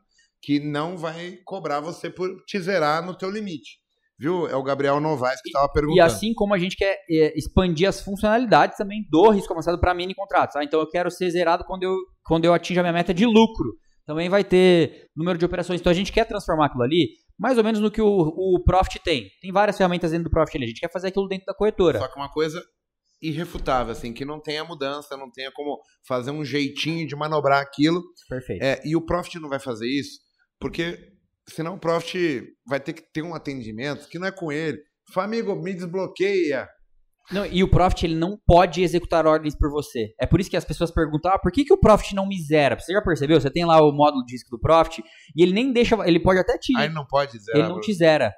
que 0.41 0.61
não 0.61 0.97
vai 0.97 1.39
cobrar 1.45 1.81
você 1.81 2.09
por 2.09 2.29
te 2.47 2.61
zerar 2.61 3.05
no 3.05 3.17
teu 3.17 3.31
limite. 3.31 3.83
Viu? 4.19 4.47
É 4.47 4.55
o 4.55 4.63
Gabriel 4.63 5.01
Novaes 5.01 5.41
que 5.43 5.49
estava 5.49 5.69
perguntando. 5.73 5.97
E 5.97 6.01
assim 6.01 6.33
como 6.33 6.55
a 6.55 6.59
gente 6.59 6.77
quer 6.77 6.99
é, 7.11 7.37
expandir 7.37 7.89
as 7.89 8.01
funcionalidades 8.01 8.77
também 8.77 9.05
do 9.11 9.31
risco 9.31 9.53
avançado 9.53 9.81
para 9.81 9.93
mini 9.93 10.15
contratos. 10.15 10.55
Ah, 10.55 10.63
então 10.63 10.79
eu 10.79 10.89
quero 10.89 11.11
ser 11.11 11.31
zerado 11.31 11.65
quando 11.65 11.83
eu, 11.83 11.97
quando 12.25 12.45
eu 12.45 12.55
atinjo 12.55 12.79
a 12.79 12.83
minha 12.85 12.93
meta 12.93 13.13
de 13.13 13.27
lucro. 13.27 13.75
Também 14.07 14.29
vai 14.29 14.43
ter 14.43 15.09
número 15.15 15.39
de 15.39 15.45
operações. 15.45 15.81
Então 15.81 15.91
a 15.91 15.95
gente 15.95 16.13
quer 16.13 16.25
transformar 16.25 16.67
aquilo 16.67 16.83
ali 16.83 17.11
mais 17.39 17.59
ou 17.59 17.65
menos 17.65 17.81
no 17.81 17.91
que 17.91 18.01
o, 18.01 18.07
o 18.09 18.63
Profit 18.65 19.01
tem. 19.03 19.31
Tem 19.41 19.51
várias 19.51 19.77
ferramentas 19.77 20.11
dentro 20.11 20.25
do 20.25 20.31
Profit 20.31 20.57
ali. 20.57 20.67
A 20.67 20.69
gente 20.69 20.81
quer 20.81 20.93
fazer 20.93 21.09
aquilo 21.09 21.29
dentro 21.29 21.47
da 21.47 21.55
corretora. 21.55 21.99
Só 21.99 22.09
que 22.09 22.17
uma 22.17 22.31
coisa 22.31 22.63
irrefutável, 23.21 23.93
assim, 23.93 24.13
que 24.13 24.25
não 24.25 24.41
tenha 24.41 24.65
mudança, 24.65 25.17
não 25.17 25.31
tenha 25.31 25.51
como 25.53 25.81
fazer 26.07 26.33
um 26.33 26.45
jeitinho 26.45 27.07
de 27.07 27.15
manobrar 27.15 27.63
aquilo. 27.63 28.03
Perfeito. 28.29 28.63
É, 28.63 28.81
e 28.85 28.97
o 28.97 29.01
Profit 29.01 29.39
não 29.39 29.49
vai 29.49 29.61
fazer 29.61 29.89
isso, 29.89 30.19
porque 30.59 30.99
senão 31.49 31.75
o 31.75 31.79
Profit 31.79 32.45
vai 32.67 32.81
ter 32.81 32.93
que 32.93 33.03
ter 33.13 33.23
um 33.23 33.35
atendimento 33.35 34.09
que 34.09 34.19
não 34.19 34.27
é 34.27 34.33
com 34.33 34.51
ele. 34.51 34.83
Fala, 35.13 35.27
amigo, 35.27 35.55
me 35.55 35.73
desbloqueia. 35.73 36.69
Não, 37.31 37.47
e 37.47 37.63
o 37.63 37.69
Profit 37.71 38.07
ele 38.07 38.15
não 38.15 38.37
pode 38.47 38.83
executar 38.83 39.27
ordens 39.27 39.55
por 39.57 39.71
você. 39.71 40.13
É 40.21 40.27
por 40.27 40.41
isso 40.41 40.51
que 40.51 40.57
as 40.57 40.65
pessoas 40.65 40.91
perguntam: 40.91 41.31
ah, 41.33 41.39
por 41.39 41.53
que, 41.53 41.65
que 41.65 41.73
o 41.73 41.79
Profit 41.79 42.15
não 42.15 42.27
me 42.27 42.41
zera? 42.43 42.79
Você 42.79 42.93
já 42.93 43.01
percebeu? 43.01 43.41
Você 43.41 43.51
tem 43.51 43.65
lá 43.65 43.81
o 43.81 43.93
módulo 43.93 44.25
de 44.25 44.35
risco 44.35 44.51
do 44.51 44.61
Profit 44.61 45.03
e 45.37 45.43
ele 45.43 45.53
nem 45.53 45.73
deixa. 45.73 45.97
Ele 46.07 46.21
pode 46.21 46.41
até 46.41 46.59
te. 46.59 46.77
Aí 46.77 46.89
não 46.89 47.07
pode 47.07 47.33
dizer. 47.33 47.53
ele 47.55 47.69
não 47.69 47.81
te 47.81 47.93
zera. 47.95 48.33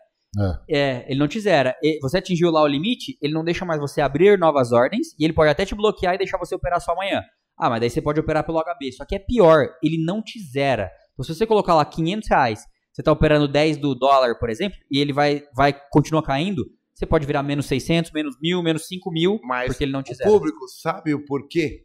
É, 0.69 1.05
ele 1.09 1.19
não 1.19 1.29
te 1.29 1.41
zera. 1.41 1.77
E 1.83 1.99
Você 2.03 2.19
atingiu 2.19 2.51
lá 2.51 2.63
o 2.63 2.67
limite, 2.67 3.17
ele 3.23 3.33
não 3.33 3.45
deixa 3.45 3.65
mais 3.65 3.81
você 3.81 4.01
abrir 4.01 4.39
novas 4.39 4.73
ordens 4.73 5.09
e 5.19 5.25
ele 5.25 5.33
pode 5.33 5.51
até 5.51 5.65
te 5.65 5.75
bloquear 5.75 6.15
e 6.15 6.19
deixar 6.19 6.39
você 6.39 6.55
operar 6.55 6.81
só 6.81 6.93
amanhã. 6.93 7.23
Ah, 7.57 7.71
mas 7.71 7.81
daí 7.81 7.89
você 7.89 8.03
pode 8.03 8.19
operar 8.19 8.45
pelo 8.45 8.61
HB. 8.61 8.93
Só 8.93 9.05
que 9.05 9.15
é 9.15 9.19
pior, 9.19 9.69
ele 9.83 10.05
não 10.05 10.21
te 10.21 10.41
zera. 10.41 10.91
Então, 11.13 11.25
se 11.25 11.35
você 11.35 11.47
colocar 11.47 11.75
lá 11.75 11.85
500 11.85 12.29
reais, 12.29 12.61
você 12.93 13.01
está 13.01 13.13
operando 13.13 13.47
10 13.47 13.77
do 13.77 13.95
dólar, 13.95 14.37
por 14.39 14.51
exemplo, 14.51 14.77
e 14.91 14.99
ele 14.99 15.13
vai, 15.13 15.43
vai 15.55 15.73
continua 15.91 16.23
caindo, 16.23 16.65
você 16.95 17.05
pode 17.07 17.27
virar 17.27 17.43
menos 17.43 17.67
600, 17.67 18.13
menos 18.13 18.37
1000, 18.41 18.63
menos 18.63 18.87
5 18.87 19.11
mil, 19.11 19.41
Mas 19.43 19.67
porque 19.69 19.85
ele 19.85 19.93
não 19.93 20.03
te 20.03 20.13
o 20.13 20.15
zera. 20.15 20.31
público 20.31 20.69
sabe 20.69 21.13
o 21.15 21.25
porquê? 21.25 21.85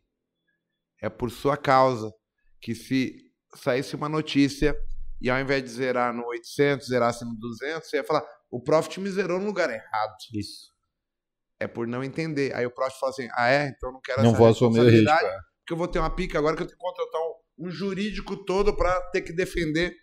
É 1.02 1.10
por 1.10 1.32
sua 1.32 1.58
causa. 1.58 2.12
Que 2.62 2.76
se 2.76 3.16
saísse 3.56 3.96
uma 3.96 4.08
notícia 4.10 4.76
e 5.22 5.30
ao 5.30 5.40
invés 5.40 5.64
de 5.64 5.70
zerar 5.70 6.14
no 6.14 6.26
800, 6.28 6.88
zerasse 6.88 7.26
no 7.26 7.36
200, 7.38 7.90
você 7.90 7.98
ia 7.98 8.04
falar, 8.04 8.24
o 8.52 8.62
Profit 8.62 9.00
me 9.00 9.10
zerou 9.10 9.40
no 9.40 9.46
lugar 9.48 9.70
errado. 9.70 10.16
Isso. 10.34 10.70
É 11.60 11.68
por 11.68 11.88
não 11.88 12.04
entender. 12.04 12.54
Aí 12.56 12.66
o 12.66 12.72
Profit 12.72 13.00
fala 13.00 13.12
assim, 13.12 13.28
ah 13.34 13.50
é? 13.50 13.68
Então 13.70 13.90
eu 13.90 13.94
não 13.94 14.02
quero 14.02 14.22
Não 14.22 14.30
essa 14.30 14.38
vou 14.38 14.48
assumir 14.48 14.80
o 14.80 14.90
risco. 14.90 15.10
é. 15.10 15.18
porque 15.60 15.74
eu 15.74 15.78
vou 15.78 15.88
ter 15.88 16.00
uma 16.00 16.10
pica 16.14 16.38
agora 16.38 16.56
que 16.56 16.64
eu 16.64 16.68
tenho 16.68 16.78
que 16.78 16.84
contratar 16.84 17.22
um, 17.22 17.68
um 17.68 17.72
jurídico 17.72 18.38
todo 18.46 18.76
para 18.76 19.02
ter 19.12 19.22
que 19.22 19.34
defender 19.34 19.94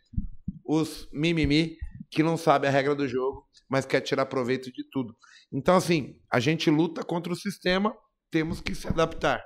os 0.65 1.09
mimimi 1.13 1.77
que 2.11 2.23
não 2.23 2.37
sabe 2.37 2.67
a 2.67 2.71
regra 2.71 2.95
do 2.95 3.07
jogo, 3.07 3.46
mas 3.69 3.87
quer 3.87 4.01
tirar 4.01 4.27
proveito 4.27 4.73
de 4.73 4.89
tudo. 4.91 5.15
Então, 5.53 5.77
assim, 5.77 6.19
a 6.33 6.39
gente 6.41 6.71
luta 6.71 7.03
contra 7.03 7.33
o 7.33 7.37
sistema, 7.37 7.97
temos 8.31 8.61
que 8.61 8.75
se 8.75 8.87
adaptar. 8.89 9.43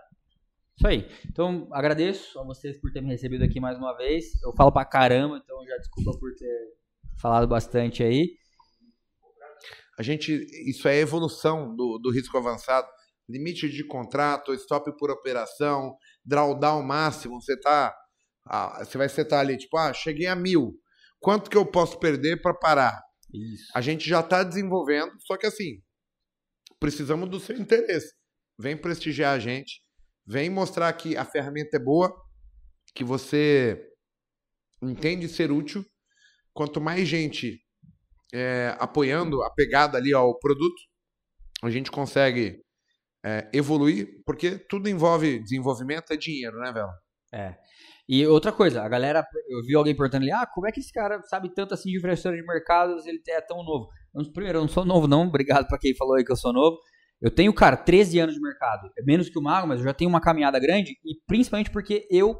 Isso 0.76 0.86
aí. 0.86 1.09
Então, 1.28 1.68
agradeço 1.72 2.38
a 2.38 2.44
vocês 2.44 2.80
por 2.80 2.90
terem 2.90 3.09
me 3.09 3.14
recebido 3.14 3.44
aqui 3.44 3.60
mais 3.60 3.76
uma 3.76 3.94
vez. 3.97 4.24
Eu 4.42 4.52
falo 4.55 4.72
pra 4.72 4.84
caramba, 4.84 5.36
então 5.36 5.62
já 5.66 5.76
desculpa 5.76 6.18
por 6.18 6.34
ter 6.34 6.55
falado 7.20 7.47
bastante 7.47 8.02
aí. 8.02 8.30
A 9.98 10.02
gente, 10.02 10.32
isso 10.66 10.88
é 10.88 10.97
evolução 10.97 11.76
do, 11.76 11.98
do 11.98 12.10
risco 12.10 12.36
avançado. 12.38 12.88
Limite 13.28 13.68
de 13.68 13.86
contrato, 13.86 14.55
stop 14.55 14.90
por 14.97 15.10
operação, 15.10 15.94
drawdown 16.24 16.82
máximo. 16.82 17.40
Você 17.42 17.60
tá, 17.60 17.94
ah, 18.47 18.82
você 18.82 18.97
vai 18.97 19.10
setar 19.10 19.40
ali, 19.40 19.59
tipo, 19.59 19.76
ah, 19.76 19.92
cheguei 19.92 20.26
a 20.26 20.34
mil. 20.34 20.72
Quanto 21.20 21.51
que 21.51 21.56
eu 21.59 21.66
posso 21.66 21.98
perder 21.98 22.40
para 22.40 22.55
parar? 22.55 22.98
Isso. 23.32 23.70
A 23.74 23.81
gente 23.81 24.09
já 24.09 24.20
está 24.20 24.43
desenvolvendo, 24.43 25.12
só 25.20 25.36
que 25.36 25.47
assim, 25.47 25.82
precisamos 26.78 27.28
do 27.28 27.39
seu 27.39 27.57
interesse. 27.57 28.12
Vem 28.59 28.77
prestigiar 28.77 29.35
a 29.35 29.39
gente, 29.39 29.82
vem 30.27 30.51
mostrar 30.51 30.93
que 30.93 31.16
a 31.16 31.24
ferramenta 31.24 31.77
é 31.77 31.81
boa, 31.81 32.15
que 32.94 33.05
você 33.05 33.89
entende 34.82 35.28
ser 35.28 35.51
útil. 35.51 35.85
Quanto 36.52 36.81
mais 36.81 37.07
gente 37.07 37.61
é, 38.32 38.74
apoiando 38.78 39.43
a 39.43 39.51
pegada 39.51 39.97
ali 39.97 40.12
ao 40.12 40.39
produto, 40.39 40.82
a 41.62 41.70
gente 41.70 41.90
consegue 41.90 42.62
é, 43.24 43.48
evoluir, 43.52 44.23
porque 44.24 44.59
tudo 44.59 44.89
envolve 44.89 45.39
desenvolvimento, 45.43 46.12
é 46.12 46.16
dinheiro, 46.16 46.59
né, 46.59 46.73
Vela? 46.73 46.93
É. 47.32 47.57
E 48.12 48.27
outra 48.27 48.51
coisa, 48.51 48.82
a 48.82 48.89
galera, 48.89 49.24
eu 49.49 49.62
vi 49.62 49.77
alguém 49.77 49.95
perguntando 49.95 50.24
ali, 50.24 50.32
ah, 50.32 50.45
como 50.45 50.66
é 50.66 50.73
que 50.73 50.81
esse 50.81 50.93
cara 50.93 51.23
sabe 51.23 51.49
tanto 51.55 51.74
assim 51.74 51.91
de 51.91 51.97
investidor 51.97 52.35
de 52.35 52.45
mercados, 52.45 53.07
ele 53.07 53.23
é 53.28 53.41
tão 53.41 53.62
novo? 53.62 53.87
Primeiro, 54.35 54.59
eu 54.59 54.62
não 54.62 54.69
sou 54.69 54.85
novo 54.85 55.07
não, 55.07 55.23
obrigado 55.31 55.69
pra 55.69 55.78
quem 55.78 55.95
falou 55.95 56.16
aí 56.16 56.24
que 56.24 56.32
eu 56.32 56.37
sou 56.37 56.53
novo. 56.53 56.77
Eu 57.23 57.31
tenho, 57.31 57.55
cara, 57.55 57.77
13 57.77 58.19
anos 58.19 58.35
de 58.35 58.41
mercado. 58.41 58.91
É 58.99 59.03
menos 59.05 59.31
que 59.31 59.39
o 59.39 59.43
Mago, 59.43 59.69
mas 59.69 59.78
eu 59.78 59.85
já 59.85 59.95
tenho 59.95 60.11
uma 60.11 60.20
caminhada 60.20 60.59
grande 60.59 60.91
e 61.05 61.20
principalmente 61.24 61.70
porque 61.70 62.09
eu 62.11 62.37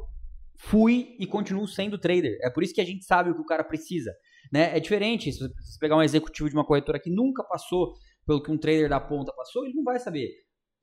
fui 0.59 1.15
e 1.17 1.25
continuo 1.25 1.65
sendo 1.65 1.97
trader. 1.97 2.37
É 2.43 2.49
por 2.49 2.63
isso 2.63 2.73
que 2.73 2.81
a 2.81 2.85
gente 2.85 3.05
sabe 3.05 3.29
o 3.29 3.35
que 3.35 3.41
o 3.41 3.45
cara 3.45 3.63
precisa. 3.63 4.11
Né? 4.51 4.75
É 4.75 4.79
diferente 4.81 5.31
se 5.31 5.39
você 5.39 5.79
pegar 5.79 5.95
um 5.95 6.03
executivo 6.03 6.49
de 6.49 6.55
uma 6.55 6.65
corretora 6.65 6.99
que 6.99 7.09
nunca 7.09 7.45
passou 7.45 7.93
pelo 8.27 8.43
que 8.43 8.51
um 8.51 8.57
trader 8.57 8.89
da 8.89 8.99
ponta 8.99 9.31
passou, 9.31 9.63
ele 9.63 9.73
não 9.73 9.85
vai 9.85 9.99
saber. 9.99 10.27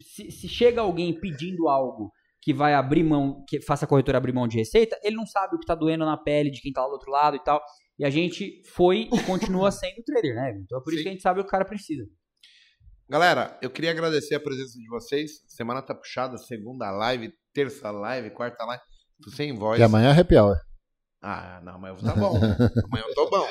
Se, 0.00 0.30
se 0.30 0.48
chega 0.48 0.80
alguém 0.80 1.20
pedindo 1.20 1.68
algo 1.68 2.10
que 2.42 2.54
vai 2.54 2.74
abrir 2.74 3.02
mão, 3.02 3.44
que 3.48 3.60
faça 3.60 3.84
a 3.84 3.88
corretora 3.88 4.18
abrir 4.18 4.32
mão 4.32 4.46
de 4.46 4.56
receita, 4.56 4.98
ele 5.02 5.16
não 5.16 5.26
sabe 5.26 5.56
o 5.56 5.58
que 5.58 5.64
está 5.64 5.74
doendo 5.74 6.04
na 6.04 6.16
pele 6.16 6.50
de 6.50 6.60
quem 6.60 6.70
está 6.70 6.82
lá 6.82 6.88
do 6.88 6.92
outro 6.92 7.10
lado 7.10 7.36
e 7.36 7.42
tal. 7.42 7.60
E 7.98 8.04
a 8.04 8.10
gente 8.10 8.62
foi 8.74 9.08
e 9.12 9.22
continua 9.24 9.70
sendo 9.72 10.02
trader, 10.04 10.34
né? 10.34 10.58
Então 10.64 10.78
é 10.78 10.82
por 10.82 10.92
isso 10.92 10.98
Sim. 10.98 11.02
que 11.02 11.08
a 11.08 11.12
gente 11.12 11.22
sabe 11.22 11.40
o 11.40 11.42
que 11.42 11.48
o 11.48 11.50
cara 11.50 11.64
precisa. 11.64 12.04
Galera, 13.10 13.58
eu 13.62 13.70
queria 13.70 13.90
agradecer 13.90 14.34
a 14.34 14.40
presença 14.40 14.78
de 14.78 14.86
vocês. 14.88 15.42
Semana 15.48 15.80
tá 15.80 15.94
puxada, 15.94 16.36
segunda 16.36 16.90
live, 16.90 17.32
terça 17.54 17.90
live, 17.90 18.30
quarta 18.30 18.64
live. 18.64 18.82
Tô 19.22 19.30
sem 19.30 19.54
voz. 19.54 19.80
E 19.80 19.82
amanhã 19.82 20.14
é 20.14 20.20
happy 20.20 20.36
hour. 20.36 20.56
Ah, 21.20 21.60
não, 21.64 21.78
mas 21.78 22.00
tá 22.00 22.14
bom. 22.14 22.36
Amanhã 22.84 23.04
eu 23.08 23.14
tô 23.14 23.28
bom. 23.28 23.46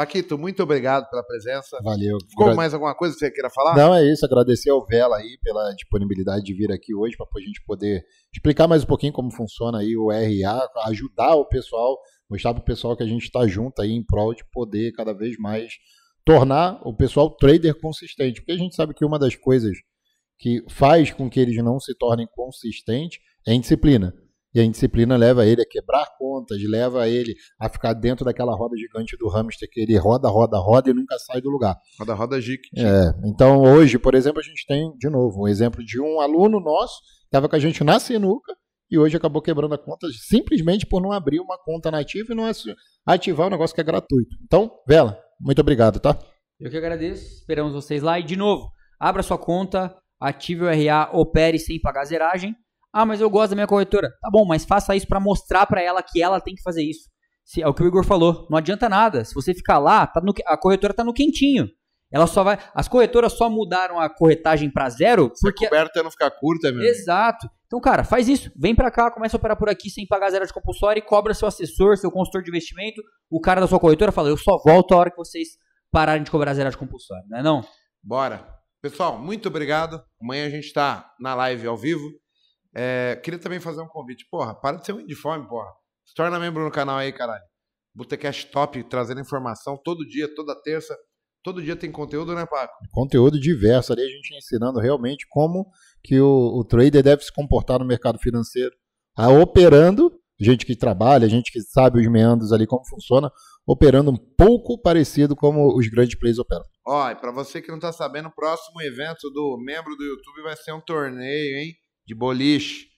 Paquito, 0.00 0.38
muito 0.38 0.62
obrigado 0.62 1.10
pela 1.10 1.22
presença. 1.22 1.78
Valeu. 1.82 2.16
Ficou 2.26 2.46
Gra- 2.46 2.54
mais 2.54 2.72
alguma 2.72 2.94
coisa 2.94 3.12
que 3.12 3.18
você 3.20 3.30
queira 3.30 3.50
falar? 3.50 3.76
Não, 3.76 3.94
é 3.94 4.02
isso. 4.10 4.24
Agradecer 4.24 4.70
ao 4.70 4.82
Vela 4.86 5.18
aí 5.18 5.36
pela 5.42 5.74
disponibilidade 5.74 6.42
de 6.42 6.54
vir 6.54 6.72
aqui 6.72 6.94
hoje 6.94 7.14
para 7.18 7.26
a 7.36 7.40
gente 7.44 7.62
poder 7.66 8.02
explicar 8.34 8.66
mais 8.66 8.82
um 8.82 8.86
pouquinho 8.86 9.12
como 9.12 9.30
funciona 9.30 9.80
aí 9.80 9.94
o 9.98 10.08
RA, 10.10 10.66
ajudar 10.86 11.34
o 11.34 11.44
pessoal, 11.44 11.98
mostrar 12.30 12.54
para 12.54 12.62
o 12.62 12.64
pessoal 12.64 12.96
que 12.96 13.02
a 13.02 13.06
gente 13.06 13.24
está 13.24 13.46
junto 13.46 13.82
aí 13.82 13.90
em 13.90 14.02
prol 14.02 14.34
de 14.34 14.42
poder 14.50 14.90
cada 14.92 15.12
vez 15.12 15.36
mais 15.36 15.74
tornar 16.24 16.80
o 16.82 16.96
pessoal 16.96 17.28
trader 17.36 17.78
consistente. 17.78 18.40
Porque 18.40 18.52
a 18.52 18.56
gente 18.56 18.74
sabe 18.74 18.94
que 18.94 19.04
uma 19.04 19.18
das 19.18 19.36
coisas 19.36 19.76
que 20.38 20.64
faz 20.70 21.12
com 21.12 21.28
que 21.28 21.38
eles 21.38 21.62
não 21.62 21.78
se 21.78 21.94
tornem 21.94 22.26
consistentes 22.34 23.18
é 23.46 23.50
a 23.50 23.54
indisciplina. 23.54 24.14
E 24.54 24.58
a 24.60 24.64
indisciplina 24.64 25.16
leva 25.16 25.46
ele 25.46 25.62
a 25.62 25.66
quebrar 25.68 26.04
contas, 26.18 26.58
leva 26.68 27.08
ele 27.08 27.34
a 27.60 27.68
ficar 27.68 27.92
dentro 27.94 28.24
daquela 28.24 28.54
roda 28.54 28.76
gigante 28.76 29.16
do 29.16 29.28
hamster 29.28 29.68
que 29.70 29.80
ele 29.80 29.96
roda, 29.96 30.28
roda, 30.28 30.58
roda 30.58 30.90
e 30.90 30.94
nunca 30.94 31.16
sai 31.18 31.40
do 31.40 31.48
lugar. 31.50 31.76
Roda, 31.98 32.14
roda, 32.14 32.40
Gic. 32.40 32.60
É, 32.76 33.12
então 33.28 33.62
hoje, 33.62 33.98
por 33.98 34.14
exemplo, 34.14 34.40
a 34.40 34.42
gente 34.42 34.66
tem, 34.66 34.90
de 34.98 35.08
novo, 35.08 35.44
um 35.44 35.48
exemplo 35.48 35.84
de 35.84 36.00
um 36.00 36.20
aluno 36.20 36.58
nosso 36.58 36.94
que 37.00 37.26
estava 37.26 37.48
com 37.48 37.54
a 37.54 37.60
gente 37.60 37.84
na 37.84 38.00
sinuca 38.00 38.52
e 38.90 38.98
hoje 38.98 39.16
acabou 39.16 39.40
quebrando 39.40 39.72
a 39.74 39.78
conta 39.78 40.08
simplesmente 40.28 40.84
por 40.84 41.00
não 41.00 41.12
abrir 41.12 41.38
uma 41.38 41.56
conta 41.64 41.88
nativa 41.90 42.32
e 42.32 42.34
não 42.34 42.44
ati- 42.46 42.74
ativar 43.06 43.46
um 43.46 43.50
negócio 43.50 43.72
que 43.72 43.80
é 43.80 43.84
gratuito. 43.84 44.34
Então, 44.44 44.68
Vela, 44.84 45.16
muito 45.40 45.60
obrigado, 45.60 46.00
tá? 46.00 46.18
Eu 46.58 46.68
que 46.70 46.76
agradeço. 46.76 47.24
Esperamos 47.36 47.72
vocês 47.72 48.02
lá. 48.02 48.18
E, 48.18 48.24
de 48.24 48.34
novo, 48.36 48.68
abra 48.98 49.22
sua 49.22 49.38
conta, 49.38 49.94
ative 50.20 50.64
o 50.64 50.68
RA, 50.68 51.08
opere 51.12 51.58
sem 51.58 51.80
pagar 51.80 52.04
zeragem. 52.04 52.52
Ah, 52.92 53.06
mas 53.06 53.20
eu 53.20 53.30
gosto 53.30 53.50
da 53.50 53.56
minha 53.56 53.66
corretora. 53.66 54.08
Tá 54.20 54.28
bom, 54.30 54.44
mas 54.44 54.64
faça 54.64 54.94
isso 54.96 55.06
para 55.06 55.20
mostrar 55.20 55.66
para 55.66 55.80
ela 55.82 56.02
que 56.02 56.22
ela 56.22 56.40
tem 56.40 56.54
que 56.54 56.62
fazer 56.62 56.82
isso. 56.82 57.08
Se, 57.44 57.62
é 57.62 57.66
o 57.68 57.74
que 57.74 57.82
o 57.82 57.86
Igor 57.86 58.04
falou. 58.04 58.46
Não 58.50 58.58
adianta 58.58 58.88
nada. 58.88 59.24
Se 59.24 59.34
você 59.34 59.54
ficar 59.54 59.78
lá, 59.78 60.06
tá 60.06 60.20
no- 60.20 60.32
a 60.46 60.56
corretora 60.56 60.92
tá 60.94 61.04
no 61.04 61.12
quentinho. 61.12 61.68
Ela 62.12 62.26
só 62.26 62.42
vai. 62.42 62.58
As 62.74 62.88
corretoras 62.88 63.32
só 63.34 63.48
mudaram 63.48 63.98
a 64.00 64.08
corretagem 64.12 64.68
para 64.70 64.88
zero 64.90 65.30
porque 65.40 65.64
Coberta 65.66 66.02
não 66.02 66.10
ficar 66.10 66.30
curta, 66.32 66.72
meu. 66.72 66.82
Exato. 66.82 67.48
Então, 67.66 67.80
cara, 67.80 68.02
faz 68.02 68.28
isso. 68.28 68.50
Vem 68.56 68.74
pra 68.74 68.90
cá, 68.90 69.10
começa 69.12 69.36
a 69.36 69.38
operar 69.38 69.56
por 69.56 69.68
aqui 69.68 69.88
sem 69.88 70.04
pagar 70.08 70.30
zero 70.30 70.44
de 70.44 70.52
compulsório 70.52 70.98
e 70.98 71.02
cobra 71.02 71.32
seu 71.34 71.46
assessor, 71.46 71.96
seu 71.96 72.10
consultor 72.10 72.42
de 72.42 72.50
investimento. 72.50 73.00
O 73.30 73.40
cara 73.40 73.60
da 73.60 73.68
sua 73.68 73.78
corretora 73.78 74.10
fala: 74.10 74.28
Eu 74.28 74.36
só 74.36 74.58
volto 74.64 74.92
a 74.92 74.96
hora 74.98 75.10
que 75.10 75.16
vocês 75.16 75.50
pararem 75.92 76.24
de 76.24 76.30
cobrar 76.32 76.52
zero 76.54 76.68
de 76.70 76.76
compulsório, 76.76 77.24
não 77.28 77.38
é? 77.38 77.42
Não? 77.44 77.64
Bora. 78.02 78.44
Pessoal, 78.82 79.16
muito 79.18 79.46
obrigado. 79.48 80.02
Amanhã 80.20 80.46
a 80.46 80.50
gente 80.50 80.72
tá 80.72 81.12
na 81.20 81.34
live 81.34 81.66
ao 81.68 81.76
vivo. 81.76 82.08
É, 82.74 83.20
queria 83.22 83.38
também 83.38 83.60
fazer 83.60 83.80
um 83.80 83.88
convite. 83.88 84.26
Porra, 84.30 84.54
para 84.54 84.76
de 84.76 84.86
ser 84.86 84.92
um 84.92 85.04
de 85.04 85.14
fome, 85.14 85.48
porra. 85.48 85.70
Se 86.04 86.14
torna 86.14 86.38
membro 86.38 86.64
no 86.64 86.70
canal 86.70 86.96
aí, 86.96 87.12
caralho. 87.12 87.42
Botecast 87.94 88.50
Top, 88.50 88.82
trazendo 88.84 89.20
informação 89.20 89.78
todo 89.82 90.06
dia, 90.06 90.32
toda 90.34 90.60
terça. 90.62 90.96
Todo 91.42 91.62
dia 91.62 91.74
tem 91.74 91.90
conteúdo, 91.90 92.34
né, 92.34 92.44
Paco? 92.44 92.74
Conteúdo 92.90 93.40
diverso 93.40 93.92
ali, 93.92 94.02
a 94.02 94.08
gente 94.08 94.36
ensinando 94.36 94.78
realmente 94.78 95.26
como 95.30 95.66
que 96.04 96.20
o, 96.20 96.58
o 96.58 96.64
trader 96.64 97.02
deve 97.02 97.22
se 97.22 97.32
comportar 97.32 97.78
no 97.78 97.84
mercado 97.84 98.18
financeiro. 98.18 98.72
A 99.16 99.28
operando, 99.30 100.12
gente 100.38 100.66
que 100.66 100.76
trabalha, 100.76 101.28
gente 101.28 101.50
que 101.50 101.60
sabe 101.62 101.98
os 101.98 102.06
meandros 102.10 102.52
ali, 102.52 102.66
como 102.66 102.86
funciona, 102.86 103.30
operando 103.66 104.10
um 104.10 104.16
pouco 104.16 104.80
parecido 104.80 105.34
como 105.34 105.76
os 105.76 105.88
grandes 105.88 106.18
players 106.18 106.38
operam. 106.38 106.64
Ó, 106.86 107.10
e 107.10 107.16
pra 107.16 107.32
você 107.32 107.62
que 107.62 107.70
não 107.70 107.78
tá 107.78 107.92
sabendo, 107.92 108.28
o 108.28 108.34
próximo 108.34 108.80
evento 108.82 109.30
do 109.30 109.58
membro 109.64 109.96
do 109.96 110.04
YouTube 110.04 110.42
vai 110.42 110.56
ser 110.56 110.72
um 110.72 110.80
torneio, 110.80 111.56
hein? 111.58 111.72
De 112.10 112.14
boliche. 112.16 112.88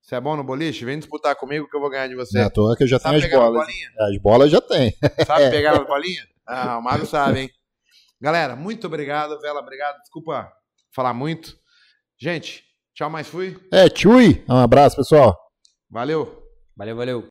Você 0.00 0.14
é 0.14 0.20
bom 0.20 0.36
no 0.36 0.44
boliche? 0.44 0.84
Vem 0.84 0.96
disputar 0.96 1.34
comigo 1.34 1.68
que 1.68 1.76
eu 1.76 1.80
vou 1.80 1.90
ganhar 1.90 2.06
de 2.06 2.14
você. 2.14 2.38
Não 2.38 2.44
é 2.44 2.46
à 2.46 2.50
toa 2.50 2.76
que 2.76 2.84
eu 2.84 2.86
já 2.86 3.00
Sabe 3.00 3.20
tenho 3.20 3.34
as 3.34 3.40
bolas. 3.40 3.68
As 3.98 4.22
bolas 4.22 4.50
já 4.52 4.60
tem. 4.60 4.96
Sabe 5.26 5.50
pegar 5.50 5.72
as 5.72 5.84
bolinhas? 5.84 6.24
Ah, 6.46 6.78
o 6.78 6.80
Mago 6.80 7.04
sabe, 7.04 7.40
hein? 7.40 7.50
Galera, 8.20 8.54
muito 8.54 8.86
obrigado. 8.86 9.40
Vela, 9.40 9.58
obrigado. 9.58 9.98
Desculpa 10.02 10.52
falar 10.94 11.12
muito. 11.12 11.58
Gente, 12.16 12.62
tchau, 12.94 13.10
mais 13.10 13.26
fui. 13.26 13.58
É, 13.72 13.88
tchui! 13.88 14.44
Um 14.48 14.58
abraço, 14.58 14.94
pessoal. 14.94 15.36
Valeu. 15.90 16.44
Valeu, 16.76 16.96
valeu. 16.96 17.30